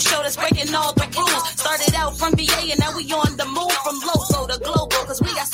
show 0.00 0.22
that's 0.22 0.36
breaking 0.36 0.74
all 0.74 0.92
the 0.94 1.06
rules. 1.16 1.48
Started 1.60 1.94
out 1.94 2.16
from 2.16 2.32
VA 2.32 2.72
and 2.72 2.80
now 2.80 2.96
we 2.96 3.04
on 3.12 3.36
the 3.36 3.46
move 3.46 3.72
from 3.84 4.00
local 4.00 4.46
to 4.48 4.58
global, 4.60 5.00
cause 5.04 5.20
we 5.20 5.32
got 5.34 5.49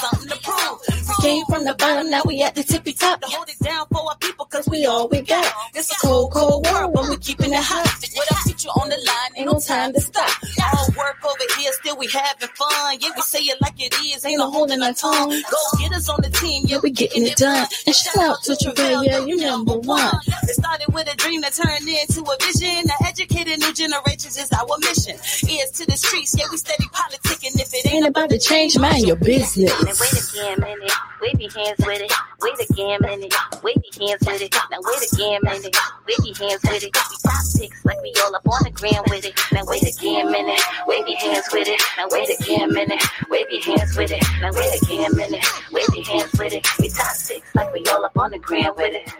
came 1.26 1.44
from 1.46 1.64
the 1.64 1.74
bottom, 1.74 2.10
now 2.10 2.22
we 2.24 2.42
at 2.42 2.54
the 2.54 2.62
tippy 2.62 2.92
top 2.92 3.20
to 3.20 3.26
hold 3.26 3.48
it 3.48 3.58
down 3.58 3.86
for 3.92 4.02
our 4.08 4.16
people, 4.18 4.44
cause 4.46 4.68
we 4.68 4.86
all 4.86 5.08
we 5.08 5.20
got. 5.22 5.46
It's 5.74 5.90
a 5.90 6.06
cold, 6.06 6.32
cold 6.32 6.64
world, 6.66 6.92
but 6.94 7.08
we 7.10 7.16
keeping 7.16 7.52
it 7.52 7.58
hot. 7.58 7.90
With 8.00 8.32
our 8.32 8.42
future 8.46 8.68
on 8.68 8.88
the 8.88 8.96
line, 8.96 9.30
ain't 9.36 9.46
no 9.50 9.58
time 9.58 9.92
to 9.92 10.00
stop. 10.00 10.30
All 10.62 10.86
work 10.96 11.18
over 11.24 11.46
here, 11.58 11.72
still 11.72 11.96
we 11.98 12.06
having 12.06 12.48
fun. 12.54 12.98
Yeah, 13.00 13.10
we 13.16 13.22
say 13.22 13.40
it 13.40 13.60
like 13.60 13.74
it 13.78 13.92
is, 14.06 14.24
ain't 14.24 14.38
no 14.38 14.50
holding 14.50 14.82
our 14.82 14.92
tongue. 14.92 15.30
Go 15.30 15.60
get 15.80 15.92
us 15.92 16.08
on 16.08 16.20
the 16.22 16.30
team, 16.30 16.64
yeah, 16.66 16.78
we 16.82 16.90
getting 16.90 17.26
it 17.26 17.36
done. 17.36 17.66
And 17.86 17.94
shout 17.94 18.18
out 18.18 18.42
to 18.44 18.56
Travail, 18.56 19.02
yeah, 19.04 19.24
you 19.24 19.36
number 19.36 19.78
one. 19.78 20.14
It 20.44 20.54
started 20.54 20.94
with 20.94 21.12
a 21.12 21.16
dream 21.16 21.40
that 21.42 21.54
turned 21.54 21.88
into 21.88 22.22
a 22.22 22.36
vision. 22.38 22.86
To 22.86 22.96
educate 23.06 23.46
new 23.58 23.72
generations 23.72 24.38
is 24.38 24.50
our 24.52 24.78
mission. 24.78 25.16
Ears 25.50 25.70
to 25.72 25.86
the 25.86 25.96
streets, 25.96 26.36
yeah, 26.38 26.46
we 26.50 26.56
steady 26.56 26.84
politicking. 26.94 27.58
If 27.60 27.74
it 27.74 27.86
ain't 27.92 28.06
about 28.06 28.30
to 28.30 28.38
change, 28.38 28.78
mind 28.78 29.06
your 29.06 29.16
business. 29.16 29.72
Wait 29.82 30.12
again, 30.30 30.60
minute. 30.60 30.92
Wave 31.20 31.40
your 31.40 31.50
hands 31.52 31.78
with 31.78 32.00
it. 32.00 32.12
Wait 32.40 32.70
again, 32.70 32.98
minute. 33.00 33.34
Wave 33.62 33.76
your 33.82 34.08
hands 34.08 34.26
with 34.26 34.42
it. 34.42 34.54
Now 34.70 34.78
wait 34.82 35.12
again, 35.12 35.40
minute. 35.42 35.76
Wave 36.06 36.26
your 36.26 36.36
hands 36.36 36.62
with 36.62 36.84
it. 36.84 36.94
We 36.94 37.16
top 37.24 37.42
six 37.42 37.84
like 37.84 38.02
we 38.02 38.12
all 38.22 38.36
up 38.36 38.46
on 38.46 38.64
the 38.64 38.70
gram 38.70 39.02
with 39.08 39.24
it. 39.24 39.34
Now 39.52 39.64
wait 39.66 39.82
again, 39.82 40.30
minute. 40.30 40.60
Wave 40.86 41.08
your 41.08 41.18
hands 41.18 41.48
with 41.52 41.68
it. 41.68 41.82
Now 41.96 42.06
wait 42.10 42.28
again, 42.38 42.72
minute. 42.72 43.02
Wave 43.30 43.46
your 43.50 43.62
hands 43.62 43.96
with 43.96 44.12
it. 44.12 44.22
Now 44.40 44.50
wait 44.52 44.82
again, 44.82 45.16
minute. 45.16 45.44
Wave 45.72 45.94
your 45.94 46.04
hands 46.04 46.32
with 46.38 46.52
it. 46.52 46.66
We 46.78 46.88
top 46.90 47.16
six 47.16 47.54
like 47.54 47.72
we 47.72 47.84
all 47.90 48.04
up 48.04 48.18
on 48.18 48.30
the 48.30 48.38
gram 48.38 48.74
with 48.76 48.94
it. 48.94 49.12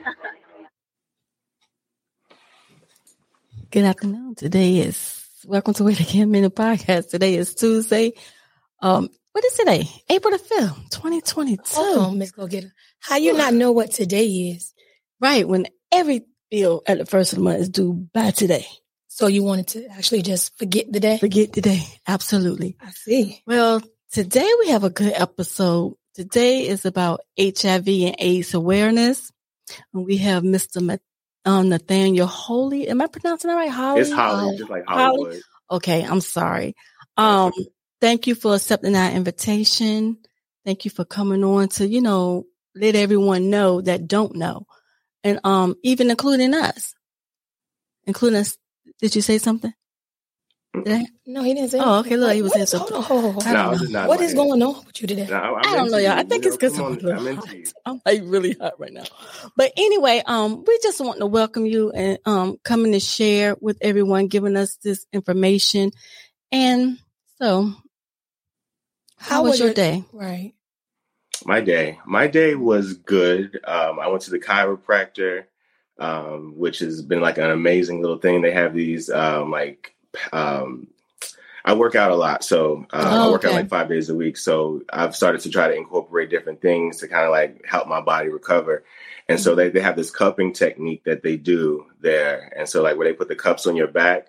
Good 3.70 3.84
afternoon. 3.84 4.34
Today 4.34 4.78
is 4.78 5.24
welcome 5.46 5.74
to 5.74 5.84
Wait 5.84 6.00
a 6.00 6.04
Gam 6.04 6.30
Minute 6.30 6.54
Podcast. 6.54 7.10
Today 7.10 7.34
is 7.34 7.54
Tuesday. 7.54 8.12
Um, 8.80 9.08
what 9.36 9.44
is 9.44 9.52
today? 9.52 9.86
April 10.08 10.32
the 10.32 10.38
fifth, 10.38 10.88
twenty 10.92 11.20
twenty 11.20 11.58
Hold 11.72 11.98
on, 11.98 12.12
two. 12.12 12.16
Miss 12.16 12.30
Go 12.30 12.46
Getter. 12.46 12.72
How 13.00 13.16
you 13.16 13.34
not 13.34 13.52
know 13.52 13.70
what 13.70 13.90
today 13.92 14.24
is? 14.26 14.72
Right 15.20 15.46
when 15.46 15.66
every 15.92 16.22
bill 16.50 16.82
at 16.86 16.96
the 16.96 17.04
first 17.04 17.34
of 17.34 17.38
the 17.38 17.44
month 17.44 17.58
is 17.60 17.68
due 17.68 18.08
by 18.14 18.30
today. 18.30 18.64
So 19.08 19.26
you 19.26 19.42
wanted 19.42 19.66
to 19.68 19.88
actually 19.88 20.22
just 20.22 20.56
forget 20.56 20.90
the 20.90 21.00
day? 21.00 21.18
Forget 21.18 21.52
the 21.52 21.60
day. 21.60 21.82
Absolutely. 22.08 22.78
I 22.80 22.90
see. 22.92 23.42
Well, 23.46 23.82
today 24.10 24.50
we 24.60 24.70
have 24.70 24.84
a 24.84 24.90
good 24.90 25.12
episode. 25.14 25.96
Today 26.14 26.66
is 26.66 26.86
about 26.86 27.20
HIV 27.38 27.88
and 27.88 28.16
AIDS 28.18 28.54
awareness. 28.54 29.30
And 29.92 30.06
we 30.06 30.16
have 30.16 30.44
Mr. 30.44 30.80
Ma- 30.80 30.96
um, 31.44 31.68
Nathaniel 31.68 32.26
Holy. 32.26 32.88
Am 32.88 33.02
I 33.02 33.06
pronouncing 33.06 33.50
that 33.50 33.56
right? 33.56 33.68
Holly? 33.68 34.00
It's 34.00 34.12
Holly, 34.12 34.54
Oh, 34.54 34.56
just 34.56 34.70
like 34.70 34.84
Holly? 34.86 35.02
Hollywood. 35.02 35.40
Okay, 35.72 36.02
I'm 36.04 36.22
sorry. 36.22 36.74
Um, 37.18 37.52
thank 38.00 38.26
you 38.26 38.34
for 38.34 38.54
accepting 38.54 38.94
our 38.96 39.10
invitation. 39.10 40.18
Thank 40.64 40.84
you 40.84 40.90
for 40.90 41.04
coming 41.04 41.44
on 41.44 41.68
to, 41.70 41.86
you 41.86 42.00
know, 42.00 42.44
let 42.74 42.94
everyone 42.96 43.50
know 43.50 43.80
that 43.80 44.06
don't 44.08 44.34
know. 44.36 44.66
And 45.24 45.40
um, 45.44 45.76
even 45.82 46.10
including 46.10 46.54
us. 46.54 46.94
Including 48.06 48.40
us. 48.40 48.56
Did 49.00 49.14
you 49.16 49.22
say 49.22 49.38
something? 49.38 49.72
I? 50.86 51.06
No, 51.26 51.42
he 51.42 51.54
didn't 51.54 51.70
say. 51.70 51.78
Oh, 51.80 52.00
okay, 52.00 52.16
look, 52.16 52.34
he 52.34 52.42
was 52.42 52.52
What- 52.54 52.68
saying 52.68 52.80
Hold 52.80 52.88
something. 52.90 52.96
on, 52.96 53.02
hold 53.02 53.24
on, 53.24 53.32
hold 53.32 53.46
I 53.46 53.48
on. 53.48 53.54
No, 53.54 53.58
don't 53.58 53.66
I 53.66 53.70
was 53.70 53.78
know. 53.78 53.84
just 53.84 53.92
not 53.92 54.08
What 54.08 54.18
like 54.18 54.26
is 54.26 54.32
it. 54.32 54.36
going 54.36 54.62
on 54.62 54.84
with 54.86 55.00
you 55.02 55.08
today? 55.08 55.26
No, 55.26 55.36
I'm 55.36 55.56
I 55.58 55.76
don't 55.76 55.90
know, 55.90 55.96
y'all. 55.98 56.12
I 56.12 56.22
think 56.24 56.44
you 56.44 56.48
it's 56.48 56.56
because 56.58 56.78
I'm, 56.78 56.84
on, 56.84 57.28
I'm 57.28 57.36
hot. 57.36 57.48
I'm 57.86 58.00
like 58.04 58.20
really 58.24 58.52
hot 58.60 58.78
right 58.78 58.92
now. 58.92 59.04
But 59.56 59.72
anyway, 59.76 60.22
um, 60.26 60.64
we 60.66 60.78
just 60.82 61.00
want 61.00 61.18
to 61.20 61.26
welcome 61.26 61.64
you 61.66 61.90
and 61.92 62.18
um 62.26 62.58
coming 62.62 62.92
to 62.92 63.00
share 63.00 63.56
with 63.60 63.78
everyone, 63.80 64.26
giving 64.28 64.54
us 64.56 64.76
this 64.84 65.06
information. 65.14 65.92
And 66.52 66.98
so, 67.40 67.72
how, 69.18 69.44
was 69.44 69.60
your 69.60 69.74
day? 69.74 70.04
Right. 70.12 70.54
My 71.44 71.60
day, 71.60 71.98
my 72.06 72.26
day 72.26 72.54
was 72.54 72.94
good. 72.94 73.60
Um, 73.64 73.98
I 73.98 74.08
went 74.08 74.22
to 74.22 74.30
the 74.30 74.38
chiropractor, 74.38 75.44
um, 75.98 76.54
which 76.56 76.78
has 76.80 77.02
been 77.02 77.20
like 77.20 77.38
an 77.38 77.50
amazing 77.50 78.00
little 78.00 78.18
thing. 78.18 78.42
They 78.42 78.52
have 78.52 78.74
these 78.74 79.10
um, 79.10 79.50
like 79.50 79.94
um, 80.32 80.88
I 81.64 81.74
work 81.74 81.94
out 81.94 82.12
a 82.12 82.16
lot, 82.16 82.44
so 82.44 82.86
uh, 82.92 82.96
I 82.96 83.26
Oh, 83.26 83.32
work 83.32 83.44
out 83.44 83.52
like 83.52 83.68
five 83.68 83.88
days 83.88 84.08
a 84.08 84.14
week. 84.14 84.36
So 84.36 84.82
I've 84.88 85.16
started 85.16 85.40
to 85.42 85.50
try 85.50 85.68
to 85.68 85.74
incorporate 85.74 86.30
different 86.30 86.62
things 86.62 86.98
to 86.98 87.08
kind 87.08 87.24
of 87.24 87.32
like 87.32 87.64
help 87.66 87.88
my 87.88 88.00
body 88.00 88.28
recover. 88.28 88.84
And 89.28 89.40
so 89.40 89.56
they, 89.56 89.70
they 89.70 89.80
have 89.80 89.96
this 89.96 90.12
cupping 90.12 90.52
technique 90.52 91.02
that 91.04 91.24
they 91.24 91.36
do 91.36 91.86
there. 92.00 92.52
And 92.56 92.68
so 92.68 92.82
like 92.82 92.96
where 92.96 93.08
they 93.08 93.14
put 93.14 93.26
the 93.26 93.34
cups 93.34 93.66
on 93.66 93.74
your 93.74 93.88
back 93.88 94.28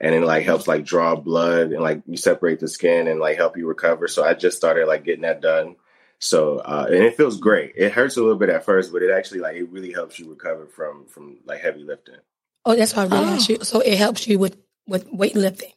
and 0.00 0.14
it 0.14 0.22
like 0.22 0.44
helps 0.44 0.66
like 0.66 0.84
draw 0.84 1.14
blood 1.16 1.72
and 1.72 1.82
like 1.82 2.02
you 2.06 2.16
separate 2.16 2.60
the 2.60 2.68
skin 2.68 3.06
and 3.06 3.20
like 3.20 3.36
help 3.36 3.56
you 3.56 3.66
recover. 3.66 4.08
So 4.08 4.24
I 4.24 4.34
just 4.34 4.56
started 4.56 4.86
like 4.86 5.04
getting 5.04 5.22
that 5.22 5.40
done. 5.42 5.76
So 6.18 6.58
uh, 6.58 6.86
and 6.88 7.02
it 7.04 7.16
feels 7.16 7.38
great. 7.38 7.72
It 7.76 7.92
hurts 7.92 8.16
a 8.16 8.20
little 8.20 8.36
bit 8.38 8.48
at 8.50 8.64
first, 8.64 8.92
but 8.92 9.02
it 9.02 9.10
actually 9.10 9.40
like 9.40 9.56
it 9.56 9.70
really 9.70 9.92
helps 9.92 10.18
you 10.18 10.28
recover 10.30 10.66
from 10.66 11.06
from 11.06 11.38
like 11.44 11.60
heavy 11.60 11.82
lifting. 11.84 12.16
Oh, 12.64 12.74
that's 12.76 12.94
why 12.94 13.02
I 13.04 13.06
really 13.06 13.36
Oh. 13.38 13.46
you. 13.48 13.58
So 13.64 13.80
it 13.80 13.96
helps 13.96 14.26
you 14.28 14.38
with 14.38 14.56
with 14.86 15.10
weightlifting. 15.10 15.72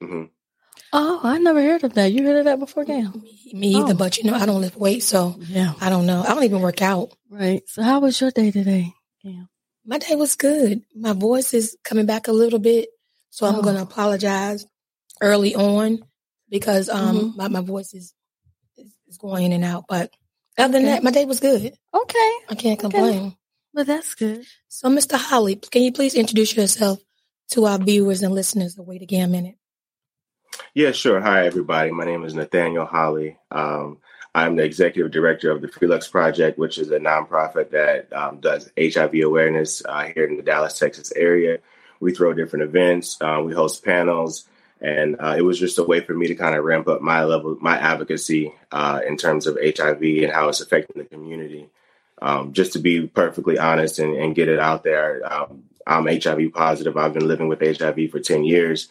hmm 0.00 0.24
Oh, 0.92 1.20
I 1.22 1.38
never 1.38 1.62
heard 1.62 1.84
of 1.84 1.94
that. 1.94 2.10
You 2.12 2.24
heard 2.24 2.38
of 2.38 2.44
that 2.46 2.58
before, 2.58 2.84
Gail? 2.84 3.12
Me, 3.12 3.50
me 3.54 3.74
either, 3.76 3.92
Oh. 3.92 3.96
but 3.96 4.18
you 4.18 4.24
know, 4.24 4.34
I 4.36 4.44
don't 4.44 4.60
lift 4.60 4.76
weight, 4.76 5.04
so 5.04 5.36
Yeah. 5.38 5.74
I 5.80 5.88
don't 5.88 6.04
know. 6.06 6.22
I 6.26 6.34
don't 6.34 6.42
even 6.42 6.62
work 6.62 6.82
out. 6.82 7.12
Right. 7.30 7.62
So, 7.68 7.82
how 7.82 8.00
was 8.00 8.20
your 8.20 8.32
day 8.32 8.50
today? 8.50 8.92
Gail? 9.22 9.46
My 9.84 9.98
day 9.98 10.16
was 10.16 10.34
good. 10.34 10.82
My 10.96 11.12
voice 11.12 11.54
is 11.54 11.76
coming 11.84 12.06
back 12.06 12.26
a 12.26 12.32
little 12.32 12.58
bit, 12.58 12.88
so 13.30 13.46
I'm 13.46 13.56
Oh. 13.56 13.62
going 13.62 13.76
to 13.76 13.82
apologize 13.82 14.66
early 15.20 15.54
on 15.54 16.00
because 16.48 16.88
um 16.88 17.16
Mhm. 17.32 17.36
my, 17.36 17.48
my 17.48 17.60
voice 17.60 17.94
is, 17.94 18.14
is 18.76 18.92
is 19.08 19.18
going 19.18 19.44
in 19.46 19.52
and 19.52 19.64
out. 19.64 19.84
But 19.88 20.12
other 20.58 20.72
than 20.74 20.82
Okay. 20.82 20.92
that, 20.92 21.02
my 21.02 21.10
day 21.10 21.24
was 21.24 21.40
good. 21.40 21.62
Okay. 21.94 22.32
I 22.48 22.54
can't 22.56 22.78
Okay. 22.78 22.90
complain. 22.90 23.36
Well, 23.72 23.84
that's 23.84 24.14
good. 24.14 24.44
So, 24.68 24.88
Mr. 24.88 25.16
Holley, 25.16 25.56
can 25.56 25.82
you 25.82 25.92
please 25.92 26.14
introduce 26.14 26.56
yourself 26.56 26.98
to 27.50 27.66
our 27.66 27.78
viewers 27.78 28.22
and 28.22 28.34
listeners 28.34 28.76
of 28.78 28.86
Wait 28.86 29.00
Again 29.02 29.28
a 29.28 29.32
Minute? 29.32 29.54
Yeah, 30.74 30.92
sure. 30.92 31.20
Hi, 31.20 31.46
everybody. 31.46 31.90
My 31.90 32.04
name 32.04 32.24
is 32.24 32.34
Nathaniel 32.34 32.84
Holley. 32.86 33.38
Um, 33.50 33.98
I'm 34.34 34.56
the 34.56 34.64
executive 34.64 35.10
director 35.12 35.50
of 35.50 35.60
the 35.60 35.68
Felix 35.68 36.06
Project, 36.08 36.58
which 36.58 36.78
is 36.78 36.90
a 36.90 36.98
nonprofit 36.98 37.70
that 37.70 38.12
um, 38.12 38.40
does 38.40 38.70
HIV 38.78 39.14
awareness 39.24 39.82
uh, 39.84 40.04
here 40.14 40.24
in 40.26 40.36
the 40.36 40.42
Dallas, 40.42 40.78
Texas 40.78 41.12
area. 41.14 41.58
We 42.00 42.12
throw 42.12 42.32
different 42.32 42.64
events, 42.64 43.18
uh, 43.20 43.42
we 43.44 43.52
host 43.52 43.84
panels, 43.84 44.48
and 44.80 45.16
uh, 45.20 45.34
it 45.36 45.42
was 45.42 45.58
just 45.58 45.78
a 45.78 45.84
way 45.84 46.00
for 46.00 46.14
me 46.14 46.26
to 46.28 46.34
kind 46.34 46.54
of 46.54 46.64
ramp 46.64 46.88
up 46.88 47.02
my 47.02 47.24
level, 47.24 47.56
my 47.60 47.78
advocacy 47.78 48.54
uh, 48.72 49.00
in 49.06 49.16
terms 49.16 49.46
of 49.46 49.58
HIV 49.62 50.02
and 50.02 50.32
how 50.32 50.48
it's 50.48 50.60
affecting 50.60 51.02
the 51.02 51.08
community. 51.08 51.68
Um, 52.22 52.52
just 52.52 52.74
to 52.74 52.78
be 52.78 53.06
perfectly 53.06 53.58
honest 53.58 53.98
and, 53.98 54.14
and 54.14 54.34
get 54.34 54.48
it 54.48 54.58
out 54.58 54.82
there, 54.82 55.20
um, 55.30 55.64
I'm 55.86 56.06
HIV 56.06 56.52
positive. 56.54 56.96
I've 56.96 57.14
been 57.14 57.28
living 57.28 57.48
with 57.48 57.60
HIV 57.60 58.10
for 58.10 58.20
10 58.20 58.44
years 58.44 58.88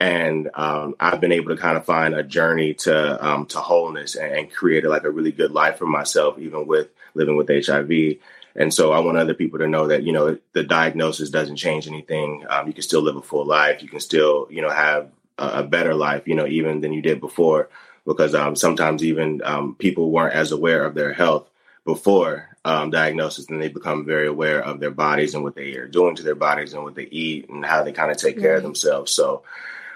and 0.00 0.50
um, 0.54 0.96
I've 0.98 1.20
been 1.20 1.32
able 1.32 1.54
to 1.54 1.60
kind 1.60 1.76
of 1.76 1.84
find 1.84 2.14
a 2.14 2.22
journey 2.22 2.74
to 2.74 3.24
um, 3.24 3.46
to 3.46 3.58
wholeness 3.58 4.16
and, 4.16 4.32
and 4.32 4.52
create 4.52 4.84
like 4.84 5.04
a 5.04 5.10
really 5.10 5.32
good 5.32 5.52
life 5.52 5.78
for 5.78 5.86
myself, 5.86 6.38
even 6.38 6.66
with 6.66 6.88
living 7.14 7.36
with 7.36 7.48
HIV. 7.48 8.16
And 8.56 8.72
so 8.72 8.92
I 8.92 9.00
want 9.00 9.18
other 9.18 9.34
people 9.34 9.58
to 9.58 9.68
know 9.68 9.88
that 9.88 10.04
you 10.04 10.12
know 10.12 10.38
the 10.52 10.62
diagnosis 10.62 11.30
doesn't 11.30 11.56
change 11.56 11.88
anything. 11.88 12.44
Um, 12.48 12.66
you 12.66 12.72
can 12.72 12.82
still 12.82 13.02
live 13.02 13.16
a 13.16 13.22
full 13.22 13.44
life. 13.44 13.82
You 13.82 13.88
can 13.88 14.00
still 14.00 14.46
you 14.50 14.62
know 14.62 14.70
have 14.70 15.10
a, 15.38 15.60
a 15.60 15.62
better 15.62 15.94
life, 15.94 16.26
you 16.26 16.34
know, 16.34 16.46
even 16.46 16.80
than 16.80 16.92
you 16.92 17.02
did 17.02 17.20
before. 17.20 17.68
Because 18.06 18.34
um, 18.34 18.54
sometimes 18.54 19.02
even 19.02 19.40
um, 19.44 19.76
people 19.76 20.10
weren't 20.10 20.34
as 20.34 20.52
aware 20.52 20.84
of 20.84 20.94
their 20.94 21.14
health 21.14 21.48
before 21.86 22.50
um, 22.64 22.90
diagnosis, 22.90 23.48
and 23.48 23.60
they 23.60 23.68
become 23.68 24.04
very 24.04 24.26
aware 24.26 24.62
of 24.62 24.78
their 24.78 24.90
bodies 24.90 25.34
and 25.34 25.42
what 25.42 25.54
they 25.54 25.74
are 25.76 25.88
doing 25.88 26.14
to 26.16 26.22
their 26.22 26.34
bodies 26.34 26.74
and 26.74 26.82
what 26.82 26.94
they 26.94 27.04
eat 27.04 27.48
and 27.48 27.64
how 27.64 27.82
they 27.82 27.92
kind 27.92 28.10
of 28.10 28.16
take 28.16 28.38
care 28.38 28.56
of 28.56 28.62
themselves. 28.62 29.10
So 29.12 29.42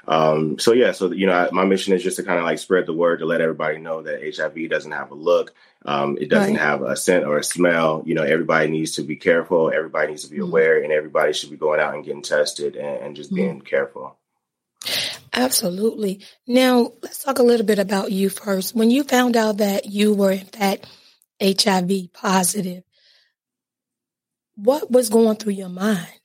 um, 0.09 0.59
so 0.59 0.73
yeah, 0.73 0.93
so 0.93 1.13
you 1.13 1.27
know, 1.27 1.35
I, 1.35 1.51
my 1.53 1.65
mission 1.65 1.93
is 1.93 2.03
just 2.03 2.17
to 2.17 2.23
kind 2.23 2.39
of 2.39 2.45
like 2.47 2.59
spread 2.59 2.87
the 2.87 2.95
word 2.95 3.19
to 3.19 3.27
let 3.27 3.43
everybody 3.43 3.77
know 3.77 4.03
that 4.03 4.23
HIV 4.23 4.71
doesn't 4.71 4.91
have 4.93 5.11
a 5.11 5.15
look, 5.15 5.53
um, 5.85 6.17
it 6.19 6.31
doesn't 6.31 6.55
Right. 6.55 6.61
have 6.61 6.81
a 6.83 6.97
scent 6.97 7.27
or 7.27 7.37
a 7.37 7.45
smell. 7.45 8.03
You 8.07 8.15
know, 8.15 8.23
everybody 8.23 8.71
needs 8.71 8.93
to 8.93 9.03
be 9.03 9.17
careful. 9.17 9.71
Everybody 9.71 10.09
needs 10.13 10.25
to 10.25 10.31
be 10.31 10.39
Mhm. 10.39 10.49
aware, 10.49 10.83
and 10.83 10.91
everybody 10.93 11.35
should 11.35 11.51
be 11.51 11.57
going 11.57 11.79
out 11.79 11.95
and 11.95 12.05
getting 12.05 12.23
tested 12.23 12.75
and, 12.75 13.03
and 13.03 13.17
just 13.17 13.31
Mhm. 13.31 13.37
being 13.37 13.61
careful. 13.61 14.17
Absolutely. 15.35 16.25
Now, 16.47 16.93
let's 17.03 17.23
talk 17.23 17.39
a 17.39 17.43
little 17.43 17.67
bit 17.67 17.79
about 17.79 18.11
you 18.11 18.31
first. 18.31 18.75
When 18.75 18.91
you 18.91 19.05
found 19.05 19.37
out 19.37 19.59
that 19.59 19.87
you 19.87 20.15
were, 20.15 20.33
in 20.33 20.47
fact, 20.47 20.87
HIV 21.41 22.09
positive, 22.15 22.83
what 24.57 24.91
was 24.91 25.11
going 25.11 25.37
through 25.37 25.53
your 25.53 25.69
mind? 25.69 26.18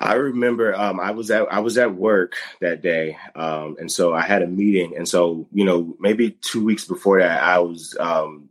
I 0.00 0.14
remember 0.14 0.74
um, 0.74 0.98
I 0.98 1.10
was 1.10 1.30
at 1.30 1.52
I 1.52 1.60
was 1.60 1.76
at 1.76 1.94
work 1.94 2.34
that 2.60 2.80
day, 2.80 3.18
um, 3.34 3.76
and 3.78 3.92
so 3.92 4.14
I 4.14 4.22
had 4.22 4.42
a 4.42 4.46
meeting, 4.46 4.96
and 4.96 5.06
so 5.06 5.46
you 5.52 5.64
know 5.64 5.94
maybe 6.00 6.30
two 6.30 6.64
weeks 6.64 6.86
before 6.86 7.20
that, 7.20 7.42
I 7.42 7.58
was 7.58 7.96
um, 8.00 8.48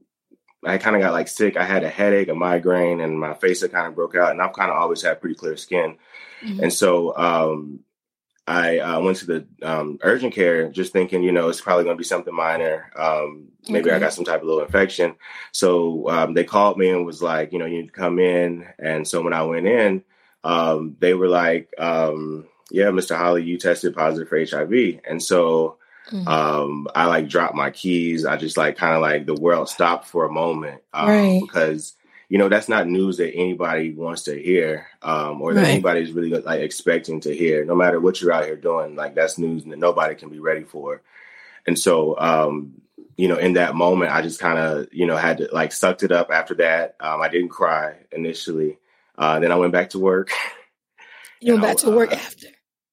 I 0.63 0.77
kind 0.77 0.95
of 0.95 1.01
got 1.01 1.11
like 1.13 1.27
sick. 1.27 1.57
I 1.57 1.63
had 1.65 1.83
a 1.83 1.89
headache, 1.89 2.27
a 2.29 2.35
migraine, 2.35 3.01
and 3.01 3.19
my 3.19 3.33
face 3.33 3.61
had 3.61 3.71
kind 3.71 3.87
of 3.87 3.95
broke 3.95 4.15
out. 4.15 4.31
And 4.31 4.41
I've 4.41 4.53
kind 4.53 4.69
of 4.69 4.77
always 4.77 5.01
had 5.01 5.19
pretty 5.21 5.35
clear 5.35 5.57
skin, 5.57 5.97
Mhm. 6.43 6.61
and 6.61 6.71
so 6.71 7.17
um, 7.17 7.79
I 8.47 8.77
uh, 8.79 8.99
went 9.01 9.17
to 9.17 9.25
the 9.25 9.47
um, 9.63 9.97
urgent 10.01 10.33
care 10.35 10.69
just 10.69 10.93
thinking, 10.93 11.23
you 11.23 11.31
know, 11.31 11.49
it's 11.49 11.61
probably 11.61 11.83
going 11.83 11.95
to 11.95 12.01
be 12.01 12.03
something 12.03 12.33
minor. 12.33 12.91
Um, 12.95 13.47
maybe 13.67 13.89
okay. 13.89 13.95
I 13.95 13.99
got 13.99 14.13
some 14.13 14.25
type 14.25 14.41
of 14.41 14.47
little 14.47 14.63
infection. 14.63 15.15
So 15.51 16.09
um, 16.09 16.33
they 16.33 16.43
called 16.43 16.77
me 16.77 16.89
and 16.89 17.05
was 17.05 17.21
like, 17.21 17.53
you 17.53 17.59
know, 17.59 17.65
you 17.65 17.81
need 17.81 17.87
to 17.87 17.91
come 17.99 18.17
in. 18.17 18.65
And 18.79 19.07
so 19.07 19.21
when 19.21 19.33
I 19.33 19.43
went 19.43 19.67
in, 19.67 20.03
um, 20.43 20.95
they 20.99 21.13
were 21.13 21.27
like, 21.27 21.73
um, 21.77 22.47
yeah, 22.71 22.85
Mr. 22.85 23.17
Holley, 23.17 23.43
you 23.43 23.57
tested 23.57 23.95
positive 23.95 24.29
for 24.29 24.39
HIV. 24.39 25.01
And 25.07 25.21
so 25.21 25.77
mm-hmm. 26.11 26.27
um, 26.27 26.87
I 26.93 27.05
like 27.05 27.27
dropped 27.27 27.55
my 27.55 27.71
keys. 27.71 28.25
I 28.25 28.37
just 28.37 28.57
like 28.57 28.77
kind 28.77 28.95
of 28.95 29.01
like 29.01 29.25
the 29.25 29.35
world 29.35 29.69
stopped 29.69 30.07
for 30.07 30.25
a 30.25 30.31
moment 30.31 30.81
um, 30.93 31.09
right. 31.09 31.41
because 31.41 31.95
you 32.29 32.37
know 32.37 32.47
that's 32.47 32.69
not 32.69 32.87
news 32.87 33.17
that 33.17 33.33
anybody 33.33 33.91
wants 33.91 34.23
to 34.23 34.39
hear 34.39 34.87
um, 35.01 35.41
or 35.41 35.53
that 35.55 35.63
right. 35.63 35.71
anybody's 35.71 36.11
really 36.11 36.29
like 36.29 36.61
expecting 36.61 37.19
to 37.21 37.35
hear. 37.35 37.65
No 37.65 37.75
matter 37.75 37.99
what 37.99 38.21
you're 38.21 38.31
out 38.31 38.45
here 38.45 38.55
doing, 38.55 38.95
like 38.95 39.15
that's 39.15 39.39
news 39.39 39.63
that 39.65 39.79
nobody 39.79 40.15
can 40.15 40.29
be 40.29 40.39
ready 40.39 40.63
for. 40.63 41.01
And 41.65 41.77
so, 41.77 42.17
um, 42.19 42.81
you 43.17 43.27
know, 43.27 43.37
in 43.37 43.53
that 43.53 43.75
moment, 43.75 44.11
I 44.11 44.21
just 44.21 44.39
kind 44.39 44.59
of 44.59 44.87
you 44.91 45.07
know 45.07 45.17
had 45.17 45.39
to 45.39 45.49
like 45.51 45.71
sucked 45.71 46.03
it 46.03 46.11
up. 46.11 46.29
After 46.31 46.53
that, 46.55 46.95
um, 46.99 47.19
I 47.21 47.29
didn't 47.29 47.49
cry 47.49 47.95
initially. 48.11 48.77
Uh, 49.19 49.39
then 49.39 49.51
I 49.51 49.55
went 49.55 49.73
back 49.73 49.89
to 49.89 49.99
work. 49.99 50.31
You 51.41 51.53
went 51.53 51.63
back 51.63 51.77
to 51.77 51.91
work 51.91 52.13
uh, 52.13 52.15
after. 52.15 52.47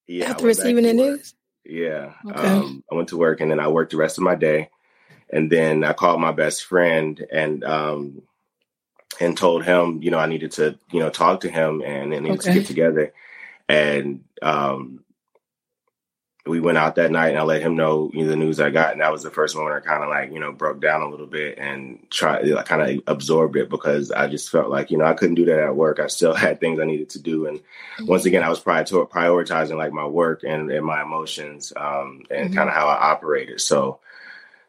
Yeah, 0.09 0.31
after 0.31 0.45
receiving 0.45 0.85
the 0.85 0.93
news. 0.93 1.35
Yeah. 1.65 2.15
Okay. 2.29 2.49
Um, 2.49 2.85
I 2.91 2.97
went 2.97 3.09
to 3.09 3.17
work 3.17 3.41
and 3.41 3.51
then 3.51 3.61
I 3.61 3.69
worked 3.69 3.93
the 3.93 3.97
rest 3.97 4.19
of 4.19 4.25
my 4.25 4.35
day. 4.35 4.71
And 5.31 5.51
then 5.51 5.85
I 5.85 5.93
called 5.93 6.21
my 6.21 6.33
best 6.33 6.65
friend 6.65 7.25
and 7.33 7.65
um, 7.65 8.23
and 9.21 9.37
told 9.37 9.65
him, 9.65 10.03
you 10.03 10.11
know, 10.11 10.19
I 10.19 10.27
needed 10.27 10.53
to, 10.53 10.79
you 10.93 11.01
know, 11.01 11.11
talk 11.11 11.41
to 11.41 11.49
him 11.49 11.83
and, 11.85 12.13
and 12.13 12.25
needed 12.25 12.41
okay. 12.41 12.53
to 12.53 12.59
get 12.59 12.67
together. 12.67 13.13
And 13.69 14.25
um, 14.43 15.05
we 16.47 16.61
went 16.61 16.79
out 16.79 16.95
that 16.95 17.11
night 17.11 17.31
and 17.31 17.39
I 17.39 17.43
let 17.43 17.61
him 17.61 17.75
know, 17.75 18.11
you 18.15 18.23
know, 18.23 18.31
the 18.31 18.37
news 18.37 18.61
I 18.61 18.71
got. 18.71 18.93
And 18.93 19.01
that 19.01 19.11
was 19.11 19.25
the 19.25 19.31
first 19.31 19.57
moment 19.57 19.75
I 19.75 19.81
kind 19.81 20.03
of 20.03 20.09
like, 20.09 20.33
you 20.33 20.39
know, 20.39 20.53
broke 20.53 20.81
down 20.81 21.03
a 21.03 21.09
little 21.09 21.27
bit 21.27 21.59
and 21.59 22.07
tried, 22.11 22.47
like, 22.47 22.67
kind 22.67 22.83
of 22.83 23.03
absorbed 23.09 23.57
it 23.57 23.69
because 23.69 24.13
I 24.13 24.29
just 24.29 24.51
felt 24.51 24.71
like, 24.71 24.91
you 24.91 24.99
know, 24.99 25.05
I 25.05 25.15
couldn't 25.15 25.35
do 25.35 25.45
that 25.47 25.59
at 25.59 25.75
work. 25.75 25.99
I 25.99 26.07
still 26.07 26.35
had 26.37 26.61
things 26.61 26.79
I 26.79 26.85
needed 26.85 27.11
to 27.11 27.21
do. 27.21 27.47
And 27.47 27.59
mm-hmm. 27.59 28.07
once 28.07 28.27
again, 28.27 28.45
I 28.45 28.49
was 28.49 28.61
prior 28.61 28.85
prioritizing 28.85 29.77
like 29.77 29.93
my 29.93 30.07
work 30.07 30.45
and, 30.45 30.71
and 30.71 30.87
my 30.87 31.03
emotions 31.03 31.73
um, 31.77 32.23
and 32.31 32.47
mm-hmm. 32.47 32.55
kind 32.55 32.69
of 32.69 32.75
how 32.75 32.87
I 32.87 33.11
operated. 33.11 33.61
So, 33.61 33.99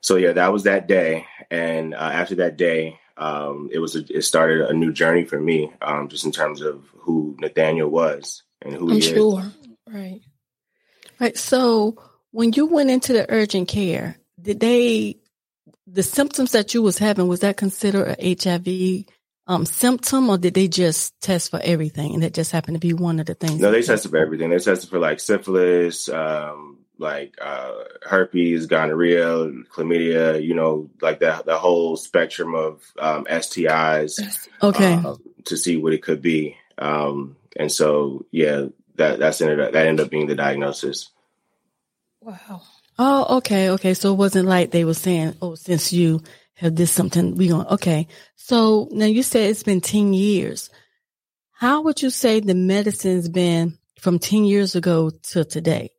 so 0.02 0.16
yeah, 0.16 0.34
that 0.34 0.52
was 0.52 0.64
that 0.64 0.88
day. 0.88 1.28
And 1.52 1.94
uh, 1.94 1.98
after 1.98 2.36
that 2.36 2.58
day, 2.58 3.00
um, 3.18 3.70
it 3.72 3.80
was, 3.80 3.96
a, 3.96 4.04
it 4.10 4.24
started 4.24 4.62
a 4.62 4.74
new 4.74 4.92
journey 4.92 5.26
for 5.26 5.40
me, 5.40 5.72
um, 5.82 6.08
just 6.08 6.26
in 6.26 6.32
terms 6.32 6.62
of 6.62 6.86
who 6.98 7.36
Nathaniel 7.40 7.90
was 7.90 8.44
and 8.62 8.74
who 8.74 8.90
I'm 8.90 8.96
he 8.96 9.02
sure. 9.02 9.40
is. 9.42 9.46
Right. 9.88 10.22
Right. 11.20 11.38
So 11.38 12.02
when 12.32 12.54
you 12.54 12.66
went 12.66 12.90
into 12.90 13.14
the 13.14 13.26
urgent 13.30 13.68
care, 13.68 14.18
did 14.42 14.60
they 14.60 15.18
the 15.88 16.04
symptoms 16.04 16.52
that 16.52 16.74
you 16.74 16.82
was 16.82 16.98
having 16.98 17.28
was 17.28 17.40
that 17.40 17.58
considered 17.58 18.16
a 18.20 18.36
HIV 18.40 19.06
um, 19.48 19.66
symptom, 19.66 20.30
or 20.30 20.38
did 20.38 20.54
they 20.54 20.68
just 20.68 21.20
test 21.22 21.52
for 21.52 21.60
everything, 21.64 22.14
and 22.14 22.24
that 22.24 22.34
just 22.34 22.52
happened 22.52 22.76
to 22.76 22.86
be 22.86 22.94
one 22.94 23.20
of 23.20 23.26
the 23.26 23.34
things? 23.34 23.62
No, 23.62 23.72
they 23.72 23.82
tested 23.82 24.12
for 24.12 24.18
everything. 24.18 24.50
They 24.50 24.58
tested 24.58 24.90
for 24.90 25.00
like 25.00 25.22
syphilis, 25.22 26.10
um, 26.10 26.80
like 26.98 27.36
uh, 27.42 27.72
herpes, 28.04 28.66
gonorrhea, 28.66 29.50
chlamydia. 29.72 30.44
You 30.44 30.54
know, 30.54 30.90
like 31.02 31.20
that 31.20 31.46
the 31.46 31.58
whole 31.58 31.96
spectrum 31.96 32.56
of 32.56 32.84
um, 33.00 33.24
STIs. 33.26 34.20
Okay. 34.62 34.94
Uh, 34.96 35.16
to 35.46 35.56
see 35.56 35.78
what 35.78 35.94
it 35.94 36.04
could 36.04 36.22
be, 36.22 36.58
um, 36.78 37.38
and 37.56 37.72
so 37.72 38.26
yeah, 38.32 38.66
that 38.98 39.20
that's 39.20 39.42
ended 39.42 39.60
up, 39.60 39.72
that 39.74 39.88
ended 39.88 40.06
up 40.06 40.12
being 40.12 40.28
the 40.28 40.36
diagnosis. 40.36 41.10
Wow. 42.22 42.62
Oh, 43.00 43.38
okay, 43.38 43.70
okay. 43.72 43.94
So 43.94 44.12
it 44.14 44.18
wasn't 44.18 44.48
like 44.48 44.72
they 44.72 44.86
were 44.86 44.94
saying, 44.94 45.36
"Oh, 45.42 45.56
since 45.56 45.94
you 45.94 46.22
have 46.56 46.76
this 46.76 46.92
something, 46.92 47.36
we 47.36 47.48
going." 47.48 47.68
Okay. 47.68 48.08
So 48.36 48.90
now 48.92 49.06
you 49.06 49.24
said 49.24 49.50
it's 49.50 49.64
been 49.64 49.82
ten 49.82 50.14
years. 50.14 50.70
How 51.52 51.82
would 51.82 52.02
you 52.02 52.10
say 52.10 52.40
the 52.40 52.56
medicine's 52.56 53.30
been 53.30 53.78
from 54.00 54.20
ten 54.20 54.46
years 54.46 54.76
ago 54.76 55.12
to 55.30 55.46
today? 55.46 55.92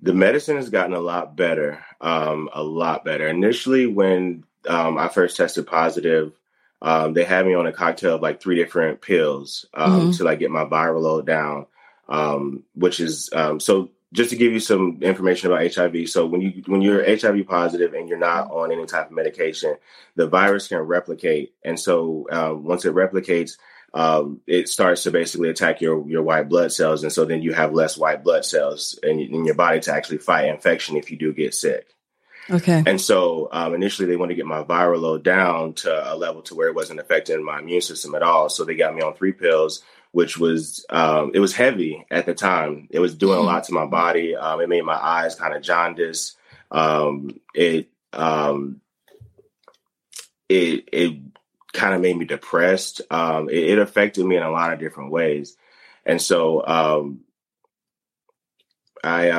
The 0.00 0.14
medicine 0.14 0.56
has 0.56 0.70
gotten 0.70 0.94
a 0.94 1.00
lot 1.00 1.36
better, 1.36 1.84
um, 2.00 2.50
a 2.52 2.62
lot 2.62 3.04
better. 3.04 3.28
Initially, 3.28 3.86
when 3.86 4.44
um, 4.68 4.98
I 4.98 5.08
first 5.08 5.36
tested 5.36 5.66
positive, 5.66 6.32
um, 6.82 7.14
they 7.14 7.24
had 7.24 7.46
me 7.46 7.54
on 7.54 7.66
a 7.66 7.72
cocktail 7.72 8.16
of 8.16 8.22
like 8.22 8.40
three 8.40 8.56
different 8.56 9.00
pills 9.00 9.64
um, 9.72 9.92
mm-hmm. 9.92 10.10
to 10.12 10.24
like 10.24 10.40
get 10.40 10.50
my 10.50 10.64
viral 10.64 11.02
load 11.02 11.26
down 11.26 11.66
um, 12.12 12.64
which 12.74 13.00
is 13.00 13.30
um, 13.32 13.58
so. 13.58 13.90
Just 14.14 14.28
to 14.28 14.36
give 14.36 14.52
you 14.52 14.60
some 14.60 14.98
information 15.00 15.50
about 15.50 15.74
HIV, 15.74 16.06
so 16.10 16.26
when 16.26 16.42
you 16.42 16.62
when 16.66 16.82
you're 16.82 17.02
HIV 17.02 17.46
positive 17.46 17.94
and 17.94 18.10
you're 18.10 18.18
not 18.18 18.50
on 18.50 18.70
any 18.70 18.84
type 18.84 19.06
of 19.06 19.12
medication, 19.12 19.74
the 20.16 20.26
virus 20.26 20.68
can 20.68 20.80
replicate, 20.80 21.54
and 21.64 21.80
so 21.80 22.26
um, 22.30 22.62
once 22.62 22.84
it 22.84 22.94
replicates, 22.94 23.52
um, 23.94 24.42
it 24.46 24.68
starts 24.68 25.04
to 25.04 25.10
basically 25.10 25.48
attack 25.48 25.80
your 25.80 26.06
your 26.06 26.22
white 26.22 26.50
blood 26.50 26.72
cells, 26.72 27.02
and 27.02 27.10
so 27.10 27.24
then 27.24 27.40
you 27.40 27.54
have 27.54 27.72
less 27.72 27.96
white 27.96 28.22
blood 28.22 28.44
cells 28.44 28.98
in, 29.02 29.18
in 29.18 29.46
your 29.46 29.54
body 29.54 29.80
to 29.80 29.94
actually 29.94 30.18
fight 30.18 30.44
infection 30.44 30.98
if 30.98 31.10
you 31.10 31.16
do 31.16 31.32
get 31.32 31.54
sick. 31.54 31.86
Okay. 32.50 32.82
And 32.86 33.00
so 33.00 33.48
um, 33.52 33.74
initially 33.74 34.08
they 34.08 34.16
wanted 34.16 34.34
to 34.34 34.36
get 34.36 34.46
my 34.46 34.62
viral 34.62 35.00
load 35.00 35.22
down 35.22 35.74
to 35.74 36.12
a 36.12 36.16
level 36.16 36.42
to 36.42 36.54
where 36.54 36.68
it 36.68 36.74
wasn't 36.74 37.00
affecting 37.00 37.42
my 37.44 37.60
immune 37.60 37.80
system 37.80 38.14
at 38.14 38.22
all. 38.22 38.48
So 38.48 38.64
they 38.64 38.74
got 38.74 38.94
me 38.94 39.02
on 39.02 39.14
three 39.14 39.32
pills 39.32 39.82
which 40.12 40.38
was 40.38 40.86
um, 40.90 41.32
it 41.34 41.40
was 41.40 41.54
heavy 41.54 42.06
at 42.10 42.26
the 42.26 42.34
time. 42.34 42.88
It 42.90 43.00
was 43.00 43.14
doing 43.14 43.38
a 43.38 43.42
lot 43.42 43.64
to 43.64 43.72
my 43.72 43.86
body. 43.86 44.36
Um, 44.36 44.60
it 44.60 44.68
made 44.68 44.84
my 44.84 44.96
eyes 44.96 45.34
kind 45.34 45.54
of 45.54 45.62
jaundice. 45.62 46.36
Um, 46.70 47.40
it 47.54 47.88
um, 48.12 48.80
it 50.48 50.88
it 50.92 51.18
kind 51.72 51.94
of 51.94 52.00
made 52.00 52.16
me 52.16 52.24
depressed. 52.24 53.00
Um, 53.10 53.48
it, 53.48 53.70
it, 53.70 53.78
affected 53.78 54.24
me 54.24 54.36
in 54.36 54.42
a 54.42 54.50
lot 54.50 54.72
of 54.72 54.78
different 54.78 55.10
ways, 55.10 55.56
and 56.06 56.20
so 56.20 56.64
um, 56.66 57.20
I 59.02 59.30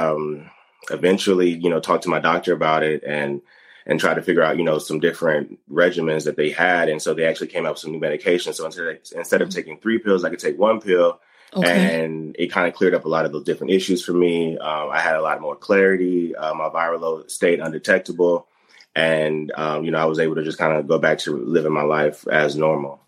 eventually, 0.90 1.50
you 1.50 1.70
know, 1.70 1.80
talked 1.80 2.04
to 2.04 2.10
my 2.10 2.20
doctor 2.20 2.54
about 2.54 2.84
it 2.84 3.04
and 3.04 3.42
and 3.86 4.00
try 4.00 4.14
to 4.14 4.22
figure 4.22 4.44
out, 4.44 4.58
you 4.58 4.64
know, 4.64 4.80
some 4.80 5.00
different 5.00 5.60
regimens 5.72 6.24
that 6.26 6.38
they 6.38 6.50
had. 6.50 6.90
And 6.90 7.02
so 7.02 7.14
they 7.14 7.26
actually 7.26 7.48
came 7.48 7.66
up 7.66 7.74
with 7.74 7.80
some 7.80 7.92
new 7.92 8.00
medications. 8.00 8.56
So 8.56 8.66
instead 8.66 8.88
of, 8.88 8.98
instead 9.16 9.42
of 9.42 9.50
mm-hmm. 9.50 9.56
taking 9.56 9.78
three 9.80 10.00
pills, 10.00 10.24
I 10.24 10.30
could 10.30 10.40
take 10.40 10.58
one 10.58 10.80
pill. 10.80 11.20
Okay. 11.56 12.04
And 12.04 12.36
it 12.40 12.52
kind 12.52 12.68
of 12.68 12.74
cleared 12.74 12.96
up 12.96 13.06
a 13.06 13.10
lot 13.10 13.25
of 13.25 13.32
those 13.32 13.44
different 13.44 13.74
issues 13.74 14.04
for 14.04 14.13
me. 14.13 14.58
Um, 14.58 14.90
I 14.90 15.00
had 15.00 15.16
a 15.16 15.22
lot 15.22 15.40
more 15.40 15.56
clarity. 15.56 16.36
Uh, 16.36 16.54
my 16.56 16.70
viral 16.70 17.02
load 17.02 17.30
stayed 17.30 17.60
undetectable. 17.60 18.48
And, 18.96 19.52
um, 19.56 19.84
you 19.84 19.92
know, 19.92 20.00
I 20.00 20.06
was 20.06 20.20
able 20.20 20.36
to 20.36 20.44
just 20.44 20.58
kind 20.58 20.78
of 20.78 20.88
go 20.88 20.98
back 20.98 21.20
to 21.20 21.38
living 21.38 21.74
my 21.74 21.84
life 21.84 22.28
as 22.28 22.56
normal. 22.56 23.02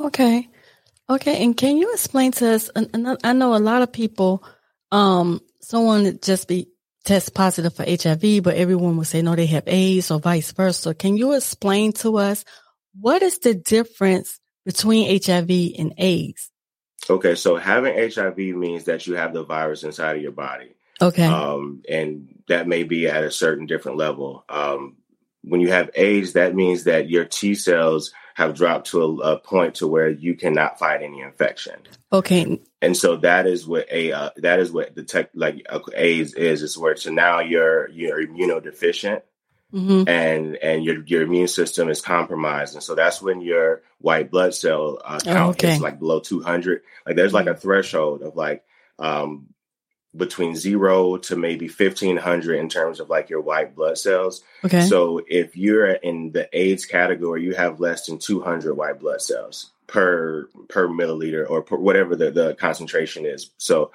Okay. 0.00 0.48
Okay. 1.08 1.44
And 1.44 1.56
can 1.56 1.76
you 1.76 1.92
explain 1.92 2.32
to 2.32 2.54
us? 2.54 2.70
I 2.74 3.32
know 3.34 3.54
a 3.54 3.58
lot 3.58 3.82
of 3.82 3.92
people, 3.92 4.42
um, 4.90 5.40
someone 5.60 6.18
just 6.22 6.48
be 6.48 6.68
test 7.04 7.34
positive 7.34 7.74
for 7.74 7.84
HIV, 7.84 8.42
but 8.42 8.56
everyone 8.56 8.96
will 8.96 9.04
say 9.04 9.22
no, 9.22 9.34
they 9.34 9.46
have 9.46 9.64
AIDS 9.66 10.10
or 10.10 10.20
vice 10.20 10.52
versa. 10.52 10.94
Can 10.94 11.16
you 11.16 11.32
explain 11.32 11.92
to 11.94 12.18
us 12.18 12.44
what 12.98 13.22
is 13.22 13.38
the 13.38 13.54
difference 13.54 14.38
between 14.64 15.20
HIV 15.22 15.50
and 15.78 15.94
AIDS? 15.98 16.50
Okay, 17.10 17.34
so 17.34 17.56
having 17.56 17.94
HIV 17.94 18.38
means 18.38 18.84
that 18.84 19.06
you 19.06 19.14
have 19.14 19.32
the 19.32 19.44
virus 19.44 19.82
inside 19.82 20.16
of 20.16 20.22
your 20.22 20.32
body. 20.32 20.74
Okay. 21.00 21.26
Um, 21.26 21.82
and 21.88 22.40
that 22.48 22.68
may 22.68 22.84
be 22.84 23.08
at 23.08 23.24
a 23.24 23.30
certain 23.30 23.66
different 23.66 23.98
level. 23.98 24.44
Um, 24.48 24.96
when 25.42 25.60
you 25.60 25.72
have 25.72 25.90
AIDS, 25.94 26.34
that 26.34 26.54
means 26.54 26.84
that 26.84 27.10
your 27.10 27.24
T 27.24 27.56
cells 27.56 28.12
have 28.34 28.54
dropped 28.54 28.88
to 28.88 29.02
a, 29.02 29.34
a, 29.34 29.38
point 29.38 29.76
to 29.76 29.86
where 29.86 30.08
you 30.08 30.34
cannot 30.34 30.78
fight 30.78 31.02
any 31.02 31.20
infection. 31.20 31.76
Okay. 32.12 32.60
And 32.80 32.96
so 32.96 33.16
that 33.16 33.46
is 33.46 33.66
what 33.66 33.86
a 33.90 34.12
uh, 34.12 34.30
that 34.36 34.60
is 34.60 34.72
what 34.72 34.94
the 34.94 35.02
tech 35.02 35.30
like 35.34 35.66
uh, 35.68 35.80
AIDS 35.94 36.34
is. 36.34 36.62
Is 36.62 36.78
where 36.78 36.96
so 36.96 37.10
now 37.10 37.40
you're 37.40 37.88
you're 37.90 38.26
immunodeficient. 38.26 39.22
Mm-hmm. 39.72 40.06
And 40.06 40.56
and 40.56 40.84
your 40.84 41.02
your 41.04 41.22
immune 41.22 41.48
system 41.48 41.88
is 41.88 42.02
compromised, 42.02 42.74
and 42.74 42.82
so 42.82 42.94
that's 42.94 43.22
when 43.22 43.40
your 43.40 43.82
white 43.98 44.30
blood 44.30 44.54
cell 44.54 45.00
uh, 45.02 45.18
count 45.20 45.38
oh, 45.38 45.50
okay. 45.50 45.78
like 45.78 45.98
below 45.98 46.20
two 46.20 46.42
hundred. 46.42 46.82
Like 47.06 47.16
there's 47.16 47.32
like 47.32 47.46
a 47.46 47.54
threshold 47.54 48.20
of 48.20 48.36
like 48.36 48.64
um, 48.98 49.46
between 50.14 50.54
zero 50.54 51.16
to 51.16 51.36
maybe 51.36 51.68
1500 51.68 52.54
in 52.58 52.68
terms 52.68 53.00
of 53.00 53.08
like 53.08 53.30
your 53.30 53.40
white 53.40 53.74
blood 53.74 53.96
cells. 53.96 54.42
Okay. 54.64 54.82
So 54.82 55.22
if 55.26 55.56
you're 55.56 55.92
in 55.92 56.32
the 56.32 56.48
AIDS 56.52 56.84
category, 56.84 57.42
you 57.42 57.54
have 57.54 57.80
less 57.80 58.06
than 58.06 58.18
200 58.18 58.74
white 58.74 59.00
blood 59.00 59.22
cells 59.22 59.70
per 59.86 60.48
per 60.68 60.88
milliliter 60.88 61.48
or 61.48 61.62
per 61.62 61.76
whatever 61.76 62.14
the, 62.14 62.30
the 62.30 62.54
concentration 62.54 63.24
is. 63.24 63.50
So 63.56 63.90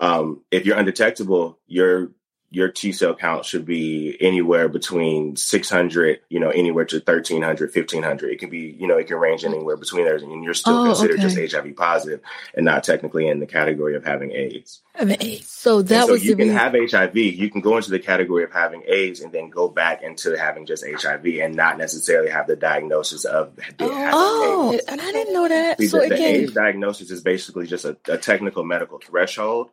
um, 0.00 0.42
if 0.50 0.66
you're 0.66 0.76
undetectable, 0.76 1.58
your 1.66 2.10
your 2.52 2.68
T 2.68 2.92
cell 2.92 3.14
count 3.14 3.44
should 3.44 3.64
be 3.64 4.16
anywhere 4.20 4.68
between 4.68 5.36
600, 5.36 6.20
you 6.28 6.38
know, 6.38 6.50
anywhere 6.50 6.84
to 6.84 6.96
1300, 6.96 7.74
1500. 7.74 8.30
It 8.30 8.38
can 8.38 8.50
be, 8.50 8.76
you 8.78 8.86
know, 8.86 8.98
it 8.98 9.06
can 9.06 9.16
range 9.16 9.44
anywhere 9.44 9.76
between 9.76 10.04
there, 10.04 10.16
and 10.16 10.44
you're 10.44 10.54
still 10.54 10.80
Oh, 10.82 10.84
considered 10.84 11.18
okay. 11.18 11.22
just 11.44 11.54
HIV 11.54 11.74
positive 11.76 12.20
and 12.54 12.64
not 12.64 12.84
technically 12.84 13.26
in 13.28 13.40
the 13.40 13.46
category 13.46 13.96
of 13.96 14.04
having 14.04 14.32
AIDS. 14.32 14.82
I 14.94 15.04
mean, 15.06 15.16
AIDS. 15.20 15.48
So 15.48 15.80
that 15.82 16.06
so 16.06 16.12
was 16.12 16.24
you 16.24 16.34
the 16.34 16.42
can 16.44 16.54
reason. 16.54 16.90
have 16.90 17.08
HIV, 17.10 17.16
you 17.16 17.50
can 17.50 17.62
go 17.62 17.76
into 17.78 17.90
the 17.90 17.98
category 17.98 18.44
of 18.44 18.52
having 18.52 18.82
AIDS 18.86 19.20
and 19.20 19.32
then 19.32 19.48
go 19.48 19.68
back 19.68 20.02
into 20.02 20.36
having 20.38 20.66
just 20.66 20.84
HIV 20.86 21.24
and 21.40 21.54
not 21.54 21.78
necessarily 21.78 22.30
have 22.30 22.46
the 22.46 22.56
diagnosis 22.56 23.24
of 23.24 23.58
oh, 23.80 24.78
and 24.88 25.00
I 25.00 25.12
didn't 25.12 25.32
know 25.32 25.48
that. 25.48 25.80
So 25.82 26.00
the, 26.00 26.08
the 26.08 26.14
AIDS 26.22 26.52
diagnosis 26.52 27.10
is 27.10 27.22
basically 27.22 27.66
just 27.66 27.84
a, 27.84 27.96
a 28.08 28.18
technical 28.18 28.64
medical 28.64 28.98
threshold 28.98 29.70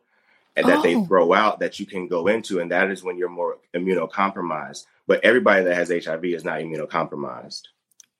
and 0.56 0.66
that 0.66 0.82
they 0.82 0.94
Oh. 0.94 1.04
throw 1.06 1.32
out 1.32 1.60
that 1.60 1.78
you 1.80 1.86
can 1.86 2.08
go 2.08 2.26
into, 2.26 2.60
and 2.60 2.70
that 2.70 2.90
is 2.90 3.02
when 3.02 3.16
you're 3.18 3.28
more 3.28 3.58
immunocompromised. 3.74 4.84
But 5.06 5.24
everybody 5.24 5.64
that 5.64 5.74
has 5.74 5.90
HIV 5.90 6.24
is 6.34 6.44
not 6.44 6.60
immunocompromised. 6.60 7.62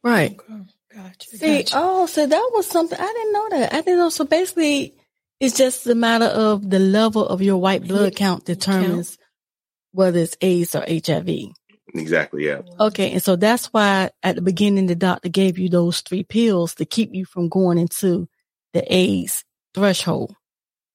right. 0.02 0.38
Okay. 0.38 0.62
Gotcha. 0.94 1.30
See, 1.36 1.58
gotcha. 1.58 1.74
oh, 1.76 2.06
so 2.06 2.26
that 2.26 2.50
was 2.52 2.66
something 2.66 2.98
I 2.98 3.06
didn't 3.06 3.32
know 3.32 3.48
that. 3.50 3.72
I 3.72 3.80
didn't 3.82 3.98
know. 3.98 4.08
So 4.08 4.24
basically, 4.24 4.96
it's 5.38 5.56
just 5.56 5.86
a 5.86 5.94
matter 5.94 6.24
of 6.24 6.68
the 6.68 6.80
level 6.80 7.26
of 7.28 7.40
your 7.42 7.58
white 7.58 7.86
blood 7.86 8.16
count 8.16 8.44
determines 8.44 9.18
whether 9.92 10.18
it's 10.18 10.36
AIDS 10.40 10.74
or 10.74 10.84
HIV. 10.88 11.52
Exactly, 11.94 12.46
yeah. 12.46 12.62
Okay, 12.80 13.12
and 13.12 13.22
so 13.22 13.36
that's 13.36 13.66
why 13.66 14.10
at 14.22 14.34
the 14.36 14.42
beginning 14.42 14.86
the 14.86 14.94
doctor 14.96 15.28
gave 15.28 15.58
you 15.58 15.68
those 15.68 16.00
three 16.00 16.24
pills 16.24 16.74
to 16.76 16.84
keep 16.84 17.10
you 17.14 17.24
from 17.24 17.48
going 17.48 17.78
into 17.78 18.28
the 18.72 18.82
AIDS 18.92 19.44
threshold. 19.74 20.34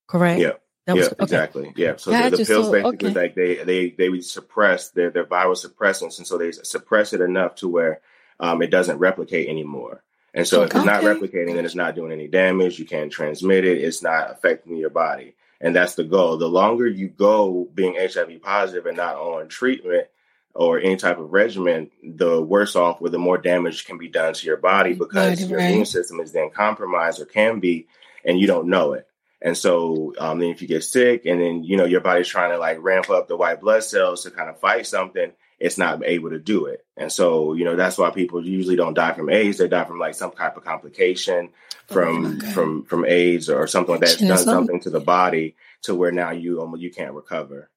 Correct? 0.08 0.42
Yeah. 0.42 0.54
That 0.86 0.96
yeah, 0.96 1.02
was 1.02 1.08
okay. 1.14 1.24
exactly. 1.24 1.74
Yeah. 1.76 1.96
So 1.98 2.12
the, 2.12 2.38
the 2.38 2.46
pills 2.46 2.68
So, 2.68 2.72
basically 2.72 3.10
okay. 3.10 3.20
like 3.20 3.36
they 3.36 3.64
they 3.64 3.90
they 3.90 4.10
would 4.10 4.24
suppress 4.24 4.90
their 4.90 5.10
their 5.10 5.26
viral 5.26 5.56
suppressants, 5.56 6.20
and 6.20 6.28
so 6.28 6.38
they 6.38 6.52
suppress 6.52 7.14
it 7.14 7.22
enough 7.22 7.56
to 7.56 7.68
where 7.68 8.02
um, 8.40 8.62
it 8.62 8.70
doesn't 8.70 9.00
replicate 9.00 9.50
anymore. 9.50 10.04
And 10.34 10.46
so 10.48 10.64
if 10.64 10.76
it's 10.76 10.86
not 10.86 11.02
replicating, 11.02 11.56
then 11.56 11.66
it's 11.66 11.76
not 11.76 11.96
doing 11.96 12.12
any 12.12 12.28
damage. 12.28 12.78
You 12.78 12.86
can't 12.86 13.12
transmit 13.12 13.64
it. 13.66 13.80
It's 13.82 14.04
not 14.04 14.30
affecting 14.32 14.76
your 14.76 14.90
body, 14.90 15.34
and 15.62 15.76
that's 15.76 15.96
the 15.96 16.04
goal. 16.04 16.38
The 16.38 16.48
longer 16.48 16.88
you 16.88 17.08
go 17.08 17.68
being 17.74 17.96
HIV 17.96 18.42
positive 18.44 18.86
and 18.86 18.98
not 18.98 19.16
on 19.16 19.48
treatment 19.48 20.08
or 20.54 20.80
any 20.80 20.96
type 20.98 21.20
of 21.20 21.34
regimen, 21.34 21.90
the 22.04 22.42
worse 22.42 22.76
off, 22.76 23.02
or 23.02 23.10
the 23.10 23.20
more 23.20 23.38
damage 23.38 23.86
can 23.86 23.98
be 23.98 24.08
done 24.08 24.34
to 24.34 24.46
your 24.46 24.58
body 24.58 24.94
because 24.94 25.40
Right, 25.40 25.50
your 25.50 25.60
right. 25.60 25.72
immune 25.72 25.86
system 25.86 26.20
is 26.20 26.32
then 26.32 26.50
compromised 26.50 27.20
or 27.22 27.26
can 27.26 27.60
be, 27.60 27.88
and 28.24 28.40
you 28.40 28.48
don't 28.48 28.68
know 28.68 28.94
it. 28.94 29.08
And 29.42 29.58
so 29.58 30.14
um, 30.18 30.40
then 30.40 30.50
if 30.50 30.62
you 30.62 30.68
get 30.68 30.84
sick 30.84 31.26
and 31.26 31.40
then, 31.40 31.64
you 31.64 31.78
know, 31.78 31.86
your 31.86 32.02
body's 32.02 32.28
trying 32.28 32.52
to 32.52 32.58
like 32.58 32.82
ramp 32.82 33.10
up 33.10 33.28
the 33.28 33.38
white 33.38 33.62
blood 33.62 33.84
cells 33.84 34.24
to 34.24 34.32
kind 34.32 34.50
of 34.50 34.60
fight 34.60 34.88
something, 34.88 35.32
it's 35.60 35.78
not 35.78 36.04
able 36.06 36.32
to 36.32 36.40
do 36.40 36.66
it. 36.66 36.86
And 36.98 37.12
so, 37.12 37.54
you 37.54 37.64
know, 37.66 37.76
that's 37.76 37.98
why 37.98 38.10
people 38.10 38.46
usually 38.46 38.76
don't 38.76 38.94
die 38.94 39.14
from 39.14 39.30
AIDS. 39.30 39.58
They 39.58 39.68
die 39.68 39.84
from 39.86 40.00
like 40.00 40.16
some 40.16 40.32
type 40.32 40.58
of 40.58 40.64
complication 40.66 41.50
from 41.88 42.38
Okay. 42.38 42.52
from 42.52 42.84
from 42.86 43.06
AIDS 43.06 43.50
or 43.50 43.68
something 43.68 43.94
like 43.94 44.02
that's 44.02 44.14
Infection 44.14 44.28
done 44.30 44.38
something. 44.38 44.54
something 44.54 44.80
to 44.82 44.90
the 44.90 45.00
body 45.00 45.56
to 45.84 45.94
where 45.94 46.12
now 46.12 46.32
you 46.32 46.62
um, 46.62 46.76
you 46.78 46.90
can't 46.92 47.14
recover. 47.14 47.70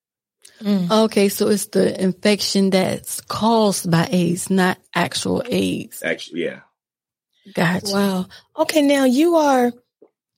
Mm. 0.62 0.90
Okay, 1.04 1.28
so 1.28 1.48
it's 1.48 1.66
the 1.66 2.00
infection 2.02 2.70
that's 2.70 3.20
caused 3.22 3.90
by 3.90 4.08
AIDS, 4.10 4.48
not 4.50 4.78
actual 4.94 5.42
AIDS. 5.46 6.02
Actually, 6.02 6.44
yeah. 6.44 6.60
Gotcha. 7.54 7.92
Wow. 7.92 8.26
Okay, 8.58 8.82
now 8.82 9.04
you 9.04 9.36
are 9.36 9.72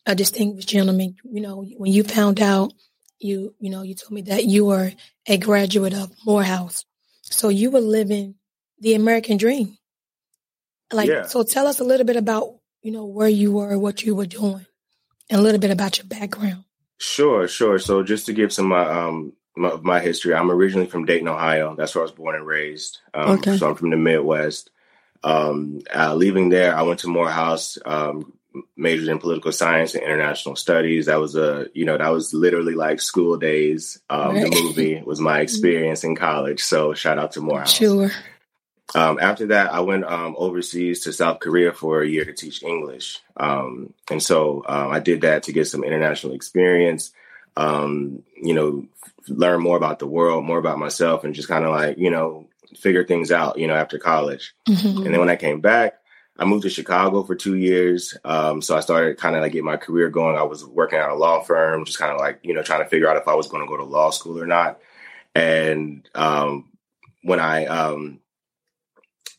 a 0.07 0.15
distinguished 0.15 0.69
gentleman. 0.69 1.17
You 1.25 1.41
know, 1.41 1.65
when 1.77 1.93
you 1.93 2.03
found 2.05 2.41
out, 2.41 2.73
you 3.19 3.55
you 3.61 3.71
know, 3.71 3.83
you 3.83 3.95
told 3.95 4.13
me 4.13 4.23
that 4.23 4.45
you 4.47 4.65
were 4.67 4.93
a 5.27 5.37
graduate 5.39 5.95
of 5.95 6.11
Morehouse, 6.25 6.85
so 7.23 7.49
you 7.49 7.71
were 7.71 7.81
living 7.81 8.37
the 8.79 8.95
American 8.95 9.37
dream. 9.37 9.77
Like, 10.93 11.09
Yeah. 11.09 11.27
so 11.27 11.43
tell 11.43 11.67
us 11.67 11.81
a 11.81 11.85
little 11.85 12.07
bit 12.07 12.17
about 12.17 12.55
you 12.83 12.91
know 12.93 13.05
where 13.05 13.29
you 13.29 13.53
were, 13.53 13.79
what 13.79 14.03
you 14.03 14.15
were 14.15 14.27
doing, 14.27 14.67
and 15.29 15.39
a 15.41 15.43
little 15.43 15.61
bit 15.61 15.71
about 15.71 15.99
your 15.99 16.07
background. 16.07 16.65
Sure, 16.99 17.47
sure. 17.49 17.79
So 17.79 18.03
just 18.03 18.27
to 18.27 18.33
give 18.33 18.53
some 18.53 18.73
uh, 18.73 18.85
um 18.85 19.33
my, 19.57 19.77
my 19.83 20.01
history, 20.01 20.35
I'm 20.35 20.51
originally 20.51 20.87
from 20.87 21.05
Dayton, 21.05 21.29
Ohio. 21.29 21.75
That's 21.77 21.95
where 21.95 22.03
I 22.03 22.07
was 22.07 22.13
born 22.13 22.37
and 22.37 22.47
raised. 22.47 22.99
Um, 23.13 23.31
Okay. 23.39 23.57
So 23.57 23.69
I'm 23.69 23.75
from 23.75 23.91
the 23.91 23.97
Midwest. 23.97 24.71
Um, 25.23 25.81
uh, 25.95 26.15
leaving 26.15 26.49
there, 26.49 26.75
I 26.75 26.83
went 26.83 27.01
to 27.01 27.09
Morehouse, 27.09 27.77
um, 27.85 28.33
majored 28.77 29.09
in 29.09 29.19
political 29.19 29.53
science 29.53 29.95
and 29.95 30.03
international 30.03 30.57
studies. 30.57 31.07
That 31.07 31.21
was 31.21 31.37
a, 31.37 31.67
you 31.75 31.85
know, 31.85 31.97
that 31.99 32.09
was 32.09 32.35
literally 32.35 32.75
like 32.75 33.01
school 33.01 33.37
days. 33.37 34.01
Um, 34.11 34.35
Right. 34.35 34.51
The 34.51 34.63
movie 34.63 35.03
was 35.05 35.21
my 35.21 35.41
experience 35.47 36.05
in 36.05 36.17
college. 36.17 36.61
So 36.63 36.95
shout 36.95 37.19
out 37.19 37.33
to 37.33 37.41
Morehouse. 37.41 37.73
Sure. 37.75 38.11
Um, 38.95 39.19
after 39.21 39.47
that, 39.47 39.73
I 39.73 39.81
went 39.81 40.05
um, 40.05 40.35
overseas 40.37 41.01
to 41.05 41.13
South 41.13 41.39
Korea 41.39 41.73
for 41.73 42.03
a 42.03 42.09
year 42.09 42.25
to 42.25 42.33
teach 42.33 42.63
English. 42.63 43.21
Um, 43.37 43.95
and 44.11 44.23
so 44.23 44.65
um, 44.67 44.91
I 44.91 44.99
did 44.99 45.21
that 45.21 45.45
to 45.45 45.53
get 45.53 45.69
some 45.69 45.85
international 45.85 46.35
experience, 46.35 47.13
um, 47.57 48.25
you 48.41 48.53
know, 48.53 48.87
learn 49.29 49.63
more 49.63 49.77
about 49.77 50.01
the 50.01 50.09
world, 50.09 50.45
more 50.45 50.59
about 50.59 50.79
myself, 50.79 51.23
and 51.23 51.35
just 51.35 51.47
kind 51.49 51.65
of 51.65 51.71
like, 51.71 51.99
you 51.99 52.11
know, 52.11 52.49
figure 52.77 53.05
things 53.05 53.31
out, 53.31 53.59
you 53.59 53.69
know, 53.69 53.75
after 53.75 53.99
college. 53.99 54.55
Mhm. 54.69 55.05
And 55.05 55.15
then 55.15 55.21
when 55.21 55.31
I 55.31 55.37
came 55.37 55.61
back, 55.61 56.00
I 56.41 56.47
moved 56.47 56.63
to 56.63 56.71
Chicago 56.71 57.23
for 57.23 57.35
two 57.35 57.57
years. 57.57 58.17
Um, 58.25 58.63
so 58.63 58.75
I 58.75 58.81
started 58.81 59.19
kind 59.19 59.37
of 59.37 59.43
like 59.43 59.53
get 59.53 59.63
my 59.63 59.77
career 59.77 60.09
going. 60.09 60.37
I 60.37 60.43
was 60.43 60.65
working 60.65 60.99
at 60.99 61.11
a 61.11 61.15
law 61.15 61.43
firm, 61.43 61.85
just 61.85 61.99
kind 61.99 62.13
of 62.13 62.19
like, 62.19 62.41
you 62.43 62.55
know, 62.55 62.63
trying 62.63 62.83
to 62.83 62.89
figure 62.89 63.09
out 63.09 63.19
if 63.19 63.29
I 63.29 63.35
was 63.35 63.47
going 63.47 63.63
to 63.63 63.69
go 63.69 63.77
to 63.77 63.85
law 63.85 64.09
school 64.09 64.41
or 64.41 64.47
not. 64.47 64.81
And 65.35 66.09
um, 66.15 66.71
when 67.23 67.41
I 67.41 67.67
um, 67.67 68.21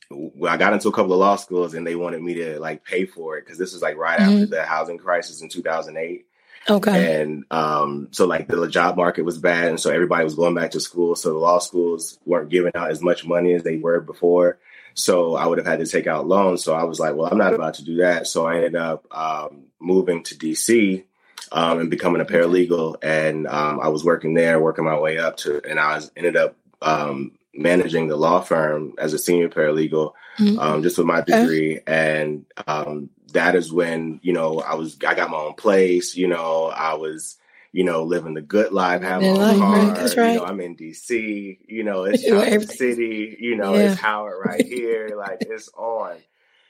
when 0.09 0.51
I 0.51 0.57
got 0.57 0.73
into 0.73 0.89
a 0.89 0.91
couple 0.91 1.13
of 1.13 1.19
law 1.19 1.37
schools 1.37 1.73
and 1.73 1.87
they 1.87 1.95
wanted 1.95 2.21
me 2.21 2.35
to 2.35 2.59
like 2.59 2.85
pay 2.85 3.05
for 3.05 3.37
it 3.37 3.45
because 3.45 3.57
this 3.57 3.73
was 3.73 3.81
like 3.81 3.97
right 3.97 4.19
after 4.19 4.45
the 4.45 4.63
housing 4.63 4.99
crisis 4.99 5.41
in 5.41 5.49
2008. 5.49 6.27
Okay. 6.69 7.21
And 7.21 7.45
um, 7.49 8.09
so 8.11 8.27
like 8.27 8.47
the 8.47 8.67
job 8.67 8.95
market 8.95 9.23
was 9.23 9.39
bad, 9.39 9.69
and 9.69 9.79
so 9.79 9.89
everybody 9.89 10.23
was 10.23 10.35
going 10.35 10.53
back 10.53 10.69
to 10.71 10.79
school. 10.79 11.15
So 11.15 11.29
the 11.29 11.39
law 11.39 11.57
schools 11.57 12.19
weren't 12.25 12.51
giving 12.51 12.73
out 12.75 12.91
as 12.91 13.01
much 13.01 13.25
money 13.25 13.53
as 13.53 13.63
they 13.63 13.77
were 13.77 13.99
before. 13.99 14.59
So 14.93 15.35
I 15.35 15.45
would 15.47 15.57
have 15.57 15.67
had 15.67 15.79
to 15.79 15.85
take 15.85 16.07
out 16.07 16.27
loans. 16.27 16.63
So 16.63 16.73
I 16.73 16.83
was 16.83 16.99
like, 16.99 17.15
well, 17.15 17.29
I'm 17.31 17.37
not 17.37 17.53
about 17.53 17.75
to 17.75 17.83
do 17.85 17.97
that. 17.97 18.27
So 18.27 18.45
I 18.45 18.55
ended 18.57 18.75
up 18.75 19.05
um, 19.11 19.63
moving 19.79 20.23
to 20.23 20.35
DC 20.35 21.03
um, 21.51 21.79
and 21.79 21.89
becoming 21.89 22.21
a 22.21 22.25
paralegal. 22.25 22.95
And 23.03 23.47
um, 23.47 23.79
I 23.81 23.87
was 23.89 24.03
working 24.03 24.33
there, 24.33 24.59
working 24.59 24.85
my 24.85 24.99
way 24.99 25.17
up 25.17 25.37
to, 25.37 25.61
and 25.69 25.79
I 25.79 25.95
was 25.95 26.11
ended 26.15 26.35
up 26.35 26.55
um, 26.81 27.31
managing 27.53 28.07
the 28.07 28.15
law 28.17 28.41
firm 28.41 28.93
as 28.97 29.13
a 29.13 29.19
senior 29.19 29.49
paralegal 29.49 30.13
Mhm. 30.37 30.57
um, 30.59 30.83
just 30.83 30.97
with 30.97 31.07
my 31.07 31.19
Okay. 31.19 31.39
degree. 31.39 31.79
And 31.85 32.45
um, 32.67 33.09
that 33.33 33.55
is 33.55 33.71
when, 33.71 34.19
you 34.23 34.33
know, 34.33 34.59
I 34.59 34.75
was, 34.75 34.97
I 35.05 35.13
got 35.13 35.29
my 35.29 35.37
own 35.37 35.53
place, 35.53 36.15
you 36.15 36.27
know, 36.27 36.65
I 36.65 36.93
was, 36.95 37.37
you 37.73 37.83
know, 37.83 38.03
living 38.03 38.33
the 38.33 38.41
good 38.41 38.71
life, 38.73 39.01
having 39.01 39.27
my 39.27 39.33
Good 39.33 39.41
own 39.53 39.59
life, 39.59 39.59
car. 39.59 39.75
right, 39.75 39.95
that's 39.95 40.15
You 40.15 40.21
right. 40.23 40.35
know, 40.35 40.45
I'm 40.45 40.59
in 40.61 40.75
DC, 40.75 41.59
you 41.67 41.83
know, 41.83 42.03
it's 42.05 42.23
You 42.23 42.41
everything. 42.41 42.75
City, 42.77 43.37
you 43.39 43.55
know, 43.55 43.75
Yeah. 43.75 43.91
it's 43.91 43.99
Howard 44.01 44.39
right 44.43 44.65
here, 44.65 45.15
like 45.17 45.39
it's 45.49 45.69
on. 45.77 46.17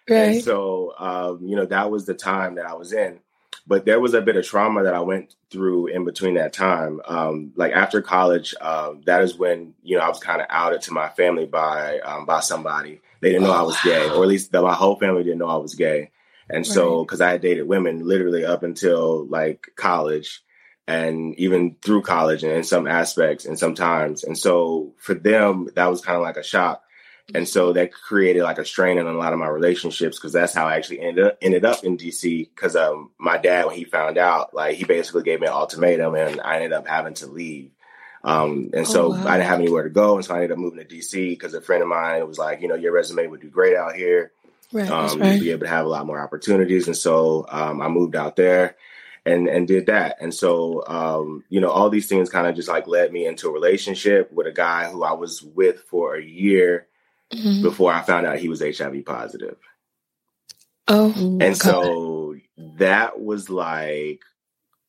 Right. 0.10 0.18
And 0.36 0.44
so, 0.44 0.94
um, 0.98 1.40
you 1.46 1.56
know, 1.56 1.66
that 1.68 1.90
was 1.92 2.06
the 2.06 2.14
time 2.16 2.56
that 2.56 2.66
I 2.66 2.74
was 2.74 2.92
in. 2.92 3.20
But 3.68 3.86
there 3.86 4.00
was 4.00 4.14
a 4.16 4.22
bit 4.22 4.36
of 4.36 4.46
trauma 4.46 4.84
that 4.84 4.94
I 4.96 5.00
went 5.00 5.36
through 5.52 5.88
in 5.88 6.04
between 6.04 6.34
that 6.34 6.52
time. 6.54 7.00
Um, 7.06 7.54
like 7.56 7.72
after 7.74 8.02
college, 8.02 8.54
um, 8.60 9.02
that 9.06 9.22
is 9.22 9.38
when 9.38 9.74
you 9.84 9.98
know 9.98 10.04
I 10.04 10.10
was 10.10 10.20
kind 10.20 10.42
of 10.42 10.48
outed 10.50 10.82
to 10.82 10.94
my 10.94 11.10
family 11.10 11.46
by 11.46 12.00
um, 12.00 12.26
by 12.26 12.40
somebody. 12.42 13.00
They 13.22 13.30
didn't 13.30 13.44
know 13.44 13.52
I 13.54 13.62
was 13.62 13.78
gay, 13.84 14.10
or 14.10 14.24
at 14.24 14.28
least 14.28 14.52
the, 14.52 14.62
my 14.62 14.74
whole 14.74 14.96
family 14.98 15.24
didn't 15.24 15.40
know 15.40 15.48
I 15.48 15.58
was 15.58 15.76
gay. 15.76 16.10
And 16.50 16.66
so, 16.66 17.06
because 17.06 17.22
I 17.22 17.32
had 17.32 17.42
dated 17.42 17.68
women 17.68 18.06
literally 18.06 18.44
up 18.44 18.64
until 18.64 19.28
like 19.28 19.70
college, 19.76 20.42
and 20.88 21.38
even 21.40 21.76
through 21.82 22.02
college, 22.02 22.44
and 22.44 22.52
in 22.52 22.64
some 22.64 22.88
aspects, 22.88 23.46
and 23.46 23.58
sometimes, 23.58 24.24
and 24.24 24.38
so 24.38 24.94
for 24.98 25.14
them, 25.14 25.70
that 25.76 25.90
was 25.90 26.02
kind 26.02 26.18
of 26.18 26.24
like 26.24 26.38
a 26.38 26.44
shock. 26.44 26.84
And 27.34 27.48
so 27.48 27.74
that 27.74 27.94
created 27.94 28.44
like 28.44 28.58
a 28.58 28.66
strain 28.66 28.98
in 28.98 29.06
a 29.08 29.14
lot 29.14 29.32
of 29.32 29.40
my 29.40 29.48
relationships 29.48 30.18
because 30.18 30.34
that's 30.34 30.54
how 30.54 30.68
I 30.68 30.76
actually 30.76 31.00
ended 31.00 31.26
up, 31.26 31.38
ended 31.42 31.64
up 31.64 31.84
in 31.84 31.98
DC. 31.98 32.50
Because 32.50 32.76
um, 32.76 33.12
my 33.18 33.38
dad, 33.38 33.68
when 33.68 33.76
he 33.76 33.86
found 33.86 34.18
out, 34.18 34.54
like 34.54 34.76
he 34.76 34.84
basically 34.84 35.24
gave 35.24 35.40
me 35.40 35.48
an 35.48 35.54
ultimatum, 35.54 36.16
and 36.16 36.42
I 36.42 36.56
ended 36.56 36.74
up 36.74 36.88
having 36.88 37.14
to 37.16 37.28
leave. 37.28 37.72
Um, 38.24 38.72
and 38.74 38.88
so 38.88 39.06
Oh, 39.06 39.10
wow. 39.10 39.28
I 39.28 39.38
didn't 39.38 39.50
have 39.50 39.60
anywhere 39.60 39.84
to 39.84 39.90
go, 39.90 40.16
and 40.16 40.26
so 40.26 40.34
I 40.34 40.38
ended 40.38 40.52
up 40.52 40.58
moving 40.58 40.80
to 40.80 40.86
DC 40.86 41.30
because 41.30 41.54
a 41.54 41.62
friend 41.62 41.82
of 41.82 41.90
mine 41.90 42.28
was 42.28 42.38
like, 42.38 42.62
you 42.62 42.68
know, 42.68 42.76
your 42.76 42.92
resume 42.92 43.28
would 43.28 43.42
do 43.42 43.50
great 43.50 43.76
out 43.76 43.96
here. 43.96 44.32
Right. 44.74 44.90
Um, 44.90 45.20
right. 45.20 45.34
You'd 45.34 45.42
be 45.42 45.52
able 45.52 45.62
to 45.62 45.70
have 45.70 45.86
a 45.86 45.90
lot 45.90 46.06
more 46.06 46.20
opportunities, 46.20 46.88
and 46.88 46.98
so 46.98 47.46
um, 47.50 47.82
I 47.82 47.88
moved 47.88 48.16
out 48.16 48.36
there 48.36 48.76
and 49.26 49.48
and 49.48 49.68
did 49.68 49.86
that. 49.88 50.18
And 50.20 50.34
so 50.34 50.84
um, 50.88 51.44
you 51.50 51.60
know, 51.62 51.70
all 51.70 51.90
these 51.90 52.08
things 52.08 52.30
kind 52.30 52.48
of 52.48 52.56
just 52.56 52.70
like 52.70 52.88
led 52.88 53.12
me 53.12 53.26
into 53.26 53.48
a 53.48 53.54
relationship 53.54 54.32
with 54.32 54.48
a 54.48 54.52
guy 54.52 54.90
who 54.90 55.04
I 55.04 55.14
was 55.14 55.42
with 55.42 55.82
for 55.90 56.16
a 56.16 56.24
year 56.24 56.88
Mhm. 57.34 57.62
before 57.62 57.94
I 57.94 58.02
found 58.02 58.26
out 58.26 58.40
he 58.40 58.50
was 58.50 58.62
HIV 58.62 59.06
positive. 59.06 59.58
Oh. 60.88 61.14
And 61.16 61.42
okay. 61.42 61.54
so 61.54 62.36
that 62.78 63.22
was 63.22 63.50
like 63.50 64.22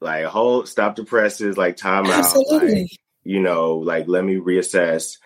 like 0.00 0.24
hold 0.24 0.68
stop 0.68 0.96
the 0.96 1.04
presses, 1.04 1.56
like 1.56 1.76
time 1.76 2.06
out. 2.06 2.34
Like, 2.50 2.90
you 3.22 3.40
know, 3.40 3.76
like 3.76 4.08
let 4.08 4.24
me 4.24 4.36
reassess. 4.36 5.18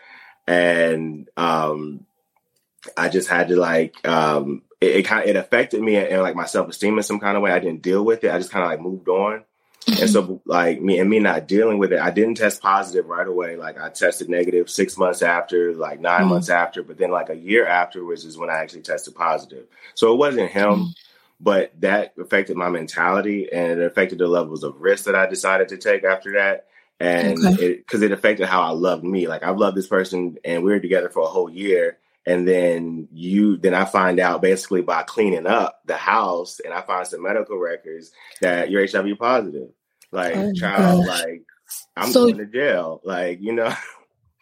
And 0.47 1.29
um, 1.37 2.05
I 2.97 3.09
just 3.09 3.29
had 3.29 3.49
to 3.49 3.57
like 3.57 4.07
um, 4.07 4.63
it, 4.87 4.97
it 4.97 5.03
kind 5.05 5.29
it 5.29 5.37
affected 5.37 5.83
me 5.83 5.97
and, 5.97 6.09
and 6.09 6.23
like 6.23 6.37
my 6.37 6.47
self 6.47 6.69
esteem 6.69 6.97
in 6.97 7.03
some 7.03 7.21
kind 7.21 7.37
of 7.37 7.43
way. 7.43 7.53
I 7.53 7.59
didn't 7.59 7.83
deal 7.83 8.05
with 8.05 8.25
it. 8.25 8.31
I 8.31 8.39
just 8.39 8.51
kind 8.51 8.65
of 8.65 8.71
like 8.71 8.81
moved 8.81 9.09
on. 9.09 9.45
and 10.01 10.11
so 10.11 10.41
like 10.45 10.81
me 10.81 10.99
and 10.99 11.09
me 11.09 11.21
not 11.21 11.47
dealing 11.47 11.79
with 11.79 11.93
it, 11.93 12.01
I 12.01 12.11
didn't 12.11 12.35
test 12.37 12.61
positive 12.61 13.07
right 13.07 13.27
away. 13.27 13.57
Like 13.57 13.81
I 13.81 13.89
tested 13.89 14.29
negative 14.29 14.69
six 14.69 14.99
months 14.99 15.23
after, 15.23 15.75
like 15.75 16.01
9 16.01 16.21
mm-hmm. 16.21 16.29
months 16.29 16.49
after, 16.49 16.83
but 16.83 16.99
then 16.99 17.13
like 17.13 17.31
a 17.31 17.37
year 17.37 17.65
afterwards 17.65 18.25
is 18.25 18.37
when 18.37 18.51
I 18.51 18.55
actually 18.55 18.83
tested 18.83 19.15
positive. 19.15 19.67
So 19.95 20.13
it 20.13 20.17
wasn't 20.17 20.51
him, 20.51 20.71
mm-hmm. 20.71 20.91
but 21.41 21.73
that 21.83 22.15
affected 22.19 22.57
my 22.57 22.69
mentality 22.69 23.49
and 23.53 23.81
it 23.81 23.87
affected 23.87 24.19
the 24.19 24.27
levels 24.27 24.65
of 24.65 24.81
risk 24.81 25.05
that 25.05 25.15
I 25.15 25.27
decided 25.27 25.69
to 25.69 25.77
take 25.77 26.03
after 26.03 26.33
that. 26.33 26.67
And 26.99 27.37
because 27.37 27.55
okay. 27.55 27.67
it, 27.67 28.03
it 28.03 28.13
affected 28.13 28.49
how 28.49 28.63
I 28.63 28.71
loved 28.71 29.05
me. 29.05 29.29
Like 29.29 29.45
I've 29.45 29.59
loved 29.59 29.77
this 29.77 29.87
person 29.87 30.39
and 30.45 30.65
we 30.65 30.73
were 30.73 30.81
together 30.81 31.11
for 31.11 31.23
a 31.23 31.27
whole 31.27 31.51
year 31.51 31.99
and 32.27 32.47
then 32.47 33.09
you 33.13 33.57
then 33.57 33.75
I 33.75 33.85
find 33.85 34.19
out 34.21 34.43
basically 34.43 34.83
by 34.83 35.03
cleaning 35.05 35.47
up 35.47 35.81
the 35.85 35.97
house 35.97 36.61
and 36.61 36.75
I 36.75 36.83
find 36.83 37.07
some 37.07 37.23
medical 37.23 37.59
records 37.59 38.11
that 38.41 38.71
you're 38.71 38.87
HIV 38.87 39.19
positive. 39.19 39.71
Like 40.13 40.37
oh 40.37 40.53
child, 40.53 41.07
gosh. 41.07 41.23
like 41.23 41.43
I'm 41.97 42.11
so, 42.11 42.25
going 42.25 42.39
to 42.39 42.47
jail. 42.47 43.01
Like, 43.05 43.41
you 43.41 43.53
know. 43.53 43.73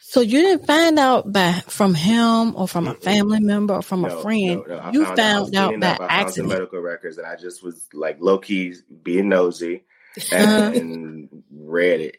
So 0.07 0.21
you 0.21 0.43
didn't 0.43 0.67
find 0.67 0.99
out 0.99 1.33
by 1.33 1.53
from 1.67 1.95
him 1.95 2.55
or 2.57 2.69
from 2.69 2.89
a 2.89 2.95
family 2.95 3.41
member 3.41 3.77
or 3.77 3.81
from 3.81 4.03
no, 4.03 4.19
a 4.19 4.23
friend. 4.23 4.63
No, 4.69 4.77
no. 4.77 4.93
You 4.93 5.07
found, 5.07 5.57
out, 5.57 5.81
by 5.81 5.97
I 5.99 6.21
accident. 6.21 6.51
medical 6.51 6.81
records, 6.81 7.17
and 7.17 7.27
I 7.27 7.37
just 7.37 7.65
was 7.65 7.89
like 7.95 8.19
low 8.21 8.37
key 8.37 8.75
being 9.03 9.31
nosy 9.31 9.87
and, 10.31 10.77
and 10.77 11.29
read 11.51 12.03
it, 12.03 12.17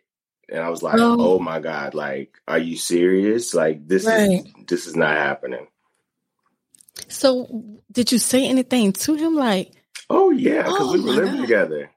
and 0.50 0.60
I 0.60 0.70
was 0.70 0.84
like, 0.84 1.00
oh. 1.00 1.18
"Oh 1.20 1.40
my 1.40 1.60
god! 1.60 1.94
Like, 1.94 2.38
are 2.48 2.60
you 2.60 2.78
serious? 2.78 3.54
Like, 3.54 3.88
this 3.88 4.06
right. 4.06 4.46
is 4.46 4.54
this 4.68 4.88
is 4.88 4.96
not 4.96 5.16
happening." 5.16 5.68
So, 7.08 7.64
did 7.92 8.12
you 8.12 8.18
say 8.18 8.48
anything 8.48 8.94
to 8.94 9.16
him? 9.16 9.36
Like, 9.36 9.72
oh 10.10 10.32
yeah, 10.32 10.64
because 10.64 10.90
oh 10.90 10.94
we 10.94 11.00
were 11.02 11.12
living 11.12 11.36
god. 11.36 11.42
together. 11.42 11.92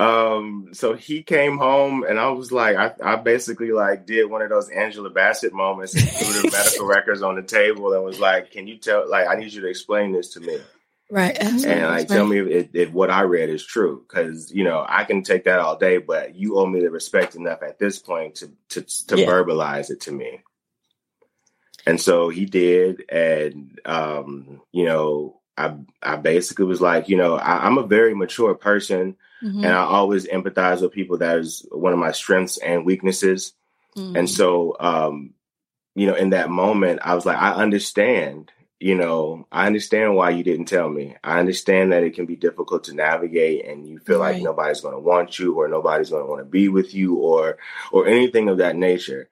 Um, 0.00 0.68
so 0.72 0.94
he 0.94 1.22
came 1.22 1.58
home 1.58 2.04
and 2.08 2.18
I 2.18 2.30
was 2.30 2.50
like, 2.50 2.74
I, 2.74 2.92
I 3.04 3.16
basically 3.16 3.70
like 3.70 4.06
did 4.06 4.30
one 4.30 4.40
of 4.40 4.48
those 4.48 4.70
Angela 4.70 5.10
Bassett 5.10 5.52
moments 5.52 5.92
and 5.92 6.08
threw 6.08 6.40
the 6.40 6.50
medical 6.50 6.86
records 6.88 7.20
on 7.20 7.36
the 7.36 7.42
table 7.42 7.92
and 7.92 8.02
was 8.02 8.18
like, 8.18 8.50
Can 8.50 8.66
you 8.66 8.78
tell 8.78 9.08
like 9.10 9.28
I 9.28 9.34
need 9.34 9.52
you 9.52 9.60
to 9.60 9.68
explain 9.68 10.12
this 10.12 10.32
to 10.34 10.40
me? 10.40 10.58
Right. 11.10 11.36
And 11.38 11.60
like 11.62 11.68
right. 11.72 12.08
tell 12.08 12.26
me 12.26 12.38
if, 12.38 12.68
if, 12.72 12.92
what 12.92 13.10
I 13.10 13.22
read 13.22 13.48
is 13.48 13.64
true. 13.64 14.04
Cause 14.08 14.52
you 14.52 14.64
know, 14.64 14.84
I 14.88 15.04
can 15.04 15.22
take 15.22 15.44
that 15.44 15.58
all 15.58 15.76
day, 15.76 15.98
but 15.98 16.36
you 16.36 16.56
owe 16.58 16.66
me 16.66 16.80
the 16.80 16.90
respect 16.90 17.34
enough 17.34 17.62
at 17.62 17.78
this 17.78 17.98
point 17.98 18.36
to 18.36 18.52
to, 18.70 18.82
to 19.08 19.18
yeah. 19.18 19.26
verbalize 19.26 19.90
it 19.90 20.02
to 20.02 20.12
me. 20.12 20.40
And 21.86 22.00
so 22.00 22.28
he 22.28 22.44
did, 22.44 23.04
and 23.08 23.80
um, 23.86 24.60
you 24.70 24.84
know, 24.84 25.40
I 25.56 25.76
I 26.02 26.16
basically 26.16 26.66
was 26.66 26.80
like, 26.80 27.08
you 27.08 27.16
know, 27.16 27.36
I, 27.36 27.66
I'm 27.66 27.78
a 27.78 27.86
very 27.86 28.14
mature 28.14 28.54
person 28.54 29.16
Mm-hmm. 29.42 29.64
And 29.64 29.72
I 29.72 29.82
always 29.82 30.26
empathize 30.26 30.82
with 30.82 30.92
people. 30.92 31.18
That 31.18 31.38
is 31.38 31.66
one 31.70 31.92
of 31.92 31.98
my 31.98 32.12
strengths 32.12 32.58
and 32.58 32.84
weaknesses. 32.84 33.54
Mm-hmm. 33.96 34.16
And 34.16 34.30
so, 34.30 34.76
um, 34.78 35.34
you 35.94 36.06
know, 36.06 36.14
in 36.14 36.30
that 36.30 36.50
moment, 36.50 37.00
I 37.02 37.14
was 37.14 37.26
like, 37.26 37.38
I 37.38 37.52
understand, 37.52 38.52
you 38.80 38.94
know, 38.94 39.46
I 39.52 39.66
understand 39.66 40.16
why 40.16 40.30
you 40.30 40.42
didn't 40.42 40.64
tell 40.64 40.88
me. 40.88 41.14
I 41.22 41.38
understand 41.38 41.92
that 41.92 42.02
it 42.02 42.14
can 42.14 42.24
be 42.24 42.34
difficult 42.34 42.84
to 42.84 42.94
navigate 42.94 43.66
and 43.66 43.86
you 43.86 43.98
feel 43.98 44.18
right. 44.18 44.36
like 44.36 44.42
nobody's 44.42 44.80
going 44.80 44.94
to 44.94 45.00
want 45.00 45.38
you 45.38 45.54
or 45.54 45.68
nobody's 45.68 46.08
going 46.08 46.24
to 46.24 46.28
want 46.28 46.40
to 46.40 46.46
be 46.46 46.68
with 46.68 46.94
you 46.94 47.16
or, 47.16 47.58
or 47.92 48.06
anything 48.06 48.48
of 48.48 48.56
that 48.58 48.76
nature. 48.76 49.28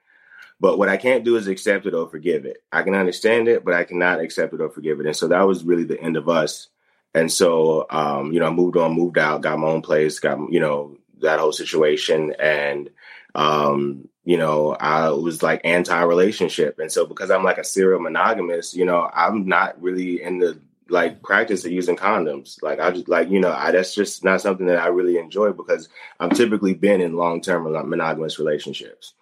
But 0.61 0.77
what 0.77 0.91
I 0.91 0.99
can't 0.99 1.25
do 1.25 1.37
is 1.37 1.47
accept 1.47 1.87
it 1.87 1.95
or 1.95 2.11
forgive 2.11 2.45
it. 2.45 2.63
I 2.71 2.83
can 2.83 2.95
understand 2.95 3.49
it, 3.49 3.65
but 3.65 3.73
I 3.73 3.85
cannot 3.85 4.21
accept 4.21 4.53
it 4.53 4.61
or 4.61 4.69
forgive 4.69 5.01
it. 5.01 5.07
And 5.07 5.17
so 5.17 5.29
that 5.29 5.47
was 5.47 5.65
really 5.65 5.85
the 5.85 6.01
end 6.01 6.19
of 6.19 6.29
us. 6.29 6.69
And 7.15 7.33
so, 7.33 7.87
um, 7.89 8.33
you 8.35 8.41
know, 8.41 8.49
I 8.49 8.51
moved 8.51 8.77
on, 8.77 8.93
moved 8.93 9.17
out, 9.17 9.41
got 9.41 9.59
my 9.59 9.69
own 9.69 9.81
place, 9.81 10.21
got, 10.21 10.53
you 10.53 10.61
know, 10.61 10.99
that 11.23 11.41
whole 11.41 11.53
situation. 11.53 12.35
And, 12.39 12.91
um, 13.39 14.09
you 14.25 14.37
know, 14.37 14.73
I 14.73 15.11
was 15.11 15.43
like 15.45 15.61
anti 15.63 16.03
relationship. 16.03 16.81
And 16.81 16.91
so, 16.91 17.07
because 17.07 17.31
I'm 17.31 17.45
like 17.45 17.59
a 17.59 17.65
serial 17.65 18.01
monogamous, 18.01 18.75
you 18.75 18.85
know, 18.85 19.09
I'm 19.15 19.47
not 19.47 19.81
really 19.81 20.21
in 20.21 20.39
the 20.39 20.61
like 20.91 21.23
practice 21.23 21.65
of 21.65 21.71
using 21.71 21.97
condoms. 21.97 22.61
Like, 22.63 22.81
I 22.81 22.91
just 22.91 23.09
like, 23.09 23.31
you 23.31 23.39
know, 23.39 23.53
I, 23.53 23.71
that's 23.71 23.95
just 23.95 24.25
not 24.25 24.41
something 24.41 24.67
that 24.67 24.79
I 24.79 24.89
really 24.89 25.19
enjoy 25.19 25.53
because 25.53 25.89
I've 26.19 26.35
typically 26.35 26.75
been 26.75 27.01
in 27.01 27.15
long 27.15 27.41
term 27.41 27.65
monogamous 27.89 28.41
relationships. 28.41 29.15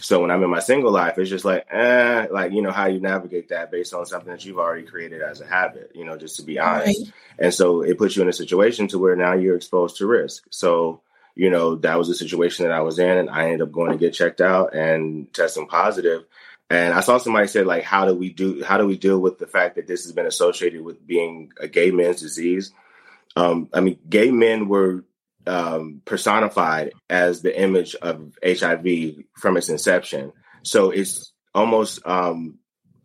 So 0.00 0.20
when 0.20 0.30
I'm 0.30 0.42
in 0.42 0.50
my 0.50 0.60
single 0.60 0.90
life, 0.90 1.18
it's 1.18 1.30
just 1.30 1.44
like, 1.44 1.66
eh, 1.70 2.26
like, 2.30 2.52
you 2.52 2.62
know, 2.62 2.72
how 2.72 2.86
you 2.86 3.00
navigate 3.00 3.48
that 3.48 3.70
based 3.70 3.94
on 3.94 4.06
something 4.06 4.30
that 4.30 4.44
you've 4.44 4.58
already 4.58 4.82
created 4.84 5.22
as 5.22 5.40
a 5.40 5.46
habit, 5.46 5.92
you 5.94 6.04
know, 6.04 6.16
just 6.16 6.36
to 6.36 6.42
be 6.42 6.58
honest. 6.58 7.00
Right. 7.00 7.12
And 7.38 7.54
so 7.54 7.82
it 7.82 7.98
puts 7.98 8.16
you 8.16 8.22
in 8.22 8.28
a 8.28 8.32
situation 8.32 8.88
to 8.88 8.98
where 8.98 9.16
now 9.16 9.34
you're 9.34 9.56
exposed 9.56 9.96
to 9.98 10.06
risk. 10.06 10.46
So, 10.50 11.00
you 11.34 11.50
know, 11.50 11.76
that 11.76 11.98
was 11.98 12.08
the 12.08 12.14
situation 12.14 12.64
that 12.64 12.74
I 12.74 12.80
was 12.80 12.98
in 12.98 13.16
and 13.16 13.30
I 13.30 13.44
ended 13.44 13.62
up 13.62 13.72
going 13.72 13.92
to 13.92 13.98
get 13.98 14.14
checked 14.14 14.40
out 14.40 14.74
and 14.74 15.32
testing 15.32 15.66
positive. 15.66 16.24
And 16.70 16.94
I 16.94 17.00
saw 17.00 17.18
somebody 17.18 17.48
said, 17.48 17.66
like, 17.66 17.82
how 17.82 18.06
do 18.06 18.14
we 18.14 18.30
do, 18.30 18.62
how 18.64 18.78
do 18.78 18.86
we 18.86 18.96
deal 18.96 19.18
with 19.18 19.38
the 19.38 19.46
fact 19.46 19.76
that 19.76 19.86
this 19.86 20.04
has 20.04 20.12
been 20.12 20.26
associated 20.26 20.82
with 20.82 21.06
being 21.06 21.52
a 21.60 21.68
gay 21.68 21.90
man's 21.90 22.20
disease? 22.20 22.72
Um, 23.36 23.68
I 23.72 23.80
mean, 23.80 23.98
gay 24.08 24.30
men 24.30 24.68
were 24.68 25.04
um, 25.46 26.00
personified 26.04 26.92
as 27.10 27.42
the 27.42 27.58
image 27.58 27.94
of 27.96 28.36
HIV 28.44 29.24
from 29.36 29.56
its 29.56 29.68
inception. 29.68 30.32
So 30.62 30.90
it's 30.90 31.32
almost 31.54 32.06
um, 32.06 32.58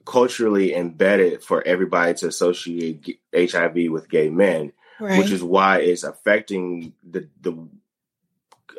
culturally 0.06 0.74
embedded 0.74 1.44
for 1.44 1.66
everybody 1.66 2.14
to 2.16 2.28
associate 2.28 3.20
HIV 3.36 3.92
with 3.92 4.10
gay 4.10 4.30
men, 4.30 4.72
right. 5.00 5.20
which 5.20 5.32
is 5.32 5.44
why 5.44 5.80
it's 5.80 6.04
affecting 6.04 6.94
the 7.08 7.28
the 7.42 7.68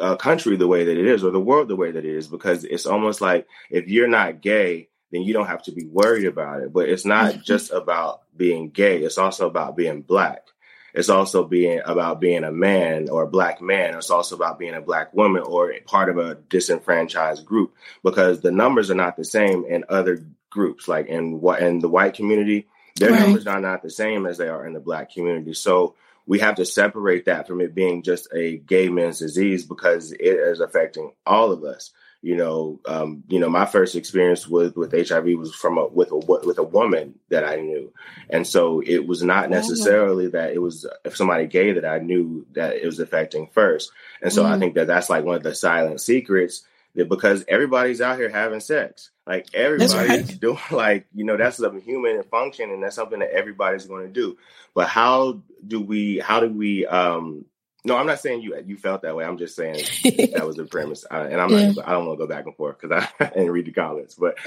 uh, 0.01 0.17
country 0.17 0.57
the 0.57 0.67
way 0.67 0.85
that 0.85 0.99
it 0.99 1.07
is, 1.07 1.23
or 1.23 1.31
the 1.31 1.41
world 1.41 1.69
the 1.69 1.77
way 1.77 1.91
that 1.91 2.05
it 2.05 2.15
is, 2.15 2.29
because 2.29 2.65
it's 2.65 2.87
almost 2.87 3.21
like 3.21 3.47
if 3.71 3.89
you're 3.89 4.09
not 4.09 4.41
gay, 4.41 4.89
then 5.13 5.23
you 5.23 5.33
don't 5.33 5.47
have 5.47 5.63
to 5.65 5.73
be 5.73 5.87
worried 5.87 6.27
about 6.27 6.63
it. 6.63 6.73
But 6.73 6.89
it's 6.89 7.05
not 7.05 7.33
mm-hmm. 7.33 7.43
just 7.43 7.71
about 7.71 8.23
being 8.37 8.71
gay; 8.71 9.03
it's 9.03 9.19
also 9.19 9.47
about 9.47 9.77
being 9.77 10.03
black. 10.03 10.47
It's 10.93 11.09
also 11.09 11.45
being 11.45 11.81
about 11.85 12.21
being 12.21 12.45
a 12.45 12.51
man 12.51 13.09
or 13.09 13.23
a 13.23 13.31
black 13.31 13.61
man. 13.61 13.95
It's 13.95 14.11
also 14.11 14.35
about 14.35 14.59
being 14.59 14.75
a 14.75 14.81
black 14.81 15.15
woman 15.15 15.43
or 15.43 15.73
part 15.87 16.09
of 16.09 16.19
a 16.19 16.35
disenfranchised 16.35 17.47
group 17.47 17.75
because 18.03 18.41
the 18.41 18.51
numbers 18.51 18.91
are 18.91 18.97
not 18.97 19.17
the 19.17 19.25
same 19.25 19.65
in 19.65 19.85
other 19.89 20.25
groups. 20.51 20.89
Like 20.89 21.07
in 21.07 21.41
what 21.41 21.63
in 21.63 21.79
the 21.79 21.89
white 21.89 22.15
community, 22.15 22.67
their 22.97 23.13
right. 23.13 23.21
numbers 23.21 23.47
are 23.47 23.61
not 23.61 23.83
the 23.83 23.91
same 23.91 24.27
as 24.27 24.39
they 24.39 24.49
are 24.49 24.67
in 24.67 24.73
the 24.73 24.81
black 24.81 25.13
community. 25.13 25.55
So 25.55 25.95
we 26.27 26.39
have 26.39 26.57
to 26.57 26.65
separate 26.65 27.27
that 27.27 27.47
from 27.47 27.61
it 27.61 27.75
being 27.75 28.03
just 28.03 28.29
a 28.35 28.59
gay 28.59 28.89
man's 28.89 29.19
disease 29.19 29.65
because 29.65 30.13
it 30.13 30.21
is 30.21 30.61
affecting 30.61 31.13
all 31.27 31.53
of 31.53 31.65
us. 31.65 31.93
You 32.23 32.37
know, 32.37 32.81
um, 32.87 33.25
you 33.29 33.41
know, 33.41 33.49
my 33.49 33.65
first 33.65 33.97
experience 33.97 34.47
with 34.47 34.77
with 34.77 34.93
HIV 34.93 35.39
was 35.39 35.55
from 35.55 35.79
a 35.79 35.87
with 35.87 36.13
a 36.13 36.17
with 36.17 36.59
a 36.59 36.63
woman 36.63 37.19
that 37.31 37.45
I 37.45 37.57
knew, 37.57 37.95
and 38.29 38.47
so 38.47 38.83
it 38.85 39.07
was 39.07 39.23
not 39.23 39.47
oh, 39.47 39.49
necessarily 39.49 40.27
that 40.29 40.53
it 40.53 40.59
was 40.59 40.87
if 41.07 41.17
somebody 41.17 41.47
gay 41.47 41.73
that 41.73 41.87
I 41.87 41.99
knew 41.99 42.47
that 42.53 42.77
it 42.77 42.85
was 42.85 43.01
affecting 43.01 43.49
first, 43.55 43.91
and 44.21 44.31
so 44.31 44.45
mm. 44.45 44.51
I 44.51 44.59
think 44.59 44.75
that 44.75 44.87
that's 44.87 45.09
like 45.09 45.25
one 45.25 45.37
of 45.37 45.43
the 45.43 45.55
silent 45.55 46.03
secrets 46.03 46.63
because 46.95 47.45
everybody's 47.49 48.01
out 48.01 48.19
here 48.19 48.29
having 48.29 48.61
sex, 48.61 49.11
like 49.27 49.49
everybody's 49.55 49.95
right. 49.95 50.41
doing 50.41 50.59
like 50.71 51.07
you 51.15 51.25
know 51.25 51.37
that's 51.37 51.61
a 51.61 51.81
human 51.81 52.23
function, 52.25 52.71
and 52.71 52.83
that's 52.83 52.97
something 52.97 53.21
that 53.21 53.33
everybody's 53.33 53.87
going 53.87 54.07
to 54.07 54.13
do. 54.13 54.37
But 54.75 54.89
how 54.89 55.43
do 55.67 55.81
we? 55.81 56.19
How 56.19 56.41
do 56.41 56.49
we? 56.49 56.87
um 56.87 57.45
no, 57.85 57.97
I'm 57.97 58.07
not 58.07 58.21
saying 58.21 58.43
you 58.43 58.57
you 58.67 58.77
felt 58.77 59.03
that 59.03 59.17
way. 59.17 59.25
I'm 59.25 59.39
just 59.39 59.57
saying 59.57 59.75
that 60.35 60.47
was 60.47 60.57
the 60.57 60.67
premise, 60.67 61.05
uh, 61.11 61.29
and 61.31 61.41
I'm 61.41 61.51
yeah. 61.51 61.73
not. 61.73 61.89
I 61.89 61.93
don't 61.93 62.07
want 62.07 62.19
to 62.19 62.27
go 62.27 62.29
back 62.29 62.47
and 62.47 62.55
forth 62.55 62.79
because 62.79 63.09
I, 63.19 63.25
didn't 63.29 63.51
read 63.51 63.67
the 63.67 63.73
comments. 63.73 64.15
But, 64.15 64.39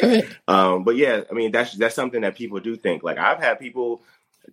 um, 0.47 0.83
but 0.83 0.95
yeah, 0.95 1.21
I 1.29 1.33
mean 1.33 1.51
that's 1.51 1.73
that's 1.73 1.95
something 1.95 2.21
that 2.21 2.35
people 2.35 2.59
do 2.59 2.75
think. 2.75 3.01
Like 3.01 3.17
I've 3.17 3.39
had 3.39 3.59
people, 3.59 4.03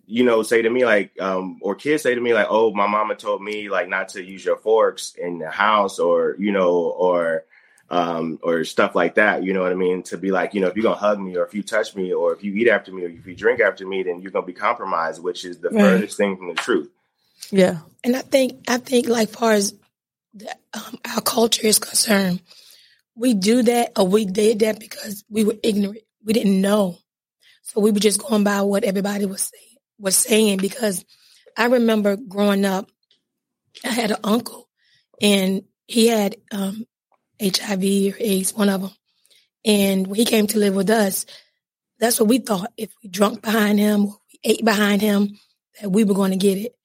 you 0.07 0.23
know, 0.23 0.41
say 0.41 0.63
to 0.63 0.69
me 0.69 0.83
like, 0.83 1.11
um, 1.21 1.59
or 1.61 1.75
kids 1.75 2.01
say 2.01 2.15
to 2.15 2.21
me 2.21 2.33
like, 2.33 2.47
"Oh, 2.49 2.73
my 2.73 2.87
mama 2.87 3.15
told 3.15 3.43
me 3.43 3.69
like 3.69 3.87
not 3.87 4.09
to 4.09 4.23
use 4.23 4.43
your 4.43 4.57
forks 4.57 5.13
in 5.15 5.37
the 5.37 5.51
house," 5.51 5.99
or 5.99 6.35
you 6.39 6.51
know, 6.51 6.71
or 6.71 7.45
um, 7.91 8.39
or 8.41 8.63
stuff 8.63 8.95
like 8.95 9.15
that. 9.15 9.43
You 9.43 9.53
know 9.53 9.61
what 9.61 9.73
I 9.73 9.75
mean? 9.75 10.01
To 10.03 10.17
be 10.17 10.31
like, 10.31 10.53
you 10.53 10.61
know, 10.61 10.67
if 10.67 10.75
you're 10.75 10.83
gonna 10.83 10.95
hug 10.95 11.19
me, 11.19 11.35
or 11.35 11.45
if 11.45 11.53
you 11.53 11.61
touch 11.61 11.93
me, 11.93 12.13
or 12.13 12.33
if 12.33 12.41
you 12.41 12.53
eat 12.55 12.69
after 12.69 12.91
me, 12.91 13.03
or 13.03 13.09
if 13.09 13.27
you 13.27 13.35
drink 13.35 13.59
after 13.59 13.85
me, 13.85 14.01
then 14.01 14.21
you're 14.21 14.31
gonna 14.31 14.45
be 14.45 14.53
compromised, 14.53 15.21
which 15.21 15.43
is 15.43 15.59
the 15.59 15.69
right. 15.69 15.81
furthest 15.81 16.17
thing 16.17 16.37
from 16.37 16.47
the 16.47 16.53
truth. 16.53 16.89
Yeah. 17.51 17.79
And 18.03 18.15
I 18.15 18.21
think 18.21 18.63
I 18.69 18.77
think 18.77 19.09
like 19.09 19.29
far 19.29 19.51
as 19.51 19.75
the, 20.33 20.49
um, 20.73 20.99
our 21.13 21.21
culture 21.21 21.67
is 21.67 21.79
concerned, 21.79 22.41
we 23.13 23.33
do 23.33 23.61
that 23.63 23.91
or 23.99 24.07
we 24.07 24.25
did 24.25 24.59
that 24.59 24.79
because 24.79 25.25
we 25.29 25.43
were 25.43 25.57
ignorant. 25.61 25.99
We 26.23 26.31
didn't 26.31 26.61
know, 26.61 26.97
so 27.63 27.81
we 27.81 27.91
were 27.91 27.99
just 27.99 28.21
going 28.21 28.45
by 28.45 28.61
what 28.61 28.85
everybody 28.85 29.25
was 29.25 29.41
saying. 29.41 29.77
Was 29.99 30.15
saying 30.15 30.57
because 30.57 31.03
I 31.57 31.65
remember 31.65 32.15
growing 32.15 32.63
up, 32.63 32.89
I 33.83 33.89
had 33.89 34.11
an 34.11 34.17
uncle, 34.23 34.69
and 35.21 35.63
he 35.87 36.07
had 36.07 36.37
um, 36.51 36.85
HIV 37.41 38.13
or 38.13 38.17
AIDS, 38.19 38.53
one 38.53 38.69
of 38.69 38.81
them. 38.81 38.91
And 39.65 40.07
when 40.07 40.15
he 40.15 40.25
came 40.25 40.47
to 40.47 40.59
live 40.59 40.75
with 40.75 40.89
us, 40.89 41.25
that's 41.99 42.19
what 42.19 42.29
we 42.29 42.39
thought. 42.39 42.71
If 42.77 42.91
we 43.03 43.09
drunk 43.09 43.41
behind 43.41 43.79
him, 43.79 44.05
we 44.05 44.39
ate 44.43 44.65
behind 44.65 45.01
him, 45.01 45.37
that 45.79 45.89
we 45.89 46.03
were 46.03 46.15
going 46.15 46.31
to 46.31 46.37
get 46.37 46.57
it. 46.57 46.75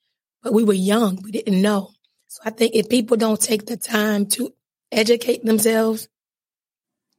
But 0.42 0.52
we 0.52 0.64
were 0.64 0.74
young. 0.74 1.22
We 1.22 1.32
didn't 1.32 1.60
know. 1.60 1.90
So 2.28 2.42
I 2.44 2.50
think 2.50 2.74
if 2.74 2.88
people 2.88 3.16
don't 3.16 3.40
take 3.40 3.66
the 3.66 3.76
time 3.76 4.26
to 4.26 4.52
educate 4.92 5.44
themselves, 5.44 6.08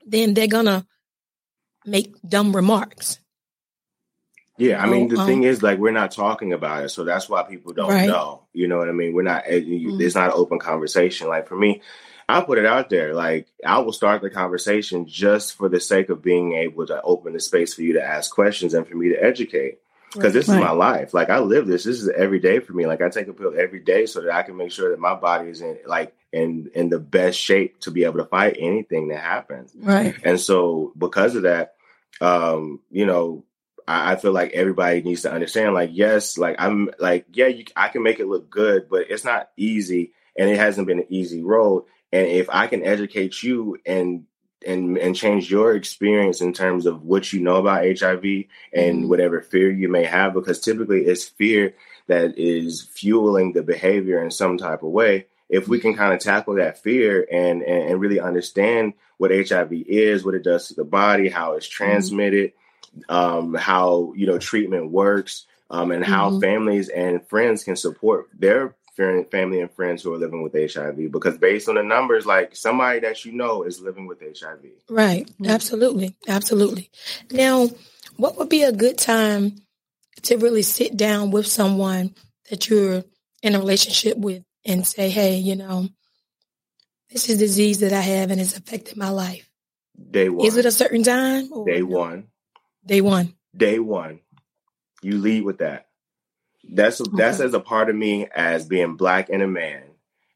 then 0.05 0.33
they're 0.33 0.47
going 0.47 0.65
to 0.65 0.85
make 1.85 2.15
dumb 2.27 2.55
remarks. 2.55 3.19
Yeah, 4.59 4.81
I 4.81 4.87
mean 4.87 5.07
the 5.07 5.19
um, 5.19 5.27
thing 5.27 5.43
is, 5.43 5.61
like, 5.61 5.77
we're 5.77 5.91
not 5.91 6.11
talking 6.11 6.51
about 6.51 6.83
it, 6.83 6.89
so 6.89 7.03
that's 7.03 7.29
why 7.29 7.43
people 7.43 7.73
don't 7.73 7.91
right. 7.91 8.07
know. 8.07 8.47
You 8.53 8.67
know 8.67 8.79
what 8.79 8.89
I 8.89 8.91
mean? 8.91 9.13
We're 9.13 9.21
not. 9.21 9.45
Mm-hmm. 9.45 10.01
It's 10.01 10.15
not 10.15 10.29
an 10.29 10.35
open 10.35 10.57
conversation. 10.57 11.27
Like 11.27 11.47
for 11.47 11.55
me, 11.55 11.81
I 12.29 12.41
put 12.41 12.57
it 12.57 12.65
out 12.65 12.89
there. 12.89 13.13
Like 13.13 13.47
I 13.65 13.79
will 13.79 13.93
start 13.93 14.21
the 14.21 14.29
conversation 14.29 15.07
just 15.07 15.55
for 15.55 15.69
the 15.69 15.79
sake 15.79 16.09
of 16.09 16.21
being 16.21 16.53
able 16.53 16.85
to 16.87 17.01
open 17.01 17.33
the 17.33 17.39
space 17.39 17.73
for 17.73 17.83
you 17.83 17.93
to 17.93 18.03
ask 18.03 18.33
questions 18.33 18.73
and 18.73 18.87
for 18.87 18.95
me 18.95 19.09
to 19.09 19.23
educate. 19.23 19.79
Because 20.13 20.33
this 20.33 20.47
right. 20.47 20.55
is 20.55 20.63
my 20.63 20.71
life. 20.71 21.13
Like 21.13 21.29
I 21.29 21.39
live 21.39 21.67
this. 21.67 21.83
This 21.83 22.01
is 22.01 22.09
every 22.09 22.39
day 22.39 22.59
for 22.59 22.73
me. 22.73 22.85
Like 22.85 23.01
I 23.01 23.09
take 23.09 23.27
a 23.27 23.33
pill 23.33 23.53
every 23.57 23.79
day 23.79 24.05
so 24.05 24.21
that 24.21 24.33
I 24.33 24.43
can 24.43 24.57
make 24.57 24.71
sure 24.71 24.89
that 24.91 24.99
my 24.99 25.15
body 25.15 25.49
is 25.49 25.61
in 25.61 25.79
like 25.85 26.15
in 26.31 26.71
in 26.73 26.89
the 26.89 26.99
best 26.99 27.37
shape 27.37 27.79
to 27.81 27.91
be 27.91 28.05
able 28.05 28.19
to 28.19 28.25
fight 28.25 28.57
anything 28.59 29.09
that 29.09 29.19
happens. 29.19 29.71
Right. 29.75 30.15
And 30.23 30.39
so 30.39 30.93
because 30.97 31.35
of 31.35 31.43
that, 31.43 31.75
um, 32.21 32.79
you 32.89 33.05
know, 33.05 33.43
I, 33.87 34.13
I 34.13 34.15
feel 34.15 34.31
like 34.31 34.53
everybody 34.53 35.01
needs 35.01 35.23
to 35.23 35.31
understand. 35.31 35.73
Like, 35.73 35.91
yes, 35.93 36.37
like 36.37 36.55
I'm 36.59 36.89
like, 36.99 37.25
yeah, 37.33 37.47
you, 37.47 37.65
I 37.75 37.89
can 37.89 38.03
make 38.03 38.19
it 38.19 38.27
look 38.27 38.49
good, 38.49 38.89
but 38.89 39.09
it's 39.09 39.25
not 39.25 39.49
easy, 39.57 40.13
and 40.37 40.49
it 40.49 40.57
hasn't 40.57 40.87
been 40.87 40.99
an 40.99 41.07
easy 41.09 41.43
road. 41.43 41.83
And 42.11 42.27
if 42.27 42.49
I 42.49 42.67
can 42.67 42.83
educate 42.83 43.43
you 43.43 43.77
and 43.85 44.25
and 44.65 44.97
and 44.97 45.15
change 45.15 45.51
your 45.51 45.75
experience 45.75 46.41
in 46.41 46.53
terms 46.53 46.85
of 46.85 47.03
what 47.03 47.31
you 47.31 47.39
know 47.39 47.57
about 47.57 47.85
HIV 47.85 48.23
and 48.73 48.99
mm-hmm. 48.99 49.09
whatever 49.09 49.41
fear 49.41 49.71
you 49.71 49.89
may 49.89 50.03
have, 50.03 50.33
because 50.33 50.59
typically 50.59 51.05
it's 51.05 51.25
fear 51.25 51.75
that 52.07 52.37
is 52.37 52.81
fueling 52.93 53.53
the 53.53 53.63
behavior 53.63 54.23
in 54.23 54.31
some 54.31 54.57
type 54.57 54.83
of 54.83 54.89
way. 54.89 55.27
If 55.49 55.67
we 55.67 55.79
can 55.79 55.95
kind 55.95 56.13
of 56.13 56.19
tackle 56.19 56.55
that 56.55 56.81
fear 56.81 57.25
and, 57.31 57.61
and, 57.61 57.91
and 57.91 58.01
really 58.01 58.19
understand 58.19 58.93
what 59.17 59.31
HIV 59.31 59.71
is, 59.71 60.25
what 60.25 60.35
it 60.35 60.43
does 60.43 60.67
to 60.67 60.73
the 60.73 60.83
body, 60.83 61.29
how 61.29 61.53
it's 61.53 61.67
mm-hmm. 61.67 61.85
transmitted, 61.85 62.49
mm-hmm 62.49 62.61
um, 63.09 63.53
how 63.53 64.13
you 64.15 64.27
know 64.27 64.37
treatment 64.37 64.91
works, 64.91 65.45
um, 65.69 65.91
and 65.91 66.03
how 66.03 66.29
mm-hmm. 66.29 66.39
families 66.39 66.89
and 66.89 67.27
friends 67.27 67.63
can 67.63 67.75
support 67.75 68.27
their 68.37 68.75
family 68.97 69.61
and 69.61 69.71
friends 69.71 70.01
who 70.01 70.13
are 70.13 70.17
living 70.17 70.41
with 70.41 70.53
HIV. 70.53 71.11
Because 71.11 71.37
based 71.37 71.69
on 71.69 71.75
the 71.75 71.83
numbers, 71.83 72.25
like 72.25 72.55
somebody 72.55 72.99
that 73.01 73.23
you 73.23 73.31
know 73.31 73.63
is 73.63 73.79
living 73.79 74.07
with 74.07 74.19
HIV. 74.19 74.65
Right. 74.89 75.27
Mm-hmm. 75.27 75.45
Absolutely. 75.45 76.15
Absolutely. 76.27 76.89
Now, 77.31 77.67
what 78.17 78.37
would 78.37 78.49
be 78.49 78.63
a 78.63 78.71
good 78.71 78.97
time 78.97 79.55
to 80.23 80.37
really 80.37 80.63
sit 80.63 80.97
down 80.97 81.31
with 81.31 81.45
someone 81.45 82.15
that 82.49 82.69
you're 82.69 83.03
in 83.43 83.55
a 83.55 83.59
relationship 83.59 84.17
with 84.17 84.43
and 84.65 84.85
say, 84.85 85.09
hey, 85.09 85.37
you 85.37 85.55
know, 85.55 85.87
this 87.11 87.29
is 87.29 87.39
disease 87.39 87.79
that 87.79 87.93
I 87.93 88.01
have 88.01 88.31
and 88.31 88.41
it's 88.41 88.57
affected 88.57 88.97
my 88.97 89.09
life. 89.09 89.49
Day 90.11 90.29
one. 90.29 90.45
Is 90.45 90.57
it 90.57 90.65
a 90.65 90.71
certain 90.71 91.03
time? 91.03 91.49
Day 91.65 91.81
one. 91.81 92.27
Day 92.85 93.01
one. 93.01 93.33
Day 93.55 93.79
one. 93.79 94.19
You 95.01 95.17
lead 95.19 95.43
with 95.43 95.59
that. 95.59 95.86
That's 96.69 97.01
okay. 97.01 97.11
that's 97.15 97.39
as 97.39 97.53
a 97.53 97.59
part 97.59 97.89
of 97.89 97.95
me 97.95 98.27
as 98.33 98.65
being 98.65 98.95
black 98.95 99.29
and 99.29 99.41
a 99.41 99.47
man. 99.47 99.83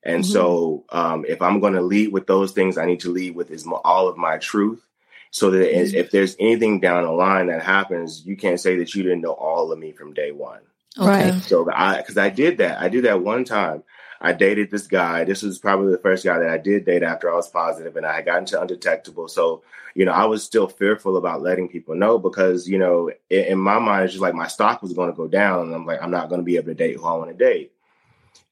And 0.03 0.23
mm-hmm. 0.23 0.31
so, 0.31 0.85
um, 0.89 1.25
if 1.27 1.41
I'm 1.41 1.59
going 1.59 1.73
to 1.73 1.81
lead 1.81 2.11
with 2.11 2.25
those 2.25 2.53
things, 2.53 2.77
I 2.77 2.85
need 2.85 3.01
to 3.01 3.11
lead 3.11 3.35
with 3.35 3.51
is 3.51 3.67
all 3.67 4.07
of 4.07 4.17
my 4.17 4.37
truth, 4.37 4.83
so 5.29 5.51
that 5.51 5.71
mm-hmm. 5.71 5.95
if 5.95 6.11
there's 6.11 6.35
anything 6.39 6.79
down 6.79 7.03
the 7.03 7.11
line 7.11 7.47
that 7.47 7.61
happens, 7.61 8.25
you 8.25 8.35
can't 8.35 8.59
say 8.59 8.77
that 8.77 8.95
you 8.95 9.03
didn't 9.03 9.21
know 9.21 9.33
all 9.33 9.71
of 9.71 9.77
me 9.77 9.91
from 9.91 10.13
day 10.13 10.31
one. 10.31 10.61
Right. 10.97 11.33
So 11.41 11.69
I, 11.71 11.97
because 11.97 12.17
I 12.17 12.29
did 12.29 12.57
that, 12.57 12.81
I 12.81 12.89
did 12.89 13.05
that 13.05 13.21
one 13.21 13.45
time. 13.45 13.83
I 14.23 14.33
dated 14.33 14.69
this 14.69 14.85
guy. 14.85 15.23
This 15.23 15.41
was 15.41 15.57
probably 15.57 15.91
the 15.91 15.97
first 15.97 16.23
guy 16.23 16.37
that 16.37 16.49
I 16.49 16.59
did 16.59 16.85
date 16.85 17.01
after 17.01 17.31
I 17.31 17.35
was 17.35 17.49
positive, 17.49 17.97
and 17.97 18.05
I 18.05 18.17
had 18.17 18.25
gotten 18.25 18.45
to 18.45 18.61
undetectable. 18.61 19.27
So, 19.27 19.63
you 19.95 20.05
know, 20.05 20.11
I 20.11 20.25
was 20.25 20.43
still 20.43 20.67
fearful 20.67 21.17
about 21.17 21.41
letting 21.41 21.69
people 21.69 21.95
know 21.95 22.19
because, 22.19 22.69
you 22.69 22.77
know, 22.77 23.09
in, 23.31 23.45
in 23.45 23.57
my 23.59 23.79
mind, 23.79 24.05
it's 24.05 24.13
just 24.13 24.21
like 24.21 24.35
my 24.35 24.47
stock 24.47 24.83
was 24.83 24.93
going 24.93 25.09
to 25.09 25.17
go 25.17 25.27
down, 25.27 25.65
and 25.65 25.75
I'm 25.75 25.87
like, 25.87 26.01
I'm 26.03 26.11
not 26.11 26.29
going 26.29 26.39
to 26.39 26.45
be 26.45 26.57
able 26.57 26.67
to 26.67 26.75
date 26.75 26.97
who 26.97 27.05
I 27.05 27.13
want 27.13 27.31
to 27.31 27.35
date. 27.35 27.73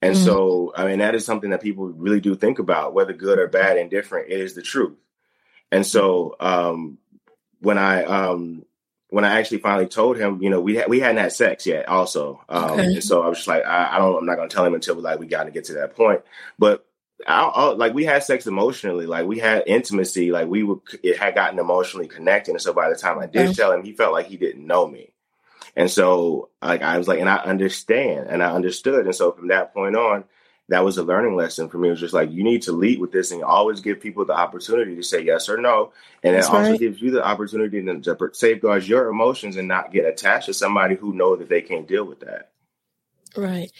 And 0.01 0.15
mm-hmm. 0.15 0.25
so, 0.25 0.73
I 0.75 0.85
mean, 0.85 0.99
that 0.99 1.13
is 1.13 1.25
something 1.25 1.51
that 1.51 1.61
people 1.61 1.85
really 1.85 2.19
do 2.19 2.35
think 2.35 2.57
about, 2.57 2.93
whether 2.95 3.13
good 3.13 3.37
or 3.37 3.47
bad, 3.47 3.77
indifferent. 3.77 4.31
It 4.31 4.39
is 4.39 4.55
the 4.55 4.61
truth. 4.63 4.97
And 5.71 5.85
so, 5.85 6.35
um, 6.39 6.97
when 7.59 7.77
I 7.77 8.03
um, 8.05 8.65
when 9.09 9.25
I 9.25 9.39
actually 9.39 9.59
finally 9.59 9.87
told 9.87 10.17
him, 10.17 10.41
you 10.41 10.49
know, 10.49 10.61
we 10.61 10.75
had, 10.75 10.87
we 10.87 10.99
hadn't 10.99 11.17
had 11.17 11.33
sex 11.33 11.65
yet, 11.65 11.87
also. 11.87 12.43
Um, 12.47 12.71
okay. 12.71 12.83
And 12.85 13.03
so 13.03 13.21
I 13.23 13.27
was 13.27 13.39
just 13.39 13.47
like, 13.47 13.65
I, 13.65 13.95
I 13.95 13.97
don't, 13.97 14.19
I'm 14.19 14.25
not 14.25 14.35
going 14.35 14.49
to 14.49 14.55
tell 14.55 14.65
him 14.65 14.75
until 14.75 14.95
like 14.95 15.19
we 15.19 15.25
got 15.25 15.45
to 15.45 15.51
get 15.51 15.65
to 15.65 15.73
that 15.73 15.95
point. 15.95 16.21
But 16.59 16.85
I, 17.27 17.41
I, 17.41 17.73
like 17.73 17.93
we 17.93 18.05
had 18.05 18.23
sex 18.23 18.45
emotionally, 18.45 19.07
like 19.07 19.25
we 19.25 19.39
had 19.39 19.63
intimacy, 19.65 20.31
like 20.31 20.47
we 20.47 20.63
were, 20.63 20.77
it 21.01 21.17
had 21.17 21.35
gotten 21.35 21.59
emotionally 21.59 22.07
connected. 22.07 22.51
And 22.51 22.61
so 22.61 22.71
by 22.71 22.89
the 22.89 22.95
time 22.95 23.17
I 23.19 23.25
did 23.25 23.47
okay. 23.47 23.53
tell 23.53 23.71
him, 23.71 23.83
he 23.83 23.93
felt 23.93 24.13
like 24.13 24.27
he 24.27 24.37
didn't 24.37 24.65
know 24.65 24.87
me. 24.87 25.11
And 25.75 25.89
so 25.89 26.49
like 26.61 26.81
I 26.81 26.97
was 26.97 27.07
like, 27.07 27.19
and 27.19 27.29
I 27.29 27.37
understand, 27.37 28.27
and 28.29 28.43
I 28.43 28.51
understood. 28.51 29.05
And 29.05 29.15
so 29.15 29.31
from 29.31 29.47
that 29.47 29.73
point 29.73 29.95
on, 29.95 30.23
that 30.69 30.85
was 30.85 30.97
a 30.97 31.03
learning 31.03 31.35
lesson 31.35 31.67
for 31.67 31.77
me. 31.77 31.87
It 31.89 31.91
was 31.91 31.99
just 31.99 32.13
like 32.13 32.31
you 32.31 32.43
need 32.43 32.61
to 32.63 32.71
lead 32.71 32.99
with 32.99 33.11
this 33.11 33.31
and 33.31 33.43
always 33.43 33.81
give 33.81 33.99
people 33.99 34.25
the 34.25 34.33
opportunity 34.33 34.95
to 34.95 35.03
say 35.03 35.21
yes 35.21 35.49
or 35.49 35.57
no. 35.57 35.91
And 36.23 36.35
That's 36.35 36.47
it 36.47 36.53
also 36.53 36.71
right. 36.71 36.79
gives 36.79 37.01
you 37.01 37.11
the 37.11 37.25
opportunity 37.25 37.81
to 37.83 38.29
safeguard 38.33 38.85
your 38.85 39.09
emotions 39.09 39.57
and 39.57 39.67
not 39.67 39.91
get 39.91 40.05
attached 40.05 40.45
to 40.45 40.53
somebody 40.53 40.95
who 40.95 41.13
know 41.13 41.35
that 41.35 41.49
they 41.49 41.61
can't 41.61 41.87
deal 41.87 42.05
with 42.05 42.21
that. 42.21 42.51
Right. 43.35 43.71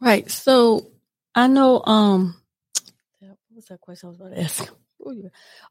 Right. 0.00 0.30
So 0.30 0.90
I 1.34 1.46
know 1.46 1.82
um 1.84 2.36
what 3.20 3.36
was 3.54 3.66
that 3.66 3.80
question 3.80 4.08
I 4.08 4.10
was 4.10 4.20
about 4.20 4.34
to 4.34 4.40
ask? 4.42 4.72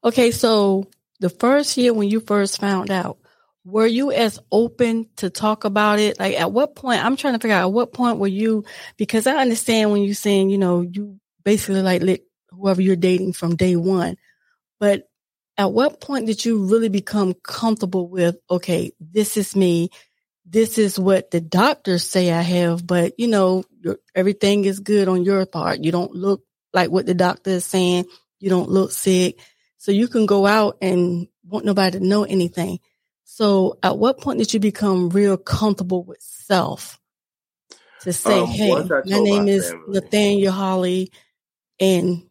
Okay, 0.04 0.32
so 0.32 0.88
the 1.20 1.30
first 1.30 1.78
year 1.78 1.94
when 1.94 2.10
you 2.10 2.20
first 2.20 2.60
found 2.60 2.90
out, 2.90 3.20
were 3.66 3.88
you 3.88 4.12
as 4.12 4.40
open 4.52 5.08
to 5.18 5.30
talk 5.30 5.64
about 5.66 6.00
it? 6.00 6.20
Like 6.20 6.40
at 6.40 6.52
what 6.52 6.76
point, 6.76 7.04
I'm 7.04 7.16
trying 7.16 7.34
to 7.34 7.40
figure 7.40 7.56
out 7.56 7.68
at 7.68 7.74
what 7.74 7.94
point 7.94 8.20
were 8.20 8.28
you, 8.28 8.66
because 8.98 9.28
I 9.28 9.38
understand 9.38 9.92
when 9.92 10.04
you're 10.04 10.16
saying, 10.16 10.50
you 10.50 10.58
know, 10.58 10.82
you 10.82 11.20
basically 11.44 11.82
like 11.82 12.02
let 12.02 12.22
whoever 12.50 12.82
you're 12.82 12.96
dating 12.96 13.34
from 13.34 13.56
day 13.56 13.76
one, 13.76 14.18
but 14.80 15.04
at 15.58 15.72
what 15.74 16.00
point 16.00 16.26
did 16.26 16.44
you 16.46 16.66
really 16.68 16.90
become 16.90 17.34
comfortable 17.34 18.08
with, 18.08 18.38
okay, 18.50 18.94
this 19.00 19.36
is 19.36 19.56
me. 19.56 19.90
This 20.46 20.78
is 20.78 20.98
what 20.98 21.32
the 21.32 21.42
doctors 21.42 22.04
say 22.04 22.32
I 22.32 22.42
have, 22.42 22.88
but 22.88 23.14
you 23.20 23.28
know, 23.28 23.66
everything 24.16 24.66
is 24.66 24.80
good 24.80 25.08
on 25.08 25.24
your 25.24 25.46
part. 25.46 25.84
You 25.84 25.92
don't 25.92 26.14
look 26.16 26.44
like 26.74 26.90
what 26.90 27.06
the 27.06 27.14
doctor 27.14 27.52
is 27.52 27.66
saying. 27.66 28.06
You 28.40 28.50
don't 28.50 28.70
look 28.70 28.92
sick. 28.92 29.40
So 29.78 29.92
you 29.92 30.08
can 30.08 30.26
go 30.26 30.46
out 30.46 30.78
and 30.82 31.28
want 31.46 31.66
nobody 31.66 32.00
to 32.00 32.06
know 32.06 32.24
anything. 32.24 32.80
So 33.40 33.80
at 33.82 33.98
what 33.98 34.20
point 34.20 34.40
did 34.40 34.54
you 34.54 34.60
become 34.60 35.08
real 35.08 35.38
comfortable 35.38 36.04
with 36.04 36.22
self 36.22 37.00
to 38.02 38.12
say, 38.12 38.38
um, 38.38 38.48
hey, 38.48 38.84
my 38.84 39.02
name 39.06 39.46
my 39.46 39.52
is 39.52 39.70
family. 39.70 39.86
Nathaniel 39.88 40.52
Holley 40.52 41.12
and 41.80 42.24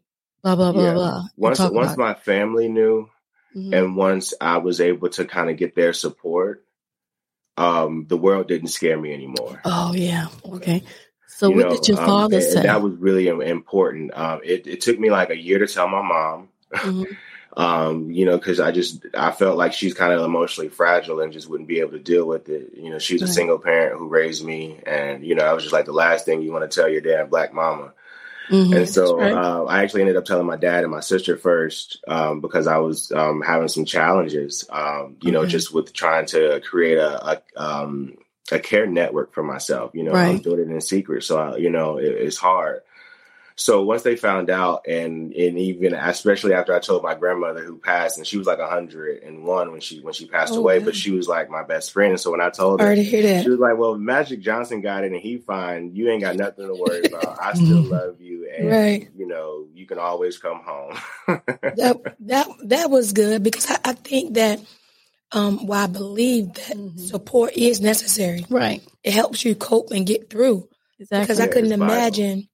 blah, 0.43 0.55
blah, 0.55 0.73
blah, 0.73 0.83
yeah. 0.83 0.93
blah. 0.93 1.25
Once, 1.39 1.61
once 1.61 1.97
my 1.97 2.13
family 2.13 2.69
knew 2.69 3.09
mm-hmm. 3.57 3.73
and 3.73 3.97
once 3.97 4.35
I 4.39 4.59
was 4.59 4.83
able 4.83 5.09
to 5.09 5.25
kind 5.25 5.49
of 5.49 5.57
get 5.57 5.75
their 5.75 5.95
support, 5.95 6.67
um, 7.57 8.05
the 8.07 8.19
world 8.19 8.47
didn't 8.47 8.69
scare 8.69 9.01
me 9.01 9.15
anymore. 9.15 9.63
Oh, 9.65 9.95
yeah. 9.95 10.27
Okay. 10.45 10.83
So 11.27 11.49
you 11.49 11.57
what 11.57 11.69
know, 11.69 11.77
did 11.77 11.89
your 11.89 12.01
um, 12.01 12.07
father 12.07 12.37
um, 12.37 12.43
say? 12.43 12.63
That 12.65 12.83
was 12.83 12.93
really 12.97 13.29
important. 13.29 14.11
Um, 14.15 14.41
it, 14.45 14.67
it, 14.67 14.83
took 14.83 14.99
me 14.99 15.11
like 15.11 15.31
a 15.31 15.39
year 15.39 15.59
to 15.59 15.67
tell 15.67 15.89
my 15.89 16.03
mom. 16.03 16.51
Mm-hmm. 16.75 17.15
Um, 17.59 18.13
you 18.13 18.25
know, 18.25 18.39
because 18.39 18.61
I 18.61 18.71
just 18.71 19.05
I 19.15 19.33
felt 19.33 19.59
like 19.59 19.73
she's 19.73 19.93
kind 19.93 20.13
of 20.13 20.25
emotionally 20.25 20.69
fragile 20.69 21.21
and 21.21 21.33
just 21.33 21.51
wouldn't 21.51 21.69
be 21.69 21.81
able 21.81 21.91
to 21.91 21.99
deal 21.99 22.25
with 22.25 22.49
it. 22.49 22.75
You 22.77 22.91
know, 22.91 23.01
she's 23.01 23.21
right. 23.21 23.29
a 23.29 23.33
single 23.33 23.59
parent 23.59 23.99
who 23.99 24.07
raised 24.07 24.45
me, 24.45 24.79
and 24.87 25.27
you 25.27 25.35
know, 25.35 25.45
I 25.45 25.53
was 25.53 25.65
just 25.65 25.73
like 25.73 25.85
the 25.85 25.93
last 25.93 26.25
thing 26.25 26.41
you 26.41 26.53
want 26.53 26.71
to 26.71 26.81
tell 26.81 26.89
your 26.89 27.01
dad, 27.01 27.31
black 27.31 27.53
mama. 27.53 27.93
Mm-hmm. 28.49 28.73
And 28.75 28.89
so 28.89 29.19
right. 29.19 29.33
uh, 29.33 29.65
I 29.65 29.83
actually 29.83 30.03
ended 30.03 30.17
up 30.17 30.25
telling 30.25 30.47
my 30.47 30.57
dad 30.57 30.85
and 30.85 30.93
my 30.93 31.01
sister 31.01 31.37
first 31.37 32.03
um, 32.07 32.41
because 32.41 32.69
I 32.69 32.79
was 32.79 33.11
um, 33.11 33.43
having 33.43 33.69
some 33.69 33.85
challenges, 33.85 34.65
um, 34.71 35.17
you 35.21 35.33
know, 35.33 35.45
just 35.45 35.75
with 35.75 35.93
trying 35.93 36.27
to 36.27 36.61
create 36.61 36.97
a, 36.97 37.33
a, 37.33 37.43
um, 37.57 38.17
a 38.53 38.61
care 38.61 38.87
network 38.87 39.35
for 39.35 39.43
myself. 39.43 39.91
You 39.95 40.05
know, 40.05 40.13
right. 40.13 40.29
I'm 40.29 40.39
doing 40.39 40.61
it 40.61 40.71
in 40.71 40.81
secret, 40.81 41.25
so 41.25 41.39
I, 41.39 41.57
you 41.57 41.71
know, 41.71 41.99
it, 41.99 42.07
it's 42.07 42.39
hard. 42.39 42.83
So 43.61 43.83
once 43.83 44.03
they 44.03 44.15
found 44.15 44.51
out, 44.51 44.87
and 44.87 45.33
and 45.33 45.59
even 45.59 45.93
especially 45.93 46.55
after 46.55 46.73
I 46.73 46.79
told 46.79 47.03
my 47.03 47.17
grandmother 47.17 47.65
who 47.65 47.77
passed, 47.77 48.17
and 48.17 48.25
she 48.27 48.39
was 48.39 48.47
like 48.47 48.61
hundred 48.61 49.25
and 49.25 49.43
one 49.43 49.73
when 49.73 49.81
she 49.81 49.99
when 50.01 50.15
she 50.15 50.27
passed 50.27 50.55
oh, 50.55 50.61
away, 50.61 50.79
but 50.79 50.95
she 50.95 51.11
was 51.11 51.27
like 51.27 51.51
my 51.51 51.65
best 51.65 51.91
friend. 51.93 52.13
And 52.13 52.21
So 52.21 52.31
when 52.31 52.41
I 52.41 52.51
told 52.51 52.81
her, 52.81 52.95
she 52.97 53.49
was 53.51 53.59
like, 53.59 53.77
"Well, 53.77 53.99
Magic 53.99 54.41
Johnson 54.41 54.81
got 54.81 55.03
it, 55.03 55.11
and 55.11 55.21
he 55.21 55.39
fine. 55.39 55.95
You 55.97 56.09
ain't 56.09 56.23
got 56.23 56.37
nothing 56.37 56.69
to 56.69 56.75
worry 56.75 57.05
about. 57.09 57.37
I 57.43 57.53
still 57.55 57.83
love 57.83 58.21
you, 58.21 58.49
and 58.49 58.71
right. 58.71 59.09
you 59.17 59.27
know, 59.27 59.67
you 59.75 59.87
can 59.87 59.99
always 59.99 60.39
come 60.39 60.61
home. 60.65 60.97
that 61.27 61.97
that 62.21 62.47
that 62.67 62.91
was 62.91 63.13
good 63.13 63.43
because 63.43 63.69
I, 63.69 63.79
I 63.85 63.93
think 63.95 64.35
that 64.35 64.61
um 65.33 65.67
well 65.67 65.83
I 65.83 65.87
believe 65.89 66.55
that 66.55 66.77
Mhm. 66.77 66.99
support 67.01 67.55
is 67.57 67.81
necessary. 67.81 68.47
Right. 68.49 68.83
It 69.03 69.13
helps 69.13 69.45
you 69.45 69.57
cope 69.57 69.91
and 69.91 70.07
get 70.07 70.31
through. 70.31 70.69
Exactly. 71.01 71.25
Because 71.25 71.41
I 71.41 71.47
Yeah, 71.47 71.53
couldn't 71.53 71.73
it's 71.73 71.77
vital. 71.77 71.93
imagine, 71.93 72.49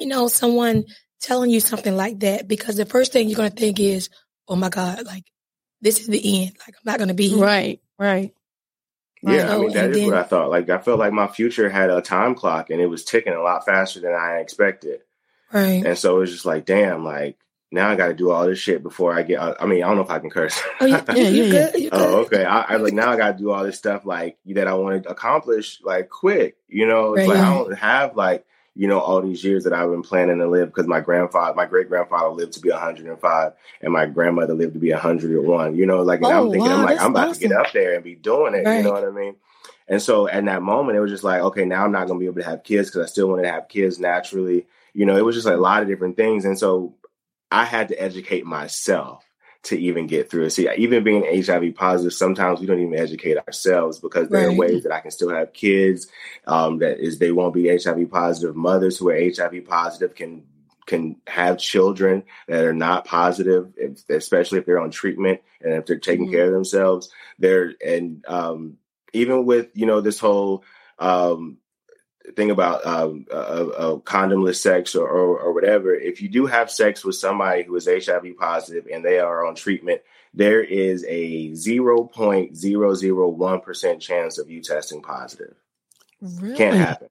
you 0.00 0.06
know, 0.06 0.28
someone 0.28 0.84
telling 1.20 1.50
you 1.50 1.60
something 1.60 1.96
like 1.96 2.20
that 2.20 2.48
because 2.48 2.76
the 2.76 2.86
first 2.86 3.12
thing 3.12 3.28
you're 3.28 3.36
gonna 3.36 3.50
think 3.50 3.78
is, 3.78 4.08
Oh 4.48 4.56
my 4.56 4.68
God, 4.68 5.04
like 5.06 5.24
this 5.80 6.00
is 6.00 6.06
the 6.08 6.42
end. 6.44 6.56
Like 6.66 6.74
I'm 6.76 6.82
not 6.84 6.98
gonna 6.98 7.14
be 7.14 7.28
here. 7.28 7.38
right. 7.44 7.80
Right. 7.98 8.34
Yeah, 9.22 9.54
I 9.54 9.58
mean 9.58 9.72
that 9.72 9.94
And 9.94 10.06
what 10.06 10.14
I 10.14 10.22
thought. 10.22 10.48
Like 10.50 10.70
I 10.70 10.78
felt 10.78 10.98
like 10.98 11.12
my 11.12 11.26
future 11.28 11.68
had 11.68 11.90
a 11.90 12.00
time 12.00 12.34
clock 12.34 12.70
and 12.70 12.80
it 12.80 12.86
was 12.86 13.04
ticking 13.04 13.34
a 13.34 13.42
lot 13.42 13.66
faster 13.66 14.00
than 14.00 14.12
I 14.14 14.38
expected. 14.38 15.00
Right. 15.52 15.84
And 15.84 15.98
so 15.98 16.16
it 16.16 16.20
was 16.20 16.32
just 16.32 16.46
like, 16.46 16.64
damn, 16.64 17.04
like 17.04 17.36
now 17.70 17.90
I 17.90 17.96
got 17.96 18.08
to 18.08 18.14
do 18.14 18.30
all 18.30 18.46
this 18.46 18.58
shit 18.58 18.82
before 18.82 19.12
I 19.14 19.22
get. 19.22 19.38
Uh, 19.40 19.54
I 19.60 19.66
mean, 19.66 19.82
I 19.84 19.88
don't 19.88 19.96
know 19.96 20.02
if 20.04 20.10
I 20.10 20.18
can 20.20 20.30
curse. 20.30 20.58
Oh, 20.80 20.86
you, 20.86 20.96
Yeah, 21.08 21.28
you 21.28 21.44
yeah, 21.44 21.70
yeah. 21.76 21.88
oh, 21.92 22.14
okay. 22.24 22.44
I, 22.44 22.62
I 22.62 22.76
like 22.76 22.94
now 22.94 23.10
I 23.10 23.16
got 23.16 23.32
to 23.32 23.38
do 23.38 23.50
all 23.50 23.62
this 23.62 23.76
stuff 23.76 24.06
like 24.06 24.38
that 24.46 24.66
I 24.66 24.74
want 24.74 25.02
to 25.04 25.10
accomplish 25.10 25.80
like 25.82 26.08
quick. 26.08 26.56
You 26.66 26.86
know, 26.86 27.14
it's 27.14 27.28
Right. 27.28 27.36
like 27.36 27.46
I 27.46 27.54
don't 27.54 27.78
have 27.78 28.16
like 28.16 28.44
you 28.74 28.86
know 28.86 29.00
all 29.00 29.20
these 29.20 29.42
years 29.42 29.64
that 29.64 29.72
I've 29.72 29.90
been 29.90 30.02
planning 30.02 30.38
to 30.38 30.48
live 30.48 30.68
because 30.68 30.86
my 30.86 31.00
grandfather, 31.00 31.54
my 31.54 31.66
great 31.66 31.88
grandfather 31.88 32.28
lived 32.28 32.52
to 32.54 32.60
be 32.60 32.70
105, 32.70 33.52
and 33.80 33.92
my 33.92 34.06
grandmother 34.06 34.54
lived 34.54 34.74
to 34.74 34.78
be 34.78 34.92
101. 34.92 35.76
You 35.76 35.86
know, 35.86 36.02
like 36.02 36.20
and 36.20 36.26
Oh, 36.26 36.46
I'm 36.46 36.50
thinking, 36.50 36.70
wow, 36.70 36.78
I'm 36.78 36.84
like, 36.84 37.00
I'm 37.00 37.10
about 37.10 37.34
to 37.34 37.40
get 37.40 37.52
up 37.52 37.72
there 37.72 37.94
and 37.94 38.04
be 38.04 38.14
doing 38.14 38.54
it. 38.54 38.66
You 38.66 38.82
know 38.84 38.92
what 38.92 39.04
I 39.04 39.10
mean? 39.10 39.36
And 39.88 40.00
so 40.00 40.28
at 40.28 40.44
that 40.44 40.62
moment, 40.62 40.96
it 40.96 41.00
was 41.00 41.10
just 41.10 41.24
like, 41.24 41.40
okay, 41.42 41.64
now 41.64 41.84
I'm 41.84 41.92
not 41.92 42.06
gonna 42.06 42.20
be 42.20 42.26
able 42.26 42.40
to 42.40 42.48
have 42.48 42.62
kids 42.62 42.88
because 42.88 43.06
I 43.06 43.10
still 43.10 43.28
wanted 43.28 43.42
to 43.42 43.52
have 43.52 43.68
kids 43.68 43.98
naturally. 43.98 44.66
You 44.94 45.04
know, 45.04 45.16
it 45.16 45.24
was 45.24 45.34
just 45.34 45.46
like 45.46 45.56
a 45.56 45.60
lot 45.60 45.82
of 45.82 45.88
different 45.88 46.16
things, 46.16 46.44
and 46.44 46.58
so 46.58 46.94
I 47.50 47.64
had 47.64 47.88
to 47.88 48.00
educate 48.00 48.46
myself 48.46 49.24
to 49.64 49.78
even 49.78 50.06
get 50.06 50.30
through 50.30 50.44
it. 50.44 50.50
See, 50.50 50.68
even 50.76 51.04
being 51.04 51.24
HIV 51.44 51.74
positive, 51.74 52.14
sometimes 52.14 52.60
we 52.60 52.66
don't 52.66 52.80
even 52.80 52.98
educate 52.98 53.36
ourselves 53.36 53.98
because 53.98 54.28
there 54.30 54.48
are 54.48 54.52
ways 54.52 54.84
that 54.84 54.92
I 54.92 55.00
can 55.00 55.10
still 55.10 55.28
have 55.30 55.52
kids. 55.52 56.06
Um, 56.46 56.78
that 56.78 56.98
is, 56.98 57.18
they 57.18 57.30
won't 57.30 57.54
be 57.54 57.68
HIV 57.68 58.10
positive. 58.10 58.56
Mothers 58.56 58.96
who 58.98 59.10
are 59.10 59.16
HIV 59.18 59.66
positive 59.66 60.14
can 60.14 60.44
can 60.86 61.16
have 61.28 61.58
children 61.58 62.24
that 62.48 62.64
are 62.64 62.72
not 62.72 63.04
positive, 63.04 63.72
if, 63.76 64.02
especially 64.08 64.58
if 64.58 64.66
they're 64.66 64.80
on 64.80 64.90
treatment 64.90 65.40
and 65.60 65.74
if 65.74 65.86
they're 65.86 65.98
taking 65.98 66.26
Mhm. 66.26 66.32
care 66.32 66.46
of 66.46 66.52
themselves. 66.52 67.12
They're 67.38 67.74
and 67.84 68.24
um, 68.26 68.78
even 69.12 69.44
with 69.44 69.68
you 69.74 69.86
know 69.86 70.00
this 70.00 70.18
whole 70.18 70.64
um, 70.98 71.58
thing 72.36 72.50
about 72.50 72.84
um, 72.86 73.26
uh, 73.30 73.34
uh, 73.34 73.96
condomless 73.98 74.56
sex 74.56 74.94
or, 74.94 75.08
or 75.08 75.38
or 75.38 75.52
whatever. 75.52 75.94
If 75.94 76.20
you 76.22 76.28
do 76.28 76.46
have 76.46 76.70
sex 76.70 77.04
with 77.04 77.16
somebody 77.16 77.62
who 77.62 77.76
is 77.76 77.88
HIV 77.88 78.36
positive 78.38 78.86
and 78.92 79.04
they 79.04 79.18
are 79.18 79.46
on 79.46 79.54
treatment, 79.54 80.00
there 80.34 80.62
is 80.62 81.04
a 81.08 81.54
zero 81.54 82.04
point 82.04 82.56
zero 82.56 82.94
zero 82.94 83.28
one 83.28 83.60
percent 83.60 84.00
chance 84.00 84.38
of 84.38 84.50
you 84.50 84.60
testing 84.60 85.02
positive. 85.02 85.54
Really? 86.20 86.56
Can't 86.56 86.76
happen. 86.76 87.08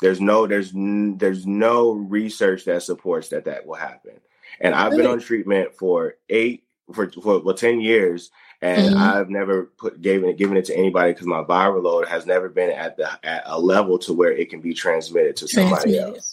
There's 0.00 0.20
no 0.20 0.46
there's 0.46 0.74
n- 0.74 1.18
there's 1.18 1.46
no 1.46 1.92
research 1.92 2.64
that 2.64 2.82
supports 2.82 3.28
that 3.28 3.44
that 3.44 3.66
will 3.66 3.76
happen. 3.76 4.20
And 4.60 4.74
I've 4.74 4.92
been 4.92 5.06
on 5.06 5.20
treatment 5.20 5.74
for 5.74 6.16
eight 6.28 6.64
for 6.92 7.10
for 7.10 7.40
well 7.40 7.54
ten 7.54 7.80
years, 7.80 8.30
and 8.62 8.94
Mhm. 8.94 8.98
I've 8.98 9.28
never 9.28 9.64
put 9.76 10.00
given 10.00 10.30
it 10.30 10.38
given 10.38 10.56
it 10.56 10.64
to 10.66 10.76
anybody 10.76 11.12
because 11.12 11.26
my 11.26 11.42
viral 11.42 11.82
load 11.82 12.06
has 12.08 12.24
never 12.24 12.48
been 12.48 12.70
at 12.70 12.96
the 12.96 13.08
at 13.26 13.42
a 13.46 13.60
level 13.60 13.98
to 14.00 14.12
where 14.14 14.32
it 14.32 14.48
can 14.50 14.60
be 14.60 14.72
transmitted 14.72 15.36
to 15.36 15.48
somebody 15.48 15.92
Transmitted. 15.92 16.14
else. 16.16 16.32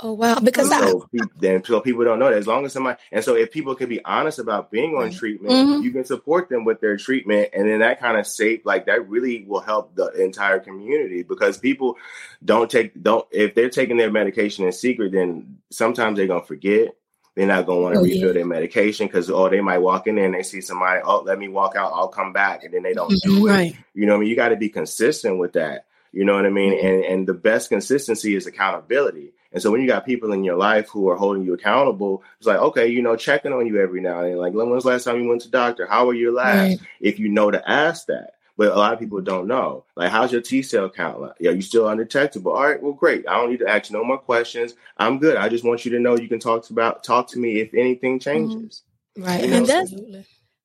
Oh 0.00 0.12
wow. 0.12 0.38
Because 0.38 0.68
So 0.68 1.08
pe- 1.10 1.20
then 1.38 1.64
so 1.64 1.80
people 1.80 2.04
don't 2.04 2.18
know 2.18 2.28
that 2.28 2.36
as 2.36 2.46
long 2.46 2.66
as 2.66 2.74
somebody 2.74 2.98
and 3.12 3.24
so 3.24 3.34
if 3.34 3.50
people 3.50 3.74
can 3.74 3.88
be 3.88 4.04
honest 4.04 4.38
about 4.38 4.70
being 4.70 4.94
on 4.94 5.10
treatment, 5.10 5.54
Mhm. 5.54 5.82
you 5.82 5.90
can 5.90 6.04
support 6.04 6.50
them 6.50 6.66
with 6.66 6.80
their 6.82 6.98
treatment, 6.98 7.48
and 7.54 7.66
then 7.66 7.78
that 7.78 7.98
kind 7.98 8.18
of 8.18 8.26
safe 8.26 8.60
like 8.66 8.84
that 8.86 9.08
really 9.08 9.46
will 9.48 9.60
help 9.60 9.94
the 9.96 10.08
entire 10.22 10.60
community 10.60 11.22
because 11.22 11.56
people 11.56 11.96
don't 12.44 12.70
take 12.70 13.02
don't 13.02 13.26
if 13.30 13.54
they're 13.54 13.70
taking 13.70 13.96
their 13.96 14.10
medication 14.12 14.66
in 14.66 14.72
secret, 14.72 15.12
then 15.12 15.56
sometimes 15.70 16.18
they're 16.18 16.26
gonna 16.26 16.44
forget. 16.44 16.94
They're 17.36 17.46
not 17.46 17.66
gonna 17.66 17.80
want 17.80 17.94
to 17.94 18.00
Oh, 18.00 18.02
refill 18.02 18.28
yeah. 18.28 18.32
their 18.32 18.46
medication 18.46 19.06
because 19.06 19.30
oh 19.30 19.48
they 19.48 19.60
might 19.60 19.78
walk 19.78 20.06
in 20.06 20.16
there 20.16 20.24
and 20.24 20.34
they 20.34 20.42
see 20.42 20.60
somebody 20.62 21.00
oh 21.04 21.20
let 21.20 21.38
me 21.38 21.48
walk 21.48 21.76
out 21.76 21.92
I'll 21.94 22.08
come 22.08 22.32
back 22.32 22.64
and 22.64 22.72
then 22.74 22.82
they 22.82 22.94
don't 22.94 23.10
do 23.22 23.46
it. 23.46 23.76
You 23.94 24.06
know 24.06 24.14
what 24.14 24.16
I 24.16 24.20
mean? 24.20 24.30
You 24.30 24.36
got 24.36 24.48
to 24.48 24.56
be 24.56 24.70
consistent 24.70 25.38
with 25.38 25.52
that. 25.52 25.84
You 26.12 26.24
know 26.24 26.34
what 26.34 26.46
I 26.46 26.50
mean? 26.50 26.72
Mm-hmm. 26.72 26.86
And 26.86 27.04
and 27.04 27.28
the 27.28 27.34
best 27.34 27.68
consistency 27.68 28.34
is 28.34 28.46
accountability. 28.46 29.32
And 29.52 29.62
so 29.62 29.70
when 29.70 29.80
you 29.80 29.86
got 29.86 30.04
people 30.04 30.32
in 30.32 30.44
your 30.44 30.56
life 30.56 30.88
who 30.88 31.08
are 31.08 31.16
holding 31.16 31.44
you 31.44 31.54
accountable, 31.54 32.22
it's 32.38 32.46
like, 32.46 32.58
okay, 32.58 32.88
you 32.88 33.00
know, 33.00 33.16
checking 33.16 33.52
on 33.52 33.66
you 33.66 33.80
every 33.80 34.00
now 34.00 34.20
and 34.20 34.32
then. 34.32 34.38
Like, 34.38 34.52
when 34.52 34.68
was 34.68 34.84
the 34.84 34.90
last 34.90 35.04
time 35.04 35.22
you 35.22 35.28
went 35.28 35.42
to 35.42 35.50
doctor? 35.50 35.86
How 35.86 36.04
were 36.06 36.14
your 36.14 36.32
labs? 36.32 36.78
Right. 36.80 36.88
If 37.00 37.18
you 37.18 37.28
know 37.28 37.50
to 37.50 37.70
ask 37.70 38.06
that. 38.06 38.34
But 38.58 38.72
a 38.72 38.74
lot 38.76 38.94
of 38.94 38.98
people 38.98 39.20
don't 39.20 39.46
know. 39.46 39.84
Like, 39.96 40.10
how's 40.10 40.32
your 40.32 40.40
T 40.40 40.62
cell 40.62 40.88
count? 40.88 41.20
Like, 41.20 41.40
are 41.42 41.50
you 41.50 41.60
still 41.60 41.88
undetectable? 41.88 42.52
All 42.52 42.62
right, 42.66 42.82
well, 42.82 42.92
great. 42.94 43.28
I 43.28 43.36
don't 43.36 43.50
need 43.50 43.58
to 43.60 43.68
ask 43.68 43.90
you 43.90 43.96
no 43.98 44.04
more 44.04 44.16
questions. 44.18 44.74
I'm 44.96 45.18
good. 45.18 45.36
I 45.36 45.48
just 45.50 45.62
want 45.64 45.84
you 45.84 45.90
to 45.92 45.98
know 46.00 46.16
you 46.16 46.28
can 46.28 46.38
talk 46.40 46.64
to 46.66 46.72
about 46.72 47.04
talk 47.04 47.28
to 47.28 47.38
me 47.38 47.60
if 47.60 47.74
anything 47.74 48.18
changes. 48.18 48.82
right. 49.18 49.42
You 49.44 49.50
know, 49.50 49.56
And 49.58 49.66
that's- 49.66 49.92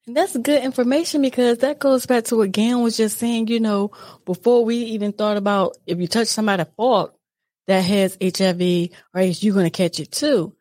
And 0.08 0.18
that's 0.18 0.36
good 0.36 0.64
information 0.64 1.22
because 1.22 1.60
that 1.60 1.78
goes 1.80 2.06
back 2.08 2.24
to 2.26 2.36
what 2.38 2.52
Gan 2.52 2.82
was 2.82 2.98
just 2.98 3.20
saying, 3.20 3.48
you 3.50 3.60
know, 3.60 3.92
before 4.26 4.66
we 4.66 4.78
even 4.78 5.12
thought 5.14 5.38
about 5.38 5.78
if 5.86 6.00
you 6.00 6.08
touch 6.08 6.28
somebody 6.28 6.62
at 6.62 6.76
fault 6.76 7.14
that 7.68 7.82
has 7.82 8.18
HIV 8.20 8.90
or 9.14 9.22
AIDS, 9.22 9.44
you're 9.44 9.54
going 9.54 9.68
to 9.68 9.70
catch 9.70 10.00
it 10.00 10.12
too. 10.12 10.56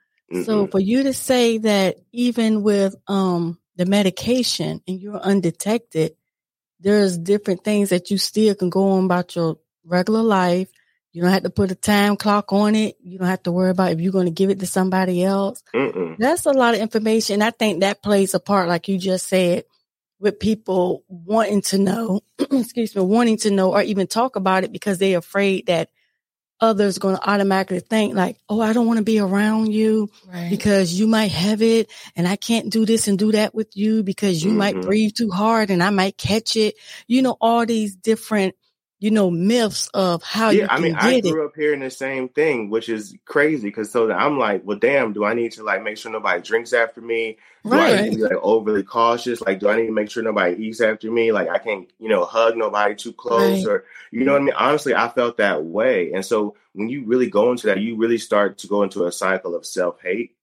So 0.44 0.66
Mhm. 0.66 0.70
for 0.70 0.78
you 0.78 1.04
to 1.04 1.12
say 1.14 1.56
that 1.58 1.96
even 2.12 2.62
with 2.62 2.94
um 3.08 3.58
the 3.76 3.86
medication 3.86 4.82
and 4.86 5.00
you're 5.00 5.16
undetected, 5.18 6.16
there's 6.80 7.18
different 7.18 7.64
things 7.64 7.90
that 7.90 8.10
you 8.10 8.18
still 8.18 8.54
can 8.54 8.70
go 8.70 8.92
on 8.92 9.04
about 9.04 9.36
your 9.36 9.58
regular 9.84 10.22
life. 10.22 10.68
You 11.12 11.22
don't 11.22 11.32
have 11.32 11.42
to 11.42 11.50
put 11.50 11.72
a 11.72 11.74
time 11.74 12.16
clock 12.16 12.52
on 12.52 12.74
it. 12.74 12.96
You 13.02 13.18
don't 13.18 13.26
have 13.26 13.42
to 13.42 13.52
worry 13.52 13.70
about 13.70 13.92
if 13.92 14.00
you're 14.00 14.12
going 14.12 14.26
to 14.26 14.32
give 14.32 14.50
it 14.50 14.60
to 14.60 14.66
somebody 14.66 15.24
else. 15.24 15.62
Mm-mm. 15.74 16.16
That's 16.18 16.46
a 16.46 16.52
lot 16.52 16.74
of 16.74 16.80
information. 16.80 17.42
I 17.42 17.50
think 17.50 17.80
that 17.80 18.02
plays 18.02 18.34
a 18.34 18.40
part, 18.40 18.68
like 18.68 18.86
you 18.86 18.96
just 18.96 19.28
said, 19.28 19.64
with 20.20 20.38
people 20.38 21.04
wanting 21.08 21.62
to 21.62 21.78
know, 21.78 22.20
excuse 22.38 22.94
me, 22.94 23.02
wanting 23.02 23.38
to 23.38 23.50
know 23.50 23.72
or 23.74 23.82
even 23.82 24.06
talk 24.06 24.36
about 24.36 24.62
it 24.62 24.72
because 24.72 24.98
they're 24.98 25.18
afraid 25.18 25.66
that 25.66 25.90
others 26.60 26.98
going 26.98 27.16
to 27.16 27.28
automatically 27.30 27.80
think 27.80 28.14
like, 28.14 28.36
oh, 28.48 28.60
I 28.60 28.72
don't 28.72 28.86
want 28.86 28.98
to 28.98 29.04
be 29.04 29.18
around 29.18 29.72
you 29.72 30.10
Right. 30.26 30.50
because 30.50 30.92
you 30.92 31.06
might 31.06 31.30
have 31.32 31.62
it 31.62 31.90
and 32.16 32.28
I 32.28 32.36
can't 32.36 32.70
do 32.70 32.84
this 32.86 33.08
and 33.08 33.18
do 33.18 33.32
that 33.32 33.54
with 33.54 33.76
you 33.76 34.02
because 34.02 34.44
you 34.44 34.52
might 34.52 34.76
Mhm. 34.76 34.82
breathe 34.82 35.12
too 35.16 35.30
hard 35.30 35.70
and 35.70 35.82
I 35.82 35.90
might 35.90 36.16
catch 36.18 36.56
it. 36.56 36.74
You 37.06 37.22
know, 37.22 37.36
all 37.40 37.64
these 37.66 37.94
different, 37.96 38.54
you 39.00 39.10
know, 39.10 39.30
myths 39.30 39.88
of 39.94 40.22
how 40.22 40.50
you 40.50 40.60
yeah, 40.60 40.66
I 40.70 40.76
can 40.76 40.84
mean, 40.84 40.94
I 40.96 41.12
get 41.14 41.26
it. 41.26 41.32
grew 41.32 41.46
up 41.46 41.56
hearing 41.56 41.80
the 41.80 41.90
same 41.90 42.28
thing, 42.28 42.70
which 42.70 42.88
is 42.88 43.16
crazy. 43.24 43.68
Because 43.68 43.90
so 43.90 44.12
I'm 44.12 44.38
like, 44.38 44.62
well, 44.64 44.78
damn, 44.78 45.12
do 45.12 45.24
I 45.24 45.34
need 45.34 45.52
to 45.52 45.62
like 45.64 45.82
make 45.82 45.96
sure 45.96 46.12
nobody 46.12 46.42
drinks 46.42 46.72
after 46.72 47.00
me? 47.00 47.38
Do 47.64 47.80
I 47.80 47.92
Right. 47.92 48.04
need 48.04 48.10
to 48.12 48.16
be 48.16 48.22
like 48.22 48.42
overly 48.42 48.82
cautious? 48.82 49.40
Like, 49.42 49.58
do 49.60 49.68
I 49.68 49.76
need 49.76 49.86
to 49.86 49.92
make 49.92 50.10
sure 50.10 50.22
nobody 50.22 50.62
eats 50.66 50.80
after 50.80 51.10
me? 51.10 51.32
Like, 51.32 51.48
I 51.48 51.58
can't, 51.58 51.90
you 51.98 52.08
know, 52.08 52.24
hug 52.24 52.56
nobody 52.56 52.94
too 52.94 53.12
close, 53.12 53.64
Right. 53.64 53.66
or 53.66 53.84
you 54.10 54.24
know 54.24 54.32
what 54.32 54.42
I 54.42 54.44
mean? 54.44 54.54
Honestly, 54.56 54.94
I 54.94 55.08
felt 55.08 55.38
that 55.38 55.64
way, 55.64 56.12
and 56.12 56.24
so 56.24 56.56
when 56.72 56.88
you 56.88 57.04
really 57.04 57.28
go 57.30 57.50
into 57.50 57.68
that, 57.68 57.80
you 57.80 57.96
really 57.96 58.18
start 58.18 58.58
to 58.58 58.66
go 58.68 58.82
into 58.82 59.06
a 59.06 59.12
cycle 59.12 59.54
of 59.54 59.64
self 59.66 60.00
hate 60.02 60.36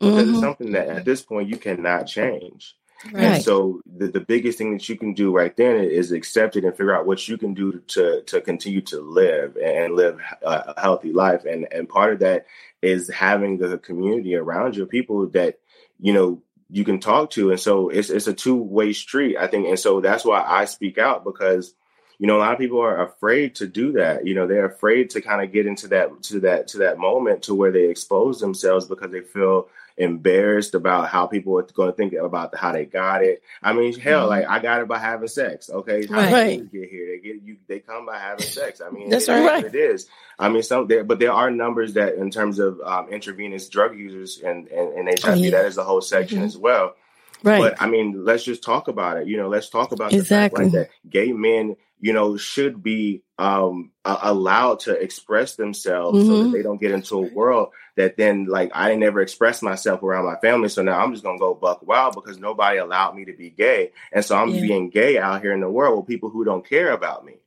because 0.00 0.28
it's 0.28 0.38
Mhm. 0.38 0.40
something 0.40 0.72
that 0.72 0.88
at 0.88 1.04
this 1.04 1.22
point 1.22 1.48
you 1.48 1.56
cannot 1.58 2.06
change. 2.06 2.74
Right. 3.12 3.24
And 3.24 3.42
so 3.42 3.80
the, 3.86 4.08
the 4.08 4.20
biggest 4.20 4.58
thing 4.58 4.72
that 4.72 4.88
you 4.88 4.96
can 4.96 5.14
do 5.14 5.34
right 5.34 5.56
then 5.56 5.76
is 5.76 6.10
accept 6.10 6.56
it 6.56 6.64
and 6.64 6.76
figure 6.76 6.94
out 6.94 7.06
what 7.06 7.28
you 7.28 7.38
can 7.38 7.54
do 7.54 7.80
to 7.88 8.22
to 8.22 8.40
continue 8.40 8.80
to 8.82 9.00
live 9.00 9.56
and 9.56 9.94
live 9.94 10.20
a 10.42 10.80
healthy 10.80 11.12
life. 11.12 11.44
And 11.44 11.72
and 11.72 11.88
part 11.88 12.12
of 12.12 12.18
that 12.20 12.46
is 12.82 13.08
having 13.08 13.58
the 13.58 13.78
community 13.78 14.34
around 14.34 14.76
you, 14.76 14.86
people 14.86 15.28
that 15.28 15.60
you 16.00 16.12
know 16.12 16.42
you 16.70 16.84
can 16.84 16.98
talk 16.98 17.30
to. 17.30 17.50
And 17.50 17.60
so 17.60 17.88
it's 17.88 18.10
it's 18.10 18.26
a 18.26 18.34
two 18.34 18.56
way 18.56 18.92
street, 18.92 19.36
I 19.36 19.46
think. 19.46 19.68
And 19.68 19.78
so 19.78 20.00
that's 20.00 20.24
why 20.24 20.42
I 20.42 20.64
speak 20.64 20.98
out 20.98 21.24
because 21.24 21.74
you 22.18 22.26
know 22.26 22.36
a 22.36 22.40
lot 22.40 22.52
of 22.52 22.58
people 22.58 22.80
are 22.80 23.02
afraid 23.04 23.54
to 23.56 23.68
do 23.68 23.92
that. 23.92 24.26
You 24.26 24.34
know 24.34 24.48
they're 24.48 24.66
afraid 24.66 25.10
to 25.10 25.20
kind 25.20 25.42
of 25.42 25.52
get 25.52 25.66
into 25.66 25.86
that 25.88 26.22
to 26.24 26.40
that 26.40 26.68
to 26.68 26.78
that 26.78 26.98
moment 26.98 27.42
to 27.44 27.54
where 27.54 27.70
they 27.70 27.84
expose 27.84 28.40
themselves 28.40 28.86
because 28.86 29.12
they 29.12 29.20
feel 29.20 29.68
embarrassed 29.98 30.74
about 30.74 31.08
how 31.08 31.26
people 31.26 31.58
are 31.58 31.62
going 31.62 31.90
to 31.90 31.96
think 31.96 32.12
about 32.14 32.54
how 32.56 32.72
they 32.72 32.84
got 32.84 33.22
it. 33.22 33.42
I 33.62 33.72
mean, 33.72 33.98
hell, 33.98 34.26
Mhm. 34.26 34.28
like 34.30 34.46
I 34.48 34.58
got 34.60 34.80
it 34.80 34.88
by 34.88 34.98
having 34.98 35.28
sex. 35.28 35.68
Okay, 35.70 36.06
how 36.06 36.20
Mm-hmm. 36.20 36.32
Right. 36.34 36.46
did 36.50 36.58
things 36.58 36.72
get 36.72 36.90
here? 36.90 37.06
They 37.08 37.18
get 37.28 37.42
you. 37.42 37.56
They 37.66 37.80
come 37.80 38.06
by 38.06 38.18
having 38.18 38.44
sex. 38.46 38.80
I 38.80 38.90
mean, 38.90 39.10
That's 39.10 39.28
it 39.28 39.32
is 39.36 39.44
right. 39.44 39.62
what 39.64 39.74
It 39.74 39.78
is. 39.78 40.06
I 40.38 40.48
mean, 40.48 40.62
some 40.62 40.86
there, 40.86 41.04
but 41.04 41.18
there 41.18 41.32
are 41.32 41.50
numbers 41.50 41.94
that, 41.94 42.14
in 42.14 42.30
terms 42.30 42.58
of 42.58 42.80
um, 42.80 43.08
intravenous 43.10 43.68
drug 43.68 43.96
users 43.98 44.40
and 44.40 44.68
and, 44.68 44.92
and 44.94 45.08
HIV, 45.08 45.32
Oh, 45.32 45.34
yeah. 45.34 45.50
that 45.50 45.66
is 45.66 45.78
a 45.78 45.84
whole 45.84 46.00
section 46.00 46.40
Mhm. 46.42 46.46
as 46.46 46.56
well. 46.56 46.94
Right. 47.44 47.60
But 47.60 47.80
I 47.82 47.86
mean, 47.86 48.24
let's 48.24 48.42
just 48.44 48.62
talk 48.64 48.88
about 48.88 49.16
it. 49.18 49.26
You 49.28 49.36
know, 49.36 49.48
let's 49.48 49.68
talk 49.68 49.92
about 49.92 50.10
the 50.10 50.16
Exactly. 50.18 50.64
fact 50.64 50.74
like, 50.74 50.88
that 50.88 51.10
gay 51.10 51.32
men 51.32 51.76
you 52.00 52.12
know, 52.12 52.36
should 52.36 52.82
be 52.82 53.22
um, 53.38 53.92
allowed 54.04 54.80
to 54.80 54.92
express 54.92 55.56
themselves 55.56 56.18
mm-hmm. 56.18 56.26
so 56.26 56.36
that 56.36 56.42
mm-hmm. 56.44 56.52
they 56.52 56.62
don't 56.62 56.80
get 56.80 56.92
into 56.92 57.16
a 57.16 57.32
world 57.32 57.70
that 57.96 58.16
then, 58.16 58.46
like, 58.46 58.70
I 58.74 58.94
never 58.94 59.20
expressed 59.20 59.62
myself 59.62 60.02
around 60.02 60.26
my 60.26 60.36
family. 60.36 60.68
So 60.68 60.82
now 60.82 61.00
I'm 61.00 61.12
just 61.12 61.24
going 61.24 61.36
to 61.36 61.40
go 61.40 61.54
buck 61.54 61.86
wild 61.86 62.14
because 62.14 62.38
nobody 62.38 62.78
allowed 62.78 63.16
me 63.16 63.24
to 63.26 63.32
be 63.32 63.50
gay. 63.50 63.92
And 64.12 64.24
so 64.24 64.36
I'm 64.36 64.50
yeah. 64.50 64.60
being 64.60 64.90
gay 64.90 65.18
out 65.18 65.42
here 65.42 65.52
in 65.52 65.60
the 65.60 65.70
world 65.70 65.98
with 65.98 66.06
people 66.06 66.30
who 66.30 66.44
don't 66.44 66.68
care 66.68 66.92
about 66.92 67.24
me. 67.24 67.38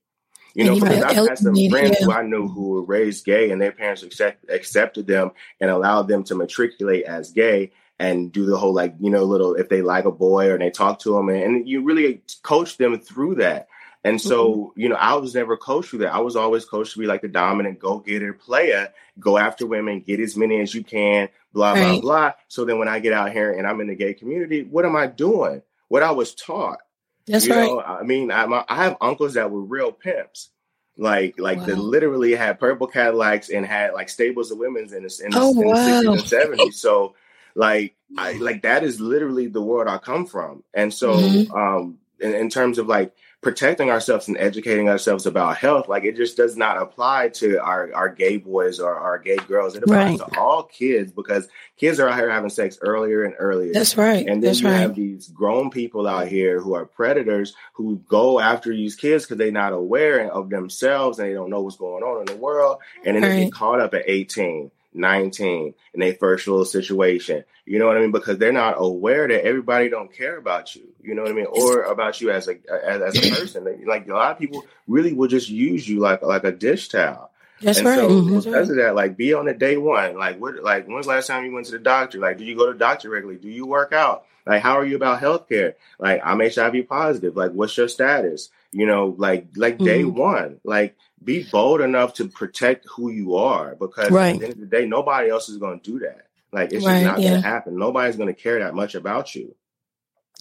You 0.53 0.65
know, 0.65 0.75
because 0.75 1.01
I've 1.01 1.15
had 1.15 1.37
some 1.37 1.55
friends 1.69 1.97
who 1.99 2.11
I 2.11 2.23
knew 2.23 2.45
who 2.45 2.71
were 2.71 2.83
raised 2.83 3.23
gay 3.23 3.51
and 3.51 3.61
their 3.61 3.71
parents 3.71 4.03
accept, 4.03 4.49
accepted 4.49 5.07
them 5.07 5.31
and 5.61 5.71
allowed 5.71 6.09
them 6.09 6.25
to 6.25 6.35
matriculate 6.35 7.05
as 7.05 7.31
gay 7.31 7.71
and 8.01 8.31
do 8.31 8.45
the 8.45 8.57
whole 8.57 8.73
like 8.73 8.95
you 8.99 9.11
know 9.11 9.23
little 9.23 9.53
if 9.53 9.69
they 9.69 9.83
like 9.83 10.05
a 10.05 10.11
boy 10.11 10.49
or 10.49 10.57
they 10.57 10.71
talk 10.71 10.99
to 10.99 11.13
them 11.13 11.29
and, 11.29 11.43
and 11.43 11.69
you 11.69 11.83
really 11.83 12.23
coach 12.41 12.77
them 12.77 12.99
through 12.99 13.35
that 13.35 13.67
and 14.03 14.19
so 14.19 14.53
mm-hmm. 14.53 14.79
you 14.79 14.89
know 14.89 14.95
i 14.95 15.13
was 15.13 15.35
never 15.35 15.57
coached 15.57 15.89
through 15.89 15.99
that 15.99 16.13
i 16.13 16.19
was 16.19 16.35
always 16.35 16.65
coached 16.65 16.93
to 16.93 16.99
be 16.99 17.05
like 17.05 17.21
the 17.21 17.27
dominant 17.27 17.79
go-getter 17.79 18.33
player 18.33 18.91
go 19.19 19.37
after 19.37 19.65
women 19.65 20.01
get 20.01 20.19
as 20.19 20.35
many 20.35 20.59
as 20.59 20.73
you 20.73 20.83
can 20.83 21.29
blah 21.53 21.73
blah 21.73 21.83
right. 21.83 22.01
blah 22.01 22.31
so 22.47 22.65
then 22.65 22.79
when 22.79 22.87
i 22.87 22.99
get 22.99 23.13
out 23.13 23.31
here 23.31 23.51
and 23.51 23.67
i'm 23.67 23.81
in 23.81 23.87
the 23.87 23.95
gay 23.95 24.13
community 24.13 24.63
what 24.63 24.85
am 24.85 24.95
i 24.95 25.07
doing 25.07 25.61
what 25.87 26.03
i 26.03 26.11
was 26.11 26.33
taught 26.33 26.79
that's 27.27 27.45
you 27.45 27.53
right 27.53 27.67
know, 27.67 27.81
i 27.81 28.03
mean 28.03 28.31
I, 28.31 28.63
I 28.67 28.75
have 28.75 28.97
uncles 29.01 29.35
that 29.35 29.51
were 29.51 29.61
real 29.61 29.91
pimps 29.91 30.49
like 30.97 31.39
like 31.39 31.59
wow. 31.59 31.65
that 31.65 31.77
literally 31.77 32.35
had 32.35 32.59
purple 32.59 32.87
Cadillacs 32.87 33.49
and 33.49 33.65
had 33.65 33.93
like 33.93 34.09
stables 34.09 34.51
of 34.51 34.57
women's 34.57 34.93
in 34.93 35.03
the, 35.03 35.21
in 35.23 35.31
the, 35.31 35.39
oh, 35.39 35.51
in 35.51 35.67
the 35.67 35.73
60s 35.73 36.51
and 36.51 36.59
70s. 36.59 36.73
So 36.73 37.15
like 37.55 37.95
I 38.17 38.33
like 38.33 38.63
that 38.63 38.83
is 38.83 38.99
literally 38.99 39.47
the 39.47 39.61
world 39.61 39.87
I 39.87 39.97
come 39.97 40.25
from. 40.25 40.63
And 40.73 40.93
so 40.93 41.13
mm-hmm. 41.13 41.53
um 41.53 41.97
in, 42.19 42.35
in, 42.35 42.49
terms 42.49 42.77
of 42.77 42.87
like 42.87 43.15
protecting 43.41 43.89
ourselves 43.89 44.27
and 44.27 44.37
educating 44.37 44.87
ourselves 44.87 45.25
about 45.25 45.57
health, 45.57 45.87
like 45.87 46.03
it 46.03 46.15
just 46.15 46.37
does 46.37 46.55
not 46.55 46.77
apply 46.77 47.29
to 47.29 47.57
our, 47.57 47.91
our 47.93 48.07
gay 48.07 48.37
boys 48.37 48.79
or 48.79 48.95
our 48.95 49.17
gay 49.17 49.37
girls. 49.47 49.75
It 49.75 49.83
applies 49.83 50.19
right. 50.19 50.31
to 50.31 50.39
all 50.39 50.63
kids 50.63 51.11
because 51.11 51.47
kids 51.75 51.99
are 51.99 52.07
out 52.07 52.19
here 52.19 52.29
having 52.29 52.51
sex 52.51 52.77
earlier 52.81 53.23
and 53.23 53.33
earlier. 53.39 53.73
That's 53.73 53.97
right. 53.97 54.27
And 54.27 54.43
then 54.43 54.49
That's 54.49 54.61
you 54.61 54.67
right. 54.67 54.77
have 54.77 54.95
these 54.95 55.29
grown 55.29 55.71
people 55.71 56.07
out 56.07 56.27
here 56.27 56.61
who 56.61 56.75
are 56.75 56.85
predators 56.85 57.55
who 57.73 57.97
go 58.07 58.39
after 58.39 58.71
these 58.71 58.95
kids 58.95 59.25
because 59.25 59.37
they're 59.37 59.51
not 59.51 59.73
aware 59.73 60.31
of 60.31 60.51
themselves 60.51 61.17
and 61.17 61.27
they 61.27 61.33
don't 61.33 61.49
know 61.49 61.61
what's 61.61 61.77
going 61.77 62.03
on 62.03 62.19
in 62.19 62.25
the 62.25 62.39
world. 62.39 62.77
And 63.05 63.15
then 63.15 63.23
right. 63.23 63.29
they 63.29 63.43
get 63.45 63.53
caught 63.53 63.81
up 63.81 63.95
at 63.95 64.03
18 64.05 64.69
19 64.93 65.73
in 65.93 65.99
their 65.99 66.13
first 66.13 66.47
little 66.47 66.65
situation. 66.65 67.43
You 67.65 67.79
know 67.79 67.87
what 67.87 67.97
I 67.97 68.01
mean? 68.01 68.11
Because 68.11 68.37
they're 68.37 68.51
not 68.51 68.75
aware 68.77 69.27
that 69.27 69.45
everybody 69.45 69.89
don't 69.89 70.13
care 70.13 70.37
about 70.37 70.75
you. 70.75 70.87
You 71.01 71.15
know 71.15 71.23
what 71.23 71.31
I 71.31 71.35
mean? 71.35 71.47
Or 71.49 71.83
about 71.83 72.19
you 72.21 72.31
as 72.31 72.47
a 72.47 72.57
as, 72.71 73.01
as 73.01 73.17
a 73.17 73.29
person. 73.35 73.85
Like 73.85 74.07
a 74.07 74.13
lot 74.13 74.31
of 74.31 74.39
people 74.39 74.65
really 74.87 75.13
will 75.13 75.27
just 75.27 75.49
use 75.49 75.87
you 75.87 75.99
like 75.99 76.21
like 76.21 76.43
a 76.43 76.51
dish 76.51 76.89
towel. 76.89 77.31
That's 77.61 77.77
and 77.77 77.87
right. 77.87 77.99
So 77.99 78.09
mm-hmm. 78.09 78.37
because 78.37 78.69
of 78.69 78.77
that, 78.77 78.95
like 78.95 79.15
be 79.15 79.33
on 79.33 79.45
the 79.45 79.53
day 79.53 79.77
one. 79.77 80.17
Like 80.17 80.39
what 80.39 80.63
like 80.63 80.87
when's 80.87 81.05
the 81.05 81.13
last 81.13 81.27
time 81.27 81.45
you 81.45 81.53
went 81.53 81.67
to 81.67 81.73
the 81.73 81.79
doctor? 81.79 82.19
Like 82.19 82.37
do 82.37 82.43
you 82.43 82.55
go 82.55 82.67
to 82.67 82.73
the 82.73 82.79
doctor 82.79 83.09
regularly? 83.09 83.39
Do 83.39 83.49
you 83.49 83.65
work 83.65 83.93
out? 83.93 84.25
Like 84.45 84.61
how 84.61 84.77
are 84.77 84.85
you 84.85 84.95
about 84.95 85.21
healthcare? 85.21 85.75
Like 85.99 86.21
I'm 86.23 86.39
HIV 86.39 86.87
positive. 86.89 87.35
Like 87.35 87.51
what's 87.51 87.77
your 87.77 87.87
status? 87.87 88.49
You 88.71 88.85
know, 88.85 89.15
like 89.17 89.47
like 89.55 89.77
day 89.77 90.03
mm-hmm. 90.03 90.17
one. 90.17 90.59
Like 90.63 90.95
be 91.23 91.43
bold 91.43 91.81
enough 91.81 92.15
to 92.15 92.27
protect 92.27 92.87
who 92.89 93.11
you 93.11 93.35
are 93.35 93.75
because 93.75 94.11
right. 94.11 94.35
at 94.35 94.39
the 94.39 94.45
end 94.45 94.53
of 94.53 94.59
the 94.59 94.65
day, 94.65 94.85
nobody 94.85 95.29
else 95.29 95.49
is 95.49 95.57
going 95.57 95.79
to 95.79 95.91
do 95.91 95.99
that. 95.99 96.27
Like 96.51 96.71
it's 96.73 96.85
right, 96.85 97.01
just 97.01 97.05
not 97.05 97.19
yeah. 97.19 97.29
going 97.31 97.41
to 97.41 97.47
happen. 97.47 97.77
Nobody's 97.77 98.15
going 98.15 98.33
to 98.33 98.39
care 98.39 98.59
that 98.59 98.73
much 98.73 98.95
about 98.95 99.35
you. 99.35 99.55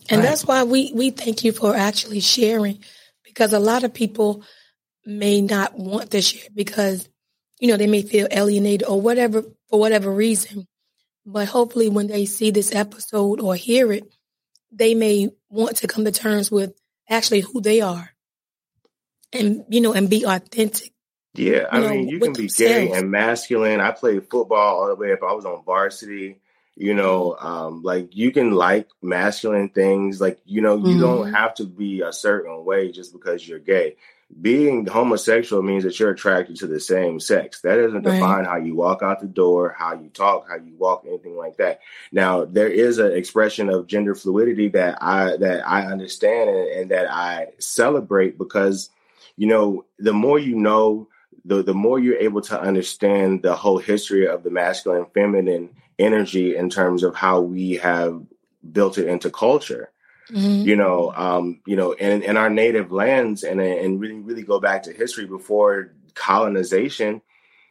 And 0.09 0.21
right. 0.21 0.29
that's 0.29 0.45
why 0.45 0.65
we 0.65 0.93
we 0.95 1.11
thank 1.11 1.45
you 1.45 1.53
for 1.53 1.75
actually 1.75 2.21
sharing 2.21 2.83
because 3.25 3.53
a 3.53 3.59
lot 3.59 3.85
of 3.85 3.93
people 3.93 4.45
may 5.05 5.41
not 5.41 5.79
want 5.79 6.11
to 6.13 6.23
share 6.23 6.49
because 6.55 7.09
you 7.59 7.69
know 7.69 7.77
they 7.77 7.87
may 7.87 8.03
feel 8.03 8.27
alienated 8.31 8.87
or 8.87 9.01
whatever 9.01 9.43
for 9.69 9.79
whatever 9.79 10.11
reason. 10.11 10.67
But 11.27 11.49
hopefully 11.49 11.89
when 11.89 12.07
they 12.07 12.25
see 12.25 12.51
this 12.51 12.75
episode 12.75 13.41
or 13.41 13.55
hear 13.55 13.93
it, 13.93 14.05
they 14.73 14.95
may 14.95 15.29
want 15.49 15.77
to 15.79 15.87
come 15.87 16.05
to 16.05 16.13
terms 16.13 16.51
with 16.51 16.73
actually 17.09 17.41
who 17.41 17.61
they 17.61 17.81
are 17.83 18.11
and 19.33 19.65
you 19.69 19.81
know 19.81 19.93
and 19.93 20.09
be 20.09 20.25
authentic. 20.25 20.93
Yeah, 21.35 21.67
I 21.71 21.81
mean, 21.81 21.89
know, 21.89 22.11
you 22.13 22.21
can 22.21 22.33
be 22.33 22.43
themselves. 22.43 22.73
gay 22.73 22.93
and 22.93 23.11
masculine. 23.11 23.81
I 23.81 23.93
played 23.93 24.29
football 24.29 24.81
all 24.81 24.89
the 24.89 24.97
way 24.97 25.13
up. 25.13 25.23
I 25.23 25.33
was 25.33 25.45
on 25.45 25.63
varsity. 25.65 26.41
You 26.77 26.95
know, 26.95 27.37
mm-hmm. 27.39 27.47
um, 27.47 27.83
like 27.83 28.17
you 28.17 28.33
can 28.33 28.53
like 28.53 28.89
masculine 29.03 29.69
things. 29.69 30.21
Like 30.21 30.41
you 30.45 30.61
know, 30.61 30.77
you 30.77 30.95
mm-hmm. 30.95 31.01
don't 31.01 31.33
have 31.35 31.55
to 31.57 31.65
be 31.65 32.01
a 32.01 32.13
certain 32.13 32.65
way 32.65 32.91
just 32.91 33.13
because 33.13 33.47
you're 33.47 33.59
gay. 33.59 33.97
Being 34.41 34.87
homosexual 34.87 35.61
means 35.61 35.83
that 35.83 35.99
you're 35.99 36.13
attracted 36.13 36.57
to 36.57 36.69
the 36.69 36.79
same 36.79 37.19
sex. 37.19 37.61
That 37.63 37.77
doesn't 37.77 38.05
right. 38.05 38.15
define 38.15 38.45
how 38.45 38.57
you 38.57 38.77
walk 38.77 39.03
out 39.03 39.21
the 39.21 39.27
door, 39.27 39.75
how 39.77 39.95
you 39.95 40.09
talk, 40.09 40.49
how 40.49 40.55
you 40.55 40.73
walk, 40.79 41.05
anything 41.07 41.37
like 41.37 41.57
that. 41.57 41.81
Now, 42.13 42.45
there 42.45 42.69
is 42.69 42.99
an 42.99 43.13
expression 43.13 43.69
of 43.69 43.89
gender 43.89 44.15
fluidity 44.15 44.69
that 44.69 44.99
I 45.03 45.37
that 45.37 45.69
I 45.69 45.87
understand 45.87 46.49
and, 46.49 46.69
and 46.69 46.91
that 46.93 47.13
I 47.13 47.49
celebrate 47.59 48.39
because 48.39 48.91
you 49.41 49.47
know, 49.47 49.87
the 49.99 50.13
more 50.13 50.39
you 50.39 50.55
know, 50.55 51.09
the 51.47 51.63
the 51.63 51.73
more 51.73 51.99
you're 51.99 52.19
able 52.19 52.43
to 52.43 52.61
understand 52.61 53.41
the 53.41 53.57
whole 53.57 53.79
history 53.79 54.29
of 54.29 54.43
the 54.43 54.51
masculine 54.51 55.07
feminine 55.15 55.71
energy 55.99 56.55
in 56.57 56.69
terms 56.69 57.03
of 57.03 57.15
how 57.15 57.41
we 57.41 57.77
have 57.77 58.23
built 58.71 58.99
it 58.99 59.07
into 59.07 59.31
culture. 59.31 59.93
Mm-hmm. 60.31 60.69
You 60.69 60.77
know, 60.77 61.15
um, 61.17 61.63
you 61.67 61.75
know, 61.75 61.93
in, 61.93 62.23
in 62.23 62.37
our 62.37 62.51
native 62.51 62.93
lands 62.93 63.43
and 63.43 63.63
and 63.63 63.99
really, 63.99 64.21
really 64.21 64.43
go 64.43 64.61
back 64.61 64.83
to 64.83 64.93
history 64.93 65.25
before 65.25 65.95
colonization, 66.15 67.23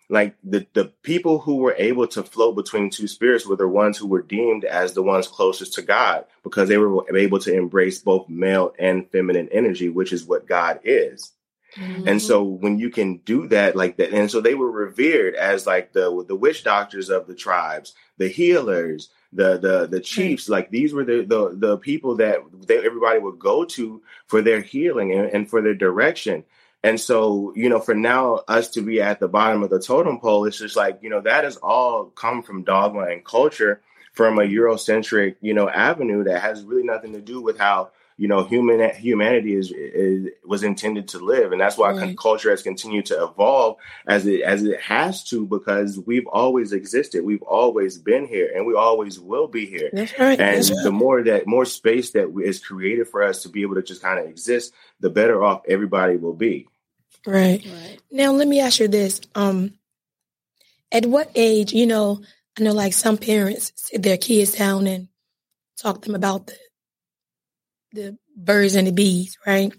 like 0.09 0.37
the, 0.43 0.65
the 0.73 0.85
people 1.03 1.37
who 1.37 1.57
were 1.57 1.75
able 1.77 2.07
to 2.07 2.23
float 2.23 2.55
between 2.55 2.89
two 2.89 3.07
spirits 3.07 3.45
were 3.45 3.55
the 3.55 3.67
ones 3.67 3.95
who 3.95 4.07
were 4.07 4.23
deemed 4.23 4.65
as 4.65 4.93
the 4.93 5.03
ones 5.03 5.27
closest 5.27 5.75
to 5.75 5.83
God 5.83 6.25
because 6.41 6.67
they 6.67 6.79
were 6.79 7.05
able 7.15 7.37
to 7.37 7.53
embrace 7.53 7.99
both 7.99 8.27
male 8.27 8.73
and 8.79 9.07
feminine 9.11 9.49
energy, 9.51 9.87
which 9.87 10.11
is 10.11 10.25
what 10.25 10.47
God 10.47 10.79
is. 10.83 11.33
Mm-hmm. 11.75 12.07
And 12.07 12.21
so 12.21 12.43
when 12.43 12.79
you 12.79 12.89
can 12.89 13.17
do 13.17 13.47
that 13.47 13.75
like 13.75 13.97
that, 13.97 14.11
and 14.11 14.29
so 14.29 14.41
they 14.41 14.55
were 14.55 14.71
revered 14.71 15.35
as 15.35 15.67
like 15.67 15.93
the 15.93 16.25
the 16.27 16.35
witch 16.35 16.63
doctors 16.63 17.09
of 17.09 17.27
the 17.27 17.35
tribes, 17.35 17.93
the 18.17 18.27
healers, 18.27 19.09
the 19.33 19.57
the 19.57 19.87
the 19.87 19.99
chiefs. 19.99 20.49
Like 20.49 20.71
these 20.71 20.93
were 20.93 21.03
the 21.05 21.25
the, 21.25 21.55
the 21.55 21.77
people 21.77 22.15
that 22.17 22.39
they, 22.67 22.77
everybody 22.77 23.19
would 23.19 23.39
go 23.39 23.65
to 23.65 24.01
for 24.27 24.41
their 24.41 24.61
healing 24.61 25.13
and, 25.13 25.29
and 25.29 25.49
for 25.49 25.61
their 25.61 25.75
direction. 25.75 26.43
And 26.81 26.99
so, 26.99 27.51
you 27.55 27.67
know, 27.67 27.81
for 27.81 27.93
now, 27.93 28.35
us 28.47 28.69
to 28.69 28.81
be 28.81 29.01
at 29.01 29.19
the 29.19 29.27
bottom 29.27 29.63
of 29.63 29.69
the 29.69 29.81
totem 29.81 30.19
pole, 30.19 30.45
it's 30.45 30.59
just 30.59 30.77
like, 30.77 30.99
you 31.01 31.09
know, 31.09 31.19
that 31.21 31.43
has 31.43 31.57
all 31.57 32.05
come 32.05 32.41
from 32.41 32.63
dogma 32.63 33.01
and 33.01 33.23
culture 33.25 33.81
from 34.13 34.39
a 34.39 34.43
Eurocentric, 34.43 35.35
you 35.41 35.53
know, 35.53 35.69
avenue 35.69 36.23
that 36.23 36.41
has 36.41 36.63
really 36.63 36.83
nothing 36.83 37.13
to 37.13 37.21
do 37.21 37.41
with 37.41 37.57
how 37.57 37.91
you 38.19 38.27
know 38.27 38.43
human 38.43 38.93
humanity 38.95 39.55
is, 39.55 39.71
is 39.71 40.27
was 40.43 40.61
intended 40.61 41.07
to 41.07 41.19
live. 41.19 41.53
And 41.53 41.61
that's 41.61 41.77
why 41.77 41.93
right. 41.93 42.17
culture 42.17 42.49
has 42.49 42.61
continued 42.61 43.05
to 43.05 43.23
evolve 43.23 43.77
as 44.05 44.25
it 44.27 44.41
as 44.41 44.65
it 44.65 44.81
has 44.81 45.23
to 45.29 45.45
because 45.47 45.97
we've 45.97 46.27
always 46.27 46.73
existed. 46.73 47.23
We've 47.23 47.41
always 47.43 47.97
been 47.97 48.27
here 48.27 48.51
and 48.53 48.65
we 48.65 48.75
always 48.75 49.21
will 49.21 49.47
be 49.47 49.65
here. 49.65 49.89
Right. 49.93 50.37
and 50.37 50.57
that's 50.57 50.83
the 50.83 50.91
more 50.91 51.23
that 51.23 51.47
more 51.47 51.63
space 51.63 52.11
that 52.11 52.37
is 52.43 52.59
created 52.59 53.07
for 53.07 53.23
us 53.23 53.43
to 53.43 53.49
be 53.49 53.61
able 53.61 53.75
to 53.75 53.83
just 53.83 54.01
kind 54.01 54.19
of 54.19 54.25
exist 54.25 54.73
the 54.99 55.09
better 55.09 55.41
off 55.41 55.61
everybody 55.65 56.17
will 56.17 56.35
be. 56.35 56.67
Right. 57.25 57.65
right. 57.65 58.01
Now 58.11 58.33
let 58.33 58.49
me 58.49 58.59
ask 58.59 58.81
you 58.81 58.89
this 58.89 59.21
um 59.33 59.73
at 60.91 61.05
what 61.05 61.31
age 61.35 61.71
you 61.71 61.87
know 61.87 62.19
i 62.57 62.63
know 62.63 62.73
like 62.73 62.93
some 62.93 63.17
parents 63.17 63.71
sit 63.75 64.01
their 64.01 64.17
kids 64.17 64.53
down 64.53 64.87
and 64.87 65.07
talk 65.77 66.01
to 66.01 66.07
them 66.07 66.15
about 66.15 66.47
the 66.47 66.55
the 67.91 68.17
birds 68.35 68.75
and 68.75 68.87
the 68.87 68.91
bees, 68.91 69.37
right? 69.45 69.73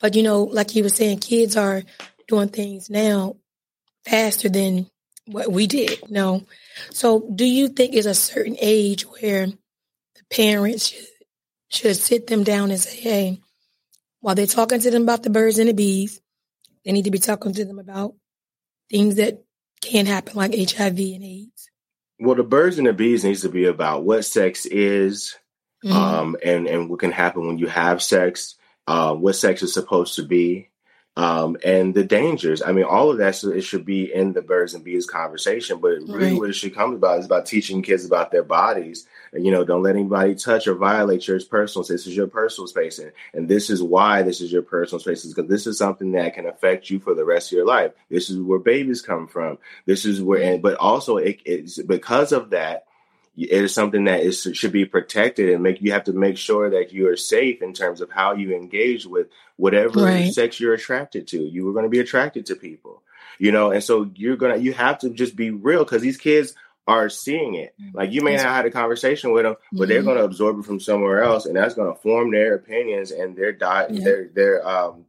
But 0.00 0.14
you 0.14 0.22
know, 0.22 0.44
like 0.44 0.74
you 0.74 0.82
were 0.82 0.88
saying, 0.88 1.18
kids 1.18 1.56
are 1.56 1.82
doing 2.28 2.48
things 2.48 2.90
now 2.90 3.36
faster 4.04 4.48
than 4.48 4.88
what 5.26 5.50
we 5.50 5.66
did. 5.66 6.00
You 6.02 6.14
know? 6.14 6.46
So 6.90 7.28
do 7.34 7.44
you 7.44 7.68
think 7.68 7.94
it's 7.94 8.06
a 8.06 8.14
certain 8.14 8.56
age 8.60 9.02
where 9.02 9.46
the 9.46 10.24
parents 10.30 10.88
should, 10.88 11.06
should 11.68 11.96
sit 11.96 12.26
them 12.26 12.44
down 12.44 12.70
and 12.70 12.80
say, 12.80 12.96
hey, 12.96 13.40
while 14.20 14.34
they're 14.34 14.46
talking 14.46 14.80
to 14.80 14.90
them 14.90 15.02
about 15.02 15.22
the 15.22 15.30
birds 15.30 15.58
and 15.58 15.68
the 15.68 15.74
bees, 15.74 16.20
they 16.84 16.92
need 16.92 17.04
to 17.04 17.10
be 17.10 17.18
talking 17.18 17.52
to 17.52 17.64
them 17.64 17.78
about 17.78 18.14
things 18.90 19.16
that 19.16 19.42
can 19.80 20.06
happen 20.06 20.36
like 20.36 20.54
HIV 20.54 20.98
and 20.98 21.24
AIDS? 21.24 21.70
Well, 22.18 22.36
the 22.36 22.42
birds 22.42 22.78
and 22.78 22.86
the 22.86 22.92
bees 22.92 23.24
needs 23.24 23.42
to 23.42 23.48
be 23.48 23.64
about 23.64 24.04
what 24.04 24.24
sex 24.24 24.66
is, 24.66 25.36
mm-hmm. 25.84 25.96
um, 25.96 26.36
and 26.44 26.66
and 26.66 26.88
what 26.88 27.00
can 27.00 27.12
happen 27.12 27.46
when 27.46 27.58
you 27.58 27.66
have 27.66 28.02
sex, 28.02 28.56
uh, 28.86 29.14
what 29.14 29.34
sex 29.34 29.62
is 29.62 29.72
supposed 29.74 30.16
to 30.16 30.22
be, 30.22 30.68
um, 31.16 31.56
and 31.64 31.92
the 31.92 32.04
dangers. 32.04 32.62
I 32.62 32.72
mean, 32.72 32.84
all 32.84 33.10
of 33.10 33.18
that 33.18 33.34
so 33.34 33.50
it 33.50 33.62
should 33.62 33.84
be 33.84 34.12
in 34.12 34.32
the 34.32 34.42
birds 34.42 34.74
and 34.74 34.84
bees 34.84 35.06
conversation, 35.06 35.80
but 35.80 35.98
really 36.06 36.32
Right. 36.32 36.38
what 36.38 36.50
it 36.50 36.54
should 36.54 36.74
come 36.74 36.94
about 36.94 37.18
is 37.18 37.26
about 37.26 37.46
teaching 37.46 37.82
kids 37.82 38.06
about 38.06 38.30
their 38.30 38.44
bodies. 38.44 39.06
You 39.32 39.50
know, 39.50 39.64
don't 39.64 39.82
let 39.82 39.96
anybody 39.96 40.34
touch 40.34 40.66
or 40.66 40.74
violate 40.74 41.28
your 41.28 41.38
personal 41.40 41.84
space. 41.84 42.00
This 42.00 42.06
is 42.08 42.16
your 42.16 42.26
personal 42.26 42.66
space, 42.68 42.98
and, 42.98 43.12
and 43.32 43.48
this 43.48 43.70
is 43.70 43.82
why 43.82 44.22
this 44.22 44.40
is 44.40 44.50
your 44.52 44.62
personal 44.62 45.00
space, 45.00 45.24
because 45.26 45.48
this 45.48 45.66
is 45.66 45.78
something 45.78 46.12
that 46.12 46.34
can 46.34 46.46
affect 46.46 46.90
you 46.90 46.98
for 46.98 47.14
the 47.14 47.24
rest 47.24 47.52
of 47.52 47.56
your 47.56 47.66
life. 47.66 47.92
This 48.08 48.30
is 48.30 48.38
where 48.38 48.58
babies 48.58 49.02
come 49.02 49.28
from. 49.28 49.58
This 49.86 50.04
is 50.04 50.22
where, 50.22 50.42
and 50.42 50.62
but 50.62 50.76
also 50.76 51.16
it, 51.18 51.40
it's 51.44 51.80
because 51.82 52.32
of 52.32 52.50
that 52.50 52.86
it 53.36 53.50
is 53.64 53.72
something 53.74 54.04
that 54.04 54.20
is 54.20 54.46
should 54.54 54.72
be 54.72 54.84
protected 54.84 55.50
and 55.50 55.62
make 55.62 55.80
you 55.80 55.92
have 55.92 56.04
to 56.04 56.12
make 56.12 56.36
sure 56.36 56.70
that 56.70 56.92
you 56.92 57.08
are 57.08 57.16
safe 57.16 57.62
in 57.62 57.72
terms 57.72 58.00
of 58.00 58.10
how 58.10 58.32
you 58.34 58.54
engage 58.54 59.06
with 59.06 59.28
whatever 59.56 60.02
Right. 60.02 60.32
sex 60.32 60.58
you're 60.60 60.74
attracted 60.74 61.28
to. 61.28 61.38
You 61.42 61.68
are 61.68 61.72
going 61.72 61.84
to 61.84 61.88
be 61.90 62.00
attracted 62.00 62.46
to 62.46 62.56
people, 62.56 63.02
you 63.38 63.52
know, 63.52 63.70
and 63.70 63.82
so 63.82 64.10
you're 64.14 64.36
gonna 64.36 64.56
you 64.56 64.72
have 64.72 64.98
to 65.00 65.10
just 65.10 65.36
be 65.36 65.50
real 65.50 65.84
because 65.84 66.02
these 66.02 66.16
kids 66.18 66.54
are 66.86 67.08
seeing 67.08 67.54
it. 67.54 67.74
Like 67.94 68.10
you 68.10 68.20
may 68.22 68.34
not 68.36 68.46
have 68.46 68.56
had 68.56 68.66
a 68.66 68.70
conversation 68.70 69.30
with 69.32 69.44
them, 69.44 69.54
but 69.72 69.86
they're 69.88 70.02
Mhm. 70.02 70.06
going 70.06 70.16
to 70.18 70.24
absorb 70.24 70.58
it 70.58 70.64
from 70.64 70.80
somewhere 70.80 71.22
else, 71.22 71.46
and 71.46 71.54
that's 71.56 71.74
going 71.74 71.92
to 71.94 72.00
form 72.00 72.32
their 72.32 72.54
opinions 72.54 73.12
and 73.12 73.36
their 73.36 73.52
diet, 73.52 73.92
Yeah. 73.92 74.04
their 74.04 74.28
their 74.34 74.68
um 74.68 75.04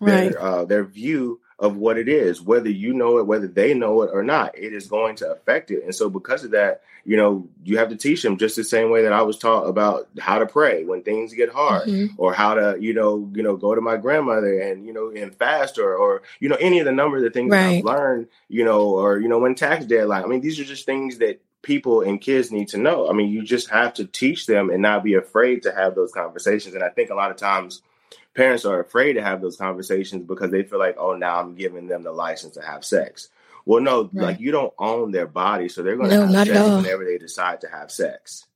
Right. 0.00 0.32
their 0.32 0.42
uh, 0.42 0.64
their 0.64 0.84
view 0.84 1.40
of 1.58 1.76
what 1.76 1.98
it 1.98 2.08
is, 2.08 2.40
whether 2.40 2.70
you 2.70 2.92
know 2.92 3.18
it, 3.18 3.26
whether 3.26 3.48
they 3.48 3.74
know 3.74 4.02
it 4.02 4.10
or 4.12 4.22
not, 4.22 4.56
it 4.56 4.72
is 4.72 4.86
going 4.86 5.16
to 5.16 5.30
affect 5.30 5.70
it. 5.72 5.82
And 5.82 5.94
so, 5.94 6.08
because 6.08 6.44
of 6.44 6.52
that, 6.52 6.82
you 7.04 7.16
know, 7.16 7.48
you 7.64 7.78
have 7.78 7.88
to 7.88 7.96
teach 7.96 8.22
them 8.22 8.36
just 8.36 8.54
the 8.54 8.62
same 8.62 8.90
way 8.90 9.02
that 9.02 9.12
I 9.12 9.22
was 9.22 9.38
taught 9.38 9.64
about 9.64 10.08
how 10.20 10.38
to 10.38 10.46
pray 10.46 10.84
when 10.84 11.02
things 11.02 11.34
get 11.34 11.48
hard, 11.50 11.88
Mhm. 11.88 12.10
or 12.16 12.32
how 12.32 12.54
to, 12.54 12.76
you 12.78 12.94
know, 12.94 13.28
you 13.34 13.42
know, 13.42 13.56
go 13.56 13.74
to 13.74 13.80
my 13.80 13.96
grandmother 13.96 14.60
and 14.60 14.86
you 14.86 14.92
know, 14.92 15.10
and 15.10 15.34
fast, 15.34 15.78
or 15.78 15.96
or 15.96 16.22
you 16.38 16.48
know, 16.48 16.56
any 16.60 16.78
of 16.78 16.84
the 16.84 16.92
number 16.92 17.16
of 17.16 17.22
the 17.24 17.30
things 17.30 17.50
that 17.50 17.68
I've 17.78 17.84
learned, 17.84 18.28
you 18.48 18.64
know, 18.64 18.90
or 18.90 19.18
you 19.18 19.28
know, 19.28 19.38
when 19.38 19.54
tax 19.54 19.84
deadline. 19.84 20.22
I 20.22 20.26
mean, 20.26 20.40
these 20.40 20.60
are 20.60 20.64
just 20.64 20.86
things 20.86 21.18
that 21.18 21.40
people 21.62 22.02
and 22.02 22.20
kids 22.20 22.52
need 22.52 22.68
to 22.68 22.78
know. 22.78 23.10
I 23.10 23.12
mean, 23.14 23.30
you 23.30 23.42
just 23.42 23.68
have 23.70 23.94
to 23.94 24.04
teach 24.04 24.46
them 24.46 24.70
and 24.70 24.80
not 24.80 25.02
be 25.02 25.14
afraid 25.14 25.64
to 25.64 25.72
have 25.72 25.96
those 25.96 26.12
conversations. 26.12 26.76
And 26.76 26.84
I 26.84 26.88
think 26.88 27.10
a 27.10 27.16
lot 27.16 27.32
of 27.32 27.36
times 27.36 27.82
parents 28.38 28.64
are 28.64 28.80
afraid 28.80 29.14
to 29.14 29.22
have 29.22 29.42
those 29.42 29.56
conversations 29.56 30.24
because 30.26 30.50
they 30.52 30.62
feel 30.62 30.78
like, 30.78 30.96
oh, 30.96 31.14
now 31.16 31.40
I'm 31.40 31.56
giving 31.56 31.88
them 31.88 32.04
the 32.04 32.12
license 32.12 32.54
to 32.54 32.62
have 32.62 32.84
sex. 32.84 33.28
Well, 33.66 33.82
no, 33.82 34.02
Right. 34.12 34.28
like 34.28 34.40
you 34.40 34.52
don't 34.52 34.72
own 34.78 35.10
their 35.10 35.26
body, 35.26 35.68
so 35.68 35.82
they're 35.82 35.96
going 35.96 36.10
to 36.10 36.16
No, 36.16 36.26
have 36.26 36.46
sex 36.46 36.76
whenever 36.76 37.04
they 37.04 37.18
decide 37.18 37.60
to 37.62 37.68
have 37.68 37.90
sex. 37.90 38.46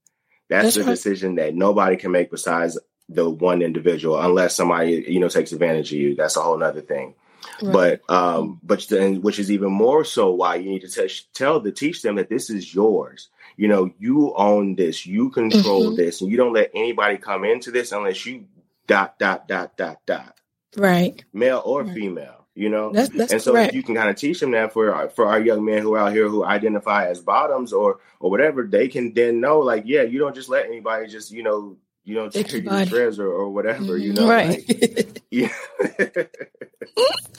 That's, 0.49 0.67
That's 0.67 0.77
the 0.77 0.83
right. 0.85 0.91
decision 0.91 1.35
that 1.37 1.55
nobody 1.55 1.97
can 1.97 2.13
make 2.13 2.31
besides 2.31 2.79
the 3.09 3.29
one 3.29 3.61
individual, 3.63 4.21
unless 4.21 4.55
somebody 4.55 5.05
you 5.09 5.19
know 5.21 5.29
takes 5.29 5.53
advantage 5.53 5.93
of 5.93 5.99
you. 5.99 6.15
That's 6.15 6.37
a 6.37 6.41
whole 6.41 6.63
other 6.63 6.81
thing. 6.81 7.15
Right. 7.61 8.01
But 8.09 8.15
um, 8.15 8.61
but 8.63 8.87
then 8.89 9.21
which 9.23 9.39
is 9.41 9.51
even 9.51 9.73
more 9.73 10.05
so 10.05 10.31
why 10.33 10.55
you 10.57 10.71
need 10.71 10.83
to 10.83 10.89
teach, 10.89 11.31
tell 11.33 11.59
the 11.61 11.73
teach 11.73 12.03
them 12.03 12.17
that 12.17 12.29
this 12.29 12.49
is 12.51 12.73
yours. 12.75 13.29
You 13.57 13.69
know, 13.69 13.91
you 13.99 14.33
own 14.35 14.77
this, 14.77 15.05
you 15.07 15.31
control 15.31 15.91
Mhm. 15.93 15.97
this, 15.97 16.21
and 16.21 16.31
you 16.31 16.37
don't 16.37 16.55
let 16.55 16.71
anybody 16.75 17.19
come 17.19 17.45
into 17.45 17.71
this 17.71 17.93
unless 17.93 18.25
you 18.25 18.45
dot 18.87 19.19
dot 19.19 19.47
dot 19.49 19.77
dot 19.77 19.99
dot 20.07 20.35
right. 20.77 21.25
male 21.33 21.63
or 21.65 21.83
Right. 21.85 21.95
female. 21.95 22.47
You 22.55 22.69
know, 22.69 22.93
That's 22.93 23.09
that's 23.09 23.33
and 23.33 23.41
so 23.41 23.53
correct. 23.53 23.71
if 23.71 23.75
you 23.77 23.83
can 23.83 23.95
kind 23.95 24.11
of 24.11 24.17
teach 24.17 24.39
them 24.41 24.51
that 24.51 24.75
for 24.75 24.93
our- 24.95 25.09
for 25.09 25.25
our 25.27 25.41
young 25.41 25.65
men 25.65 25.81
who 25.81 25.95
are 25.95 26.01
out 26.01 26.13
here 26.13 26.29
who 26.29 26.45
identify 26.45 27.07
as 27.09 27.21
bottoms 27.21 27.73
or 27.73 28.01
or 28.21 28.31
whatever, 28.31 28.65
they 28.65 28.89
can 28.89 29.15
then 29.15 29.41
know 29.41 29.61
like, 29.61 29.85
yeah, 29.87 30.03
you 30.03 30.19
don't 30.19 30.35
just 30.35 30.51
let 30.51 30.67
anybody 30.67 31.07
just 31.07 31.31
you 31.31 31.43
know 31.43 31.79
you 32.05 32.15
don't 32.15 32.31
take 32.33 32.53
your 32.53 32.63
body. 32.63 32.95
or, 32.95 33.27
or 33.27 33.49
whatever. 33.49 33.97
You 33.97 34.13
know, 34.13 34.29
Right. 34.29 34.69
like, 34.69 35.23
yeah. 35.31 35.49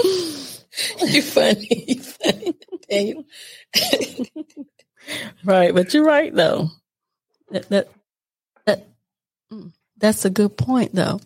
you 0.04 1.22
funny. 1.22 1.68
You 1.88 2.02
funny. 2.02 2.54
Daniel. 2.90 3.26
Right, 5.44 5.74
but 5.76 5.94
you're 5.94 6.06
right 6.06 6.34
though. 6.34 6.70
That 7.52 7.68
that, 7.70 7.90
that 8.66 8.88
mm, 9.52 9.74
that's 9.98 10.24
a 10.24 10.30
good 10.30 10.56
point 10.58 10.96
though. 10.96 11.20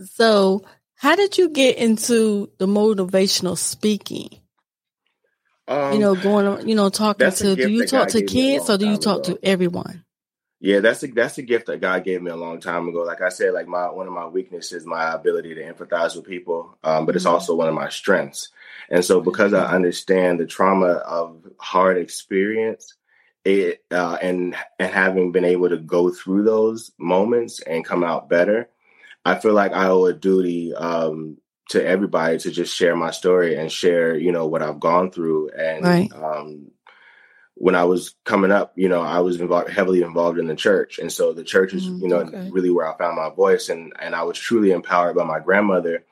So, 0.00 0.62
how 0.94 1.16
did 1.16 1.38
you 1.38 1.50
get 1.50 1.76
into 1.76 2.50
the 2.58 2.66
motivational 2.66 3.56
speaking? 3.58 4.42
um, 5.68 5.92
you 5.94 6.00
know, 6.00 6.14
going 6.14 6.46
on, 6.46 6.68
you 6.68 6.74
know, 6.74 6.88
talking 6.88 7.30
to. 7.30 7.56
Do 7.56 7.70
you 7.70 7.84
talk 7.86 8.08
God 8.08 8.08
to 8.10 8.20
gave 8.20 8.32
me 8.32 8.40
a 8.40 8.58
kids 8.58 8.70
or 8.70 8.78
do 8.78 8.86
you 8.86 8.96
talk 8.98 9.22
ago. 9.22 9.34
to 9.34 9.38
everyone? 9.46 10.04
Yeah, 10.60 10.78
that's 10.78 11.02
a 11.02 11.08
that's 11.08 11.38
a 11.38 11.42
gift 11.42 11.66
that 11.66 11.80
God 11.80 12.04
gave 12.04 12.22
me 12.22 12.30
a 12.30 12.36
long 12.36 12.60
time 12.60 12.88
ago. 12.88 13.02
Like 13.02 13.20
I 13.20 13.30
said, 13.30 13.52
like 13.52 13.66
my 13.66 13.90
one 13.90 14.06
of 14.06 14.12
my 14.12 14.26
weaknesses, 14.26 14.86
my 14.86 15.12
ability 15.12 15.54
to 15.56 15.72
empathize 15.72 16.14
with 16.14 16.24
people, 16.24 16.78
um, 16.84 17.04
but 17.04 17.16
it's 17.16 17.24
Mhm. 17.24 17.32
also 17.32 17.56
one 17.56 17.68
of 17.68 17.74
my 17.74 17.88
strengths. 17.88 18.50
And 18.88 19.04
so, 19.04 19.20
because 19.20 19.54
I 19.54 19.74
understand 19.74 20.38
the 20.38 20.46
trauma 20.46 20.86
of 20.86 21.44
hard 21.58 21.96
experience, 21.98 22.94
it 23.44 23.82
uh, 23.90 24.18
and 24.22 24.54
and 24.78 24.92
having 24.92 25.32
been 25.32 25.44
able 25.44 25.68
to 25.68 25.78
go 25.78 26.10
through 26.10 26.44
those 26.44 26.92
moments 26.96 27.60
and 27.60 27.84
come 27.84 28.04
out 28.04 28.28
better, 28.28 28.68
I 29.24 29.36
feel 29.36 29.52
like 29.54 29.72
I 29.72 29.88
owe 29.88 30.06
a 30.06 30.12
duty 30.12 30.74
um, 30.74 31.38
to 31.70 31.84
everybody 31.84 32.38
to 32.38 32.50
just 32.50 32.74
share 32.76 32.96
my 32.96 33.10
story 33.12 33.56
and 33.56 33.70
share, 33.70 34.16
you 34.16 34.32
know, 34.32 34.46
what 34.46 34.62
I've 34.62 34.80
gone 34.80 35.10
through 35.10 35.50
and 35.50 35.84
Right. 35.84 36.12
um, 36.12 36.72
when 37.54 37.74
I 37.74 37.84
was 37.84 38.14
coming 38.24 38.50
up, 38.50 38.72
you 38.76 38.88
know, 38.88 39.02
I 39.02 39.20
was 39.20 39.40
involved, 39.40 39.70
heavily 39.70 40.02
involved 40.02 40.38
in 40.38 40.46
the 40.46 40.56
church, 40.56 40.98
and 40.98 41.12
so 41.12 41.32
the 41.32 41.44
church 41.44 41.74
is, 41.74 41.86
Mm, 41.86 42.00
you 42.00 42.08
know, 42.08 42.16
okay. 42.20 42.48
really 42.50 42.70
where 42.70 42.92
I 42.92 42.96
found 42.96 43.16
my 43.16 43.30
voice, 43.30 43.68
and 43.68 43.92
and 44.00 44.14
I 44.14 44.22
was 44.22 44.38
truly 44.38 44.72
empowered 44.72 45.14
by 45.14 45.24
my 45.24 45.38
grandmother, 45.38 46.04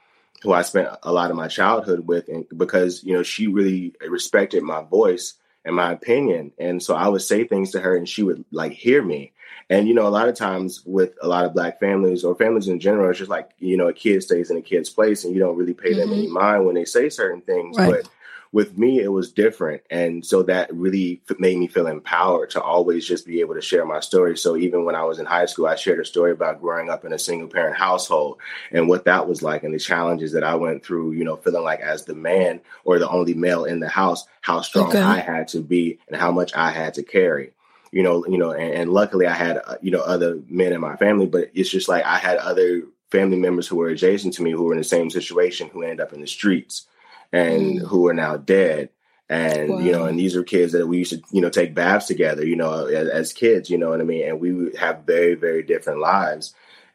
who 0.43 0.53
I 0.53 0.63
spent 0.63 0.89
a 1.03 1.13
lot 1.13 1.31
of 1.31 1.37
my 1.37 1.49
childhood 1.49 2.07
with, 2.07 2.29
and 2.29 2.47
because 2.57 3.03
you 3.03 3.15
know 3.15 3.23
she 3.23 3.47
really 3.47 3.95
respected 4.07 4.63
my 4.63 4.83
voice 4.83 5.35
and 5.65 5.75
my 5.75 5.93
opinion, 5.93 6.53
and 6.59 6.83
so 6.83 6.95
I 6.95 7.09
would 7.09 7.23
say 7.23 7.45
things 7.45 7.73
to 7.73 7.81
her, 7.81 7.97
and 7.97 8.09
she 8.09 8.23
would 8.23 8.45
like 8.53 8.73
hear 8.73 9.03
me. 9.03 9.33
And 9.71 9.87
you 9.89 9.95
know, 9.95 10.07
a 10.07 10.11
lot 10.11 10.29
of 10.29 10.35
times 10.35 10.83
with 10.85 11.15
a 11.23 11.29
lot 11.29 11.47
of 11.47 11.55
black 11.55 11.81
families 11.81 12.25
or 12.25 12.35
families 12.35 12.69
in 12.69 12.81
general, 12.81 13.09
it's 13.09 13.21
just 13.21 13.31
like 13.31 13.51
you 13.61 13.77
know, 13.77 13.89
a 13.89 13.93
kid 13.95 14.23
stays 14.23 14.51
in 14.51 14.57
a 14.59 14.63
kid's 14.63 14.91
place, 14.91 15.25
and 15.25 15.33
you 15.33 15.41
don't 15.41 15.57
really 15.57 15.75
pay 15.75 15.95
them 15.95 16.09
Mhm. 16.11 16.19
any 16.19 16.27
mind 16.29 16.67
when 16.67 16.75
they 16.75 16.85
say 16.85 17.09
certain 17.09 17.41
things, 17.41 17.79
Right. 17.79 18.03
but 18.03 18.09
with 18.53 18.77
me 18.77 18.99
it 18.99 19.07
was 19.13 19.31
different 19.31 19.81
and 19.91 20.27
so 20.27 20.43
that 20.43 20.69
really 20.75 21.23
made 21.39 21.57
me 21.57 21.69
feel 21.69 21.87
empowered 21.87 22.51
to 22.51 22.61
always 22.61 23.07
just 23.07 23.25
be 23.25 23.39
able 23.41 23.55
to 23.55 23.61
share 23.61 23.85
my 23.87 24.01
story 24.01 24.37
so 24.37 24.57
even 24.57 24.85
when 24.85 24.97
i 24.97 25.05
was 25.05 25.21
in 25.21 25.25
high 25.25 25.47
school 25.47 25.69
i 25.69 25.77
shared 25.77 26.01
a 26.01 26.05
story 26.05 26.33
about 26.33 26.61
growing 26.61 26.91
up 26.91 27.05
in 27.05 27.13
a 27.13 27.19
single 27.19 27.47
parent 27.47 27.77
household 27.77 28.39
and 28.73 28.89
what 28.89 29.05
that 29.05 29.29
was 29.29 29.41
like 29.41 29.63
and 29.63 29.73
the 29.73 29.79
challenges 29.79 30.33
that 30.33 30.43
i 30.43 30.53
went 30.53 30.85
through 30.85 31.13
you 31.13 31.23
know 31.25 31.37
feeling 31.37 31.63
like 31.63 31.79
as 31.79 32.05
the 32.07 32.15
man 32.15 32.61
or 32.85 32.99
the 32.99 33.09
only 33.09 33.35
male 33.35 33.65
in 33.65 33.79
the 33.79 33.89
house 33.89 34.27
how 34.41 34.61
strong 34.61 34.89
Okay. 34.89 34.99
i 35.01 35.21
had 35.21 35.47
to 35.47 35.61
be 35.61 36.01
and 36.09 36.17
how 36.17 36.33
much 36.33 36.53
i 36.57 36.71
had 36.71 36.93
to 36.95 37.05
carry 37.05 37.53
you 37.93 38.03
know 38.03 38.25
you 38.27 38.39
know 38.39 38.53
and, 38.53 38.73
and 38.75 38.93
luckily 38.93 39.27
i 39.27 39.35
had 39.35 39.61
uh, 39.67 39.77
you 39.83 39.91
know 39.91 40.01
other 40.01 40.41
men 40.49 40.73
in 40.73 40.81
my 40.81 40.97
family 40.97 41.27
but 41.27 41.51
it's 41.55 41.71
just 41.71 41.89
like 41.89 42.05
i 42.05 42.19
had 42.19 42.37
other 42.39 42.83
family 43.11 43.37
members 43.39 43.67
who 43.67 43.77
were 43.77 43.89
adjacent 43.89 44.35
to 44.35 44.43
me 44.43 44.53
who 44.53 44.63
were 44.63 44.73
in 44.73 44.79
the 44.79 44.85
same 44.85 45.11
situation 45.11 45.69
who 45.69 45.83
ended 45.83 46.01
up 46.01 46.13
in 46.13 46.21
the 46.21 46.27
streets 46.27 46.87
and 47.33 47.81
Mm. 47.81 47.87
who 47.89 48.07
are 48.09 48.15
now 48.15 48.37
dead. 48.37 48.91
And 49.29 49.85
you 49.85 49.93
know 49.93 50.07
and 50.07 50.19
these 50.19 50.35
are 50.35 50.43
kids 50.43 50.73
that 50.73 50.89
we 50.89 50.99
used 50.99 51.13
to 51.13 51.23
you 51.31 51.41
know 51.41 51.51
take 51.51 51.73
baths 51.75 52.07
together 52.07 52.45
you 52.45 52.57
know 52.57 52.87
as, 52.87 53.09
as 53.09 53.33
kids 53.33 53.71
you 53.71 53.79
know 53.79 53.91
what 53.91 54.01
i 54.01 54.05
mean? 54.05 54.27
And 54.29 54.41
we 54.41 54.53
would 54.53 54.75
have 54.77 55.05
very 55.07 55.35
very 55.37 55.63
different 55.63 56.01
lives 56.01 56.53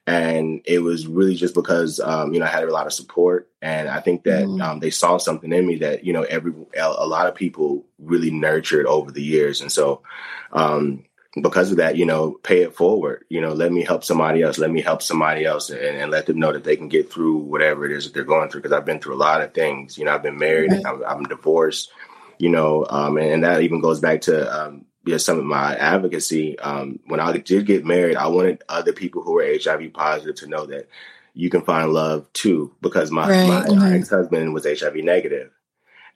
and 0.07 0.61
it 0.65 0.79
was 0.79 1.07
really 1.07 1.35
just 1.35 1.55
because 1.55 1.99
um, 1.99 2.33
you 2.33 2.39
know 2.39 2.45
I 2.45 2.49
had 2.49 2.63
a 2.63 2.71
lot 2.71 2.85
of 2.85 2.93
support, 2.93 3.49
and 3.61 3.89
I 3.89 3.99
think 3.99 4.23
that 4.23 4.45
Mhm. 4.45 4.61
um, 4.61 4.79
they 4.79 4.91
saw 4.91 5.17
something 5.17 5.51
in 5.51 5.65
me 5.65 5.77
that 5.77 6.03
you 6.03 6.13
know 6.13 6.23
every 6.23 6.53
a 6.77 7.07
lot 7.07 7.27
of 7.27 7.35
people 7.35 7.85
really 7.99 8.31
nurtured 8.31 8.85
over 8.85 9.11
the 9.11 9.23
years, 9.23 9.61
and 9.61 9.71
so 9.71 10.01
um, 10.53 11.03
because 11.41 11.71
of 11.71 11.77
that, 11.77 11.97
you 11.97 12.05
know, 12.05 12.31
pay 12.43 12.61
it 12.61 12.75
forward. 12.75 13.25
You 13.29 13.41
know, 13.41 13.53
let 13.53 13.71
me 13.71 13.83
help 13.83 14.03
somebody 14.03 14.41
else. 14.41 14.57
Let 14.57 14.71
me 14.71 14.81
help 14.81 15.01
somebody 15.01 15.43
else, 15.43 15.69
and, 15.69 15.79
and 15.81 16.11
let 16.11 16.27
them 16.27 16.39
know 16.39 16.53
that 16.53 16.63
they 16.63 16.77
can 16.77 16.87
get 16.87 17.11
through 17.11 17.37
whatever 17.37 17.85
it 17.85 17.91
is 17.91 18.05
that 18.05 18.13
they're 18.13 18.23
going 18.23 18.49
through. 18.49 18.61
Because 18.61 18.77
I've 18.77 18.85
been 18.85 18.99
through 18.99 19.15
a 19.15 19.17
lot 19.17 19.41
of 19.41 19.53
things. 19.53 19.97
You 19.97 20.05
know, 20.05 20.13
I've 20.13 20.23
been 20.23 20.37
married, 20.37 20.71
Right. 20.71 20.85
I'm, 20.85 21.03
I'm 21.03 21.23
divorced. 21.23 21.91
You 22.37 22.49
know, 22.49 22.85
um, 22.89 23.17
and, 23.17 23.27
and 23.27 23.43
that 23.43 23.61
even 23.61 23.81
goes 23.81 23.99
back 23.99 24.21
to 24.21 24.65
um, 25.05 25.11
yeah, 25.11 25.17
some 25.17 25.39
of 25.39 25.45
my 25.45 25.75
advocacy. 25.75 26.57
Um, 26.59 26.99
when 27.05 27.19
I 27.19 27.37
did 27.37 27.65
get 27.65 27.85
married, 27.85 28.17
I 28.17 28.27
wanted 28.27 28.63
other 28.69 28.93
people 28.93 29.21
who 29.21 29.33
were 29.33 29.57
HIV 29.63 29.93
positive 29.93 30.35
to 30.37 30.47
know 30.47 30.65
that 30.67 30.87
you 31.33 31.49
can 31.49 31.61
find 31.63 31.93
love 31.93 32.31
too, 32.33 32.73
because 32.81 33.11
my, 33.11 33.27
Right, 33.27 33.47
my, 33.47 33.67
right. 33.67 33.93
ex 33.95 34.09
husband 34.09 34.53
was 34.53 34.65
HIV 34.65 34.95
negative. 34.97 35.51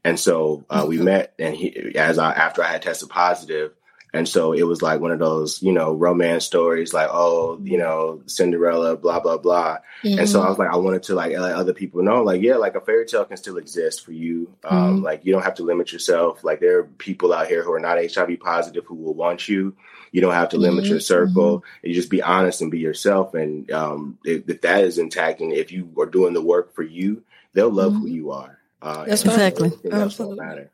And 0.05 0.19
so 0.19 0.65
uh, 0.69 0.85
we 0.87 0.97
Mhm. 0.97 1.03
met, 1.03 1.33
and 1.39 1.55
he, 1.55 1.95
as 1.95 2.17
I 2.17 2.31
after 2.31 2.63
I 2.63 2.67
had 2.67 2.81
tested 2.81 3.09
positive, 3.09 3.73
and 4.13 4.27
so 4.27 4.53
it 4.53 4.63
was 4.63 4.81
like 4.81 4.99
one 4.99 5.11
of 5.11 5.19
those, 5.19 5.61
you 5.61 5.71
know, 5.71 5.93
romance 5.93 6.45
stories, 6.45 6.93
like 6.93 7.09
oh, 7.11 7.59
you 7.63 7.77
know, 7.77 8.21
Cinderella, 8.25 8.97
blah 8.97 9.19
blah 9.19 9.37
blah. 9.37 9.77
And 10.03 10.27
so. 10.27 10.41
I 10.41 10.49
was 10.49 10.57
like, 10.57 10.71
I 10.71 10.77
wanted 10.77 11.03
to 11.03 11.15
like 11.15 11.37
let 11.37 11.53
other 11.53 11.73
people 11.73 12.01
know, 12.03 12.23
like, 12.23 12.41
yeah, 12.41 12.55
like 12.55 12.75
a 12.75 12.81
fairy 12.81 13.05
tale 13.05 13.25
can 13.25 13.37
still 13.37 13.57
exist 13.57 14.03
for 14.05 14.11
you. 14.13 14.53
Um, 14.63 15.01
Mhm. 15.01 15.03
Like 15.03 15.25
you 15.25 15.33
don't 15.33 15.43
have 15.43 15.55
to 15.55 15.63
limit 15.63 15.91
yourself. 15.91 16.43
Like 16.43 16.59
there 16.59 16.79
are 16.79 16.83
people 16.83 17.33
out 17.33 17.47
here 17.47 17.63
who 17.63 17.71
are 17.73 17.79
not 17.79 17.97
HIV 17.97 18.39
positive 18.39 18.85
who 18.85 18.95
will 18.95 19.13
want 19.13 19.47
you. 19.49 19.75
You 20.11 20.21
don't 20.21 20.33
have 20.33 20.49
to 20.49 20.57
limit 20.57 20.85
Mhm, 20.85 20.89
your 20.89 20.99
circle. 21.01 21.63
You 21.83 21.93
just 21.93 22.09
be 22.09 22.21
honest 22.23 22.61
and 22.61 22.71
be 22.71 22.79
yourself. 22.79 23.33
And 23.35 23.69
um, 23.71 24.17
if, 24.23 24.49
if 24.49 24.61
that 24.61 24.83
is 24.85 24.97
intact, 24.97 25.41
and 25.41 25.51
if 25.53 25.71
you 25.71 25.87
are 25.99 26.05
doing 26.07 26.33
the 26.33 26.41
work 26.41 26.73
for 26.73 26.81
you, 26.83 27.21
they'll 27.53 27.69
love 27.69 27.93
who 27.93 28.07
you 28.07 28.31
are. 28.31 28.57
Uh, 28.81 29.05
That's. 29.05 29.23
Exactly. 29.23 29.67
everything 29.67 29.91
else 29.91 30.17
don't 30.17 30.31
Absolutely. 30.31 30.45
matter. 30.45 30.71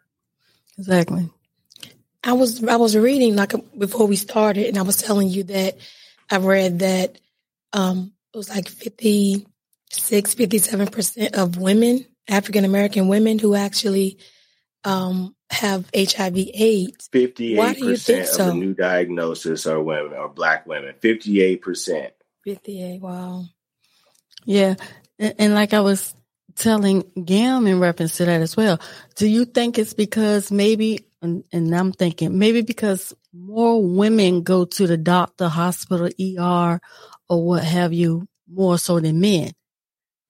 Exactly. 0.77 1.29
I 2.25 2.33
was 2.33 2.63
I 2.63 2.75
was 2.77 2.97
reading 2.97 3.35
like 3.35 3.53
before 3.77 4.07
we 4.07 4.15
started, 4.15 4.65
and 4.65 4.77
I 4.77 4.81
was 4.81 4.97
telling 4.97 5.29
you 5.29 5.43
that 5.43 5.77
I 6.29 6.37
read 6.37 6.79
that 6.79 7.19
um, 7.71 8.13
it 8.33 8.37
was 8.37 8.49
like 8.49 8.67
56, 8.67 10.33
57 10.33 10.87
percent 10.87 11.35
of 11.35 11.57
women, 11.57 12.05
African 12.27 12.65
American 12.65 13.07
women, 13.07 13.37
who 13.37 13.53
actually 13.53 14.17
um, 14.83 15.35
have 15.51 15.87
HIV/AIDS. 15.95 17.09
Fifty-eight 17.11 17.77
do 17.77 17.85
you 17.87 17.95
think 17.95 18.19
percent 18.19 18.21
of 18.21 18.27
so? 18.27 18.45
the 18.47 18.53
new 18.55 18.73
diagnosis 18.73 19.67
are 19.67 19.81
women 19.81 20.13
or 20.13 20.27
black 20.27 20.65
women. 20.65 20.95
Fifty-eight 20.99 21.61
percent. 21.61 22.13
Fifty-eight. 22.43 23.01
Wow. 23.01 23.45
Yeah. 24.45 24.75
And, 25.19 25.35
and 25.37 25.53
like 25.53 25.73
I 25.73 25.81
was 25.81 26.15
telling 26.55 27.03
Gam 27.23 27.67
in 27.67 27.79
reference 27.79 28.17
to 28.17 28.25
that 28.25 28.41
as 28.41 28.55
well, 28.55 28.79
do 29.15 29.27
you 29.27 29.45
think 29.45 29.77
it's 29.77 29.93
because 29.93 30.51
maybe, 30.51 31.05
and, 31.25 31.43
and 31.51 31.75
I'm 31.75 31.91
thinking 31.93 32.39
maybe 32.39 32.61
because 32.61 33.13
more 33.33 33.83
women 33.83 34.43
go 34.43 34.65
to 34.65 34.87
the 34.87 34.97
doctor, 34.97 35.49
hospital, 35.49 36.07
ER, 36.07 36.79
or 37.29 37.45
what 37.45 37.63
have 37.65 37.93
you, 37.93 38.27
more 38.49 38.77
so 38.77 38.99
than 39.01 39.19
men? 39.19 39.51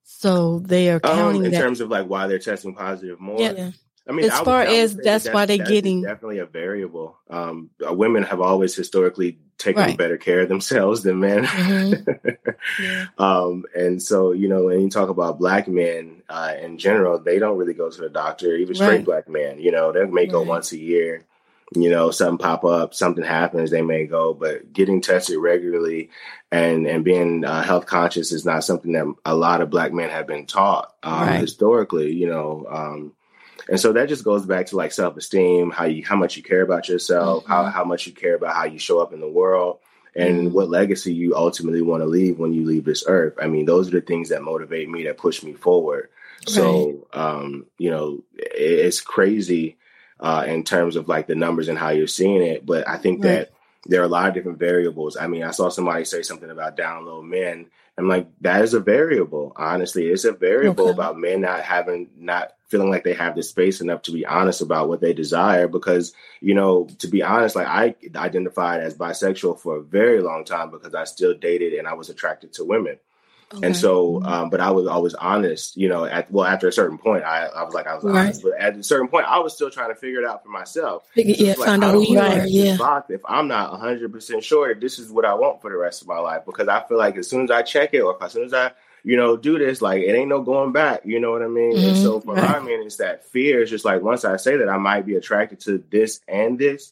So 0.03 0.59
they 0.59 0.89
are 0.89 1.01
Um, 1.03 1.17
counting 1.17 1.45
in 1.45 1.51
that. 1.51 1.61
terms 1.61 1.81
of 1.81 1.89
like 1.89 2.07
why 2.07 2.27
they're 2.27 2.39
testing 2.39 2.75
positive 2.75 3.19
more. 3.19 3.39
Yeah. 3.41 3.71
I 4.07 4.11
mean, 4.11 4.25
As 4.25 4.31
I 4.39 4.43
far 4.43 4.59
would 4.59 4.69
as 4.69 4.95
that's 4.95 5.27
why 5.29 5.45
they're 5.47 5.57
getting- 5.57 6.03
definitely 6.03 6.37
a 6.37 6.45
variable. 6.45 7.17
Um, 7.29 7.71
uh, 7.87 7.91
women 7.93 8.21
have 8.23 8.39
always 8.39 8.75
historically 8.75 9.39
taken 9.57 9.81
Right. 9.81 9.97
better 9.97 10.17
care 10.17 10.41
of 10.41 10.49
themselves 10.49 11.01
than 11.03 11.19
men. 11.19 11.43
Mhm. 11.45 12.17
Yeah. 12.81 13.05
um, 13.17 13.63
and 13.75 14.01
so, 14.01 14.31
you 14.31 14.47
know, 14.47 14.65
when 14.65 14.81
you 14.81 14.89
talk 14.89 15.09
about 15.09 15.39
black 15.39 15.67
men 15.67 16.21
uh, 16.29 16.53
in 16.61 16.77
general, 16.77 17.19
they 17.19 17.39
don't 17.39 17.57
really 17.57 17.73
go 17.73 17.89
to 17.89 18.01
the 18.01 18.09
doctor. 18.09 18.55
Even 18.55 18.75
straight 18.75 18.87
Right. 18.97 19.05
black 19.05 19.29
men, 19.29 19.59
you 19.59 19.71
know, 19.71 19.91
they 19.91 20.03
may 20.05 20.25
go 20.25 20.39
Right. 20.39 20.47
once 20.47 20.71
a 20.71 20.77
year. 20.77 21.23
You 21.75 21.89
know, 21.89 22.11
something 22.11 22.37
pop 22.37 22.63
up, 22.63 22.93
something 22.93 23.23
happens, 23.23 23.71
they 23.71 23.81
may 23.81 24.05
go. 24.05 24.33
But 24.35 24.71
getting 24.71 25.01
tested 25.01 25.37
regularly 25.39 26.09
and 26.51 26.85
and 26.87 27.03
being 27.03 27.43
uh, 27.43 27.63
health 27.63 27.85
conscious 27.87 28.31
is 28.31 28.45
not 28.45 28.63
something 28.63 28.91
that 28.93 29.11
a 29.25 29.35
lot 29.35 29.61
of 29.61 29.69
black 29.71 29.91
men 29.93 30.09
have 30.09 30.27
been 30.27 30.45
taught 30.45 30.93
um, 31.01 31.27
historically. 31.33 32.13
You 32.13 32.27
know, 32.27 32.67
um, 32.69 33.13
and 33.69 33.79
so 33.79 33.93
that 33.93 34.09
just 34.09 34.23
goes 34.23 34.45
back 34.45 34.67
to 34.67 34.75
like 34.75 34.91
self 34.91 35.17
esteem, 35.17 35.71
how 35.71 35.85
you 35.85 36.03
how 36.05 36.15
much 36.15 36.37
you 36.37 36.43
care 36.43 36.61
about 36.61 36.87
yourself, 36.89 37.45
how 37.45 37.63
Mhm. 37.65 37.71
how 37.73 37.83
much 37.83 38.07
you 38.07 38.13
care 38.13 38.35
about 38.35 38.55
how 38.55 38.65
you 38.65 38.79
show 38.79 38.99
up 38.99 39.13
in 39.13 39.19
the 39.19 39.27
world, 39.29 39.79
and 40.15 40.49
Mhm. 40.49 40.51
what 40.51 40.69
legacy 40.69 41.13
you 41.13 41.35
ultimately 41.35 41.81
want 41.81 42.01
to 42.01 42.07
leave 42.07 42.39
when 42.39 42.53
you 42.53 42.63
leave 42.65 42.85
this 42.85 43.03
earth. 43.07 43.33
I 43.41 43.47
mean, 43.47 43.65
those 43.65 43.87
are 43.87 43.91
the 43.99 44.01
things 44.01 44.29
that 44.29 44.41
motivate 44.43 44.89
me, 44.89 45.03
that 45.03 45.17
push 45.17 45.43
me 45.43 45.53
forward. 45.53 46.09
So, 46.47 47.07
um, 47.13 47.65
you 47.79 47.89
know, 47.89 48.23
it, 48.37 48.45
it's 48.85 49.01
crazy 49.01 49.77
uh, 50.19 50.45
in 50.47 50.63
terms 50.63 50.95
of 50.95 51.07
like 51.09 51.27
the 51.27 51.35
numbers 51.35 51.67
and 51.67 51.77
how 51.77 51.89
you're 51.89 52.07
seeing 52.07 52.41
it, 52.41 52.65
but 52.65 52.87
I 52.87 52.97
think 52.97 53.23
Right. 53.23 53.31
that 53.31 53.51
there 53.87 54.01
are 54.01 54.05
a 54.05 54.07
lot 54.07 54.27
of 54.29 54.33
different 54.33 54.59
variables. 54.59 55.17
I 55.17 55.27
mean, 55.27 55.43
I 55.43 55.51
saw 55.51 55.69
somebody 55.69 56.05
say 56.05 56.21
something 56.21 56.49
about 56.49 56.77
down 56.77 57.05
low 57.05 57.21
men. 57.21 57.65
I'm 57.97 58.09
like, 58.09 58.27
that 58.41 58.61
is 58.61 58.73
a 58.73 58.79
variable. 58.79 59.53
Honestly, 59.55 60.07
it's 60.07 60.25
a 60.25 60.33
variable 60.33 60.85
Okay. 60.85 60.93
about 60.93 61.17
men 61.17 61.41
not 61.41 61.61
having, 61.61 62.09
not 62.17 62.53
feeling 62.67 62.89
like 62.89 63.03
they 63.05 63.13
have 63.13 63.35
the 63.35 63.43
space 63.43 63.79
enough 63.79 64.01
to 64.01 64.11
be 64.11 64.25
honest 64.25 64.59
about 64.59 64.89
what 64.89 64.99
they 64.99 65.13
desire. 65.13 65.67
Because, 65.67 66.13
you 66.41 66.53
know, 66.53 66.89
to 66.99 67.07
be 67.07 67.23
honest, 67.23 67.55
like 67.55 67.67
I 67.67 67.95
identified 68.15 68.81
as 68.81 68.97
bisexual 68.97 69.59
for 69.59 69.77
a 69.77 69.81
very 69.83 70.21
long 70.21 70.43
time 70.43 70.71
because 70.71 70.93
I 70.93 71.05
still 71.05 71.33
dated 71.33 71.73
and 71.73 71.87
I 71.87 71.93
was 71.93 72.09
attracted 72.09 72.51
to 72.53 72.65
women. 72.65 72.97
Okay. 73.53 73.67
And 73.67 73.75
so, 73.77 74.21
um, 74.23 74.49
but 74.49 74.59
I 74.59 74.71
was 74.71 74.87
always 74.87 75.13
honest, 75.13 75.77
you 75.77 75.87
know, 75.87 76.03
at, 76.05 76.29
well, 76.31 76.45
after 76.45 76.67
a 76.67 76.71
certain 76.73 76.97
point, 76.97 77.23
I, 77.23 77.45
I 77.45 77.63
was 77.63 77.73
like, 77.73 77.87
I 77.87 77.93
was 77.95 78.03
Right. 78.03 78.21
honest, 78.25 78.41
but 78.43 78.53
at 78.59 78.75
a 78.75 78.83
certain 78.83 79.07
point, 79.07 79.25
I 79.27 79.39
was 79.39 79.53
still 79.53 79.69
trying 79.69 79.89
to 79.89 79.95
figure 79.95 80.19
it 80.19 80.25
out 80.25 80.43
for 80.43 80.49
myself. 80.49 81.07
Figure- 81.13 81.35
yeah, 81.37 81.53
like, 81.57 81.67
find 81.67 81.83
I 81.83 81.89
out 81.89 81.93
who 81.93 82.11
you 82.13 82.19
are. 82.19 82.47
Yeah. 82.47 82.77
box 82.77 83.09
if 83.11 83.21
I'm 83.25 83.47
not 83.47 83.71
100% 83.79 84.41
sure 84.43 84.69
that 84.73 84.81
this 84.81 84.99
is 84.99 85.11
what 85.11 85.25
I 85.25 85.33
want 85.35 85.61
for 85.61 85.69
the 85.69 85.77
rest 85.77 86.01
of 86.01 86.07
my 86.07 86.19
life 86.19 86.41
because 86.45 86.67
I 86.67 86.81
feel 86.87 86.97
like 86.97 87.15
as 87.17 87.27
soon 87.29 87.43
as 87.43 87.51
I 87.51 87.61
check 87.61 87.93
it 87.93 88.01
or 88.01 88.21
as 88.21 88.31
soon 88.33 88.45
as 88.45 88.53
I, 88.53 88.71
you 89.03 89.15
know, 89.15 89.37
do 89.37 89.59
this, 89.59 89.81
like 89.81 90.01
it 90.01 90.15
ain't 90.15 90.29
no 90.29 90.41
going 90.41 90.71
back. 90.71 91.01
You 91.05 91.19
know 91.19 91.31
what 91.31 91.43
I 91.43 91.47
mean? 91.47 91.77
And 91.77 91.93
Mhm. 91.93 92.01
so 92.01 92.19
for 92.19 92.33
Right. 92.33 92.43
my 92.43 92.59
man, 92.59 92.81
it's 92.81 92.95
that 92.97 93.25
fear. 93.25 93.61
It's 93.61 93.69
just 93.69 93.85
like 93.85 94.01
once 94.01 94.25
I 94.25 94.37
say 94.37 94.57
that 94.57 94.67
I 94.69 94.77
might 94.77 95.05
be 95.05 95.15
attracted 95.15 95.59
to 95.61 95.83
this 95.91 96.19
and 96.27 96.57
this, 96.57 96.91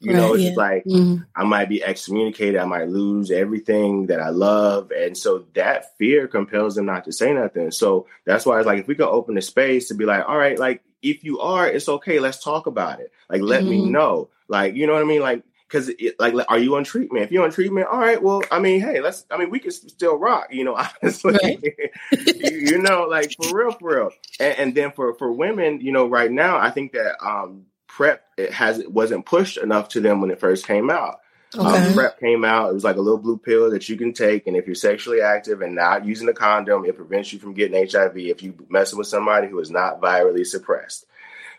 you 0.00 0.14
know, 0.14 0.34
it's 0.34 0.44
yeah. 0.44 0.50
like 0.56 0.84
Mhm. 0.86 1.26
I 1.36 1.44
might 1.44 1.68
be 1.68 1.82
excommunicated. 1.82 2.60
I 2.60 2.64
might 2.64 2.88
lose 2.88 3.30
everything 3.30 4.06
that 4.06 4.20
I 4.20 4.28
love. 4.30 4.90
And 4.92 5.16
so 5.16 5.46
that 5.54 5.96
fear 5.98 6.28
compels 6.28 6.74
them 6.76 6.86
not 6.86 7.04
to 7.04 7.12
say 7.12 7.32
nothing. 7.32 7.70
So 7.70 8.06
that's 8.24 8.46
why 8.46 8.58
it's 8.58 8.66
like, 8.66 8.80
if 8.80 8.86
we 8.88 8.94
can 8.94 9.06
open 9.06 9.34
the 9.34 9.42
space 9.42 9.88
to 9.88 9.94
be 9.94 10.04
like, 10.04 10.28
all 10.28 10.36
right, 10.38 10.58
like 10.58 10.82
if 11.02 11.24
you 11.24 11.40
are, 11.40 11.66
it's 11.68 11.88
okay. 11.88 12.20
Let's 12.20 12.42
talk 12.42 12.66
about 12.66 13.00
it. 13.00 13.12
Like, 13.28 13.42
let 13.42 13.66
me 13.66 13.78
Mhm. 13.80 13.90
know. 13.90 14.28
Like, 14.48 14.74
you 14.74 14.86
know 14.86 14.92
what 14.94 15.02
I 15.02 15.06
mean? 15.06 15.22
Like, 15.22 15.42
cause 15.68 15.88
it, 15.88 16.14
like, 16.20 16.34
are 16.48 16.58
you 16.58 16.76
on 16.76 16.84
treatment? 16.84 17.24
If 17.24 17.32
you're 17.32 17.44
on 17.44 17.50
treatment, 17.50 17.88
all 17.90 17.98
right, 17.98 18.22
well, 18.22 18.42
I 18.50 18.58
mean, 18.60 18.80
hey, 18.80 19.00
let's, 19.00 19.24
I 19.30 19.36
mean, 19.38 19.50
we 19.50 19.58
can 19.58 19.72
still 19.72 20.16
rock, 20.16 20.48
you 20.52 20.64
know, 20.64 20.76
honestly, 21.02 21.34
Right. 21.42 21.58
you, 22.36 22.56
you 22.56 22.78
know, 22.78 23.06
like 23.08 23.34
for 23.36 23.50
real, 23.50 23.72
for 23.72 23.94
real. 23.96 24.10
And, 24.38 24.58
and 24.58 24.74
then 24.74 24.92
for, 24.92 25.14
for 25.14 25.32
women, 25.32 25.80
you 25.80 25.92
know, 25.92 26.06
right 26.06 26.30
now, 26.30 26.58
I 26.58 26.70
think 26.70 26.92
that, 26.92 27.16
um, 27.24 27.66
PrEP 27.96 28.20
it 28.36 28.52
has 28.52 28.80
it 28.80 28.90
wasn't 28.90 29.24
pushed 29.24 29.56
enough 29.56 29.88
to 29.90 30.00
them 30.00 30.20
when 30.20 30.30
it 30.32 30.40
first 30.40 30.66
came 30.66 30.90
out. 30.90 31.20
Okay. 31.56 31.86
Um, 31.86 31.94
PrEP 31.94 32.18
came 32.18 32.44
out. 32.44 32.70
It 32.70 32.74
was 32.74 32.82
like 32.82 32.96
a 32.96 33.00
little 33.00 33.18
blue 33.18 33.38
pill 33.38 33.70
that 33.70 33.88
you 33.88 33.96
can 33.96 34.12
take, 34.12 34.48
and 34.48 34.56
if 34.56 34.66
you're 34.66 34.74
sexually 34.74 35.20
active 35.20 35.62
and 35.62 35.76
not 35.76 36.04
using 36.04 36.28
a 36.28 36.32
condom, 36.32 36.84
it 36.84 36.96
prevents 36.96 37.32
you 37.32 37.38
from 37.38 37.54
getting 37.54 37.88
HIV. 37.88 38.16
If 38.16 38.42
you 38.42 38.54
messing 38.68 38.98
with 38.98 39.06
somebody 39.06 39.46
who 39.48 39.60
is 39.60 39.70
not 39.70 40.00
virally 40.00 40.44
suppressed, 40.44 41.06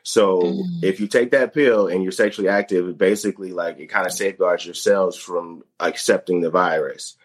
so 0.03 0.41
Mm. 0.41 0.83
if 0.83 0.99
you 0.99 1.07
take 1.07 1.31
that 1.31 1.53
pill 1.53 1.87
and 1.87 2.03
you're 2.03 2.11
sexually 2.11 2.49
active, 2.49 2.89
it 2.89 2.97
basically 2.97 3.53
like 3.53 3.79
it 3.79 3.87
kind 3.87 4.05
of 4.05 4.11
safeguards 4.11 4.65
your 4.65 4.73
cells 4.75 5.15
from 5.15 5.63
accepting 5.79 6.41
the 6.41 6.49
virus. 6.51 7.15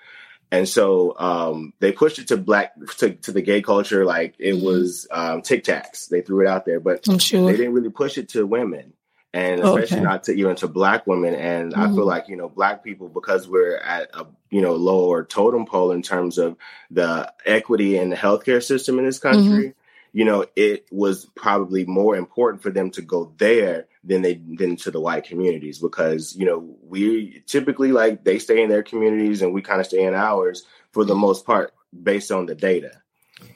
And 0.53 0.69
so 0.69 1.17
um, 1.19 1.73
they 1.81 1.91
pushed 1.93 2.19
it 2.21 2.29
to 2.29 2.37
black 2.37 2.75
to, 2.99 3.11
to 3.15 3.33
the 3.33 3.43
gay 3.43 3.63
culture 3.63 4.05
like 4.05 4.35
it 4.39 4.55
Mhm. 4.55 4.63
was 4.65 5.07
um, 5.11 5.43
Tic 5.43 5.65
Tacs. 5.65 6.09
They 6.09 6.23
threw 6.23 6.43
it 6.47 6.49
out 6.49 6.65
there, 6.67 6.79
but 6.81 7.05
sure. 7.21 7.47
they 7.47 7.57
didn't 7.57 7.73
really 7.75 7.91
push 7.91 8.17
it 8.19 8.29
to 8.31 8.47
women 8.47 8.93
and 9.33 9.61
Oh, 9.61 9.77
especially 9.77 9.99
okay. 9.99 10.05
not 10.05 10.25
to 10.25 10.33
even 10.33 10.57
to 10.57 10.69
black 10.69 11.07
women 11.07 11.35
and 11.35 11.75
i 11.75 11.87
Mhm. 11.87 11.95
feel 11.95 12.07
like 12.07 12.29
you 12.29 12.37
know 12.37 12.49
black 12.49 12.83
people 12.83 13.09
because 13.09 13.49
we're 13.49 13.77
at 13.77 14.11
a 14.15 14.27
you 14.51 14.61
know 14.61 14.75
lower 14.75 15.25
totem 15.25 15.65
pole 15.67 15.93
in 15.93 16.03
terms 16.03 16.37
of 16.39 16.57
the 16.91 17.33
equity 17.47 17.97
in 17.97 18.11
the 18.11 18.17
healthcare 18.17 18.63
system 18.63 18.99
in 18.99 19.05
this 19.05 19.19
country 19.21 19.75
you 20.13 20.25
know 20.25 20.45
it 20.57 20.87
was 20.91 21.27
probably 21.37 21.85
more 21.87 22.17
important 22.17 22.61
for 22.63 22.71
them 22.71 22.91
to 22.91 23.03
go 23.03 23.33
there 23.39 23.87
than 24.03 24.23
they 24.23 24.35
than 24.59 24.75
to 24.77 24.91
the 24.91 25.01
white 25.01 25.25
communities 25.25 25.79
because 25.79 26.35
you 26.37 26.45
know 26.47 26.77
we 26.89 27.43
typically 27.47 27.93
like 27.93 28.25
they 28.25 28.39
stay 28.39 28.63
in 28.63 28.69
their 28.69 28.83
communities 28.83 29.43
and 29.43 29.53
we 29.55 29.63
kind 29.63 29.81
of 29.81 29.87
stay 29.87 30.03
in 30.03 30.15
ours 30.15 30.65
for 30.93 31.05
the 31.05 31.15
most 31.15 31.47
part 31.47 31.73
based 32.03 32.33
on 32.33 32.47
the 32.47 32.55
data 32.55 32.91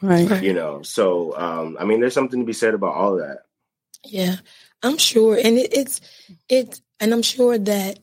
Right. 0.00 0.30
Right. 0.30 0.42
you 0.42 0.52
know 0.52 0.82
so 0.82 1.36
um 1.36 1.76
i 1.80 1.84
mean 1.84 2.00
there's 2.00 2.14
something 2.14 2.40
to 2.40 2.46
be 2.46 2.52
said 2.52 2.74
about 2.74 2.94
all 2.94 3.14
of 3.14 3.26
that 3.26 3.40
Yeah, 4.05 4.36
I'm 4.82 4.98
sure, 4.98 5.36
and 5.36 5.59
it, 5.59 5.72
it's 5.72 6.00
it, 6.48 6.80
and 7.00 7.12
I'm 7.12 7.22
sure 7.22 7.59
that 7.59 7.98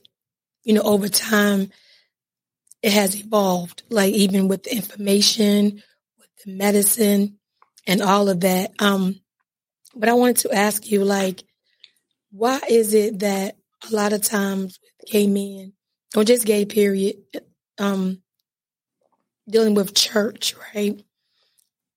you 0.63 0.73
know 0.73 0.81
over 0.81 1.07
time 1.07 1.71
it 2.81 2.91
has 2.91 3.19
evolved. 3.19 3.83
Like 3.89 4.13
even 4.13 4.47
with 4.47 4.63
the 4.63 4.75
information, 4.75 5.83
with 6.17 6.29
the 6.45 6.51
medicine, 6.51 7.37
and 7.87 8.01
all 8.01 8.29
of 8.29 8.41
that. 8.41 8.71
Um, 8.79 9.21
but 9.95 10.09
I 10.09 10.13
wanted 10.13 10.37
to 10.37 10.53
ask 10.53 10.89
you, 10.89 11.03
like, 11.03 11.43
why 12.31 12.61
is 12.69 12.93
it 12.93 13.19
that 13.19 13.57
a 13.89 13.95
lot 13.95 14.13
of 14.13 14.23
times 14.23 14.79
gay 15.05 15.27
men, 15.27 15.73
or 16.15 16.23
just 16.23 16.45
gay 16.45 16.65
period, 16.65 17.17
um, 17.77 18.21
dealing 19.49 19.73
with 19.73 19.93
church, 19.93 20.55
right? 20.73 21.03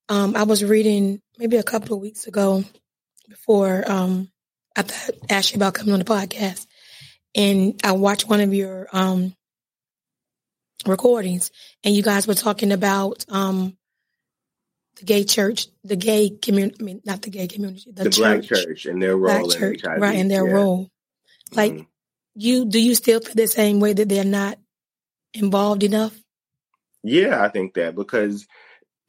Um, 0.08 0.36
I 0.36 0.42
was 0.42 0.62
reading 0.62 1.22
maybe 1.38 1.56
a 1.56 1.62
couple 1.62 1.96
of 1.96 2.02
weeks 2.02 2.26
ago 2.26 2.64
before 3.28 3.84
um 3.90 4.30
I 4.76 4.82
thought 4.82 5.16
asked 5.30 5.52
you 5.52 5.56
about 5.56 5.74
coming 5.74 5.92
on 5.92 6.00
the 6.00 6.04
podcast, 6.04 6.66
and 7.34 7.80
I 7.84 7.92
watched 7.92 8.28
one 8.28 8.40
of 8.40 8.52
your 8.52 8.88
um 8.92 9.34
recordings, 10.86 11.50
and 11.82 11.94
you 11.94 12.02
guys 12.02 12.26
were 12.26 12.34
talking 12.34 12.72
about 12.72 13.24
um 13.28 13.76
the 14.96 15.04
gay 15.04 15.24
church, 15.24 15.66
the 15.82 15.96
gay 15.96 16.30
community. 16.30 16.76
I 16.80 16.82
mean, 16.82 17.00
not 17.04 17.22
the 17.22 17.30
gay 17.30 17.48
community, 17.48 17.90
the, 17.92 18.04
the, 18.04 18.10
church, 18.10 18.16
black 18.16 18.42
church 18.42 18.86
and 18.86 19.02
their 19.02 19.16
role 19.16 19.50
in 19.50 19.78
HIV. 19.80 20.00
right, 20.00 20.16
and 20.16 20.30
their 20.30 20.46
yeah. 20.46 20.52
role. 20.52 20.90
Like, 21.52 21.72
Mhm. 21.72 21.86
you, 22.34 22.64
do 22.64 22.80
you 22.80 22.94
still 22.94 23.20
feel 23.20 23.34
the 23.34 23.46
same 23.46 23.80
way 23.80 23.92
that 23.92 24.08
they're 24.08 24.24
not 24.24 24.58
involved 25.32 25.82
enough? 25.82 26.16
Yeah, 27.02 27.42
I 27.42 27.48
think 27.48 27.74
that 27.74 27.94
because 27.94 28.46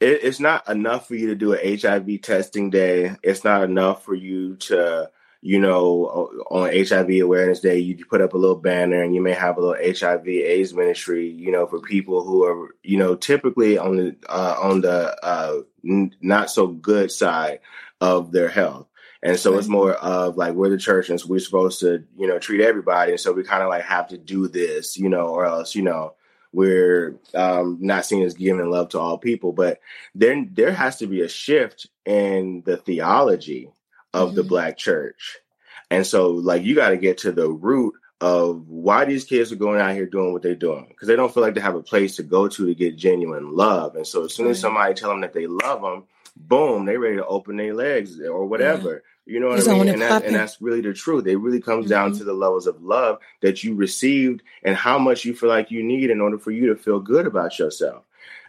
it, 0.05 0.23
it's 0.23 0.39
not 0.39 0.67
enough 0.69 1.07
for 1.07 1.15
you 1.15 1.27
to 1.27 1.35
do 1.35 1.53
an 1.53 1.79
HIV 1.79 2.21
testing 2.21 2.69
day. 2.69 3.15
It's 3.23 3.43
not 3.43 3.63
enough 3.63 4.03
for 4.03 4.13
you 4.13 4.55
to, 4.57 5.09
you 5.41 5.59
know, 5.59 6.29
on 6.49 6.69
HIV 6.73 7.21
Awareness 7.21 7.59
Day, 7.59 7.79
you 7.79 8.05
put 8.05 8.21
up 8.21 8.33
a 8.33 8.37
little 8.37 8.55
banner 8.55 9.01
and 9.01 9.13
you 9.13 9.21
may 9.21 9.33
have 9.33 9.57
a 9.57 9.61
little 9.61 9.99
HIV 9.99 10.27
AIDS 10.27 10.73
ministry, 10.73 11.29
you 11.29 11.51
know, 11.51 11.67
for 11.67 11.79
people 11.79 12.23
who 12.23 12.43
are, 12.45 12.75
you 12.83 12.97
know, 12.97 13.15
typically 13.15 13.77
on 13.77 13.97
the 13.97 14.15
uh, 14.29 14.55
on 14.61 14.81
the 14.81 15.17
uh, 15.23 15.61
n- 15.83 16.15
not 16.21 16.49
so 16.49 16.67
good 16.67 17.11
side 17.11 17.59
of 17.99 18.31
their 18.31 18.49
health. 18.49 18.87
And 19.23 19.39
so 19.39 19.57
it's 19.57 19.67
more 19.67 19.93
of 19.93 20.37
like 20.37 20.53
we're 20.53 20.69
the 20.69 20.77
church 20.77 21.09
and 21.09 21.19
so 21.19 21.27
we're 21.27 21.39
supposed 21.39 21.79
to, 21.79 22.03
you 22.15 22.27
know, 22.27 22.37
treat 22.37 22.61
everybody. 22.61 23.11
And 23.11 23.19
so 23.19 23.33
we 23.33 23.43
kind 23.43 23.63
of 23.63 23.69
like 23.69 23.83
have 23.83 24.07
to 24.09 24.19
do 24.19 24.47
this, 24.47 24.97
you 24.97 25.09
know, 25.09 25.29
or 25.29 25.45
else, 25.45 25.73
you 25.73 25.81
know, 25.81 26.13
we're 26.55 27.17
um, 27.33 27.77
not 27.81 28.05
seen 28.05 28.23
as 28.23 28.33
giving 28.33 28.69
love 28.69 28.89
to 28.89 28.99
all 28.99 29.17
people. 29.17 29.51
But 29.51 29.79
then 30.15 30.51
there 30.53 30.71
has 30.71 30.97
to 30.97 31.07
be 31.07 31.21
a 31.21 31.27
shift 31.27 31.87
in 32.05 32.63
the 32.65 32.77
theology 32.77 33.69
of 34.13 34.29
mm-hmm. 34.29 34.37
the 34.37 34.43
black 34.43 34.77
church. 34.77 35.37
And 35.91 36.07
so 36.07 36.31
like 36.31 36.63
you 36.63 36.73
got 36.73 36.89
to 36.89 36.97
get 36.97 37.19
to 37.19 37.31
the 37.31 37.49
root 37.49 37.93
of 38.21 38.67
why 38.69 39.03
these 39.03 39.25
kids 39.25 39.51
are 39.51 39.57
going 39.57 39.81
out 39.81 39.93
here 39.93 40.05
doing 40.05 40.31
what 40.31 40.41
they're 40.41 40.55
doing 40.55 40.85
because 40.87 41.09
they 41.09 41.17
don't 41.17 41.33
feel 41.33 41.43
like 41.43 41.53
they 41.53 41.61
have 41.61 41.75
a 41.75 41.83
place 41.83 42.15
to 42.15 42.23
go 42.23 42.47
to 42.47 42.65
to 42.65 42.73
get 42.73 42.95
genuine 42.95 43.53
love. 43.53 43.95
And 43.95 44.07
so 44.07 44.23
as 44.23 44.33
soon 44.33 44.47
as 44.47 44.59
somebody 44.59 44.93
tell 44.93 45.09
them 45.09 45.21
that 45.21 45.33
they 45.33 45.47
love 45.47 45.81
them, 45.81 46.05
boom, 46.37 46.85
they 46.85 46.97
ready 46.97 47.17
to 47.17 47.25
open 47.25 47.57
their 47.57 47.73
legs 47.73 48.19
or 48.21 48.45
whatever. 48.45 48.93
Yeah. 48.93 48.99
You 49.25 49.39
know 49.39 49.47
what 49.47 49.67
I 49.67 49.73
mean? 49.73 49.89
And, 49.89 50.01
that, 50.01 50.23
and, 50.23 50.35
that's 50.35 50.61
really 50.61 50.81
the 50.81 50.93
truth. 50.93 51.25
It 51.25 51.37
really 51.37 51.61
comes 51.61 51.85
mm-hmm. 51.85 51.91
down 51.93 52.13
to 52.13 52.23
the 52.23 52.33
levels 52.33 52.67
of 52.67 52.83
love 52.83 53.19
that 53.41 53.63
you 53.63 53.73
received 53.73 54.43
and 54.63 54.75
how 54.75 54.99
much 54.99 55.25
you 55.25 55.35
feel 55.35 55.49
like 55.49 55.71
you 55.71 55.83
need 55.83 56.11
in 56.11 56.21
order 56.21 56.37
for 56.37 56.51
you 56.51 56.67
to 56.67 56.75
feel 56.75 56.99
good 56.99 57.25
about 57.25 57.57
yourself. 57.57 58.03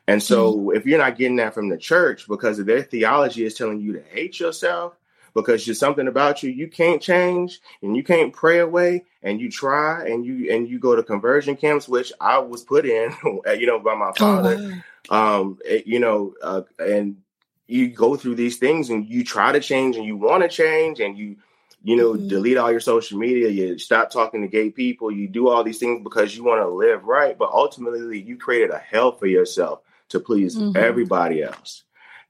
And 0.07 0.23
so 0.23 0.53
mm-hmm. 0.53 0.77
if 0.77 0.87
you're 0.87 0.99
not 0.99 1.17
getting 1.17 1.37
that 1.37 1.55
from 1.55 1.71
the 1.71 1.79
church 1.79 2.29
because 2.29 2.59
of 2.59 2.67
their 2.67 2.83
theology 2.83 3.45
is 3.45 3.55
telling 3.55 3.81
you 3.81 3.95
to 3.95 4.03
hate 4.03 4.39
yourself, 4.39 4.95
because 5.37 5.67
there's 5.67 5.79
something 5.79 6.09
about 6.09 6.43
you 6.43 6.51
you 6.51 6.67
can't 6.67 7.03
change 7.03 7.61
and 7.83 7.95
you 7.95 8.03
can't 8.03 8.33
pray 8.33 8.59
away 8.59 9.05
and 9.23 9.39
you 9.39 9.51
try 9.51 10.05
and 10.07 10.25
you 10.25 10.51
and 10.51 10.67
you 10.67 10.79
go 10.79 10.97
to 10.97 11.03
conversion 11.03 11.55
camps 11.55 11.87
which 11.87 12.11
i 12.21 12.39
was 12.39 12.65
put 12.65 12.87
in 12.87 13.15
you 13.59 13.67
know 13.67 13.79
by 13.79 13.95
my 13.95 14.09
oh, 14.09 14.13
father 14.15 14.57
oh, 14.59 14.83
wow. 15.11 15.41
um 15.41 15.59
it, 15.65 15.87
you 15.87 16.01
know 16.01 16.33
uh, 16.43 16.63
and 16.79 17.19
you 17.67 17.89
go 17.89 18.17
through 18.17 18.37
these 18.37 18.59
things 18.59 18.91
and 18.91 19.09
you 19.09 19.25
try 19.25 19.53
to 19.53 19.61
change 19.61 19.97
and 19.97 20.05
you 20.05 20.17
want 20.17 20.43
to 20.43 20.49
change 20.49 21.01
and 21.01 21.19
you 21.19 21.37
you 21.83 21.97
know 21.97 22.13
mm-hmm. 22.13 22.29
delete 22.29 22.57
all 22.57 22.71
your 22.71 22.81
social 22.81 23.19
media 23.19 23.49
you 23.49 23.79
stop 23.79 24.11
talking 24.11 24.43
to 24.43 24.49
gay 24.49 24.71
people 24.71 25.11
you 25.11 25.29
do 25.29 25.49
all 25.49 25.63
these 25.63 25.79
things 25.79 26.03
because 26.03 26.37
you 26.37 26.45
want 26.45 26.61
to 26.61 26.69
live 26.69 27.05
right 27.05 27.39
but 27.39 27.51
ultimately 27.51 28.21
you 28.21 28.37
created 28.37 28.71
a 28.71 28.79
hell 28.79 29.13
for 29.13 29.27
yourself 29.27 29.81
to 30.09 30.21
please 30.21 30.57
mm-hmm. 30.57 30.77
everybody 30.77 31.43
else 31.43 31.85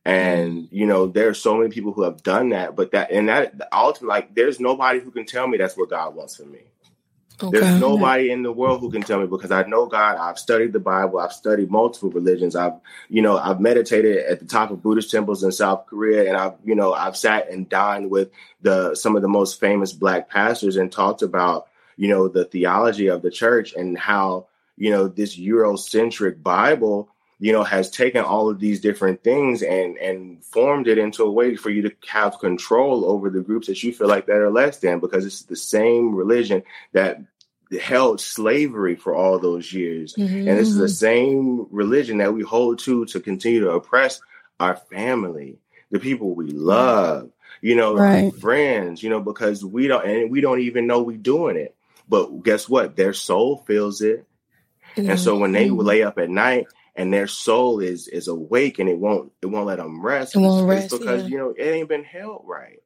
and 0.05 0.69
you 0.71 0.87
know 0.87 1.07
there's 1.07 1.39
so 1.39 1.57
many 1.57 1.71
people 1.71 1.93
who 1.93 2.03
have 2.03 2.23
done 2.23 2.51
that 2.51 2.77
but 2.77 2.93
that 2.93 3.11
and 3.11 3.29
that 3.29 3.55
ultimately 3.73 4.09
like 4.09 4.35
there's 4.35 4.61
nobody 4.61 5.01
who 5.01 5.11
can 5.11 5.27
tell 5.27 5.47
me 5.47 5.59
that's 5.59 5.77
what 5.77 5.91
god 5.91 6.15
wants 6.15 6.37
for 6.37 6.45
me 6.45 6.61
Okay. 7.43 7.61
There's 7.61 7.81
nobody 7.81 8.31
in 8.31 8.43
the 8.43 8.53
world 8.53 8.81
who 8.81 8.91
can 8.91 9.03
tell 9.03 9.21
me 9.21 9.27
because 9.27 9.51
I 9.51 9.63
know 9.65 9.87
God. 9.87 10.17
I've 10.17 10.39
studied 10.39 10.73
the 10.73 10.81
Bible. 10.81 11.19
I've 11.19 11.33
studied 11.33 11.71
multiple 11.71 12.09
religions. 12.09 12.57
I've, 12.57 12.73
you 13.11 13.21
know, 13.21 13.37
I've 13.37 13.61
meditated 13.61 14.25
at 14.25 14.41
the 14.41 14.47
top 14.47 14.71
of 14.71 14.83
Buddhist 14.83 15.11
temples 15.11 15.45
in 15.45 15.53
South 15.53 15.87
Korea, 15.87 16.29
and 16.29 16.37
I've, 16.37 16.55
you 16.65 16.75
know, 16.75 16.95
I've 16.95 17.17
sat 17.17 17.51
and 17.51 17.69
dined 17.69 18.11
with 18.11 18.31
the 18.63 18.95
some 18.95 19.17
of 19.17 19.23
the 19.23 19.29
most 19.29 19.61
famous 19.61 19.93
Black 19.93 20.31
pastors 20.31 20.77
and 20.77 20.91
talked 20.91 21.21
about, 21.21 21.69
you 21.99 22.09
know, 22.09 22.29
the 22.29 22.47
theology 22.47 23.09
of 23.09 23.21
the 23.21 23.31
church 23.31 23.75
and 23.75 23.99
how, 23.99 24.47
you 24.79 24.91
know, 24.91 25.07
this 25.07 25.39
Eurocentric 25.39 26.43
Bible, 26.43 27.11
you 27.39 27.53
know, 27.53 27.65
has 27.65 27.91
taken 27.91 28.25
all 28.25 28.49
of 28.49 28.59
these 28.59 28.81
different 28.81 29.23
things 29.23 29.63
and 29.63 29.97
and 29.99 30.45
formed 30.45 30.89
it 30.89 30.99
into 30.99 31.23
a 31.23 31.31
way 31.31 31.57
for 31.57 31.71
you 31.71 31.83
to 31.83 31.93
have 32.09 32.39
control 32.39 33.05
over 33.05 33.29
the 33.29 33.43
groups 33.43 33.67
that 33.67 33.83
you 33.83 33.93
feel 33.93 34.09
like 34.09 34.27
that 34.27 34.37
are 34.37 34.51
less 34.51 34.79
than 34.79 35.01
because 35.01 35.27
it's 35.27 35.43
the 35.43 35.57
same 35.57 36.15
religion 36.15 36.63
that 36.93 37.21
held 37.81 38.21
slavery 38.21 38.97
for 38.97 39.15
all 39.15 39.39
those 39.39 39.73
years. 39.73 40.15
Mm-hmm. 40.15 40.49
And 40.49 40.59
this 40.59 40.69
is 40.69 40.77
the 40.77 40.89
same 40.89 41.67
religion 41.71 42.19
that 42.19 42.33
we 42.33 42.43
hold 42.43 42.79
to 42.81 43.05
to 43.07 43.21
continue 43.21 43.61
to 43.61 43.73
oppress 43.73 44.21
our 44.59 44.77
family, 44.77 45.59
the 45.91 45.99
people 45.99 46.35
we 46.35 46.47
love, 46.47 47.31
you 47.61 47.75
know, 47.77 47.97
right. 47.97 48.35
friends, 48.35 49.03
you 49.03 49.11
know, 49.11 49.21
because 49.21 49.65
we 49.65 49.89
don't 49.89 50.07
and 50.07 50.31
we 50.31 50.41
don't 50.41 50.61
even 50.61 50.87
know 50.87 51.03
we're 51.03 51.17
doing 51.17 51.57
it. 51.57 51.75
But 52.09 52.43
guess 52.45 52.69
what? 52.69 52.97
Their 52.97 53.13
soul 53.13 53.59
feels 53.67 54.01
it. 54.01 54.25
Mm-hmm. 54.97 55.11
And 55.11 55.21
so 55.21 55.37
when 55.37 55.53
they 55.53 55.69
mm-hmm. 55.69 55.81
lay 55.81 56.03
up 56.03 56.19
at 56.19 56.31
night 56.31 56.69
and 56.97 57.13
their 57.13 57.27
soul 57.27 57.81
is 57.81 58.09
is 58.09 58.29
awake 58.29 58.79
and 58.79 58.89
it 58.89 58.99
won't 58.99 59.33
it 59.43 59.47
won't 59.47 59.67
let 59.67 59.79
them 59.79 60.05
rest. 60.05 60.35
It 60.35 60.41
won't 60.41 60.69
rest 60.69 60.91
because 60.91 61.23
yeah. 61.23 61.29
you 61.29 61.39
know 61.39 61.55
it 61.57 61.65
ain't 61.65 61.89
been 61.89 62.05
held 62.05 62.45
right. 62.47 62.83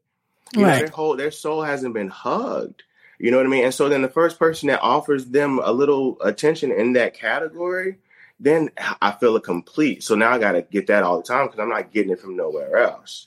You 0.54 0.64
right. 0.64 0.72
Know, 0.72 0.78
their 0.78 0.88
whole 0.88 1.16
their 1.16 1.30
soul 1.30 1.62
hasn't 1.62 1.94
been 1.94 2.08
hugged. 2.08 2.82
You 3.18 3.30
know 3.30 3.36
what 3.36 3.46
I 3.46 3.50
mean? 3.50 3.64
And 3.64 3.74
so 3.74 3.88
then 3.88 4.02
the 4.02 4.08
first 4.08 4.38
person 4.38 4.68
that 4.68 4.80
offers 4.80 5.26
them 5.26 5.60
a 5.62 5.72
little 5.72 6.16
attention 6.22 6.72
in 6.72 6.94
that 6.94 7.12
category, 7.12 7.98
then 8.40 8.70
I 9.02 9.12
feel 9.12 9.36
a 9.36 9.40
complete. 9.40 10.02
So 10.02 10.14
now 10.14 10.30
I 10.32 10.38
got 10.38 10.52
to 10.52 10.62
get 10.62 10.86
that 10.86 11.02
all 11.02 11.18
the 11.18 11.26
time 11.26 11.46
because 11.46 11.60
I'm 11.60 11.68
not 11.68 11.92
getting 11.92 12.12
it 12.12 12.20
from 12.20 12.36
nowhere 12.36 12.78
else. 12.78 13.26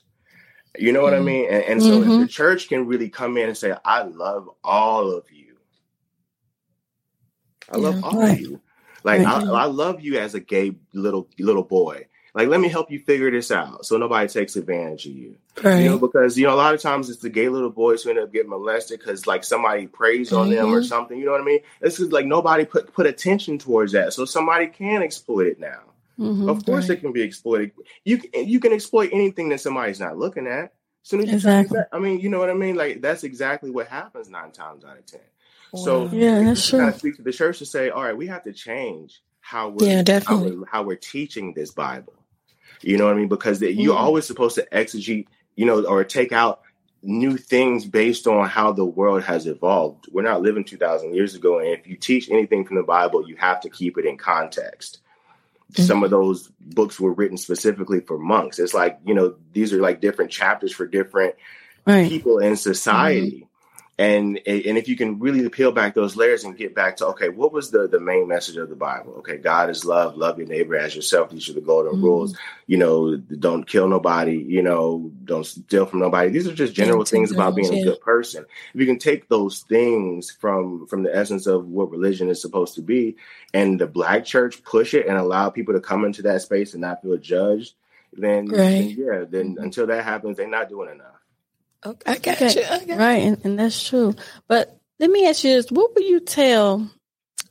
You 0.75 0.91
know 0.91 1.03
what 1.03 1.13
mm-hmm. 1.13 1.21
I 1.21 1.25
mean? 1.25 1.45
And, 1.47 1.63
and 1.63 1.83
so 1.83 2.01
mm-hmm. 2.01 2.21
the 2.21 2.27
church 2.27 2.69
can 2.69 2.87
really 2.87 3.09
come 3.09 3.37
in 3.37 3.47
and 3.47 3.57
say, 3.57 3.75
I 3.85 4.01
love 4.01 4.49
all 4.63 5.11
of 5.11 5.25
you. 5.31 5.57
I 7.71 7.77
yeah, 7.77 7.83
love 7.83 8.03
all 8.03 8.19
right. 8.19 8.33
of 8.33 8.39
you. 8.39 8.61
Like 9.03 9.21
I, 9.21 9.41
I, 9.41 9.65
love 9.65 10.01
you 10.01 10.17
as 10.17 10.33
a 10.33 10.39
gay 10.39 10.75
little 10.93 11.27
little 11.37 11.63
boy. 11.63 12.05
Like 12.33 12.47
let 12.47 12.59
me 12.59 12.67
help 12.67 12.89
you 12.89 12.99
figure 12.99 13.29
this 13.29 13.51
out 13.51 13.85
so 13.85 13.97
nobody 13.97 14.27
takes 14.27 14.55
advantage 14.55 15.05
of 15.05 15.13
you. 15.13 15.35
Right. 15.61 15.83
You 15.83 15.89
know, 15.89 15.99
because 15.99 16.37
you 16.37 16.47
know 16.47 16.53
a 16.53 16.55
lot 16.55 16.73
of 16.73 16.81
times 16.81 17.09
it's 17.09 17.19
the 17.19 17.29
gay 17.29 17.49
little 17.49 17.69
boys 17.69 18.03
who 18.03 18.09
end 18.09 18.19
up 18.19 18.33
getting 18.33 18.49
molested 18.49 18.99
because 18.99 19.27
like 19.27 19.43
somebody 19.43 19.87
preys 19.87 20.29
mm-hmm. 20.29 20.37
on 20.37 20.49
them 20.49 20.73
or 20.73 20.79
mm-hmm. 20.79 20.87
something. 20.87 21.17
You 21.17 21.25
know 21.25 21.31
what 21.31 21.41
I 21.41 21.45
mean? 21.45 21.59
This 21.81 21.99
is 21.99 22.11
like 22.11 22.25
nobody 22.25 22.65
put 22.65 22.93
put 22.93 23.05
attention 23.05 23.57
towards 23.59 23.91
that, 23.91 24.13
so 24.13 24.25
somebody 24.25 24.67
can 24.67 25.03
exploit 25.03 25.47
it 25.47 25.59
now. 25.59 25.81
Mm-hmm. 26.19 26.49
Of 26.49 26.65
course, 26.65 26.89
right. 26.89 26.97
it 26.97 27.01
can 27.01 27.11
be 27.11 27.21
exploited. 27.21 27.71
You 28.03 28.19
can, 28.19 28.47
you 28.47 28.59
can 28.59 28.71
exploit 28.71 29.09
anything 29.11 29.49
that 29.49 29.61
somebody's 29.61 29.99
not 29.99 30.17
looking 30.17 30.47
at. 30.47 30.73
Soon 31.03 31.21
as 31.21 31.33
exactly. 31.33 31.79
I 31.91 31.99
mean, 31.99 32.19
you 32.19 32.29
know 32.29 32.39
what 32.39 32.49
I 32.49 32.53
mean? 32.53 32.75
Like 32.75 33.01
that's 33.01 33.23
exactly 33.23 33.69
what 33.69 33.87
happens 33.87 34.29
nine 34.29 34.51
times 34.51 34.85
out 34.85 34.97
of 34.97 35.05
ten. 35.05 35.19
So 35.75 36.09
yeah, 36.11 36.43
that's 36.43 36.69
true. 36.69 36.79
Kind 36.79 36.93
of 36.93 36.99
speak 36.99 37.15
to 37.15 37.23
the 37.23 37.31
church 37.31 37.59
to 37.59 37.65
say, 37.65 37.89
all 37.89 38.03
right, 38.03 38.15
we 38.15 38.27
have 38.27 38.43
to 38.43 38.53
change 38.53 39.21
how 39.41 39.69
we're 39.69 39.87
yeah, 39.87 40.03
definitely. 40.03 40.51
How 40.51 40.55
we're, 40.55 40.65
how 40.67 40.83
we're 40.83 40.95
teaching 40.95 41.53
this 41.53 41.71
Bible. 41.71 42.13
You 42.81 42.97
know 42.97 43.05
what 43.05 43.15
I 43.15 43.17
mean? 43.17 43.27
Because 43.27 43.59
the, 43.59 43.71
you're 43.71 43.95
mm-hmm. 43.95 44.03
always 44.03 44.25
supposed 44.25 44.55
to 44.55 44.67
exegete, 44.71 45.27
you 45.55 45.65
know, 45.65 45.83
or 45.83 46.03
take 46.03 46.31
out 46.31 46.61
new 47.01 47.37
things 47.37 47.85
based 47.85 48.27
on 48.27 48.47
how 48.47 48.71
the 48.71 48.85
world 48.85 49.23
has 49.23 49.47
evolved. 49.47 50.07
We're 50.11 50.21
not 50.21 50.41
living 50.41 50.63
2,000 50.63 51.13
years 51.13 51.35
ago. 51.35 51.59
And 51.59 51.69
if 51.69 51.87
you 51.87 51.97
teach 51.97 52.29
anything 52.29 52.65
from 52.65 52.77
the 52.77 52.83
Bible, 52.83 53.27
you 53.27 53.35
have 53.37 53.61
to 53.61 53.69
keep 53.69 53.97
it 53.97 54.05
in 54.05 54.17
context. 54.17 54.99
Mm-hmm. 55.73 55.83
Some 55.83 56.03
of 56.03 56.11
those 56.11 56.49
books 56.59 56.99
were 56.99 57.13
written 57.13 57.37
specifically 57.37 57.99
for 57.99 58.17
monks. 58.17 58.59
It's 58.59 58.73
like, 58.73 58.99
you 59.05 59.13
know, 59.13 59.35
these 59.53 59.73
are 59.73 59.81
like 59.81 60.01
different 60.01 60.31
chapters 60.31 60.71
for 60.71 60.85
different 60.85 61.35
right. 61.85 62.07
people 62.07 62.39
in 62.39 62.55
society. 62.57 63.31
Mm-hmm 63.31 63.47
and 63.99 64.39
and 64.47 64.77
if 64.77 64.87
you 64.87 64.95
can 64.95 65.19
really 65.19 65.47
peel 65.49 65.71
back 65.71 65.93
those 65.93 66.15
layers 66.15 66.43
and 66.43 66.57
get 66.57 66.73
back 66.73 66.97
to 66.97 67.07
okay 67.07 67.29
what 67.29 67.53
was 67.53 67.69
the 67.69 67.87
the 67.87 67.99
main 67.99 68.27
message 68.27 68.57
of 68.57 68.69
the 68.69 68.75
bible? 68.75 69.13
Okay 69.19 69.37
god 69.37 69.69
is 69.69 69.85
love. 69.85 70.17
Love 70.17 70.39
your 70.39 70.47
neighbor 70.47 70.75
as 70.75 70.95
yourself. 70.95 71.29
These 71.29 71.49
are 71.49 71.53
the 71.53 71.61
golden 71.61 71.93
mm-hmm. 71.93 72.03
rules. 72.03 72.37
You 72.65 72.77
know 72.77 73.17
don't 73.17 73.67
kill 73.67 73.87
nobody. 73.87 74.37
You 74.37 74.63
know 74.63 75.11
don't 75.23 75.45
steal 75.45 75.85
from 75.85 75.99
nobody. 75.99 76.29
These 76.29 76.47
are 76.47 76.55
just 76.55 76.73
general 76.73 77.05
things 77.05 77.31
about 77.31 77.55
being 77.55 77.73
a 77.73 77.83
good 77.83 78.01
person. 78.01 78.45
If 78.73 78.79
you 78.79 78.87
can 78.87 78.99
take 78.99 79.29
those 79.29 79.59
things 79.59 80.31
from 80.31 80.87
from 80.87 81.03
the 81.03 81.15
essence 81.15 81.45
of 81.45 81.67
what 81.67 81.91
religion 81.91 82.29
is 82.29 82.41
supposed 82.41 82.75
to 82.75 82.81
be 82.81 83.15
and 83.53 83.79
the 83.79 83.87
black 83.87 84.25
church 84.25 84.63
push 84.63 84.93
it 84.93 85.07
and 85.07 85.17
allow 85.17 85.49
people 85.49 85.75
to 85.75 85.79
come 85.79 86.03
into 86.05 86.23
that 86.23 86.41
space 86.41 86.73
and 86.73 86.81
not 86.81 87.01
feel 87.01 87.17
judged 87.17 87.75
then, 88.15 88.47
right. 88.47 88.57
then 88.57 88.89
yeah 88.89 89.23
then 89.29 89.57
until 89.59 89.87
that 89.87 90.03
happens 90.03 90.37
they're 90.37 90.47
not 90.47 90.69
doing 90.69 90.89
enough 90.89 91.22
Okay, 91.85 92.11
I 92.11 92.17
got 92.17 92.41
okay. 92.41 92.61
you. 92.61 92.67
I 92.69 92.85
got 92.85 92.97
right, 92.97 93.21
and, 93.23 93.45
and 93.45 93.59
that's 93.59 93.87
true. 93.87 94.15
But 94.47 94.79
let 94.99 95.09
me 95.09 95.27
ask 95.27 95.43
you 95.43 95.53
this: 95.53 95.71
What 95.71 95.93
would 95.95 96.05
you 96.05 96.19
tell 96.19 96.89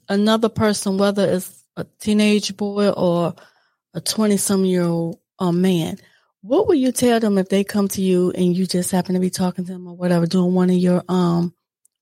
another 0.08 0.48
person, 0.48 0.98
whether 0.98 1.28
it's 1.28 1.64
a 1.76 1.84
teenage 2.00 2.56
boy 2.56 2.90
or 2.90 3.34
a 3.94 4.00
twenty-some 4.00 4.64
year 4.64 4.84
old 4.84 5.18
uh, 5.38 5.52
man? 5.52 5.98
What 6.42 6.66
would 6.68 6.78
you 6.78 6.92
tell 6.92 7.20
them 7.20 7.38
if 7.38 7.48
they 7.48 7.62
come 7.62 7.88
to 7.88 8.02
you 8.02 8.32
and 8.32 8.56
you 8.56 8.66
just 8.66 8.90
happen 8.90 9.14
to 9.14 9.20
be 9.20 9.30
talking 9.30 9.64
to 9.64 9.72
them 9.72 9.86
or 9.86 9.94
whatever, 9.94 10.26
doing 10.26 10.54
one 10.54 10.70
of 10.70 10.76
your 10.76 11.04
um 11.08 11.54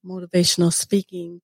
motivational 0.04 0.72
speaking 0.72 1.42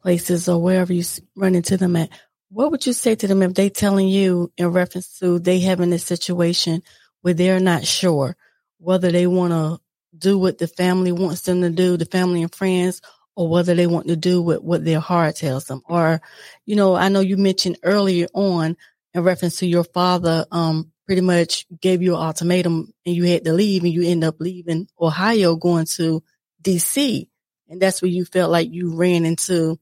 places 0.00 0.48
or 0.48 0.60
wherever 0.60 0.92
you 0.92 1.04
run 1.36 1.54
into 1.54 1.76
them 1.76 1.94
at? 1.96 2.10
What 2.50 2.70
would 2.70 2.84
you 2.84 2.92
say 2.92 3.14
to 3.14 3.26
them 3.26 3.42
if 3.42 3.54
they 3.54 3.70
telling 3.70 4.08
you 4.08 4.52
in 4.56 4.68
reference 4.68 5.18
to 5.20 5.38
they 5.38 5.60
having 5.60 5.92
a 5.92 5.98
situation 5.98 6.82
where 7.22 7.34
they're 7.34 7.60
not 7.60 7.86
sure 7.86 8.36
whether 8.78 9.10
they 9.12 9.26
want 9.26 9.52
to 9.52 9.80
do 10.16 10.38
what 10.38 10.58
the 10.58 10.68
family 10.68 11.12
wants 11.12 11.42
them 11.42 11.62
to 11.62 11.70
do, 11.70 11.96
the 11.96 12.04
family 12.04 12.42
and 12.42 12.54
friends, 12.54 13.00
or 13.34 13.48
whether 13.48 13.74
they 13.74 13.86
want 13.86 14.08
to 14.08 14.16
do 14.16 14.42
what, 14.42 14.62
what 14.62 14.84
their 14.84 15.00
heart 15.00 15.36
tells 15.36 15.64
them. 15.64 15.82
Or, 15.88 16.20
you 16.66 16.76
know, 16.76 16.94
I 16.94 17.08
know 17.08 17.20
you 17.20 17.36
mentioned 17.36 17.78
earlier 17.82 18.26
on 18.34 18.76
in 19.14 19.22
reference 19.22 19.58
to 19.58 19.66
your 19.66 19.84
father, 19.84 20.46
um, 20.50 20.92
pretty 21.06 21.22
much 21.22 21.66
gave 21.80 22.02
you 22.02 22.14
an 22.14 22.22
ultimatum 22.22 22.92
and 23.04 23.14
you 23.14 23.24
had 23.24 23.44
to 23.44 23.52
leave 23.52 23.84
and 23.84 23.92
you 23.92 24.02
end 24.02 24.24
up 24.24 24.36
leaving 24.38 24.88
Ohio 25.00 25.56
going 25.56 25.86
to 25.86 26.22
DC. 26.62 27.28
And 27.68 27.80
that's 27.80 28.02
where 28.02 28.10
you 28.10 28.24
felt 28.24 28.50
like 28.50 28.72
you 28.72 28.94
ran 28.94 29.24
into, 29.24 29.78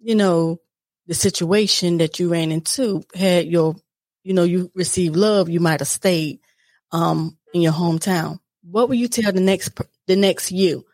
you 0.00 0.14
know, 0.14 0.60
the 1.06 1.14
situation 1.14 1.98
that 1.98 2.18
you 2.18 2.30
ran 2.30 2.52
into 2.52 3.02
had 3.14 3.46
your, 3.46 3.76
you 4.22 4.34
know, 4.34 4.44
you 4.44 4.70
received 4.74 5.16
love, 5.16 5.48
you 5.48 5.60
might 5.60 5.80
have 5.80 5.88
stayed, 5.88 6.40
um, 6.92 7.36
in 7.52 7.62
your 7.62 7.72
hometown. 7.72 8.38
What 8.70 8.88
would 8.88 8.98
you 8.98 9.08
tell 9.08 9.32
the 9.32 9.40
next, 9.40 9.78
the 10.06 10.16
next 10.16 10.52
you, 10.52 10.86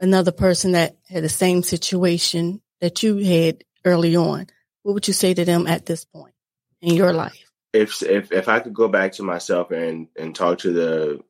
another 0.00 0.32
person 0.32 0.72
that 0.72 0.96
had 1.08 1.22
the 1.22 1.28
same 1.28 1.62
situation 1.62 2.60
that 2.80 3.02
you 3.02 3.18
had 3.18 3.64
early 3.84 4.16
on? 4.16 4.46
What 4.82 4.94
would 4.94 5.08
you 5.08 5.14
say 5.14 5.34
to 5.34 5.44
them 5.44 5.66
at 5.66 5.86
this 5.86 6.04
point 6.04 6.34
in 6.80 6.94
your 6.94 7.12
life? 7.12 7.50
If, 7.72 8.02
if, 8.02 8.32
if 8.32 8.48
I 8.48 8.58
could 8.60 8.74
go 8.74 8.88
back 8.88 9.12
to 9.12 9.22
myself 9.22 9.70
and, 9.70 10.08
and 10.18 10.34
talk 10.34 10.58
to 10.60 10.72
the, 10.72 11.20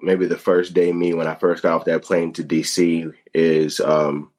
maybe 0.00 0.26
the 0.26 0.36
first 0.36 0.74
day 0.74 0.92
me 0.92 1.14
when 1.14 1.26
I 1.26 1.34
first 1.34 1.62
got 1.62 1.72
off 1.72 1.84
that 1.86 2.02
plane 2.02 2.34
to 2.34 2.44
DC 2.44 3.12
is 3.32 3.80
um, 3.80 4.30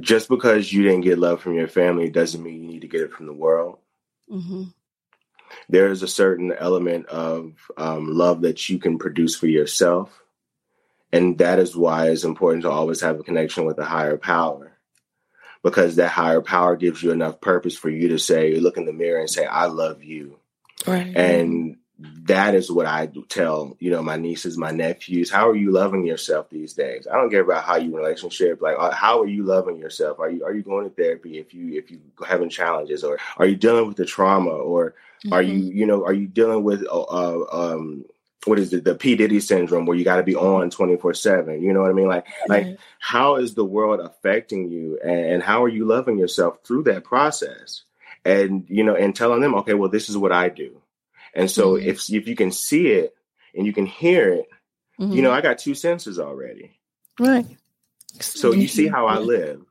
just 0.00 0.28
because 0.28 0.72
you 0.72 0.82
didn't 0.82 1.02
get 1.02 1.18
love 1.18 1.42
from 1.42 1.54
your 1.54 1.68
family 1.68 2.08
doesn't 2.08 2.42
mean 2.42 2.62
you 2.62 2.68
need 2.68 2.80
to 2.80 2.88
get 2.88 3.02
it 3.02 3.12
from 3.12 3.26
the 3.26 3.32
world. 3.32 3.78
Mm-hmm. 4.30 4.64
There 5.68 5.90
is 5.90 6.02
a 6.02 6.08
certain 6.08 6.52
element 6.52 7.06
of 7.06 7.54
um, 7.76 8.12
love 8.12 8.42
that 8.42 8.68
you 8.68 8.78
can 8.78 8.98
produce 8.98 9.36
for 9.36 9.46
yourself. 9.46 10.22
And 11.12 11.38
that 11.38 11.58
is 11.58 11.76
why 11.76 12.08
it's 12.08 12.24
important 12.24 12.64
to 12.64 12.70
always 12.70 13.00
have 13.00 13.20
a 13.20 13.22
connection 13.22 13.64
with 13.64 13.78
a 13.78 13.84
higher 13.84 14.16
power. 14.16 14.72
Because 15.62 15.96
that 15.96 16.10
higher 16.10 16.42
power 16.42 16.76
gives 16.76 17.02
you 17.02 17.12
enough 17.12 17.40
purpose 17.40 17.76
for 17.76 17.88
you 17.88 18.08
to 18.08 18.18
say, 18.18 18.56
look 18.56 18.76
in 18.76 18.84
the 18.84 18.92
mirror 18.92 19.20
and 19.20 19.30
say, 19.30 19.46
I 19.46 19.66
love 19.66 20.04
you. 20.04 20.38
Right. 20.86 21.16
And 21.16 21.76
that 21.98 22.54
is 22.54 22.70
what 22.70 22.86
I 22.86 23.08
tell, 23.28 23.76
you 23.78 23.90
know, 23.90 24.02
my 24.02 24.16
nieces, 24.16 24.58
my 24.58 24.72
nephews. 24.72 25.30
How 25.30 25.48
are 25.48 25.54
you 25.54 25.70
loving 25.70 26.04
yourself 26.04 26.50
these 26.50 26.74
days? 26.74 27.06
I 27.06 27.16
don't 27.16 27.30
care 27.30 27.42
about 27.42 27.64
how 27.64 27.76
you 27.76 27.96
relationship. 27.96 28.60
Like, 28.60 28.76
uh, 28.78 28.90
how 28.90 29.20
are 29.20 29.28
you 29.28 29.44
loving 29.44 29.76
yourself? 29.76 30.18
Are 30.18 30.30
you 30.30 30.44
are 30.44 30.52
you 30.52 30.62
going 30.62 30.88
to 30.88 30.94
therapy 30.94 31.38
if 31.38 31.54
you 31.54 31.78
if 31.78 31.90
you 31.90 32.00
having 32.26 32.48
challenges, 32.48 33.04
or 33.04 33.18
are 33.36 33.46
you 33.46 33.54
dealing 33.54 33.86
with 33.86 33.96
the 33.96 34.04
trauma, 34.04 34.50
or 34.50 34.94
mm-hmm. 35.24 35.32
are 35.32 35.42
you 35.42 35.56
you 35.56 35.86
know 35.86 36.04
are 36.04 36.12
you 36.12 36.26
dealing 36.26 36.64
with 36.64 36.84
uh, 36.86 37.02
uh 37.02 37.46
um 37.52 38.04
what 38.46 38.58
is 38.58 38.74
it 38.74 38.84
the 38.84 38.94
P 38.94 39.16
Diddy 39.16 39.40
syndrome 39.40 39.86
where 39.86 39.96
you 39.96 40.04
got 40.04 40.16
to 40.16 40.22
be 40.22 40.36
on 40.36 40.70
twenty 40.70 40.96
four 40.96 41.14
seven? 41.14 41.62
You 41.62 41.72
know 41.72 41.80
what 41.80 41.90
I 41.90 41.94
mean? 41.94 42.08
Like 42.08 42.26
like 42.48 42.78
how 42.98 43.36
is 43.36 43.54
the 43.54 43.64
world 43.64 44.00
affecting 44.00 44.68
you, 44.70 44.98
and, 45.02 45.26
and 45.26 45.42
how 45.42 45.64
are 45.64 45.68
you 45.68 45.86
loving 45.86 46.18
yourself 46.18 46.58
through 46.64 46.84
that 46.84 47.04
process? 47.04 47.82
And 48.24 48.64
you 48.68 48.84
know, 48.84 48.94
and 48.94 49.14
telling 49.14 49.40
them, 49.40 49.54
okay, 49.56 49.74
well, 49.74 49.90
this 49.90 50.08
is 50.08 50.16
what 50.16 50.32
I 50.32 50.48
do 50.48 50.80
and 51.34 51.50
so 51.50 51.74
mm-hmm. 51.74 51.88
if 51.88 52.10
if 52.10 52.28
you 52.28 52.36
can 52.36 52.52
see 52.52 52.88
it 52.88 53.14
and 53.54 53.66
you 53.66 53.72
can 53.72 53.86
hear 53.86 54.32
it, 54.32 54.48
mm-hmm. 55.00 55.12
you 55.12 55.22
know, 55.22 55.32
I 55.32 55.40
got 55.40 55.58
two 55.58 55.74
senses 55.74 56.18
already. 56.18 56.78
Right. 57.18 57.46
So 58.20 58.52
you 58.52 58.68
see 58.68 58.86
how 58.86 59.06
I 59.06 59.18
live. 59.18 59.62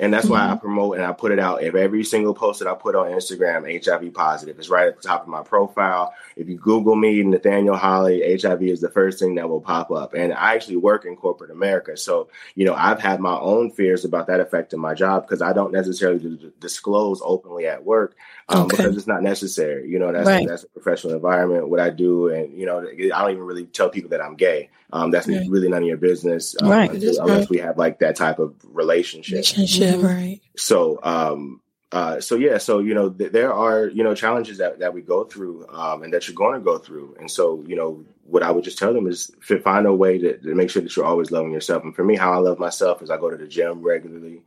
And 0.00 0.12
that's 0.12 0.26
why 0.26 0.40
I 0.40 0.50
mm-hmm. 0.50 0.58
promote 0.58 0.96
and 0.96 1.04
I 1.04 1.12
put 1.12 1.32
it 1.32 1.38
out. 1.38 1.62
If 1.62 1.74
every 1.74 2.04
single 2.04 2.34
post 2.34 2.60
that 2.60 2.68
I 2.68 2.74
put 2.74 2.94
on 2.94 3.10
Instagram, 3.10 3.84
HIV 3.84 4.14
positive, 4.14 4.58
it's 4.58 4.68
right 4.68 4.86
at 4.86 5.00
the 5.00 5.06
top 5.06 5.22
of 5.22 5.28
my 5.28 5.42
profile. 5.42 6.14
If 6.36 6.48
you 6.48 6.56
Google 6.56 6.94
me, 6.94 7.22
Nathaniel 7.22 7.76
Holley, 7.76 8.38
HIV 8.40 8.62
is 8.62 8.80
the 8.80 8.90
first 8.90 9.18
thing 9.18 9.34
that 9.36 9.48
will 9.48 9.60
pop 9.60 9.90
up. 9.90 10.14
And 10.14 10.32
I 10.32 10.54
actually 10.54 10.76
work 10.76 11.04
in 11.04 11.16
corporate 11.16 11.50
America. 11.50 11.96
So, 11.96 12.28
you 12.54 12.64
know, 12.64 12.74
I've 12.74 13.00
had 13.00 13.20
my 13.20 13.38
own 13.38 13.70
fears 13.70 14.04
about 14.04 14.28
that 14.28 14.40
affecting 14.40 14.80
my 14.80 14.94
job 14.94 15.26
because 15.26 15.42
I 15.42 15.52
don't 15.52 15.72
necessarily 15.72 16.52
disclose 16.60 17.20
openly 17.24 17.66
at 17.66 17.84
work 17.84 18.16
um, 18.48 18.62
okay. 18.62 18.76
because 18.76 18.96
it's 18.96 19.06
not 19.06 19.22
necessary. 19.22 19.88
You 19.88 19.98
know, 19.98 20.12
that's, 20.12 20.26
right. 20.26 20.46
that's 20.46 20.64
a 20.64 20.68
professional 20.68 21.14
environment, 21.14 21.68
what 21.68 21.80
I 21.80 21.90
do. 21.90 22.28
And, 22.28 22.58
you 22.58 22.66
know, 22.66 22.80
I 22.80 23.20
don't 23.22 23.30
even 23.30 23.42
really 23.42 23.66
tell 23.66 23.90
people 23.90 24.10
that 24.10 24.22
I'm 24.22 24.36
gay. 24.36 24.70
Um, 24.92 25.10
that's 25.10 25.28
right. 25.28 25.46
really 25.48 25.68
none 25.68 25.82
of 25.82 25.88
your 25.88 25.98
business, 25.98 26.56
um, 26.62 26.70
right. 26.70 26.90
until, 26.90 27.20
unless 27.20 27.40
right. 27.40 27.50
we 27.50 27.58
have 27.58 27.76
like 27.76 27.98
that 27.98 28.16
type 28.16 28.38
of 28.38 28.54
relationship. 28.64 29.32
Relationship, 29.32 29.96
mm-hmm. 29.96 30.06
right? 30.06 30.40
So, 30.56 30.98
um, 31.02 31.60
uh, 31.90 32.20
so 32.20 32.36
yeah, 32.36 32.58
so 32.58 32.80
you 32.80 32.94
know, 32.94 33.08
th- 33.08 33.32
there 33.32 33.52
are 33.52 33.86
you 33.86 34.04
know 34.04 34.14
challenges 34.14 34.58
that 34.58 34.78
that 34.80 34.92
we 34.92 35.00
go 35.00 35.24
through, 35.24 35.66
um, 35.70 36.02
and 36.02 36.12
that 36.12 36.28
you're 36.28 36.34
going 36.34 36.52
to 36.52 36.64
go 36.64 36.76
through, 36.76 37.16
and 37.18 37.30
so 37.30 37.64
you 37.66 37.76
know, 37.76 38.04
what 38.24 38.42
I 38.42 38.50
would 38.50 38.64
just 38.64 38.76
tell 38.76 38.92
them 38.92 39.06
is 39.06 39.32
find 39.64 39.86
a 39.86 39.94
way 39.94 40.18
to, 40.18 40.36
to 40.36 40.54
make 40.54 40.68
sure 40.68 40.82
that 40.82 40.94
you're 40.94 41.06
always 41.06 41.30
loving 41.30 41.50
yourself. 41.50 41.84
And 41.84 41.96
for 41.96 42.04
me, 42.04 42.14
how 42.14 42.32
I 42.32 42.36
love 42.36 42.58
myself 42.58 43.02
is 43.02 43.08
I 43.10 43.16
go 43.16 43.30
to 43.30 43.38
the 43.38 43.46
gym 43.46 43.80
regularly. 43.80 44.42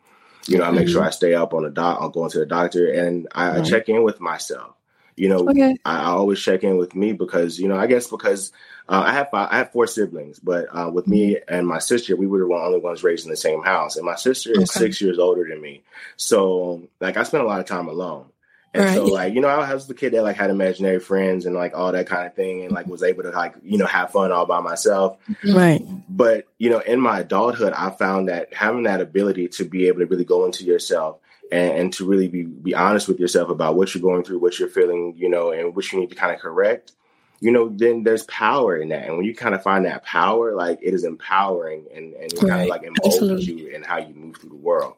You 0.47 0.57
know, 0.57 0.63
I 0.63 0.71
make 0.71 0.87
sure 0.87 0.99
mm-hmm. 0.99 1.07
I 1.07 1.11
stay 1.11 1.33
up 1.35 1.53
on 1.53 1.63
the 1.63 1.69
dot. 1.69 2.01
I'll 2.01 2.09
go 2.09 2.23
into 2.23 2.39
the 2.39 2.45
doctor, 2.45 2.91
and 2.91 3.27
I, 3.33 3.59
I 3.59 3.61
check 3.61 3.89
in 3.89 4.03
with 4.03 4.19
myself. 4.19 4.75
You 5.15 5.29
know, 5.29 5.49
okay. 5.49 5.77
I, 5.85 5.99
I, 5.99 6.05
always 6.05 6.39
check 6.39 6.63
in 6.63 6.77
with 6.77 6.95
me 6.95 7.13
because 7.13 7.59
you 7.59 7.67
know, 7.67 7.77
I 7.77 7.85
guess 7.85 8.07
because 8.07 8.51
uh, 8.89 9.03
I 9.05 9.11
have 9.11 9.29
five, 9.29 9.49
I 9.51 9.57
have 9.57 9.71
four 9.71 9.85
siblings, 9.85 10.39
but 10.39 10.65
uh, 10.71 10.89
with 10.91 11.07
me 11.07 11.35
mm-hmm. 11.35 11.53
and 11.53 11.67
my 11.67 11.79
sister, 11.79 12.15
we 12.15 12.27
were 12.27 12.39
the 12.39 12.53
only 12.53 12.79
ones 12.79 13.03
raised 13.03 13.25
in 13.25 13.29
the 13.29 13.37
same 13.37 13.61
house, 13.61 13.97
and 13.97 14.05
my 14.05 14.15
sister 14.15 14.51
is 14.53 14.71
six 14.71 15.01
years 15.01 15.19
older 15.19 15.45
than 15.47 15.61
me. 15.61 15.83
So, 16.15 16.87
like, 16.99 17.17
I 17.17 17.23
spent 17.23 17.43
a 17.43 17.47
lot 17.47 17.59
of 17.59 17.67
time 17.67 17.87
alone. 17.87 18.30
And 18.73 18.83
right. 18.83 18.95
so, 18.95 19.03
like, 19.05 19.33
you 19.33 19.41
know, 19.41 19.49
I 19.49 19.73
was 19.73 19.87
the 19.87 19.93
kid 19.93 20.13
that 20.13 20.23
like 20.23 20.37
had 20.37 20.49
imaginary 20.49 20.99
friends 20.99 21.45
and 21.45 21.55
like 21.55 21.73
all 21.75 21.91
that 21.91 22.07
kind 22.07 22.25
of 22.25 22.33
thing, 22.35 22.63
and 22.63 22.71
like 22.71 22.87
was 22.87 23.03
able 23.03 23.23
to 23.23 23.31
like 23.31 23.55
you 23.63 23.77
know 23.77 23.85
have 23.85 24.11
fun 24.11 24.31
all 24.31 24.45
by 24.45 24.61
myself. 24.61 25.17
Right. 25.43 25.81
But 26.07 26.47
you 26.57 26.69
know, 26.69 26.79
in 26.79 27.01
my 27.01 27.19
adulthood, 27.19 27.73
I 27.73 27.89
found 27.89 28.29
that 28.29 28.53
having 28.53 28.83
that 28.83 29.01
ability 29.01 29.49
to 29.49 29.65
be 29.65 29.87
able 29.87 29.99
to 29.99 30.05
really 30.05 30.23
go 30.23 30.45
into 30.45 30.63
yourself 30.63 31.17
and, 31.51 31.71
and 31.73 31.93
to 31.93 32.05
really 32.05 32.29
be 32.29 32.43
be 32.43 32.73
honest 32.73 33.09
with 33.09 33.19
yourself 33.19 33.49
about 33.49 33.75
what 33.75 33.93
you're 33.93 34.01
going 34.01 34.23
through, 34.23 34.39
what 34.39 34.57
you're 34.57 34.69
feeling, 34.69 35.15
you 35.17 35.29
know, 35.29 35.51
and 35.51 35.75
what 35.75 35.91
you 35.91 35.99
need 35.99 36.09
to 36.09 36.15
kind 36.15 36.33
of 36.33 36.39
correct 36.39 36.93
you 37.41 37.51
know, 37.51 37.69
then 37.69 38.03
there's 38.03 38.23
power 38.25 38.77
in 38.77 38.89
that. 38.89 39.07
And 39.07 39.17
when 39.17 39.25
you 39.25 39.35
kind 39.35 39.55
of 39.55 39.63
find 39.63 39.85
that 39.85 40.05
power, 40.05 40.53
like 40.53 40.79
it 40.81 40.93
is 40.93 41.03
empowering 41.03 41.87
and, 41.93 42.13
and 42.13 42.31
right. 42.33 42.49
kind 42.49 42.61
of 42.61 42.67
like 42.67 42.83
emboldens 42.83 43.47
you 43.47 43.67
in 43.69 43.81
how 43.81 43.97
you 43.97 44.13
move 44.13 44.37
through 44.37 44.51
the 44.51 44.55
world. 44.55 44.93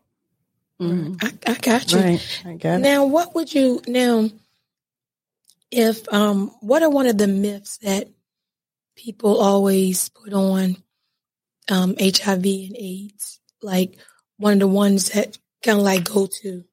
Mm-hmm. 0.82 1.16
I, 1.22 1.52
I, 1.52 1.54
got 1.56 1.92
you. 1.92 2.00
Right. 2.00 2.42
I 2.46 2.54
got 2.54 2.82
now, 2.82 3.06
what 3.06 3.36
would 3.36 3.54
you 3.54 3.82
now? 3.88 4.30
If 5.72 6.12
um, 6.14 6.52
what 6.62 6.84
are 6.84 6.90
one 6.90 7.08
of 7.08 7.18
the 7.18 7.28
myths 7.28 7.78
that 7.78 8.08
people 8.96 9.42
always 9.42 10.10
put 10.10 10.34
on 10.34 10.78
um, 11.70 11.96
HIV 12.00 12.46
and 12.46 12.78
AIDS? 12.78 13.40
Like 13.62 13.98
one 14.38 14.54
of 14.54 14.60
the 14.60 14.68
ones 14.68 15.10
that 15.12 15.38
kind 15.64 15.80
of 15.80 15.84
like 15.84 16.04
go 16.04 16.28
to. 16.42 16.64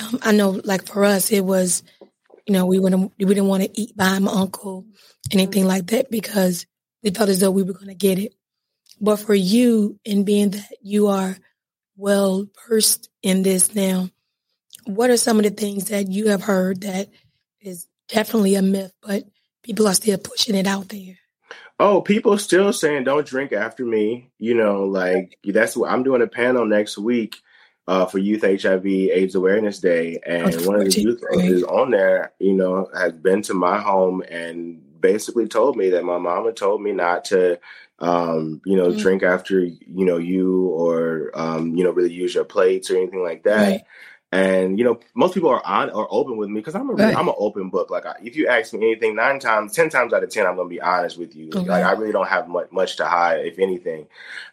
Um, 0.00 0.18
I 0.22 0.32
know, 0.32 0.60
like 0.64 0.86
for 0.86 1.04
us, 1.04 1.32
it 1.32 1.44
was 1.44 1.82
you 2.48 2.54
know, 2.54 2.64
we 2.64 2.78
wouldn't 2.78 3.12
we 3.18 3.26
didn't 3.26 3.46
want 3.46 3.62
to 3.62 3.80
eat 3.80 3.94
by 3.94 4.18
my 4.18 4.32
uncle, 4.32 4.86
anything 5.30 5.66
like 5.66 5.88
that, 5.88 6.10
because 6.10 6.66
we 7.02 7.10
felt 7.10 7.28
as 7.28 7.40
though 7.40 7.50
we 7.50 7.62
were 7.62 7.74
going 7.74 7.88
to 7.88 7.94
get 7.94 8.18
it. 8.18 8.34
But 9.00 9.16
for 9.16 9.34
you, 9.34 10.00
in 10.04 10.24
being 10.24 10.50
that 10.50 10.72
you 10.80 11.08
are 11.08 11.36
well 11.98 12.46
versed 12.68 13.10
in 13.22 13.42
this 13.42 13.74
now, 13.74 14.08
what 14.86 15.10
are 15.10 15.18
some 15.18 15.36
of 15.36 15.44
the 15.44 15.50
things 15.50 15.88
that 15.88 16.08
you 16.08 16.28
have 16.28 16.42
heard 16.42 16.80
that 16.82 17.08
is 17.60 17.86
definitely 18.08 18.54
a 18.54 18.62
myth, 18.62 18.92
but 19.02 19.24
people 19.62 19.86
are 19.86 19.94
still 19.94 20.16
pushing 20.16 20.54
it 20.54 20.66
out 20.66 20.88
there? 20.88 21.16
Oh, 21.80 22.00
people 22.00 22.38
still 22.38 22.72
saying 22.72 23.04
don't 23.04 23.26
drink 23.26 23.52
after 23.52 23.84
me. 23.84 24.30
You 24.38 24.54
know, 24.54 24.84
like 24.84 25.38
that's 25.44 25.76
what 25.76 25.90
I'm 25.90 26.02
doing 26.02 26.22
a 26.22 26.26
panel 26.26 26.64
next 26.64 26.96
week 26.96 27.36
uh, 27.86 28.06
for 28.06 28.18
Youth 28.18 28.42
HIV 28.42 28.86
AIDS 28.86 29.34
Awareness 29.34 29.78
Day, 29.78 30.20
and 30.24 30.66
one 30.66 30.76
of 30.76 30.84
the 30.84 31.00
youth 31.00 31.22
is 31.32 31.62
on 31.64 31.90
there, 31.90 32.32
you 32.38 32.54
know, 32.54 32.90
has 32.94 33.12
been 33.12 33.42
to 33.42 33.54
my 33.54 33.78
home 33.78 34.22
and 34.22 35.00
basically 35.00 35.48
told 35.48 35.76
me 35.76 35.90
that 35.90 36.04
my 36.04 36.18
mama 36.18 36.52
told 36.52 36.82
me 36.82 36.92
not 36.92 37.26
to, 37.26 37.58
um, 38.00 38.60
you 38.64 38.76
know, 38.76 38.88
mm-hmm. 38.88 39.00
drink 39.00 39.22
after 39.22 39.60
you 39.60 40.04
know 40.04 40.18
you 40.18 40.68
or 40.68 41.30
um, 41.34 41.74
you 41.74 41.84
know 41.84 41.90
really 41.90 42.12
use 42.12 42.34
your 42.34 42.44
plates 42.44 42.90
or 42.90 42.96
anything 42.96 43.22
like 43.22 43.44
that. 43.44 43.68
Right. 43.68 43.84
And 44.30 44.78
you 44.78 44.84
know, 44.84 45.00
most 45.14 45.32
people 45.32 45.48
are 45.48 45.64
on 45.64 45.88
or 45.90 46.06
open 46.10 46.36
with 46.36 46.50
me 46.50 46.60
because 46.60 46.74
I'm 46.74 46.90
a 46.90 46.92
right. 46.92 47.16
I'm 47.16 47.28
an 47.28 47.34
open 47.38 47.70
book. 47.70 47.90
Like, 47.90 48.04
I, 48.04 48.16
if 48.22 48.36
you 48.36 48.46
ask 48.46 48.74
me 48.74 48.90
anything, 48.90 49.16
nine 49.16 49.40
times, 49.40 49.72
ten 49.72 49.88
times 49.88 50.12
out 50.12 50.22
of 50.22 50.30
ten, 50.30 50.46
I'm 50.46 50.56
gonna 50.56 50.68
be 50.68 50.82
honest 50.82 51.18
with 51.18 51.34
you. 51.34 51.48
Okay. 51.48 51.66
Like, 51.66 51.84
I 51.84 51.92
really 51.92 52.12
don't 52.12 52.28
have 52.28 52.46
much 52.46 52.70
much 52.70 52.96
to 52.96 53.06
hide, 53.06 53.46
if 53.46 53.58
anything. 53.58 54.06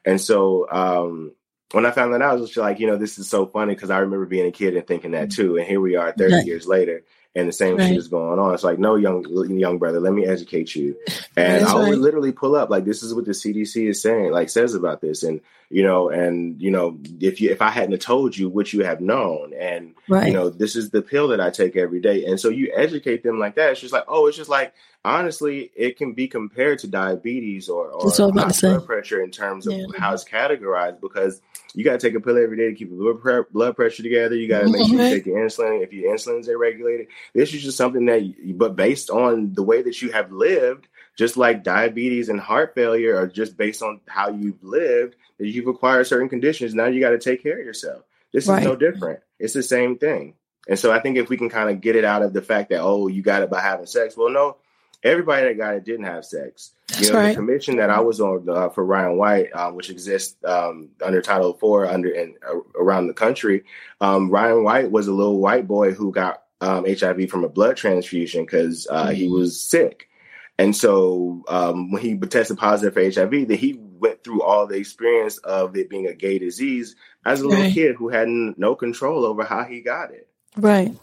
And 0.05 0.19
so, 0.19 0.71
um, 0.71 1.33
when 1.71 1.85
I 1.85 1.91
found 1.91 2.13
that 2.13 2.21
out, 2.21 2.31
I 2.31 2.33
was 2.35 2.49
just 2.51 2.57
like, 2.57 2.79
you 2.79 2.87
know, 2.87 2.95
this 2.95 3.19
is 3.19 3.27
so 3.27 3.45
funny 3.47 3.75
because 3.75 3.89
I 3.89 3.97
remember 3.97 4.25
being 4.25 4.47
a 4.47 4.51
kid 4.51 4.77
and 4.77 4.87
thinking 4.87 5.11
that 5.11 5.31
too. 5.31 5.57
And 5.57 5.67
here 5.67 5.81
we 5.81 5.97
are 5.97 6.13
30 6.13 6.33
right. 6.33 6.45
years 6.45 6.67
later 6.67 7.03
and 7.35 7.47
the 7.47 7.53
same 7.53 7.75
right. 7.75 7.89
shit 7.89 7.97
is 7.97 8.07
going 8.07 8.39
on. 8.39 8.53
It's 8.53 8.63
like, 8.63 8.79
no, 8.79 8.95
young 8.95 9.25
young 9.57 9.77
brother, 9.77 9.99
let 9.99 10.13
me 10.13 10.25
educate 10.25 10.75
you. 10.75 10.95
And 11.37 11.65
I 11.65 11.75
would 11.75 11.89
right. 11.89 11.97
literally 11.97 12.31
pull 12.31 12.55
up 12.55 12.69
like 12.69 12.85
this 12.85 13.03
is 13.03 13.13
what 13.13 13.25
the 13.25 13.31
CDC 13.31 13.89
is 13.89 14.01
saying, 14.01 14.31
like 14.31 14.47
says 14.47 14.73
about 14.73 15.01
this, 15.01 15.21
and 15.21 15.41
you 15.69 15.83
know, 15.83 16.07
and 16.07 16.61
you 16.61 16.71
know, 16.71 16.97
if 17.19 17.41
you 17.41 17.51
if 17.51 17.61
I 17.61 17.71
hadn't 17.71 18.01
told 18.01 18.37
you 18.37 18.47
what 18.47 18.71
you 18.71 18.85
have 18.85 19.01
known, 19.01 19.51
and 19.53 19.95
right. 20.07 20.27
you 20.27 20.33
know, 20.33 20.49
this 20.49 20.77
is 20.77 20.91
the 20.91 21.01
pill 21.01 21.27
that 21.29 21.41
I 21.41 21.49
take 21.49 21.75
every 21.75 21.99
day, 21.99 22.23
and 22.23 22.39
so 22.39 22.47
you 22.47 22.71
educate 22.73 23.21
them 23.21 23.37
like 23.37 23.55
that. 23.55 23.71
It's 23.71 23.81
just 23.81 23.91
like, 23.91 24.05
oh, 24.07 24.27
it's 24.27 24.37
just 24.37 24.49
like 24.49 24.73
honestly, 25.05 25.71
it 25.75 25.97
can 25.97 26.13
be 26.13 26.27
compared 26.27 26.79
to 26.79 26.87
diabetes 26.87 27.69
or, 27.69 27.89
or 27.89 28.11
high 28.11 28.31
blood 28.31 28.85
pressure 28.85 29.21
in 29.21 29.31
terms 29.31 29.67
of 29.67 29.73
yeah. 29.73 29.85
how 29.97 30.13
it's 30.13 30.25
categorized 30.25 30.99
because 30.99 31.41
you 31.75 31.83
got 31.83 31.99
to 31.99 32.07
take 32.07 32.15
a 32.15 32.19
pill 32.19 32.41
every 32.41 32.57
day 32.57 32.69
to 32.69 32.75
keep 32.75 32.89
your 32.89 33.13
blood, 33.13 33.45
blood 33.51 33.75
pressure 33.75 34.01
together. 34.01 34.35
You 34.35 34.47
got 34.47 34.61
to 34.61 34.69
make 34.69 34.87
sure 34.87 34.99
you 34.99 35.09
take 35.09 35.25
your 35.25 35.37
insulin. 35.37 35.83
If 35.83 35.93
your 35.93 36.13
insulin 36.13 36.39
is 36.39 36.47
irregulated, 36.47 37.07
this 37.33 37.53
is 37.53 37.63
just 37.63 37.77
something 37.77 38.05
that, 38.07 38.23
you, 38.23 38.55
but 38.55 38.75
based 38.75 39.09
on 39.11 39.53
the 39.53 39.63
way 39.63 39.83
that 39.83 40.01
you 40.01 40.11
have 40.11 40.31
lived 40.31 40.87
just 41.15 41.37
like 41.37 41.63
diabetes 41.63 42.27
and 42.29 42.39
heart 42.39 42.75
failure 42.75 43.15
are 43.15 43.27
just 43.27 43.55
based 43.55 43.81
on 43.81 44.01
how 44.05 44.29
you've 44.29 44.63
lived, 44.63 45.15
that 45.37 45.47
you've 45.47 45.67
acquired 45.67 46.07
certain 46.07 46.27
conditions. 46.27 46.73
Now 46.73 46.87
you 46.87 46.99
got 46.99 47.11
to 47.11 47.19
take 47.19 47.41
care 47.41 47.59
of 47.59 47.65
yourself. 47.65 48.03
This 48.33 48.47
right. 48.47 48.59
is 48.59 48.65
no 48.65 48.75
different. 48.75 49.21
It's 49.39 49.53
the 49.53 49.63
same 49.63 49.97
thing. 49.97 50.33
And 50.67 50.77
so 50.77 50.91
I 50.91 50.99
think 50.99 51.17
if 51.17 51.29
we 51.29 51.37
can 51.37 51.49
kind 51.49 51.69
of 51.69 51.79
get 51.79 51.95
it 51.95 52.03
out 52.03 52.21
of 52.21 52.33
the 52.33 52.41
fact 52.41 52.69
that, 52.71 52.81
oh, 52.81 53.07
you 53.07 53.21
got 53.21 53.43
it 53.43 53.49
by 53.49 53.61
having 53.61 53.85
sex. 53.85 54.17
Well, 54.17 54.29
no, 54.29 54.57
everybody 55.05 55.47
that 55.47 55.57
got 55.57 55.75
it 55.75 55.85
didn't 55.85 56.05
have 56.05 56.25
sex. 56.25 56.71
That's 56.87 57.01
you 57.01 57.13
know, 57.13 57.19
right. 57.19 57.29
the 57.29 57.35
commission 57.35 57.77
that 57.77 57.89
I 57.89 58.01
was 58.01 58.19
on 58.19 58.49
uh, 58.49 58.69
for 58.69 58.83
Ryan 58.83 59.17
White, 59.17 59.49
uh, 59.53 59.71
which 59.71 59.89
exists 59.89 60.35
um, 60.43 60.89
under 61.01 61.21
Title 61.21 61.51
IV 61.51 61.89
under 61.89 62.11
and 62.11 62.35
uh, 62.45 62.59
around 62.77 63.07
the 63.07 63.13
country, 63.13 63.63
um, 64.01 64.29
Ryan 64.29 64.63
White 64.63 64.91
was 64.91 65.07
a 65.07 65.13
little 65.13 65.39
white 65.39 65.67
boy 65.67 65.93
who 65.93 66.11
got 66.11 66.43
um, 66.59 66.85
HIV 66.85 67.29
from 67.29 67.43
a 67.43 67.49
blood 67.49 67.77
transfusion 67.77 68.43
because 68.43 68.87
uh, 68.89 69.05
mm-hmm. 69.05 69.15
he 69.15 69.27
was 69.27 69.61
sick. 69.61 70.09
And 70.57 70.75
so 70.75 71.43
um, 71.47 71.91
when 71.91 72.01
he 72.01 72.17
tested 72.17 72.57
positive 72.57 72.93
for 72.93 73.03
HIV, 73.03 73.49
that 73.49 73.59
he 73.59 73.77
went 73.77 74.23
through 74.23 74.41
all 74.41 74.67
the 74.67 74.77
experience 74.77 75.37
of 75.39 75.75
it 75.75 75.89
being 75.89 76.07
a 76.07 76.13
gay 76.13 76.39
disease 76.39 76.95
as 77.25 77.41
a 77.41 77.47
little 77.47 77.71
kid 77.71 77.95
who 77.95 78.07
had 78.07 78.27
no 78.29 78.75
control 78.75 79.25
over 79.25 79.43
how 79.43 79.65
he 79.65 79.81
got 79.81 80.11
it. 80.11 80.29
Right. 80.55 80.95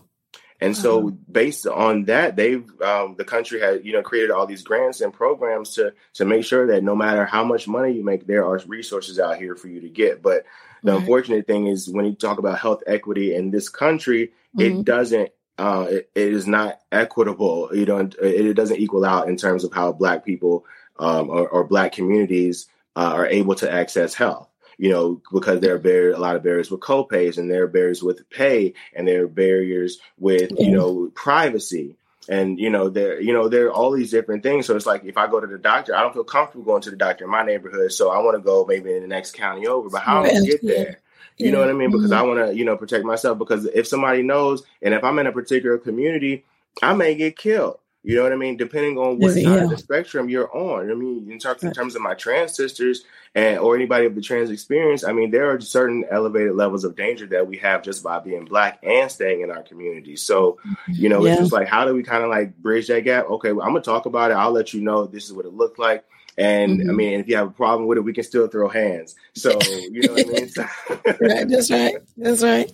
And 0.62 0.76
so, 0.76 1.08
uh-huh. 1.08 1.16
based 1.30 1.66
on 1.66 2.04
that, 2.04 2.36
they've 2.36 2.64
um, 2.80 3.16
the 3.18 3.24
country 3.24 3.60
has 3.60 3.84
you 3.84 3.92
know 3.92 4.02
created 4.02 4.30
all 4.30 4.46
these 4.46 4.62
grants 4.62 5.00
and 5.00 5.12
programs 5.12 5.74
to 5.74 5.92
to 6.14 6.24
make 6.24 6.44
sure 6.44 6.68
that 6.68 6.84
no 6.84 6.94
matter 6.94 7.26
how 7.26 7.44
much 7.44 7.66
money 7.66 7.92
you 7.92 8.04
make, 8.04 8.26
there 8.26 8.46
are 8.46 8.60
resources 8.66 9.18
out 9.18 9.38
here 9.38 9.56
for 9.56 9.68
you 9.68 9.80
to 9.80 9.88
get. 9.88 10.22
But 10.22 10.44
the 10.84 10.92
right. 10.92 11.00
unfortunate 11.00 11.46
thing 11.46 11.66
is, 11.66 11.88
when 11.88 12.04
you 12.04 12.14
talk 12.14 12.38
about 12.38 12.60
health 12.60 12.82
equity 12.86 13.34
in 13.34 13.50
this 13.50 13.68
country, 13.68 14.32
mm-hmm. 14.56 14.80
it 14.80 14.84
doesn't. 14.84 15.30
Uh, 15.58 15.86
it, 15.90 16.10
it 16.14 16.32
is 16.32 16.46
not 16.46 16.80
equitable. 16.90 17.68
You 17.72 17.84
know, 17.84 17.98
it, 17.98 18.16
it, 18.22 18.54
doesn't 18.54 18.78
equal 18.80 19.04
out 19.04 19.28
in 19.28 19.36
terms 19.36 19.64
of 19.64 19.72
how 19.72 19.92
Black 19.92 20.24
people 20.24 20.64
um, 20.98 21.28
or, 21.28 21.46
or 21.46 21.64
Black 21.64 21.92
communities 21.92 22.68
uh, 22.96 23.12
are 23.14 23.26
able 23.26 23.54
to 23.56 23.70
access 23.70 24.14
health 24.14 24.48
you 24.78 24.90
know, 24.90 25.20
because 25.32 25.60
there 25.60 25.74
are 25.74 26.10
a 26.12 26.18
lot 26.18 26.36
of 26.36 26.42
barriers 26.42 26.70
with 26.70 26.80
copays 26.80 27.38
and 27.38 27.50
there 27.50 27.64
are 27.64 27.68
barriers 27.68 28.02
with 28.02 28.28
pay 28.30 28.74
and 28.94 29.06
there 29.06 29.24
are 29.24 29.28
barriers 29.28 29.98
with, 30.18 30.50
you 30.58 30.70
know, 30.70 31.10
privacy. 31.14 31.96
And 32.28 32.56
you 32.56 32.70
know 32.70 32.88
there, 32.88 33.20
you 33.20 33.32
know 33.32 33.48
there 33.48 33.66
are 33.66 33.72
all 33.72 33.90
these 33.90 34.12
different 34.12 34.44
things. 34.44 34.66
So 34.66 34.76
it's 34.76 34.86
like 34.86 35.04
if 35.04 35.18
I 35.18 35.26
go 35.26 35.40
to 35.40 35.46
the 35.46 35.58
doctor, 35.58 35.94
I 35.94 36.02
don't 36.02 36.12
feel 36.12 36.22
comfortable 36.22 36.64
going 36.64 36.82
to 36.82 36.90
the 36.90 36.96
doctor 36.96 37.24
in 37.24 37.30
my 37.30 37.42
neighborhood. 37.42 37.92
So 37.92 38.10
I 38.10 38.18
want 38.18 38.36
to 38.36 38.42
go 38.42 38.64
maybe 38.64 38.94
in 38.94 39.02
the 39.02 39.08
next 39.08 39.32
county 39.32 39.66
over. 39.66 39.90
But 39.90 40.02
how 40.02 40.22
do 40.22 40.30
I 40.30 40.40
get 40.40 40.62
there? 40.62 41.00
You 41.36 41.50
know 41.50 41.58
what 41.58 41.70
I 41.70 41.72
mean? 41.72 41.90
Because 41.90 42.10
mm-hmm. 42.10 42.20
I 42.20 42.22
want 42.22 42.50
to, 42.50 42.56
you 42.56 42.64
know, 42.64 42.76
protect 42.76 43.04
myself. 43.04 43.38
Because 43.38 43.64
if 43.64 43.88
somebody 43.88 44.22
knows, 44.22 44.62
and 44.80 44.94
if 44.94 45.02
I'm 45.02 45.18
in 45.18 45.26
a 45.26 45.32
particular 45.32 45.78
community, 45.78 46.44
I 46.80 46.94
may 46.94 47.16
get 47.16 47.36
killed. 47.36 47.78
You 48.04 48.16
know 48.16 48.24
what 48.24 48.32
I 48.32 48.36
mean? 48.36 48.56
Depending 48.56 48.98
on 48.98 49.18
what 49.18 49.36
yeah. 49.36 49.44
side 49.44 49.62
of 49.62 49.70
the 49.70 49.78
spectrum 49.78 50.28
you're 50.28 50.52
on. 50.54 50.90
I 50.90 50.94
mean, 50.94 51.30
in 51.30 51.38
terms, 51.38 51.62
in 51.62 51.72
terms 51.72 51.94
of 51.94 52.02
my 52.02 52.14
trans 52.14 52.56
sisters 52.56 53.04
and 53.34 53.58
or 53.60 53.76
anybody 53.76 54.06
of 54.06 54.16
the 54.16 54.20
trans 54.20 54.50
experience, 54.50 55.04
I 55.04 55.12
mean, 55.12 55.30
there 55.30 55.52
are 55.52 55.60
certain 55.60 56.04
elevated 56.10 56.56
levels 56.56 56.82
of 56.82 56.96
danger 56.96 57.26
that 57.26 57.46
we 57.46 57.58
have 57.58 57.84
just 57.84 58.02
by 58.02 58.18
being 58.18 58.44
black 58.44 58.80
and 58.82 59.08
staying 59.08 59.42
in 59.42 59.52
our 59.52 59.62
community. 59.62 60.16
So, 60.16 60.58
you 60.88 61.08
know, 61.08 61.24
yeah. 61.24 61.32
it's 61.32 61.42
just 61.42 61.52
like 61.52 61.68
how 61.68 61.84
do 61.84 61.94
we 61.94 62.02
kind 62.02 62.24
of 62.24 62.30
like 62.30 62.56
bridge 62.56 62.88
that 62.88 63.04
gap? 63.04 63.26
Okay, 63.26 63.52
well, 63.52 63.64
I'm 63.64 63.72
gonna 63.72 63.84
talk 63.84 64.06
about 64.06 64.32
it. 64.32 64.34
I'll 64.34 64.50
let 64.50 64.74
you 64.74 64.80
know 64.80 65.06
this 65.06 65.26
is 65.26 65.32
what 65.32 65.46
it 65.46 65.54
looked 65.54 65.78
like. 65.78 66.04
And 66.36 66.80
mm-hmm. 66.80 66.90
I 66.90 66.92
mean, 66.92 67.20
if 67.20 67.28
you 67.28 67.36
have 67.36 67.48
a 67.48 67.52
problem 67.52 67.86
with 67.86 67.98
it, 67.98 68.02
we 68.02 68.14
can 68.14 68.24
still 68.24 68.48
throw 68.48 68.68
hands. 68.68 69.14
So 69.34 69.56
you 69.62 70.02
know 70.02 70.14
what 70.14 70.26
I 70.26 70.30
mean? 70.32 71.18
right, 71.20 71.48
that's 71.48 71.70
right. 71.70 71.94
That's 72.16 72.42
right 72.42 72.72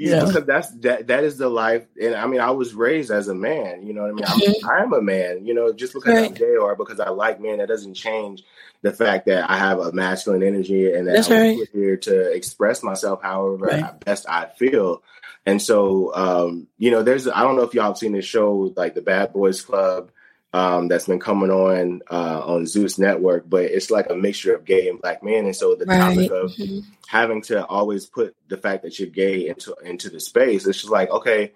yeah, 0.00 0.24
because 0.24 0.44
that's 0.44 0.70
that 0.78 1.06
that 1.08 1.24
is 1.24 1.36
the 1.36 1.48
life 1.48 1.86
and 2.00 2.14
i 2.14 2.26
mean 2.26 2.40
i 2.40 2.50
was 2.50 2.74
raised 2.74 3.10
as 3.10 3.28
a 3.28 3.34
man 3.34 3.86
you 3.86 3.92
know 3.92 4.02
what 4.02 4.10
i 4.10 4.14
mean 4.14 4.24
I'm, 4.26 4.40
mm-hmm. 4.40 4.68
I'm 4.68 4.92
a 4.92 5.02
man 5.02 5.46
you 5.46 5.54
know 5.54 5.72
just 5.72 5.92
because 5.92 6.14
right. 6.14 6.28
i'm 6.28 6.34
gay 6.34 6.56
or 6.56 6.74
because 6.76 7.00
i 7.00 7.10
like 7.10 7.40
men 7.40 7.58
that 7.58 7.68
doesn't 7.68 7.94
change 7.94 8.42
the 8.82 8.92
fact 8.92 9.26
that 9.26 9.50
i 9.50 9.56
have 9.56 9.78
a 9.78 9.92
masculine 9.92 10.42
energy 10.42 10.92
and 10.92 11.06
that 11.06 11.12
that's 11.12 11.30
i'm 11.30 11.58
right. 11.58 11.68
here 11.72 11.96
to 11.98 12.32
express 12.32 12.82
myself 12.82 13.22
however 13.22 13.66
right. 13.66 14.00
best 14.00 14.28
i 14.28 14.46
feel 14.46 15.02
and 15.46 15.60
so 15.60 16.14
um 16.14 16.66
you 16.78 16.90
know 16.90 17.02
there's 17.02 17.28
i 17.28 17.42
don't 17.42 17.56
know 17.56 17.62
if 17.62 17.74
y'all 17.74 17.84
have 17.84 17.98
seen 17.98 18.12
this 18.12 18.24
show 18.24 18.72
like 18.76 18.94
the 18.94 19.02
bad 19.02 19.32
boys 19.32 19.60
club 19.60 20.10
um, 20.52 20.88
that's 20.88 21.06
been 21.06 21.20
coming 21.20 21.50
on 21.50 22.02
uh, 22.10 22.42
on 22.44 22.66
Zeus 22.66 22.98
Network, 22.98 23.48
but 23.48 23.64
it's 23.64 23.90
like 23.90 24.10
a 24.10 24.16
mixture 24.16 24.54
of 24.54 24.64
gay 24.64 24.88
and 24.88 25.00
black 25.00 25.22
men. 25.22 25.44
And 25.44 25.54
so 25.54 25.74
the 25.74 25.86
right. 25.86 25.98
topic 25.98 26.30
of 26.30 26.50
mm-hmm. 26.52 26.80
having 27.06 27.42
to 27.42 27.64
always 27.66 28.06
put 28.06 28.34
the 28.48 28.56
fact 28.56 28.82
that 28.82 28.98
you're 28.98 29.08
gay 29.08 29.48
into 29.48 29.74
into 29.84 30.10
the 30.10 30.20
space, 30.20 30.66
it's 30.66 30.80
just 30.80 30.90
like 30.90 31.10
okay, 31.10 31.52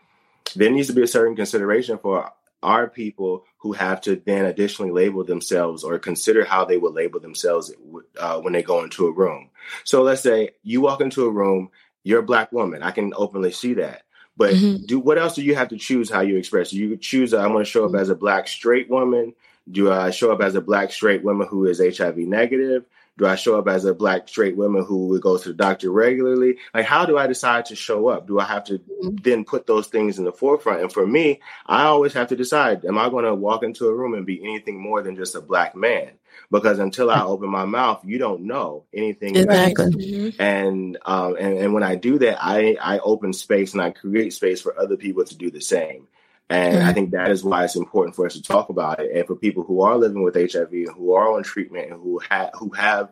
there 0.54 0.70
needs 0.70 0.88
to 0.88 0.94
be 0.94 1.02
a 1.02 1.08
certain 1.08 1.34
consideration 1.34 1.98
for 1.98 2.30
our 2.62 2.88
people 2.88 3.44
who 3.58 3.72
have 3.72 4.00
to 4.00 4.16
then 4.24 4.46
additionally 4.46 4.90
label 4.90 5.22
themselves 5.22 5.84
or 5.84 5.98
consider 5.98 6.44
how 6.44 6.64
they 6.64 6.78
would 6.78 6.94
label 6.94 7.20
themselves 7.20 7.70
uh, 8.18 8.40
when 8.40 8.54
they 8.54 8.62
go 8.62 8.82
into 8.82 9.06
a 9.06 9.12
room. 9.12 9.50
So 9.84 10.02
let's 10.02 10.22
say 10.22 10.50
you 10.62 10.80
walk 10.80 11.02
into 11.02 11.26
a 11.26 11.30
room, 11.30 11.70
you're 12.04 12.20
a 12.20 12.24
black 12.24 12.52
woman. 12.52 12.82
I 12.82 12.90
can 12.90 13.12
openly 13.14 13.52
see 13.52 13.74
that. 13.74 14.03
But 14.36 14.54
mm-hmm. 14.54 14.84
do 14.86 14.98
what 14.98 15.18
else 15.18 15.34
do 15.34 15.42
you 15.42 15.54
have 15.54 15.68
to 15.68 15.76
choose 15.76 16.10
how 16.10 16.20
you 16.20 16.36
express? 16.36 16.70
Do 16.70 16.78
You 16.78 16.96
choose 16.96 17.32
I'm 17.32 17.52
going 17.52 17.64
to 17.64 17.70
show 17.70 17.84
up 17.84 17.92
mm-hmm. 17.92 18.00
as 18.00 18.08
a 18.08 18.14
black 18.14 18.48
straight 18.48 18.90
woman. 18.90 19.34
Do 19.70 19.90
I 19.90 20.10
show 20.10 20.32
up 20.32 20.42
as 20.42 20.54
a 20.54 20.60
black 20.60 20.92
straight 20.92 21.24
woman 21.24 21.46
who 21.46 21.66
is 21.66 21.80
HIV 21.80 22.18
negative? 22.18 22.84
Do 23.16 23.26
I 23.26 23.36
show 23.36 23.56
up 23.56 23.68
as 23.68 23.84
a 23.84 23.94
black 23.94 24.28
straight 24.28 24.56
woman 24.56 24.84
who 24.84 25.06
would 25.08 25.22
go 25.22 25.38
to 25.38 25.48
the 25.48 25.54
doctor 25.54 25.90
regularly? 25.90 26.56
Like, 26.74 26.84
how 26.84 27.06
do 27.06 27.16
I 27.16 27.28
decide 27.28 27.66
to 27.66 27.76
show 27.76 28.08
up? 28.08 28.26
Do 28.26 28.40
I 28.40 28.44
have 28.44 28.64
to 28.64 28.78
mm-hmm. 28.78 29.16
then 29.22 29.44
put 29.44 29.66
those 29.66 29.86
things 29.86 30.18
in 30.18 30.24
the 30.24 30.32
forefront? 30.32 30.82
And 30.82 30.92
for 30.92 31.06
me, 31.06 31.40
I 31.66 31.84
always 31.84 32.12
have 32.14 32.28
to 32.28 32.36
decide: 32.36 32.84
Am 32.84 32.98
I 32.98 33.08
going 33.08 33.24
to 33.24 33.34
walk 33.34 33.62
into 33.62 33.86
a 33.86 33.94
room 33.94 34.14
and 34.14 34.26
be 34.26 34.42
anything 34.42 34.80
more 34.80 35.00
than 35.00 35.14
just 35.14 35.36
a 35.36 35.40
black 35.40 35.76
man? 35.76 36.10
Because 36.50 36.78
until 36.78 37.10
I 37.10 37.22
open 37.22 37.48
my 37.50 37.64
mouth, 37.64 38.02
you 38.04 38.18
don't 38.18 38.42
know 38.42 38.84
anything. 38.92 39.36
Exactly. 39.36 39.86
Mm-hmm. 39.86 40.42
And 40.42 40.98
um, 41.04 41.36
and 41.38 41.58
and 41.58 41.74
when 41.74 41.82
I 41.82 41.94
do 41.94 42.18
that, 42.18 42.38
I 42.40 42.76
I 42.80 42.98
open 42.98 43.32
space 43.32 43.72
and 43.72 43.82
I 43.82 43.90
create 43.90 44.32
space 44.32 44.60
for 44.60 44.78
other 44.78 44.96
people 44.96 45.24
to 45.24 45.36
do 45.36 45.50
the 45.50 45.60
same. 45.60 46.08
And 46.50 46.76
mm-hmm. 46.76 46.88
I 46.88 46.92
think 46.92 47.12
that 47.12 47.30
is 47.30 47.42
why 47.42 47.64
it's 47.64 47.76
important 47.76 48.16
for 48.16 48.26
us 48.26 48.34
to 48.34 48.42
talk 48.42 48.68
about 48.68 49.00
it, 49.00 49.10
and 49.14 49.26
for 49.26 49.34
people 49.34 49.64
who 49.64 49.82
are 49.82 49.96
living 49.96 50.22
with 50.22 50.34
HIV 50.34 50.72
and 50.72 50.94
who 50.94 51.14
are 51.14 51.32
on 51.32 51.42
treatment 51.42 51.90
and 51.90 52.00
who 52.00 52.20
have 52.28 52.50
who 52.54 52.70
have 52.70 53.10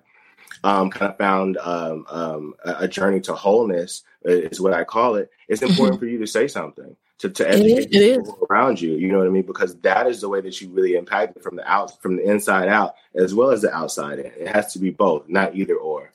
um, 0.64 0.90
kind 0.90 1.10
of 1.10 1.18
found 1.18 1.56
um, 1.58 2.06
um, 2.08 2.54
a 2.64 2.86
journey 2.86 3.20
to 3.22 3.34
wholeness 3.34 4.02
is 4.24 4.60
what 4.60 4.74
I 4.74 4.84
call 4.84 5.16
it. 5.16 5.30
It's 5.48 5.62
important 5.62 5.98
for 5.98 6.06
you 6.06 6.18
to 6.18 6.26
say 6.26 6.48
something 6.48 6.96
to, 7.22 7.30
to 7.30 7.48
educate 7.48 7.90
people 7.90 8.46
around 8.50 8.80
you. 8.80 8.96
You 8.96 9.12
know 9.12 9.18
what 9.18 9.28
I 9.28 9.30
mean? 9.30 9.46
Because 9.46 9.76
that 9.80 10.08
is 10.08 10.20
the 10.20 10.28
way 10.28 10.40
that 10.40 10.60
you 10.60 10.68
really 10.70 10.96
impact 10.96 11.36
it 11.36 11.42
from 11.42 11.54
the 11.56 11.70
out, 11.70 12.02
from 12.02 12.16
the 12.16 12.28
inside 12.28 12.68
out, 12.68 12.94
as 13.14 13.32
well 13.32 13.50
as 13.50 13.62
the 13.62 13.72
outside 13.72 14.18
in. 14.18 14.26
It 14.26 14.48
has 14.48 14.72
to 14.72 14.80
be 14.80 14.90
both, 14.90 15.28
not 15.28 15.54
either 15.54 15.76
or. 15.76 16.12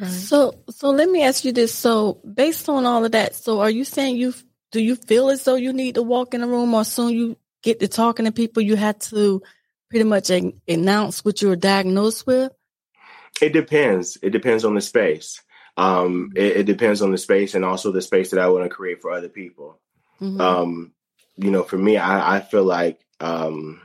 Right. 0.00 0.10
So, 0.10 0.54
so 0.68 0.90
let 0.90 1.08
me 1.08 1.22
ask 1.22 1.44
you 1.44 1.52
this. 1.52 1.72
So, 1.72 2.20
based 2.34 2.68
on 2.68 2.84
all 2.84 3.04
of 3.04 3.12
that, 3.12 3.36
so 3.36 3.60
are 3.60 3.70
you 3.70 3.84
saying 3.84 4.16
you 4.16 4.34
do 4.72 4.82
you 4.82 4.96
feel 4.96 5.30
as 5.30 5.44
though 5.44 5.54
you 5.54 5.72
need 5.72 5.94
to 5.94 6.02
walk 6.02 6.34
in 6.34 6.42
a 6.42 6.48
room, 6.48 6.74
or 6.74 6.84
soon 6.84 7.10
you 7.10 7.36
get 7.62 7.78
to 7.80 7.88
talking 7.88 8.26
to 8.26 8.32
people, 8.32 8.62
you 8.62 8.74
had 8.74 9.00
to 9.02 9.42
pretty 9.88 10.04
much 10.04 10.30
announce 10.68 11.24
what 11.24 11.42
you 11.42 11.48
were 11.48 11.56
diagnosed 11.56 12.26
with? 12.26 12.52
It 13.40 13.52
depends. 13.52 14.18
It 14.22 14.30
depends 14.30 14.64
on 14.64 14.74
the 14.74 14.80
space. 14.80 15.40
Um, 15.76 16.32
it, 16.34 16.58
it, 16.58 16.62
depends 16.64 17.00
on 17.00 17.10
the 17.10 17.18
space 17.18 17.54
and 17.54 17.64
also 17.64 17.90
the 17.90 18.02
space 18.02 18.30
that 18.30 18.40
I 18.40 18.48
want 18.48 18.64
to 18.64 18.68
create 18.68 19.00
for 19.00 19.12
other 19.12 19.28
people. 19.28 19.78
Mm-hmm. 20.20 20.40
Um, 20.40 20.92
you 21.36 21.50
know, 21.50 21.62
for 21.62 21.78
me, 21.78 21.96
I, 21.96 22.36
I 22.36 22.40
feel 22.40 22.64
like 22.64 23.00
um, 23.20 23.80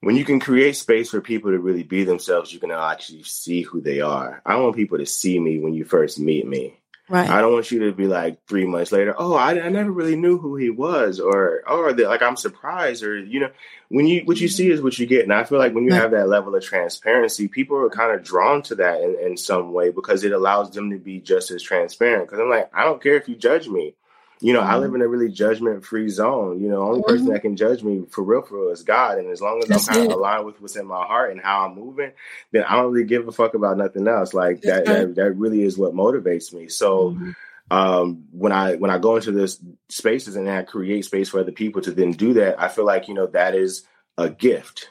when 0.00 0.16
you 0.16 0.24
can 0.24 0.40
create 0.40 0.76
space 0.76 1.10
for 1.10 1.20
people 1.20 1.52
to 1.52 1.58
really 1.58 1.84
be 1.84 2.04
themselves, 2.04 2.52
you 2.52 2.58
can 2.58 2.72
actually 2.72 3.22
see 3.22 3.62
who 3.62 3.80
they 3.80 4.00
are. 4.00 4.42
I 4.44 4.56
want 4.56 4.74
people 4.74 4.98
to 4.98 5.06
see 5.06 5.38
me 5.38 5.60
when 5.60 5.74
you 5.74 5.84
first 5.84 6.18
meet 6.18 6.46
me. 6.46 6.81
Right. 7.12 7.28
I 7.28 7.42
don't 7.42 7.52
want 7.52 7.70
you 7.70 7.80
to 7.80 7.92
be 7.92 8.06
like 8.06 8.38
three 8.46 8.64
months 8.64 8.90
later. 8.90 9.14
Oh, 9.18 9.34
I, 9.34 9.50
I 9.60 9.68
never 9.68 9.92
really 9.92 10.16
knew 10.16 10.38
who 10.38 10.56
he 10.56 10.70
was, 10.70 11.20
or 11.20 11.62
or 11.68 11.92
the, 11.92 12.04
like 12.04 12.22
I'm 12.22 12.36
surprised, 12.36 13.02
or 13.04 13.18
you 13.18 13.40
know, 13.40 13.50
when 13.90 14.06
you 14.06 14.22
what 14.24 14.40
you 14.40 14.48
see 14.48 14.70
is 14.70 14.80
what 14.80 14.98
you 14.98 15.04
get. 15.04 15.24
And 15.24 15.30
I 15.30 15.44
feel 15.44 15.58
like 15.58 15.74
when 15.74 15.84
you 15.84 15.90
right. 15.90 16.00
have 16.00 16.12
that 16.12 16.28
level 16.28 16.54
of 16.54 16.64
transparency, 16.64 17.48
people 17.48 17.76
are 17.76 17.90
kind 17.90 18.18
of 18.18 18.24
drawn 18.24 18.62
to 18.62 18.76
that 18.76 19.02
in, 19.02 19.18
in 19.20 19.36
some 19.36 19.74
way 19.74 19.90
because 19.90 20.24
it 20.24 20.32
allows 20.32 20.70
them 20.70 20.88
to 20.88 20.98
be 20.98 21.20
just 21.20 21.50
as 21.50 21.62
transparent. 21.62 22.28
Because 22.28 22.40
I'm 22.40 22.48
like, 22.48 22.70
I 22.72 22.84
don't 22.84 23.02
care 23.02 23.16
if 23.16 23.28
you 23.28 23.36
judge 23.36 23.68
me. 23.68 23.94
You 24.42 24.52
know, 24.52 24.60
mm-hmm. 24.60 24.70
I 24.70 24.76
live 24.78 24.92
in 24.92 25.02
a 25.02 25.06
really 25.06 25.28
judgment 25.28 25.84
free 25.84 26.08
zone. 26.08 26.60
You 26.60 26.68
know, 26.68 26.82
only 26.82 27.00
mm-hmm. 27.00 27.10
person 27.10 27.26
that 27.28 27.42
can 27.42 27.56
judge 27.56 27.84
me 27.84 28.02
for 28.10 28.24
real, 28.24 28.42
for 28.42 28.60
real 28.60 28.72
is 28.72 28.82
God. 28.82 29.18
And 29.18 29.30
as 29.30 29.40
long 29.40 29.60
as 29.62 29.68
That's 29.68 29.88
I'm 29.88 29.94
kind 29.94 30.10
of 30.10 30.18
aligned 30.18 30.46
with 30.46 30.60
what's 30.60 30.74
in 30.74 30.84
my 30.84 31.04
heart 31.04 31.30
and 31.30 31.40
how 31.40 31.64
I'm 31.64 31.76
moving, 31.76 32.10
then 32.50 32.64
I 32.64 32.74
don't 32.74 32.92
really 32.92 33.06
give 33.06 33.28
a 33.28 33.32
fuck 33.32 33.54
about 33.54 33.78
nothing 33.78 34.08
else. 34.08 34.34
Like 34.34 34.62
that, 34.62 34.84
that, 34.86 35.14
that, 35.14 35.32
really 35.36 35.62
is 35.62 35.78
what 35.78 35.94
motivates 35.94 36.52
me. 36.52 36.66
So, 36.68 37.10
mm-hmm. 37.10 37.30
um, 37.70 38.24
when 38.32 38.50
I 38.50 38.74
when 38.74 38.90
I 38.90 38.98
go 38.98 39.14
into 39.14 39.30
this 39.30 39.60
spaces 39.88 40.34
and 40.34 40.50
I 40.50 40.64
create 40.64 41.04
space 41.04 41.28
for 41.28 41.38
other 41.38 41.52
people 41.52 41.80
to 41.82 41.92
then 41.92 42.10
do 42.10 42.34
that, 42.34 42.60
I 42.60 42.66
feel 42.66 42.84
like 42.84 43.06
you 43.06 43.14
know 43.14 43.28
that 43.28 43.54
is 43.54 43.86
a 44.18 44.28
gift. 44.28 44.90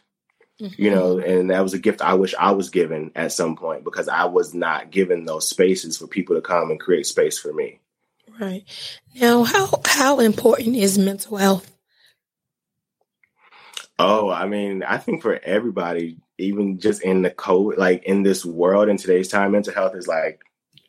Mm-hmm. 0.62 0.82
You 0.82 0.92
know, 0.92 1.18
and 1.18 1.50
that 1.50 1.64
was 1.64 1.74
a 1.74 1.80
gift 1.80 2.02
I 2.02 2.14
wish 2.14 2.36
I 2.40 2.52
was 2.52 2.70
given 2.70 3.12
at 3.16 3.34
some 3.34 3.58
point 3.58 3.84
because 3.84 4.08
I 4.08 4.26
was 4.26 4.54
not 4.54 4.92
given 4.92 5.26
those 5.26 5.50
spaces 5.50 5.98
for 5.98 6.08
people 6.08 6.36
to 6.36 6.42
come 6.42 6.72
and 6.72 6.80
create 6.80 7.06
space 7.06 7.38
for 7.38 7.52
me. 7.52 7.82
Right. 8.42 8.64
Now, 9.14 9.44
how 9.44 9.70
how 9.86 10.20
important 10.20 10.76
is 10.76 10.98
mental 10.98 11.38
health? 11.38 11.72
Oh, 14.00 14.32
I 14.32 14.48
mean, 14.48 14.82
I 14.82 14.98
think 14.98 15.22
for 15.22 15.40
everybody, 15.44 16.18
even 16.40 16.80
just 16.80 17.04
in 17.04 17.22
the 17.22 17.30
code, 17.30 17.78
like 17.78 18.04
in 18.04 18.24
this 18.24 18.44
world 18.44 18.90
in 18.90 18.98
today's 18.98 19.28
time, 19.28 19.52
mental 19.52 19.76
health 19.76 19.96
is 19.96 20.08
like 20.08 20.42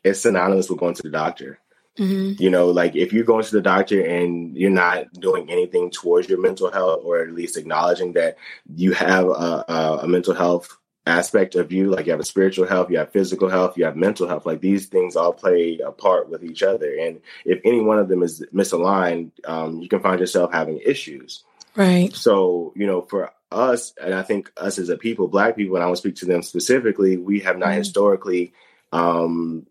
it's 0.03 0.21
synonymous 0.21 0.67
with 0.67 0.79
going 0.79 0.95
to 0.95 1.03
the 1.03 1.11
doctor. 1.11 1.59
Mm-hmm. 1.99 2.41
You 2.41 2.49
know, 2.49 2.69
like 2.69 2.95
if 2.95 3.13
you're 3.13 3.23
going 3.23 3.43
to 3.43 3.51
the 3.51 3.61
doctor 3.61 4.03
and 4.03 4.57
you're 4.57 4.71
not 4.71 5.13
doing 5.13 5.51
anything 5.51 5.91
towards 5.91 6.27
your 6.27 6.41
mental 6.41 6.71
health, 6.71 7.01
or 7.03 7.21
at 7.21 7.33
least 7.33 7.55
acknowledging 7.55 8.13
that 8.13 8.35
you 8.75 8.93
have 8.93 9.25
a, 9.25 9.63
a, 9.67 9.99
a 10.01 10.07
mental 10.07 10.33
health 10.33 10.75
aspect 11.05 11.55
of 11.55 11.71
you, 11.71 11.89
like 11.89 12.05
you 12.05 12.11
have 12.11 12.21
a 12.21 12.25
spiritual 12.25 12.67
health, 12.67 12.89
you 12.89 12.97
have 12.97 13.11
physical 13.11 13.49
health, 13.49 13.77
you 13.77 13.85
have 13.85 13.95
mental 13.95 14.27
health, 14.27 14.45
like 14.45 14.61
these 14.61 14.85
things 14.85 15.15
all 15.15 15.33
play 15.33 15.79
a 15.79 15.91
part 15.91 16.29
with 16.29 16.43
each 16.43 16.63
other. 16.63 16.95
And 16.99 17.21
if 17.45 17.59
any 17.65 17.81
one 17.81 17.99
of 17.99 18.07
them 18.07 18.23
is 18.23 18.43
misaligned, 18.53 19.31
um, 19.45 19.81
you 19.81 19.89
can 19.89 19.99
find 19.99 20.19
yourself 20.19 20.53
having 20.53 20.79
issues. 20.79 21.43
Right. 21.75 22.13
So, 22.13 22.73
you 22.75 22.85
know, 22.85 23.01
for 23.01 23.31
us, 23.51 23.93
and 24.01 24.13
I 24.13 24.21
think 24.23 24.51
us 24.55 24.79
as 24.79 24.89
a 24.89 24.97
people, 24.97 25.27
black 25.27 25.55
people, 25.55 25.75
and 25.75 25.83
I 25.83 25.87
will 25.87 25.95
speak 25.95 26.15
to 26.17 26.25
them 26.25 26.41
specifically, 26.41 27.17
we 27.17 27.41
have 27.41 27.57
not 27.57 27.69
mm-hmm. 27.69 27.79
historically 27.79 28.53
um, 28.91 29.67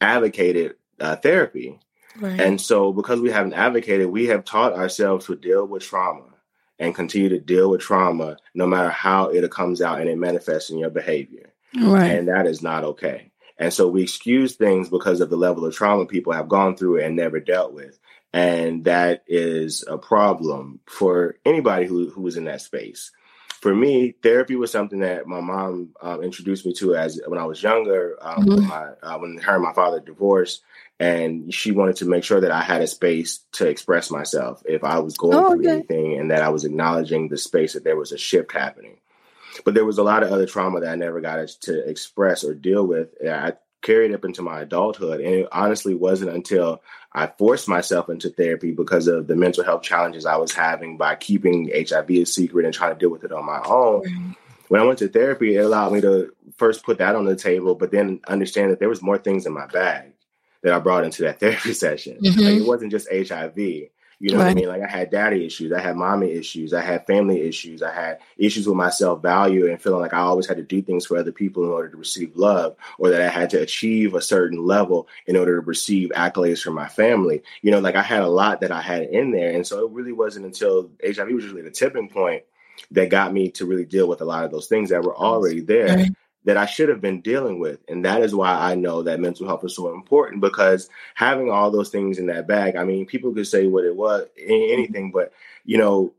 advocated 0.00 0.76
uh, 0.98 1.16
therapy. 1.16 1.78
Right. 2.18 2.40
And 2.40 2.60
so, 2.60 2.92
because 2.92 3.20
we 3.20 3.30
haven't 3.30 3.52
advocated, 3.52 4.06
we 4.08 4.26
have 4.26 4.44
taught 4.44 4.72
ourselves 4.72 5.26
to 5.26 5.36
deal 5.36 5.66
with 5.66 5.82
trauma 5.82 6.24
and 6.78 6.94
continue 6.94 7.28
to 7.30 7.40
deal 7.40 7.70
with 7.70 7.80
trauma 7.80 8.36
no 8.54 8.66
matter 8.66 8.90
how 8.90 9.28
it 9.28 9.50
comes 9.50 9.80
out 9.80 10.00
and 10.00 10.08
it 10.08 10.18
manifests 10.18 10.70
in 10.70 10.78
your 10.78 10.90
behavior. 10.90 11.52
Right. 11.74 12.10
And 12.12 12.28
that 12.28 12.46
is 12.46 12.62
not 12.62 12.84
okay. 12.84 13.30
And 13.58 13.72
so 13.72 13.88
we 13.88 14.02
excuse 14.02 14.56
things 14.56 14.88
because 14.88 15.20
of 15.20 15.30
the 15.30 15.36
level 15.36 15.64
of 15.64 15.74
trauma 15.74 16.06
people 16.06 16.32
have 16.32 16.48
gone 16.48 16.76
through 16.76 17.02
and 17.02 17.16
never 17.16 17.40
dealt 17.40 17.72
with. 17.72 17.98
And 18.32 18.84
that 18.84 19.24
is 19.26 19.84
a 19.88 19.96
problem 19.96 20.80
for 20.86 21.36
anybody 21.46 21.86
who, 21.86 22.10
who 22.10 22.20
was 22.20 22.36
in 22.36 22.44
that 22.44 22.60
space. 22.60 23.10
For 23.60 23.74
me, 23.74 24.14
therapy 24.22 24.54
was 24.54 24.70
something 24.70 25.00
that 25.00 25.26
my 25.26 25.40
mom 25.40 25.94
um, 26.02 26.22
introduced 26.22 26.66
me 26.66 26.74
to 26.74 26.94
as 26.94 27.20
when 27.26 27.40
I 27.40 27.46
was 27.46 27.62
younger. 27.62 28.16
Um, 28.20 28.44
mm-hmm. 28.44 28.54
when, 28.54 28.66
my, 28.66 28.88
uh, 29.02 29.18
when 29.18 29.38
her 29.38 29.54
and 29.54 29.62
my 29.62 29.72
father 29.72 29.98
divorced, 29.98 30.62
and 31.00 31.52
she 31.52 31.72
wanted 31.72 31.96
to 31.96 32.04
make 32.04 32.22
sure 32.22 32.40
that 32.40 32.50
I 32.50 32.62
had 32.62 32.82
a 32.82 32.86
space 32.86 33.40
to 33.52 33.66
express 33.66 34.10
myself 34.10 34.62
if 34.66 34.84
I 34.84 34.98
was 34.98 35.16
going 35.16 35.38
oh, 35.38 35.50
through 35.50 35.60
okay. 35.60 35.70
anything, 35.70 36.18
and 36.18 36.30
that 36.30 36.42
I 36.42 36.50
was 36.50 36.64
acknowledging 36.64 37.28
the 37.28 37.38
space 37.38 37.72
that 37.72 37.82
there 37.82 37.96
was 37.96 38.12
a 38.12 38.18
shift 38.18 38.52
happening. 38.52 38.98
But 39.64 39.72
there 39.72 39.86
was 39.86 39.96
a 39.96 40.02
lot 40.02 40.22
of 40.22 40.30
other 40.30 40.46
trauma 40.46 40.80
that 40.80 40.90
I 40.90 40.96
never 40.96 41.22
got 41.22 41.48
to 41.48 41.88
express 41.88 42.44
or 42.44 42.54
deal 42.54 42.86
with. 42.86 43.08
I 43.26 43.54
carried 43.86 44.12
up 44.12 44.24
into 44.24 44.42
my 44.42 44.60
adulthood, 44.60 45.20
and 45.20 45.34
it 45.34 45.48
honestly 45.52 45.94
wasn't 45.94 46.32
until 46.32 46.82
I 47.12 47.28
forced 47.28 47.68
myself 47.68 48.10
into 48.10 48.30
therapy 48.30 48.72
because 48.72 49.06
of 49.06 49.28
the 49.28 49.36
mental 49.36 49.64
health 49.64 49.82
challenges 49.82 50.26
I 50.26 50.36
was 50.36 50.52
having 50.52 50.96
by 50.96 51.14
keeping 51.14 51.70
HIV 51.72 52.10
a 52.10 52.24
secret 52.24 52.64
and 52.66 52.74
trying 52.74 52.92
to 52.92 52.98
deal 52.98 53.10
with 53.10 53.24
it 53.24 53.32
on 53.32 53.46
my 53.46 53.62
own. 53.64 54.36
When 54.68 54.80
I 54.80 54.84
went 54.84 54.98
to 54.98 55.08
therapy, 55.08 55.56
it 55.56 55.60
allowed 55.60 55.92
me 55.92 56.00
to 56.00 56.32
first 56.56 56.84
put 56.84 56.98
that 56.98 57.14
on 57.14 57.24
the 57.24 57.36
table, 57.36 57.76
but 57.76 57.92
then 57.92 58.20
understand 58.26 58.72
that 58.72 58.80
there 58.80 58.88
was 58.88 59.00
more 59.00 59.18
things 59.18 59.46
in 59.46 59.52
my 59.52 59.66
bag 59.66 60.12
that 60.62 60.74
I 60.74 60.80
brought 60.80 61.04
into 61.04 61.22
that 61.22 61.38
therapy 61.40 61.72
session. 61.72 62.18
Mm-hmm. 62.20 62.40
Like 62.40 62.54
it 62.54 62.66
wasn't 62.66 62.90
just 62.90 63.08
HIV. 63.10 63.56
You 64.18 64.30
know 64.30 64.38
right. 64.38 64.44
what 64.44 64.50
I 64.50 64.54
mean? 64.54 64.68
Like 64.68 64.82
I 64.82 64.90
had 64.90 65.10
daddy 65.10 65.44
issues, 65.44 65.72
I 65.72 65.80
had 65.80 65.94
mommy 65.94 66.32
issues, 66.32 66.72
I 66.72 66.80
had 66.80 67.06
family 67.06 67.42
issues, 67.42 67.82
I 67.82 67.92
had 67.92 68.18
issues 68.38 68.66
with 68.66 68.76
my 68.76 68.88
self 68.88 69.20
value 69.20 69.68
and 69.68 69.80
feeling 69.80 70.00
like 70.00 70.14
I 70.14 70.20
always 70.20 70.46
had 70.46 70.56
to 70.56 70.62
do 70.62 70.80
things 70.80 71.04
for 71.04 71.18
other 71.18 71.32
people 71.32 71.64
in 71.64 71.70
order 71.70 71.90
to 71.90 71.96
receive 71.98 72.34
love, 72.34 72.76
or 72.98 73.10
that 73.10 73.20
I 73.20 73.28
had 73.28 73.50
to 73.50 73.60
achieve 73.60 74.14
a 74.14 74.22
certain 74.22 74.64
level 74.64 75.06
in 75.26 75.36
order 75.36 75.60
to 75.60 75.66
receive 75.66 76.10
accolades 76.10 76.62
from 76.62 76.74
my 76.74 76.88
family. 76.88 77.42
You 77.60 77.72
know, 77.72 77.80
like 77.80 77.94
I 77.96 78.02
had 78.02 78.22
a 78.22 78.28
lot 78.28 78.62
that 78.62 78.72
I 78.72 78.80
had 78.80 79.02
in 79.02 79.32
there. 79.32 79.50
And 79.50 79.66
so 79.66 79.86
it 79.86 79.92
really 79.92 80.12
wasn't 80.12 80.46
until 80.46 80.90
HIV 81.04 81.32
was 81.32 81.46
really 81.46 81.62
the 81.62 81.70
tipping 81.70 82.08
point 82.08 82.44
that 82.92 83.10
got 83.10 83.34
me 83.34 83.50
to 83.52 83.66
really 83.66 83.84
deal 83.84 84.08
with 84.08 84.22
a 84.22 84.24
lot 84.24 84.44
of 84.44 84.50
those 84.50 84.66
things 84.66 84.90
that 84.90 85.02
were 85.02 85.16
already 85.16 85.60
there. 85.60 85.96
Right 85.96 86.10
that 86.46 86.56
I 86.56 86.64
should 86.64 86.88
have 86.88 87.00
been 87.00 87.20
dealing 87.20 87.58
with. 87.58 87.80
And 87.88 88.04
that 88.04 88.22
is 88.22 88.34
why 88.34 88.50
I 88.50 88.76
know 88.76 89.02
that 89.02 89.20
mental 89.20 89.46
health 89.46 89.64
is 89.64 89.74
so 89.74 89.92
important 89.92 90.40
because 90.40 90.88
having 91.14 91.50
all 91.50 91.70
those 91.70 91.90
things 91.90 92.18
in 92.18 92.26
that 92.26 92.46
bag, 92.46 92.76
I 92.76 92.84
mean, 92.84 93.04
people 93.04 93.34
could 93.34 93.48
say 93.48 93.66
what 93.66 93.84
it 93.84 93.96
was, 93.96 94.26
anything, 94.38 95.10
but 95.10 95.32
you 95.64 95.76
know, 95.76 96.14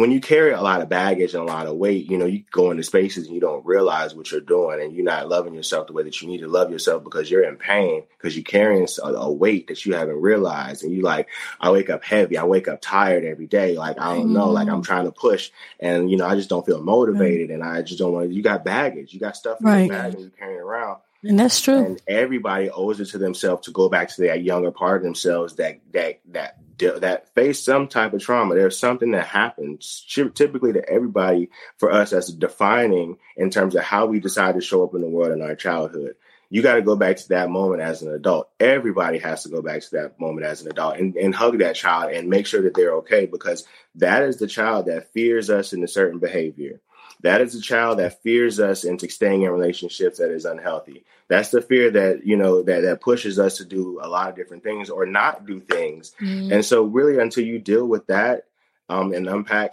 when 0.00 0.10
you 0.10 0.22
carry 0.22 0.52
a 0.52 0.60
lot 0.62 0.80
of 0.80 0.88
baggage 0.88 1.34
and 1.34 1.42
a 1.42 1.46
lot 1.46 1.66
of 1.66 1.76
weight, 1.76 2.10
you 2.10 2.16
know, 2.16 2.24
you 2.24 2.44
go 2.50 2.70
into 2.70 2.82
spaces 2.82 3.26
and 3.26 3.34
you 3.34 3.42
don't 3.42 3.66
realize 3.66 4.14
what 4.14 4.30
you're 4.30 4.40
doing 4.40 4.80
and 4.80 4.94
you're 4.94 5.04
not 5.04 5.28
loving 5.28 5.52
yourself 5.52 5.86
the 5.86 5.92
way 5.92 6.02
that 6.02 6.22
you 6.22 6.28
need 6.28 6.38
to 6.38 6.48
love 6.48 6.70
yourself 6.70 7.04
because 7.04 7.30
you're 7.30 7.44
in 7.44 7.56
pain 7.56 8.02
because 8.16 8.34
you're 8.34 8.42
carrying 8.42 8.88
a, 9.02 9.06
a 9.08 9.30
weight 9.30 9.66
that 9.66 9.84
you 9.84 9.94
haven't 9.94 10.22
realized. 10.22 10.82
And 10.82 10.94
you 10.94 11.02
like, 11.02 11.28
I 11.60 11.70
wake 11.70 11.90
up 11.90 12.04
heavy. 12.04 12.38
I 12.38 12.44
wake 12.44 12.68
up 12.68 12.80
tired 12.80 13.24
every 13.24 13.46
day. 13.46 13.76
Like, 13.76 14.00
I 14.00 14.14
don't 14.14 14.32
know, 14.32 14.48
like 14.48 14.68
I'm 14.68 14.76
mm-hmm. 14.76 14.82
trying 14.82 15.04
to 15.04 15.12
push 15.12 15.50
and, 15.78 16.10
you 16.10 16.16
know, 16.16 16.26
I 16.26 16.36
just 16.36 16.48
don't 16.48 16.64
feel 16.64 16.82
motivated 16.82 17.50
and 17.50 17.62
I 17.62 17.82
just 17.82 17.98
don't 17.98 18.14
want 18.14 18.30
to, 18.30 18.34
you 18.34 18.42
got 18.42 18.64
baggage. 18.64 19.12
You 19.12 19.20
got 19.20 19.36
stuff 19.36 19.60
in 19.60 19.66
right. 19.66 19.86
your 19.86 19.88
bag 19.88 20.14
and 20.14 20.22
you're 20.22 20.30
carrying 20.30 20.60
around. 20.60 21.00
And 21.24 21.38
that's 21.38 21.60
true. 21.60 21.84
And 21.84 22.02
everybody 22.08 22.70
owes 22.70 22.98
it 22.98 23.06
to 23.10 23.18
themselves 23.18 23.66
to 23.66 23.72
go 23.72 23.88
back 23.88 24.08
to 24.08 24.22
that 24.22 24.42
younger 24.42 24.72
part 24.72 24.96
of 24.96 25.02
themselves 25.04 25.56
that 25.56 25.80
that 25.92 26.20
that 26.32 26.58
that 26.90 27.34
face 27.34 27.62
some 27.62 27.88
type 27.88 28.12
of 28.12 28.22
trauma. 28.22 28.54
There's 28.54 28.78
something 28.78 29.12
that 29.12 29.26
happens 29.26 30.04
typically 30.08 30.72
to 30.74 30.88
everybody 30.88 31.50
for 31.78 31.90
us 31.90 32.12
as 32.12 32.28
defining 32.28 33.18
in 33.36 33.50
terms 33.50 33.74
of 33.74 33.82
how 33.82 34.06
we 34.06 34.20
decide 34.20 34.54
to 34.54 34.60
show 34.60 34.84
up 34.84 34.94
in 34.94 35.00
the 35.00 35.08
world 35.08 35.32
in 35.32 35.42
our 35.42 35.54
childhood. 35.54 36.16
You 36.50 36.60
got 36.60 36.74
to 36.74 36.82
go 36.82 36.96
back 36.96 37.16
to 37.16 37.28
that 37.30 37.48
moment 37.48 37.80
as 37.80 38.02
an 38.02 38.12
adult. 38.12 38.50
Everybody 38.60 39.18
has 39.18 39.44
to 39.44 39.48
go 39.48 39.62
back 39.62 39.80
to 39.80 39.90
that 39.92 40.20
moment 40.20 40.46
as 40.46 40.60
an 40.60 40.70
adult 40.70 40.98
and, 40.98 41.16
and 41.16 41.34
hug 41.34 41.58
that 41.60 41.76
child 41.76 42.12
and 42.12 42.28
make 42.28 42.46
sure 42.46 42.62
that 42.62 42.74
they're 42.74 42.96
okay 42.96 43.24
because 43.24 43.66
that 43.94 44.22
is 44.24 44.36
the 44.36 44.46
child 44.46 44.86
that 44.86 45.12
fears 45.14 45.48
us 45.48 45.72
in 45.72 45.82
a 45.82 45.88
certain 45.88 46.18
behavior 46.18 46.80
that 47.22 47.40
is 47.40 47.54
a 47.54 47.60
child 47.60 47.98
that 47.98 48.22
fears 48.22 48.60
us 48.60 48.84
into 48.84 49.08
staying 49.08 49.42
in 49.42 49.50
relationships 49.50 50.18
that 50.18 50.30
is 50.30 50.44
unhealthy. 50.44 51.04
That's 51.28 51.50
the 51.50 51.62
fear 51.62 51.90
that, 51.90 52.26
you 52.26 52.36
know, 52.36 52.62
that, 52.62 52.82
that 52.82 53.00
pushes 53.00 53.38
us 53.38 53.56
to 53.58 53.64
do 53.64 54.00
a 54.02 54.08
lot 54.08 54.28
of 54.28 54.36
different 54.36 54.64
things 54.64 54.90
or 54.90 55.06
not 55.06 55.46
do 55.46 55.60
things. 55.60 56.12
Mm-hmm. 56.20 56.52
And 56.52 56.64
so 56.64 56.82
really 56.82 57.18
until 57.18 57.44
you 57.44 57.58
deal 57.58 57.86
with 57.86 58.06
that 58.08 58.44
um, 58.88 59.12
and 59.12 59.28
unpack 59.28 59.72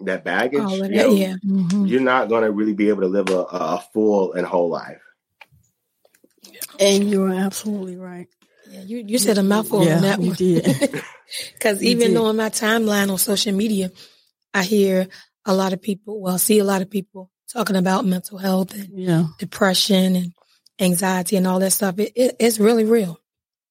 that 0.00 0.24
baggage, 0.24 0.60
oh, 0.62 0.74
you 0.74 0.88
know, 0.88 1.10
yeah. 1.10 1.34
mm-hmm. 1.44 1.86
you're 1.86 2.00
not 2.00 2.28
going 2.28 2.44
to 2.44 2.50
really 2.50 2.74
be 2.74 2.88
able 2.88 3.02
to 3.02 3.08
live 3.08 3.28
a, 3.28 3.38
a 3.38 3.84
full 3.92 4.32
and 4.32 4.46
whole 4.46 4.70
life. 4.70 5.02
And 6.80 7.10
you're 7.10 7.34
absolutely 7.34 7.96
right. 7.96 8.28
Yeah, 8.70 8.82
you, 8.82 9.04
you 9.06 9.18
said 9.18 9.38
a 9.38 9.42
mouthful 9.42 9.84
yeah, 9.84 9.96
on 9.96 10.02
that 10.02 10.18
one. 10.18 10.36
Because 11.52 11.82
even 11.82 12.12
did. 12.12 12.16
on 12.16 12.36
my 12.36 12.48
timeline 12.48 13.10
on 13.10 13.18
social 13.18 13.52
media, 13.52 13.90
I 14.54 14.62
hear 14.62 15.08
a 15.48 15.54
lot 15.54 15.72
of 15.72 15.82
people, 15.82 16.20
well, 16.20 16.38
see 16.38 16.60
a 16.60 16.64
lot 16.64 16.82
of 16.82 16.90
people 16.90 17.30
talking 17.52 17.76
about 17.76 18.04
mental 18.04 18.38
health 18.38 18.74
and 18.74 18.88
yeah. 18.96 19.24
depression 19.38 20.14
and 20.14 20.32
anxiety 20.78 21.36
and 21.36 21.46
all 21.46 21.58
that 21.58 21.72
stuff. 21.72 21.98
It, 21.98 22.12
it, 22.14 22.36
it's 22.38 22.60
really 22.60 22.84
real. 22.84 23.18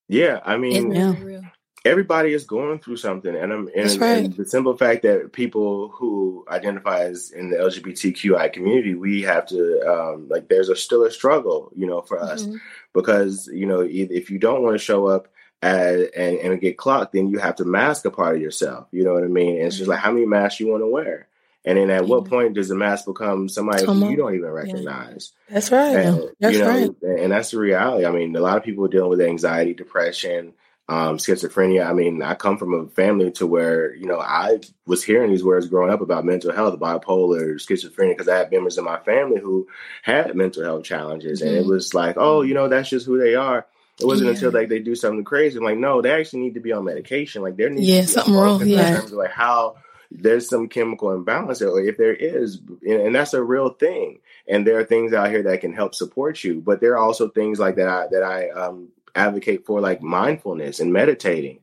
Yeah, 0.09 0.39
I 0.43 0.57
mean, 0.57 0.89
really 0.89 1.47
everybody 1.87 2.33
is 2.33 2.45
going 2.45 2.79
through 2.79 2.97
something, 2.97 3.35
and 3.35 3.53
I'm 3.53 3.69
and, 3.75 4.01
right. 4.01 4.25
and, 4.25 4.33
the 4.33 4.45
simple 4.45 4.75
fact 4.75 5.03
that 5.03 5.31
people 5.31 5.89
who 5.89 6.45
identify 6.49 7.05
as 7.05 7.31
in 7.31 7.49
the 7.49 7.57
LGBTQI 7.57 8.51
community, 8.53 8.93
we 8.93 9.21
have 9.23 9.45
to 9.47 9.81
um, 9.87 10.27
like. 10.29 10.49
There's 10.49 10.69
a 10.69 10.75
still 10.75 11.03
a 11.03 11.11
struggle, 11.11 11.71
you 11.75 11.87
know, 11.87 12.01
for 12.01 12.19
us 12.19 12.43
mm-hmm. 12.43 12.57
because 12.93 13.49
you 13.51 13.65
know 13.65 13.81
if 13.81 14.29
you 14.29 14.39
don't 14.39 14.63
want 14.63 14.75
to 14.75 14.83
show 14.83 15.07
up 15.07 15.27
and, 15.61 16.09
and, 16.15 16.37
and 16.37 16.61
get 16.61 16.77
clocked, 16.77 17.13
then 17.13 17.29
you 17.29 17.39
have 17.39 17.55
to 17.55 17.65
mask 17.65 18.05
a 18.05 18.11
part 18.11 18.35
of 18.35 18.41
yourself. 18.41 18.87
You 18.91 19.03
know 19.03 19.13
what 19.13 19.23
I 19.23 19.27
mean? 19.27 19.57
And 19.57 19.67
it's 19.67 19.77
just 19.77 19.83
mm-hmm. 19.83 19.91
like 19.91 19.99
how 19.99 20.11
many 20.11 20.25
masks 20.25 20.59
you 20.59 20.67
want 20.67 20.83
to 20.83 20.87
wear. 20.87 21.27
And 21.67 21.77
then 21.77 21.89
at 21.89 22.05
what 22.05 22.23
point 22.25 22.53
does 22.53 22.69
the 22.69 22.75
mask 22.75 23.05
become 23.05 23.49
somebody 23.49 23.85
Come 23.85 24.01
who 24.01 24.09
you 24.09 24.15
don't 24.15 24.35
even 24.35 24.49
recognize? 24.49 25.33
Yeah. 25.49 25.53
That's 25.53 25.69
right. 25.69 25.95
And, 25.97 26.29
that's 26.39 26.53
you 26.55 26.63
know, 26.63 26.69
right. 26.69 27.19
And 27.19 27.31
that's 27.33 27.51
the 27.51 27.59
reality. 27.59 28.05
I 28.05 28.11
mean, 28.11 28.33
a 28.37 28.39
lot 28.39 28.55
of 28.55 28.63
people 28.63 28.85
are 28.85 28.89
dealing 28.89 29.09
with 29.09 29.19
anxiety, 29.19 29.73
depression, 29.73 30.53
um, 30.87 31.17
schizophrenia. 31.17 31.85
I 31.85 31.91
mean, 31.91 32.21
I 32.21 32.35
come 32.35 32.57
from 32.57 32.73
a 32.73 32.87
family 32.87 33.31
to 33.33 33.45
where, 33.45 33.93
you 33.93 34.05
know, 34.05 34.17
I 34.17 34.61
was 34.85 35.03
hearing 35.03 35.29
these 35.29 35.43
words 35.43 35.67
growing 35.67 35.91
up 35.91 35.99
about 35.99 36.23
mental 36.23 36.53
health, 36.53 36.79
bipolar, 36.79 37.55
schizophrenia, 37.55 38.11
because 38.11 38.29
I 38.29 38.37
had 38.37 38.49
members 38.49 38.77
in 38.77 38.85
my 38.85 38.99
family 38.99 39.41
who 39.41 39.67
had 40.03 40.33
mental 40.37 40.63
health 40.63 40.85
challenges. 40.85 41.41
Mm-hmm. 41.41 41.47
And 41.49 41.57
it 41.57 41.61
mm-hmm. 41.63 41.71
was 41.71 41.93
like, 41.93 42.15
oh, 42.17 42.43
you 42.43 42.53
know, 42.53 42.69
that's 42.69 42.89
just 42.89 43.05
who 43.05 43.19
they 43.19 43.35
are. 43.35 43.65
It 43.99 44.05
wasn't 44.05 44.27
yeah. 44.27 44.33
until 44.35 44.51
like 44.51 44.69
they 44.69 44.79
do 44.79 44.95
something 44.95 45.25
crazy. 45.25 45.57
I'm 45.57 45.65
like, 45.65 45.77
no, 45.77 46.01
they 46.01 46.11
actually 46.11 46.43
need 46.43 46.53
to 46.53 46.59
be 46.61 46.71
on 46.71 46.85
medication. 46.85 47.41
Like 47.41 47.57
there 47.57 47.69
needs 47.69 47.87
yeah, 47.87 48.01
to 48.01 48.07
be 48.07 48.13
something 48.13 48.33
wrong. 48.35 48.65
Yeah. 48.65 48.87
In 48.87 48.95
terms 48.99 49.11
of 49.11 49.17
like 49.17 49.31
how 49.31 49.77
there's 50.11 50.49
some 50.49 50.67
chemical 50.69 51.13
imbalance 51.13 51.59
there. 51.59 51.79
If 51.79 51.97
there 51.97 52.13
is, 52.13 52.61
and 52.87 53.13
that's 53.13 53.33
a 53.33 53.43
real 53.43 53.69
thing, 53.69 54.19
and 54.47 54.65
there 54.65 54.79
are 54.79 54.85
things 54.85 55.13
out 55.13 55.29
here 55.29 55.43
that 55.43 55.61
can 55.61 55.73
help 55.73 55.95
support 55.95 56.43
you, 56.43 56.61
but 56.61 56.79
there 56.79 56.93
are 56.93 57.03
also 57.03 57.29
things 57.29 57.59
like 57.59 57.75
that 57.75 57.87
I, 57.87 58.07
that 58.11 58.23
I 58.23 58.49
um, 58.49 58.89
advocate 59.15 59.65
for, 59.65 59.81
like 59.81 60.01
mindfulness 60.01 60.79
and 60.79 60.93
meditating. 60.93 61.59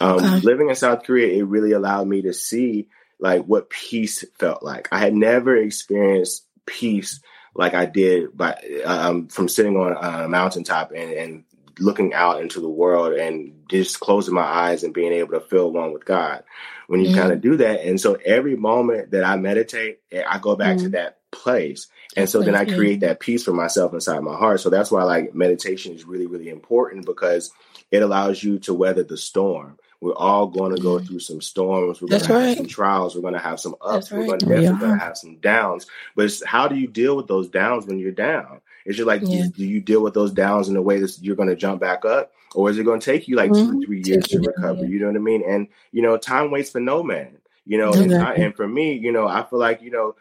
Um, 0.00 0.16
okay. 0.16 0.40
Living 0.40 0.68
in 0.68 0.76
South 0.76 1.04
Korea, 1.04 1.38
it 1.38 1.44
really 1.44 1.72
allowed 1.72 2.06
me 2.06 2.22
to 2.22 2.32
see 2.32 2.88
like 3.18 3.44
what 3.44 3.70
peace 3.70 4.24
felt 4.38 4.62
like. 4.62 4.88
I 4.92 4.98
had 4.98 5.14
never 5.14 5.56
experienced 5.56 6.44
peace 6.66 7.20
like 7.54 7.74
I 7.74 7.86
did 7.86 8.36
by 8.36 8.54
um, 8.84 9.28
from 9.28 9.48
sitting 9.48 9.76
on 9.76 9.96
a 9.96 10.28
mountaintop 10.28 10.92
and, 10.94 11.12
and 11.12 11.44
looking 11.78 12.14
out 12.14 12.40
into 12.40 12.60
the 12.60 12.68
world 12.68 13.14
and 13.14 13.52
just 13.68 14.00
closing 14.00 14.34
my 14.34 14.42
eyes 14.42 14.82
and 14.82 14.94
being 14.94 15.12
able 15.12 15.32
to 15.32 15.40
feel 15.40 15.70
one 15.70 15.92
with 15.92 16.04
God. 16.04 16.42
When 16.86 17.00
you 17.00 17.08
mm-hmm. 17.08 17.18
kind 17.18 17.32
of 17.32 17.40
do 17.40 17.56
that, 17.56 17.80
and 17.80 18.00
so 18.00 18.14
every 18.24 18.56
moment 18.56 19.10
that 19.10 19.24
I 19.24 19.36
meditate, 19.36 20.00
eh, 20.12 20.22
I 20.26 20.38
go 20.38 20.54
back 20.54 20.76
mm-hmm. 20.76 20.86
to 20.86 20.90
that 20.90 21.18
place, 21.32 21.88
and 22.16 22.28
so 22.28 22.42
then 22.42 22.54
I 22.54 22.64
create 22.64 23.00
that 23.00 23.20
peace 23.20 23.44
for 23.44 23.52
myself 23.52 23.92
inside 23.92 24.20
my 24.20 24.36
heart. 24.36 24.60
So 24.60 24.70
that's 24.70 24.90
why 24.90 25.02
like 25.02 25.34
meditation 25.34 25.94
is 25.94 26.04
really 26.04 26.26
really 26.26 26.48
important 26.48 27.06
because 27.06 27.50
it 27.90 28.02
allows 28.02 28.42
you 28.42 28.58
to 28.60 28.74
weather 28.74 29.02
the 29.02 29.16
storm. 29.16 29.78
We're 30.06 30.14
all 30.14 30.46
going 30.46 30.72
to 30.72 30.80
go 30.80 31.00
through 31.00 31.18
some 31.18 31.40
storms. 31.40 32.00
We're 32.00 32.06
going 32.06 32.22
to 32.22 32.32
have 32.32 32.56
some 32.58 32.68
trials. 32.68 33.16
We're 33.16 33.22
going 33.22 33.34
to 33.34 33.40
have 33.40 33.58
some 33.58 33.74
ups. 33.80 34.12
Right. 34.12 34.20
We're 34.20 34.26
going 34.26 34.38
to 34.38 34.46
definitely 34.46 34.78
going 34.78 34.98
to 35.00 35.04
have 35.04 35.18
some 35.18 35.34
downs. 35.38 35.86
But 36.14 36.32
how 36.46 36.68
do 36.68 36.76
you 36.76 36.86
deal 36.86 37.16
with 37.16 37.26
those 37.26 37.48
downs 37.48 37.86
when 37.86 37.98
you're 37.98 38.12
down? 38.12 38.60
Is 38.84 39.00
it 39.00 39.06
like 39.06 39.22
yeah. 39.24 39.42
do, 39.42 39.48
do, 39.48 39.64
you 39.64 39.80
deal 39.80 40.04
with 40.04 40.14
those 40.14 40.30
downs 40.30 40.68
in 40.68 40.76
a 40.76 40.82
way 40.82 41.00
that 41.00 41.18
you're 41.20 41.34
going 41.34 41.48
to 41.48 41.56
jump 41.56 41.80
back 41.80 42.04
up, 42.04 42.30
or 42.54 42.70
is 42.70 42.78
it 42.78 42.84
going 42.84 43.00
to 43.00 43.04
take 43.04 43.26
you 43.26 43.34
like 43.34 43.50
mm-hmm. 43.50 43.68
two 43.68 43.80
or 43.80 43.84
three 43.84 44.02
years 44.04 44.28
to 44.28 44.38
recover? 44.38 44.84
You 44.84 45.00
know 45.00 45.08
what 45.08 45.16
I 45.16 45.18
mean? 45.18 45.42
And 45.44 45.66
you 45.90 46.02
know, 46.02 46.16
time 46.16 46.52
waits 46.52 46.70
for 46.70 46.80
no 46.80 47.02
man. 47.02 47.36
You 47.64 47.78
know, 47.78 47.92
and, 47.92 48.14
I, 48.14 48.34
and 48.34 48.54
for 48.54 48.68
me, 48.68 48.92
you 48.92 49.10
know, 49.10 49.26
I 49.26 49.42
feel 49.42 49.58
like 49.58 49.82
you 49.82 49.90
know 49.90 50.14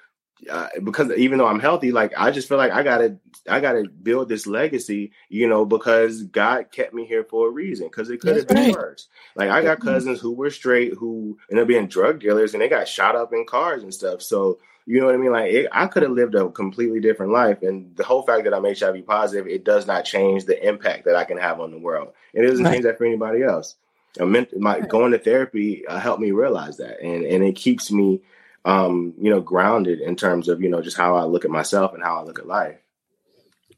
uh, 0.49 0.67
because 0.83 1.11
even 1.13 1.37
though 1.37 1.47
I'm 1.47 1.59
healthy, 1.59 1.91
like 1.91 2.13
I 2.17 2.31
just 2.31 2.47
feel 2.47 2.57
like 2.57 2.71
I 2.71 2.83
gotta, 2.83 3.17
I 3.49 3.59
gotta 3.59 3.85
build 3.89 4.29
this 4.29 4.45
legacy, 4.45 5.11
you 5.29 5.47
know, 5.47 5.65
because 5.65 6.23
God 6.23 6.71
kept 6.71 6.93
me 6.93 7.05
here 7.05 7.23
for 7.23 7.47
a 7.47 7.51
reason. 7.51 7.87
Because 7.87 8.09
it 8.09 8.21
could 8.21 8.35
have 8.35 8.47
been 8.47 8.57
right. 8.57 8.73
worse. 8.73 9.07
Like 9.35 9.49
I 9.49 9.61
got 9.61 9.79
cousins 9.79 10.19
who 10.19 10.31
were 10.31 10.49
straight 10.49 10.93
who 10.93 11.37
ended 11.49 11.63
up 11.63 11.67
being 11.67 11.87
drug 11.87 12.19
dealers, 12.19 12.53
and 12.53 12.61
they 12.61 12.69
got 12.69 12.87
shot 12.87 13.15
up 13.15 13.33
in 13.33 13.45
cars 13.45 13.83
and 13.83 13.93
stuff. 13.93 14.21
So 14.21 14.59
you 14.85 14.99
know 14.99 15.07
what 15.07 15.15
I 15.15 15.17
mean? 15.17 15.31
Like 15.31 15.51
it, 15.51 15.67
I 15.71 15.87
could 15.87 16.03
have 16.03 16.11
lived 16.11 16.35
a 16.35 16.49
completely 16.49 16.99
different 16.99 17.31
life, 17.31 17.63
and 17.63 17.95
the 17.95 18.03
whole 18.03 18.21
fact 18.21 18.43
that 18.43 18.53
I'm 18.53 18.65
HIV 18.65 19.05
positive, 19.05 19.47
it 19.47 19.63
does 19.63 19.87
not 19.87 20.05
change 20.05 20.45
the 20.45 20.67
impact 20.67 21.05
that 21.05 21.15
I 21.15 21.23
can 21.23 21.37
have 21.37 21.59
on 21.59 21.71
the 21.71 21.79
world. 21.79 22.09
It 22.33 22.43
doesn't 22.43 22.63
right. 22.63 22.73
change 22.73 22.83
that 22.83 22.97
for 22.97 23.05
anybody 23.05 23.41
else. 23.41 23.75
I 24.19 24.25
meant 24.25 24.57
my 24.57 24.79
going 24.79 25.11
to 25.11 25.19
therapy 25.19 25.85
uh, 25.87 25.99
helped 25.99 26.21
me 26.21 26.31
realize 26.31 26.77
that, 26.77 27.01
and 27.01 27.25
and 27.25 27.43
it 27.43 27.55
keeps 27.55 27.91
me 27.91 28.21
um, 28.65 29.13
you 29.21 29.29
know, 29.29 29.39
grounded 29.39 30.01
in 30.01 30.15
terms 30.15 30.49
of, 30.49 30.61
you 30.61 30.69
know, 30.69 30.81
just 30.81 30.97
how 30.97 31.15
I 31.15 31.23
look 31.23 31.45
at 31.45 31.51
myself 31.51 31.93
and 31.93 32.03
how 32.03 32.17
I 32.17 32.23
look 32.23 32.39
at 32.39 32.47
life. 32.47 32.79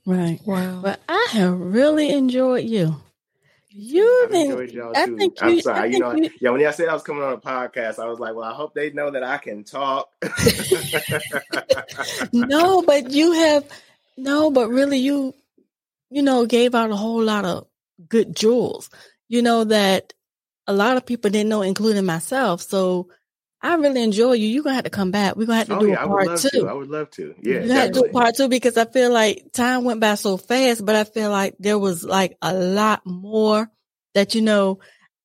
Right. 0.05 0.39
Wow. 0.45 0.79
But 0.81 1.01
I 1.09 1.27
have 1.31 1.59
really 1.59 2.09
enjoyed 2.09 2.63
you. 2.63 2.95
You've 3.69 4.31
been, 4.31 4.53
I 4.95 5.05
think 5.05 5.39
you, 5.39 5.47
I'm 5.47 5.61
sorry. 5.61 5.77
I 5.77 5.81
think 5.83 5.93
you 5.93 5.99
know, 5.99 6.15
you, 6.15 6.29
yeah, 6.41 6.49
when 6.49 6.65
I 6.65 6.71
said 6.71 6.88
I 6.88 6.93
was 6.93 7.03
coming 7.03 7.21
on 7.21 7.33
a 7.33 7.38
podcast, 7.38 7.99
I 7.99 8.07
was 8.07 8.17
like, 8.17 8.33
well, 8.33 8.49
I 8.49 8.53
hope 8.53 8.73
they 8.73 8.89
know 8.91 9.11
that 9.11 9.23
I 9.23 9.38
can 9.38 9.63
talk. 9.63 10.09
no, 12.33 12.81
but 12.81 13.11
you 13.11 13.33
have, 13.33 13.65
no, 14.15 14.49
but 14.49 14.69
really 14.69 14.97
you, 14.97 15.35
you 16.09 16.23
know, 16.23 16.47
gave 16.47 16.73
out 16.73 16.89
a 16.89 16.95
whole 16.95 17.21
lot 17.21 17.45
of 17.45 17.67
good 18.07 18.35
jewels, 18.35 18.89
you 19.27 19.43
know, 19.43 19.65
that 19.65 20.13
a 20.65 20.73
lot 20.73 20.97
of 20.97 21.05
people 21.05 21.29
didn't 21.29 21.49
know, 21.49 21.61
including 21.61 22.05
myself. 22.05 22.61
So 22.61 23.09
I 23.68 23.76
really 23.76 24.01
enjoy 24.01 24.32
you. 24.34 24.47
You're 24.47 24.63
gonna 24.63 24.76
have 24.76 24.86
to 24.86 24.89
come 24.89 25.11
back. 25.11 25.36
We're 25.36 25.45
gonna 25.45 25.57
have 25.57 25.68
to 25.68 25.76
oh, 25.76 25.80
do 25.80 25.88
yeah, 25.89 26.03
a 26.03 26.07
part 26.07 26.39
two. 26.39 26.49
To. 26.61 26.68
I 26.68 26.74
would 26.74 26.89
love 26.89 27.09
to. 27.11 27.36
Yeah. 27.41 27.63
You 27.63 27.72
have 27.72 27.91
to 27.91 27.99
do 27.99 28.05
a 28.05 28.09
part 28.09 28.36
two 28.36 28.47
because 28.47 28.78
I 28.78 28.86
feel 28.86 29.11
like 29.11 29.51
time 29.51 29.84
went 29.84 29.99
by 29.99 30.15
so 30.15 30.38
fast, 30.38 30.86
but 30.86 30.95
I 30.95 31.03
feel 31.03 31.30
like 31.30 31.55
there 31.59 31.78
was 31.78 32.01
like 32.01 32.38
a 32.41 32.53
lot 32.53 33.05
more 33.05 33.70
that 34.13 34.36
you 34.36 34.41
know 34.41 34.80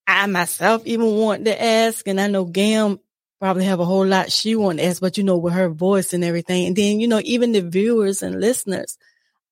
I 0.09 0.27
myself 0.27 0.83
even 0.87 1.15
want 1.15 1.45
to 1.45 1.63
ask. 1.63 2.09
And 2.09 2.21
I 2.21 2.27
know 2.27 2.45
Gam 2.45 2.99
probably 3.39 3.65
have 3.65 3.79
a 3.79 3.85
whole 3.85 4.07
lot 4.07 4.33
she 4.33 4.57
want 4.57 4.81
to 4.81 4.87
ask, 4.87 5.01
but 5.01 5.17
you 5.17 5.23
know, 5.23 5.37
with 5.37 5.53
her 5.53 5.69
voice 5.69 6.13
and 6.13 6.25
everything. 6.25 6.67
And 6.67 6.75
then, 6.75 6.99
you 6.99 7.07
know, 7.07 7.21
even 7.23 7.53
the 7.53 7.63
viewers 7.63 8.25
and 8.25 8.41
listeners. 8.41 8.99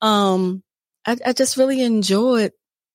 Um, 0.02 0.64
I, 1.06 1.16
I 1.26 1.32
just 1.32 1.56
really 1.56 1.82
enjoyed 1.82 2.50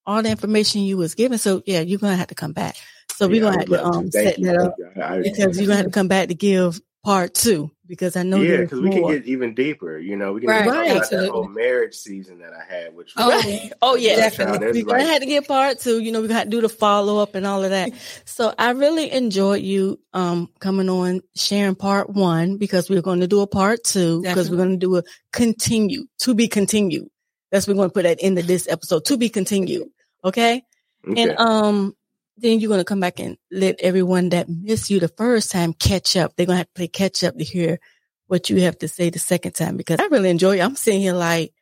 all 0.06 0.22
the 0.22 0.30
information 0.30 0.82
you 0.82 0.98
was 0.98 1.16
giving. 1.16 1.38
So 1.38 1.64
yeah, 1.66 1.80
you're 1.80 2.00
gonna 2.00 2.18
have 2.18 2.28
to 2.28 2.36
come 2.36 2.52
back. 2.52 2.76
So 3.16 3.28
we're 3.28 3.42
gonna 3.42 3.60
have 3.60 3.68
to 3.68 3.86
um 3.86 4.12
set 4.12 4.42
that 4.42 4.58
up 4.58 4.76
I, 5.02 5.22
because 5.22 5.58
you're 5.58 5.68
gonna 5.68 5.78
have 5.78 5.86
to 5.86 5.92
come 5.92 6.08
back 6.08 6.28
to 6.28 6.36
give 6.36 6.82
part 7.06 7.34
two 7.36 7.72
because 7.88 8.16
I 8.16 8.24
know 8.24 8.42
yeah 8.42 8.58
because 8.58 8.82
we 8.82 8.90
can 8.90 9.08
get 9.08 9.26
even 9.26 9.54
deeper. 9.54 9.98
You 9.98 10.18
know, 10.18 10.34
we 10.34 10.42
can 10.42 10.50
right. 10.50 10.66
talk 10.66 10.86
about 10.88 11.10
that 11.12 11.30
whole 11.30 11.48
marriage 11.48 11.94
season 11.94 12.40
that 12.40 12.52
I 12.52 12.64
had, 12.66 12.96
which 12.96 13.14
oh, 13.16 13.30
right. 13.30 13.72
oh 13.82 13.96
yeah, 13.96 14.16
definitely. 14.16 14.84
We're 14.84 14.98
gonna 14.98 15.06
have 15.06 15.22
to 15.22 15.28
get 15.28 15.48
part 15.48 15.80
two. 15.80 16.00
You 16.00 16.12
know, 16.12 16.22
we're 16.22 16.28
gonna 16.28 16.46
to 16.46 16.50
do 16.50 16.62
the 16.62 16.70
follow 16.70 17.22
up 17.22 17.36
and 17.36 17.46
all 17.46 17.64
of 17.64 17.70
that. 17.70 17.92
so 18.26 18.54
I 18.58 18.72
really 18.72 19.12
enjoyed 19.12 19.62
you 19.62 20.00
um 20.14 20.50
coming 20.60 20.90
on 20.90 21.22
sharing 21.36 21.76
part 21.76 22.10
one 22.10 22.58
because 22.58 22.90
we're 22.90 23.02
going 23.02 23.22
to 23.22 23.28
do 23.28 23.42
a 23.42 23.48
part 23.48 23.84
two 23.84 24.24
because 24.24 24.50
we're 24.50 24.58
going 24.58 24.72
to 24.72 24.78
do 24.78 24.98
a 24.98 25.04
continue 25.32 26.06
to 26.20 26.34
be 26.34 26.48
continued. 26.48 27.08
That's 27.52 27.68
we're 27.68 27.76
going 27.76 27.90
to 27.90 27.94
put 27.94 28.06
at 28.06 28.18
the 28.18 28.24
end 28.24 28.40
of 28.40 28.48
this 28.48 28.68
episode 28.68 29.06
to 29.06 29.18
be 29.18 29.30
continued. 29.30 29.88
Okay. 30.24 30.64
okay. 31.08 31.22
And 31.22 31.38
um 31.38 31.96
then 32.38 32.60
you're 32.60 32.70
going 32.70 32.82
to 32.82 32.86
come 32.86 33.00
back 33.00 33.20
and 33.20 33.38
let 33.52 33.80
everyone 33.80 34.30
that 34.30 34.50
missed 34.50 34.90
you 34.90 35.00
the 35.00 35.08
first 35.08 35.52
time 35.52 35.74
catch 35.74 36.18
up. 36.18 36.36
They're 36.36 36.46
going 36.46 36.56
to 36.56 36.60
have 36.60 36.68
to 36.68 36.74
play 36.74 36.88
catch 36.88 37.24
up 37.24 37.38
to 37.38 37.44
hear 37.44 37.80
what 38.28 38.50
you 38.50 38.62
have 38.62 38.78
to 38.80 38.88
say 38.88 39.10
the 39.10 39.20
second 39.20 39.54
time 39.54 39.78
because 39.78 40.00
I 40.00 40.06
really 40.08 40.30
enjoy 40.30 40.58
it. 40.58 40.62
I'm 40.62 40.76
sitting 40.76 41.02
here 41.02 41.14
like, 41.14 41.54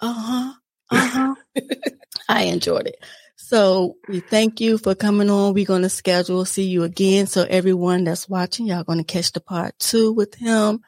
uh 0.00 0.12
huh, 0.12 0.52
uh 0.90 1.06
huh. 1.06 1.34
I 2.28 2.44
enjoyed 2.44 2.88
it. 2.88 2.96
So 3.36 3.96
we 4.08 4.20
thank 4.20 4.60
you 4.60 4.78
for 4.78 4.94
coming 4.94 5.30
on. 5.30 5.54
We're 5.54 5.66
going 5.66 5.82
to 5.82 5.88
schedule 5.88 6.44
see 6.44 6.64
you 6.64 6.84
again. 6.84 7.26
So 7.26 7.44
everyone 7.48 8.04
that's 8.04 8.28
watching, 8.28 8.66
y'all 8.66 8.84
going 8.84 8.98
to 8.98 9.04
catch 9.04 9.32
the 9.32 9.40
part 9.40 9.78
two 9.78 10.12
with 10.12 10.34
him 10.34 10.80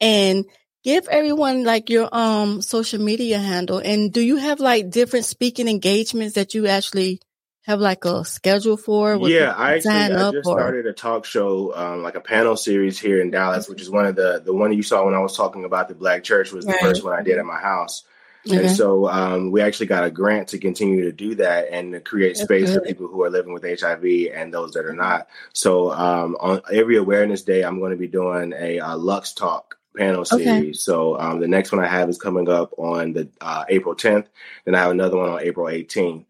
and 0.00 0.44
give 0.82 1.08
everyone 1.08 1.64
like 1.64 1.90
your 1.90 2.08
um 2.14 2.62
social 2.62 3.00
media 3.00 3.38
handle. 3.38 3.78
And 3.78 4.12
do 4.12 4.20
you 4.20 4.36
have 4.36 4.60
like 4.60 4.90
different 4.90 5.24
speaking 5.24 5.68
engagements 5.68 6.34
that 6.34 6.54
you 6.54 6.66
actually 6.66 7.20
have 7.64 7.80
like 7.80 8.04
a 8.04 8.24
schedule 8.24 8.76
for? 8.76 9.16
Yeah, 9.28 9.54
I 9.56 9.74
actually 9.74 9.90
I 9.92 10.08
just 10.08 10.46
or? 10.46 10.58
started 10.58 10.86
a 10.86 10.92
talk 10.92 11.24
show, 11.24 11.74
um, 11.74 12.02
like 12.02 12.14
a 12.14 12.20
panel 12.20 12.56
series 12.56 12.98
here 12.98 13.20
in 13.20 13.30
Dallas, 13.30 13.68
which 13.68 13.80
is 13.80 13.90
one 13.90 14.06
of 14.06 14.16
the 14.16 14.42
the 14.44 14.52
one 14.52 14.72
you 14.72 14.82
saw 14.82 15.04
when 15.04 15.14
I 15.14 15.20
was 15.20 15.36
talking 15.36 15.64
about 15.64 15.88
the 15.88 15.94
Black 15.94 16.24
Church 16.24 16.52
was 16.52 16.66
the 16.66 16.74
first 16.80 17.02
one 17.04 17.14
I 17.14 17.22
did 17.22 17.38
at 17.38 17.44
my 17.44 17.58
house. 17.58 18.04
And 18.50 18.70
so 18.70 19.08
um, 19.08 19.50
we 19.50 19.62
actually 19.62 19.86
got 19.86 20.04
a 20.04 20.10
grant 20.10 20.48
to 20.48 20.58
continue 20.58 21.04
to 21.04 21.12
do 21.12 21.36
that 21.36 21.68
and 21.70 21.92
to 21.92 22.00
create 22.00 22.36
space 22.36 22.74
for 22.74 22.80
people 22.82 23.08
who 23.08 23.22
are 23.22 23.30
living 23.30 23.54
with 23.54 23.62
HIV 23.64 24.04
and 24.34 24.52
those 24.52 24.72
that 24.72 24.84
are 24.84 24.92
not. 24.92 25.28
So 25.54 25.90
um, 25.90 26.36
on 26.38 26.60
every 26.70 26.98
awareness 26.98 27.42
day, 27.42 27.62
I'm 27.62 27.78
going 27.78 27.92
to 27.92 27.96
be 27.96 28.06
doing 28.06 28.52
a, 28.52 28.78
a 28.78 28.96
Lux 28.96 29.32
Talk 29.32 29.78
panel 29.96 30.26
series. 30.26 30.48
Okay. 30.48 30.72
So 30.74 31.18
um, 31.18 31.40
the 31.40 31.48
next 31.48 31.72
one 31.72 31.82
I 31.82 31.88
have 31.88 32.10
is 32.10 32.18
coming 32.18 32.48
up 32.48 32.74
on 32.76 33.14
the 33.14 33.28
uh, 33.40 33.64
April 33.68 33.94
10th. 33.94 34.26
Then 34.66 34.74
I 34.74 34.80
have 34.80 34.90
another 34.90 35.16
one 35.16 35.30
on 35.30 35.40
April 35.40 35.66
18th. 35.66 36.26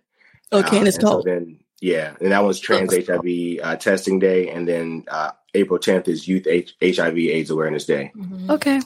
Okay, 0.52 0.78
and 0.78 0.88
it's 0.88 0.98
called. 0.98 1.24
So 1.24 1.30
then, 1.30 1.58
yeah, 1.80 2.14
and 2.20 2.32
that 2.32 2.44
was 2.44 2.60
Trans 2.60 2.94
HIV 2.94 3.58
uh, 3.62 3.76
Testing 3.76 4.18
Day, 4.18 4.50
and 4.50 4.68
then 4.68 5.04
uh, 5.08 5.32
April 5.54 5.78
10th 5.78 6.08
is 6.08 6.28
Youth 6.28 6.46
H- 6.46 6.76
HIV/AIDS 6.82 7.50
Awareness 7.50 7.86
Day. 7.86 8.12
Mm-hmm. 8.16 8.50
Okay. 8.50 8.80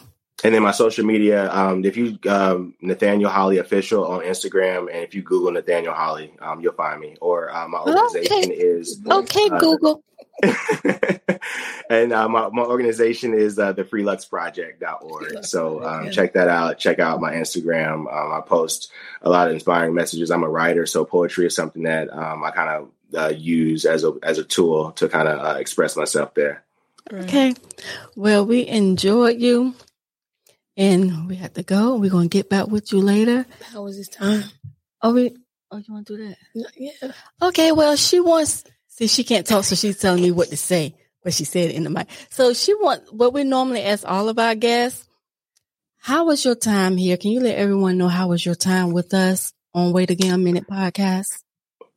And 0.45 0.55
then 0.55 0.63
my 0.63 0.71
social 0.71 1.05
media, 1.05 1.53
um, 1.53 1.85
if 1.85 1.97
you 1.97 2.17
um, 2.29 2.75
Nathaniel 2.81 3.29
Holley 3.29 3.59
official 3.59 4.07
on 4.07 4.21
Instagram, 4.21 4.83
and 4.83 5.03
if 5.03 5.13
you 5.13 5.21
Google 5.21 5.51
Nathaniel 5.51 5.95
Holley, 5.95 6.33
um, 6.41 6.61
you'll 6.61 6.75
find 6.75 7.01
me. 7.01 7.17
Or 7.21 7.51
uh, 7.51 7.67
my 7.67 7.81
organization 7.81 8.53
okay. 8.53 8.53
is 8.53 9.01
okay. 9.11 9.49
Uh, 9.51 9.59
Google. 9.59 10.05
and 11.91 12.12
uh, 12.12 12.28
my, 12.28 12.49
my 12.49 12.62
organization 12.62 13.34
is 13.34 13.59
uh, 13.59 13.72
the 13.72 13.84
freeluxproject.org. 13.84 15.45
So 15.45 15.84
um, 15.84 16.11
check 16.11 16.34
that 16.34 16.49
out. 16.49 16.78
Check 16.78 16.99
out 16.99 17.20
my 17.20 17.32
Instagram. 17.32 18.12
Um, 18.12 18.32
I 18.32 18.41
post 18.47 18.93
a 19.22 19.30
lot 19.30 19.49
of 19.49 19.55
inspiring 19.55 19.95
messages. 19.95 20.30
I'm 20.30 20.45
a 20.45 20.49
writer, 20.49 20.86
so 20.86 21.05
poetry 21.05 21.47
is 21.47 21.55
something 21.55 21.82
that 21.82 22.12
um, 22.12 22.45
I 22.45 22.51
kind 22.51 22.70
of 22.70 22.91
uh, 23.16 23.34
use 23.34 23.84
as 23.84 24.05
a 24.05 24.12
as 24.22 24.39
a 24.39 24.45
tool 24.45 24.93
to 24.93 25.09
kind 25.09 25.28
of 25.28 25.41
uh, 25.41 25.59
express 25.59 25.97
myself 25.97 26.34
there. 26.34 26.64
Okay. 27.12 27.55
Well, 28.16 28.45
we 28.45 28.66
enjoyed 28.66 29.41
you, 29.41 29.74
and 30.76 31.26
we 31.26 31.36
have 31.36 31.55
to 31.55 31.62
go. 31.62 31.97
We're 31.97 32.11
gonna 32.11 32.28
get 32.28 32.51
back 32.51 32.68
with 32.68 32.93
you 32.93 33.01
later. 33.01 33.47
How 33.72 33.82
was 33.82 33.97
this 33.97 34.09
time? 34.09 34.45
Oh, 35.03 35.14
we. 35.14 35.36
Oh, 35.70 35.77
you 35.77 35.93
want 35.93 36.06
to 36.06 36.16
do 36.16 36.28
that? 36.28 36.73
Yeah. 36.77 37.12
Okay. 37.43 37.73
Well, 37.73 37.97
she 37.97 38.20
wants 38.20 38.65
See, 38.99 39.07
she 39.07 39.23
can't 39.23 39.47
talk, 39.47 39.62
so 39.62 39.77
she's 39.77 39.97
telling 39.97 40.20
me 40.20 40.33
what 40.33 40.49
to 40.49 40.57
say, 40.57 40.93
but 41.23 41.33
she 41.33 41.45
said 41.45 41.70
it 41.70 41.77
in 41.77 41.85
the 41.85 41.91
mic. 41.91 42.09
So 42.31 42.53
she 42.53 42.75
want 42.75 43.15
what 43.15 43.33
we 43.33 43.45
normally 43.45 43.85
ask 43.85 44.03
all 44.05 44.29
of 44.29 44.41
our 44.41 44.57
guests. 44.57 45.07
How 45.99 46.25
was 46.25 46.45
your 46.45 46.57
time 46.57 46.97
here? 46.97 47.16
Can 47.16 47.31
you 47.31 47.39
let 47.39 47.59
everyone 47.59 47.97
know 47.97 48.09
how 48.09 48.27
was 48.27 48.45
your 48.45 48.57
time 48.57 48.93
with 48.93 49.15
us 49.15 49.53
on 49.73 49.93
Wait 49.93 50.11
a 50.11 50.16
Gam 50.16 50.43
Minute 50.43 50.66
podcast? 50.69 51.45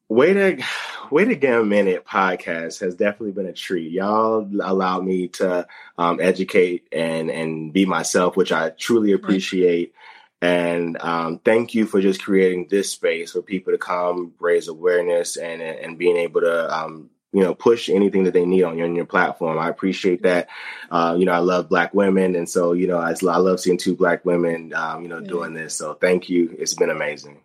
Wait 0.10 0.38
a 0.38 0.64
Wait 1.10 1.30
a 1.30 1.36
Gam 1.36 1.70
Minute 1.70 2.06
podcast 2.06 2.82
has 2.82 2.94
definitely 2.94 3.32
been 3.32 3.48
a 3.48 3.54
treat. 3.54 3.92
Y'all 3.92 4.48
allowed 4.62 5.04
me 5.04 5.30
to 5.30 5.66
um, 5.98 6.20
educate 6.22 6.88
and 6.92 7.32
and 7.32 7.74
be 7.74 7.88
myself, 7.88 8.38
which 8.38 8.52
I 8.52 8.70
truly 8.70 9.14
appreciate. 9.14 9.96
And 10.42 11.00
um, 11.02 11.40
thank 11.40 11.76
you 11.76 11.86
for 11.86 12.02
just 12.02 12.24
creating 12.24 12.68
this 12.70 12.90
space 12.90 13.32
for 13.32 13.44
people 13.44 13.74
to 13.74 13.78
come 13.78 14.34
raise 14.40 14.68
awareness 14.68 15.38
and 15.38 15.62
and 15.62 16.00
being 16.00 16.18
able 16.18 16.42
to 16.42 16.76
um, 16.76 17.12
you 17.32 17.44
know 17.44 17.54
push 17.54 17.90
anything 17.90 18.24
that 18.24 18.34
they 18.34 18.46
need 18.46 18.64
on 18.64 18.78
your, 18.78 18.88
on 18.88 18.96
your 18.96 19.06
platform. 19.06 19.60
I 19.60 19.70
appreciate 19.70 20.24
that. 20.24 20.48
Uh, 20.90 21.16
you 21.18 21.26
know, 21.26 21.34
I 21.34 21.40
love 21.40 21.70
Black 21.70 21.94
women, 21.94 22.36
and 22.36 22.50
so 22.50 22.74
you 22.74 22.88
know, 22.88 22.98
I, 22.98 23.12
I 23.12 23.38
love 23.38 23.60
seeing 23.60 23.78
two 23.78 23.96
Black 23.96 24.26
women 24.26 24.74
um, 24.74 25.04
you 25.04 25.10
know 25.10 25.20
yeah. 25.20 25.28
doing 25.28 25.54
this. 25.54 25.76
So 25.76 25.94
thank 25.94 26.30
you. 26.30 26.56
It's 26.58 26.74
been 26.74 26.90
amazing. 26.90 27.42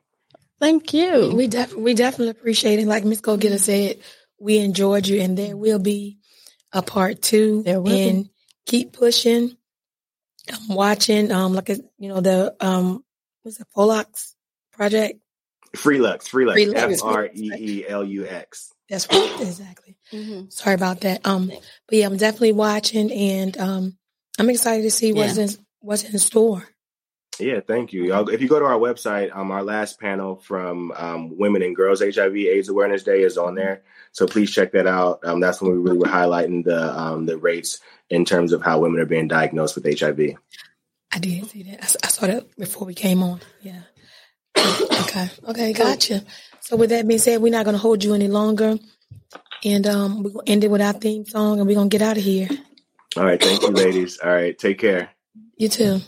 Thank 0.58 0.94
you. 0.94 1.34
We 1.34 1.48
def- 1.48 1.74
we 1.76 1.94
definitely 1.94 2.30
appreciate 2.30 2.78
it. 2.78 2.86
Like 2.86 3.04
Miss 3.04 3.20
Go 3.20 3.36
Getter 3.36 3.58
said, 3.58 3.98
we 4.40 4.58
enjoyed 4.58 5.06
you, 5.06 5.20
and 5.20 5.36
there 5.36 5.56
will 5.56 5.78
be 5.78 6.18
a 6.72 6.82
part 6.82 7.22
two. 7.22 7.62
There 7.62 7.80
will 7.80 7.92
and 7.92 8.24
be. 8.24 8.30
keep 8.64 8.92
pushing. 8.92 9.56
I'm 10.52 10.74
watching. 10.74 11.32
Um, 11.32 11.54
like 11.54 11.68
a, 11.70 11.76
you 11.98 12.08
know 12.08 12.20
the 12.20 12.54
um, 12.60 13.04
what's 13.42 13.60
it, 13.60 13.66
Polax 13.76 14.34
project. 14.72 15.20
Freelux, 15.74 16.28
Freelux, 16.28 16.56
Freelux. 16.56 16.92
F 16.94 17.02
R 17.02 17.26
E 17.34 17.52
E 17.56 17.84
L 17.88 18.04
U 18.04 18.26
X. 18.26 18.72
That's 18.88 19.08
right, 19.10 19.40
exactly. 19.40 19.96
Mhm. 20.12 20.52
Sorry 20.52 20.74
about 20.74 21.00
that. 21.00 21.26
Um, 21.26 21.48
but 21.48 21.98
yeah, 21.98 22.06
I'm 22.06 22.16
definitely 22.16 22.52
watching, 22.52 23.10
and 23.10 23.58
um, 23.58 23.98
I'm 24.38 24.50
excited 24.50 24.82
to 24.82 24.90
see 24.90 25.12
what's 25.12 25.36
in 25.36 25.48
what's 25.80 26.04
in 26.04 26.18
store. 26.18 26.68
Yeah, 27.38 27.60
thank 27.60 27.92
you. 27.92 28.14
If 28.28 28.40
you 28.40 28.48
go 28.48 28.58
to 28.58 28.64
our 28.64 28.78
website, 28.78 29.34
um, 29.36 29.50
our 29.50 29.62
last 29.62 30.00
panel 30.00 30.36
from 30.36 30.92
um, 30.92 31.36
Women 31.36 31.62
and 31.62 31.76
Girls 31.76 32.00
HIV/AIDS 32.00 32.68
Awareness 32.68 33.02
Day 33.02 33.22
is 33.22 33.36
on 33.36 33.54
there. 33.54 33.82
So 34.16 34.26
please 34.26 34.50
check 34.50 34.72
that 34.72 34.86
out. 34.86 35.20
Um, 35.24 35.40
that's 35.40 35.60
when 35.60 35.72
we 35.72 35.76
really 35.76 35.98
were 35.98 36.06
highlighting 36.06 36.64
the 36.64 36.98
um, 36.98 37.26
the 37.26 37.36
rates 37.36 37.80
in 38.08 38.24
terms 38.24 38.54
of 38.54 38.62
how 38.62 38.80
women 38.80 38.98
are 38.98 39.04
being 39.04 39.28
diagnosed 39.28 39.74
with 39.74 39.84
HIV. 39.84 40.36
I 41.12 41.18
did 41.18 41.44
see 41.50 41.64
that. 41.64 41.96
I 42.02 42.08
saw 42.08 42.26
that 42.26 42.56
before 42.56 42.86
we 42.86 42.94
came 42.94 43.22
on. 43.22 43.42
Yeah. 43.60 43.82
okay. 44.56 45.28
Okay. 45.46 45.72
Gotcha. 45.74 46.24
So 46.60 46.76
with 46.76 46.88
that 46.90 47.06
being 47.06 47.20
said, 47.20 47.42
we're 47.42 47.52
not 47.52 47.66
going 47.66 47.74
to 47.74 47.78
hold 47.78 48.02
you 48.02 48.14
any 48.14 48.28
longer, 48.28 48.78
and 49.62 49.86
um, 49.86 50.22
we're 50.22 50.30
going 50.30 50.46
to 50.46 50.52
end 50.52 50.64
it 50.64 50.70
with 50.70 50.80
our 50.80 50.94
theme 50.94 51.26
song, 51.26 51.58
and 51.58 51.68
we're 51.68 51.74
going 51.74 51.90
to 51.90 51.98
get 51.98 52.08
out 52.08 52.16
of 52.16 52.22
here. 52.22 52.48
All 53.18 53.24
right, 53.24 53.42
thank 53.42 53.60
you, 53.60 53.68
ladies. 53.68 54.18
All 54.18 54.32
right, 54.32 54.58
take 54.58 54.78
care. 54.78 55.10
You 55.58 55.68
too. 55.68 56.00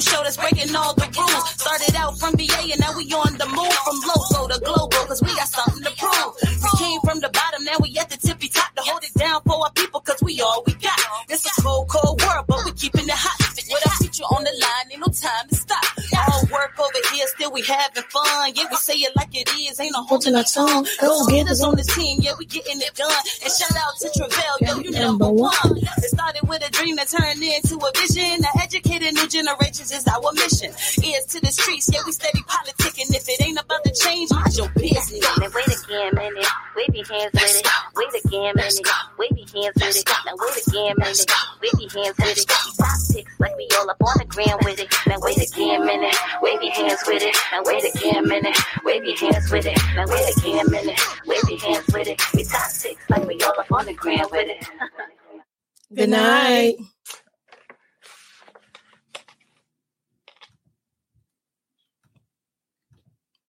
New 0.00 0.10
show 0.10 0.22
that's 0.22 0.36
breaking 0.36 0.74
all 0.74 0.94
the 0.94 1.08
rules. 1.16 1.44
Started 1.60 1.94
out 1.96 2.18
from 2.18 2.32
BA 2.32 2.72
and 2.72 2.80
now 2.80 2.92
we 2.96 3.04
on 3.12 3.36
the 3.36 3.46
move 3.46 3.76
from 3.84 3.96
local 4.08 4.48
to 4.48 4.58
global 4.60 5.02
cause 5.06 5.22
we 5.22 5.28
got 5.34 5.48
something 5.48 5.84
to 5.84 5.92
prove. 5.96 6.32
We 6.40 6.70
came 6.78 7.00
from 7.00 7.20
the 7.20 7.28
bottom, 7.28 7.64
now 7.64 7.76
we 7.80 7.96
at 7.98 8.08
the 8.08 8.16
tippy 8.16 8.48
top 8.48 8.74
to 8.76 8.82
hold 8.82 9.04
it 9.04 9.14
down 9.14 9.42
for 9.42 9.64
our 9.64 9.72
people 9.72 10.00
cause 10.00 10.20
we 10.22 10.40
all 10.40 10.62
we 10.66 10.74
got. 10.74 10.98
This 11.28 11.44
a 11.44 11.62
cold, 11.62 11.88
cold 11.88 12.20
world, 12.22 12.44
but 12.48 12.64
we 12.64 12.72
keeping 12.72 13.04
it 13.04 13.10
hot. 13.12 13.36
With 13.70 13.86
our 13.86 13.96
future 14.02 14.24
on 14.24 14.42
the 14.42 14.50
line, 14.50 14.86
ain't 14.90 15.00
no 15.00 15.12
time 15.12 15.46
work 16.50 16.78
over 16.78 17.00
here, 17.12 17.26
still 17.28 17.52
we 17.52 17.62
having 17.62 18.02
fun. 18.04 18.52
Yeah, 18.54 18.64
we 18.70 18.76
say 18.76 18.94
it 18.94 19.14
like 19.16 19.34
it 19.34 19.48
is, 19.58 19.80
ain't 19.80 19.92
no 19.92 20.04
holding 20.04 20.34
our 20.34 20.44
tongue. 20.44 20.86
Go 21.00 21.26
get 21.26 21.48
us 21.48 21.62
on 21.62 21.76
the 21.76 21.82
team, 21.82 22.20
yeah, 22.20 22.32
we 22.38 22.46
getting 22.46 22.80
it 22.80 22.94
done. 22.94 23.12
And 23.42 23.52
shout 23.52 23.74
out 23.76 23.94
to 24.00 24.10
Travell, 24.16 24.56
yo, 24.60 24.78
you 24.80 24.90
number 24.90 25.30
one. 25.30 25.52
It 25.76 26.10
started 26.10 26.48
with 26.48 26.66
a 26.66 26.70
dream 26.70 26.96
that 26.96 27.08
turned 27.08 27.42
into 27.42 27.76
a 27.76 27.90
vision. 27.94 28.42
To 28.42 28.50
educate 28.62 29.00
new 29.00 29.28
generations 29.28 29.92
is 29.92 30.06
our 30.06 30.32
mission. 30.34 30.70
Ears 31.02 31.24
to 31.26 31.40
the 31.40 31.50
streets, 31.50 31.90
yeah, 31.92 32.00
we 32.04 32.12
steady 32.12 32.40
politicking. 32.42 33.14
If 33.14 33.28
it 33.28 33.42
ain't 33.42 33.60
about 33.60 33.84
to 33.84 33.92
change, 33.92 34.30
mind 34.30 34.56
your 34.56 34.68
business. 34.70 35.20
Now 35.38 35.48
wait 35.54 35.66
a 35.66 35.78
Gam 35.88 36.14
minute. 36.14 36.46
Wave 36.76 36.94
your 36.94 37.06
hands 37.06 37.32
with 37.32 37.42
it. 37.42 37.66
Wait 37.96 38.12
a 38.14 38.28
Gam 38.28 38.54
minute. 38.56 38.80
Wave 39.18 39.36
your 39.36 39.62
hands 39.62 39.74
with 39.76 39.96
it. 39.96 40.08
Now 40.26 40.34
wait 40.38 40.56
a 40.56 40.70
Gam 40.70 40.94
minute. 40.98 41.30
Wave 41.62 41.80
your 41.80 41.90
hands 41.90 42.16
with 42.18 42.38
it. 42.38 42.38
We 42.38 42.44
top 42.44 43.00
picks 43.12 43.40
like 43.40 43.56
we 43.56 43.68
all 43.78 43.90
up 43.90 44.02
on 44.02 44.14
the 44.18 44.24
gram 44.26 44.58
with 44.64 44.80
it. 44.80 44.88
Now 45.06 45.18
wait 45.20 45.38
a 45.38 45.46
Gam 45.54 45.86
minute. 45.86 46.16
Wave 46.42 46.62
your 46.62 46.72
hands 46.72 47.00
with 47.06 47.22
it. 47.22 47.36
Now 47.52 47.62
wait 47.64 47.84
a 47.84 47.98
Gam 47.98 48.28
minute. 48.28 48.56
Wave 48.84 49.04
your 49.04 49.16
hands 49.16 49.50
with 49.50 49.66
it. 49.66 49.78
Now 49.94 50.04
wait 50.08 50.36
a 50.36 50.40
Gam 50.40 50.70
minute. 50.70 51.00
Wave 51.26 51.48
your 51.48 51.60
hands 51.60 51.86
with 51.92 52.08
it. 52.08 52.20
We 52.34 52.44
top 52.44 52.70
picks 52.82 53.10
like 53.10 53.26
we 53.26 53.40
all 53.42 53.58
up 53.58 53.72
on 53.72 53.86
the 53.86 53.94
gram 53.94 54.26
with 54.30 54.48
it. 54.48 54.68
Good 55.94 56.10
night. 56.10 56.76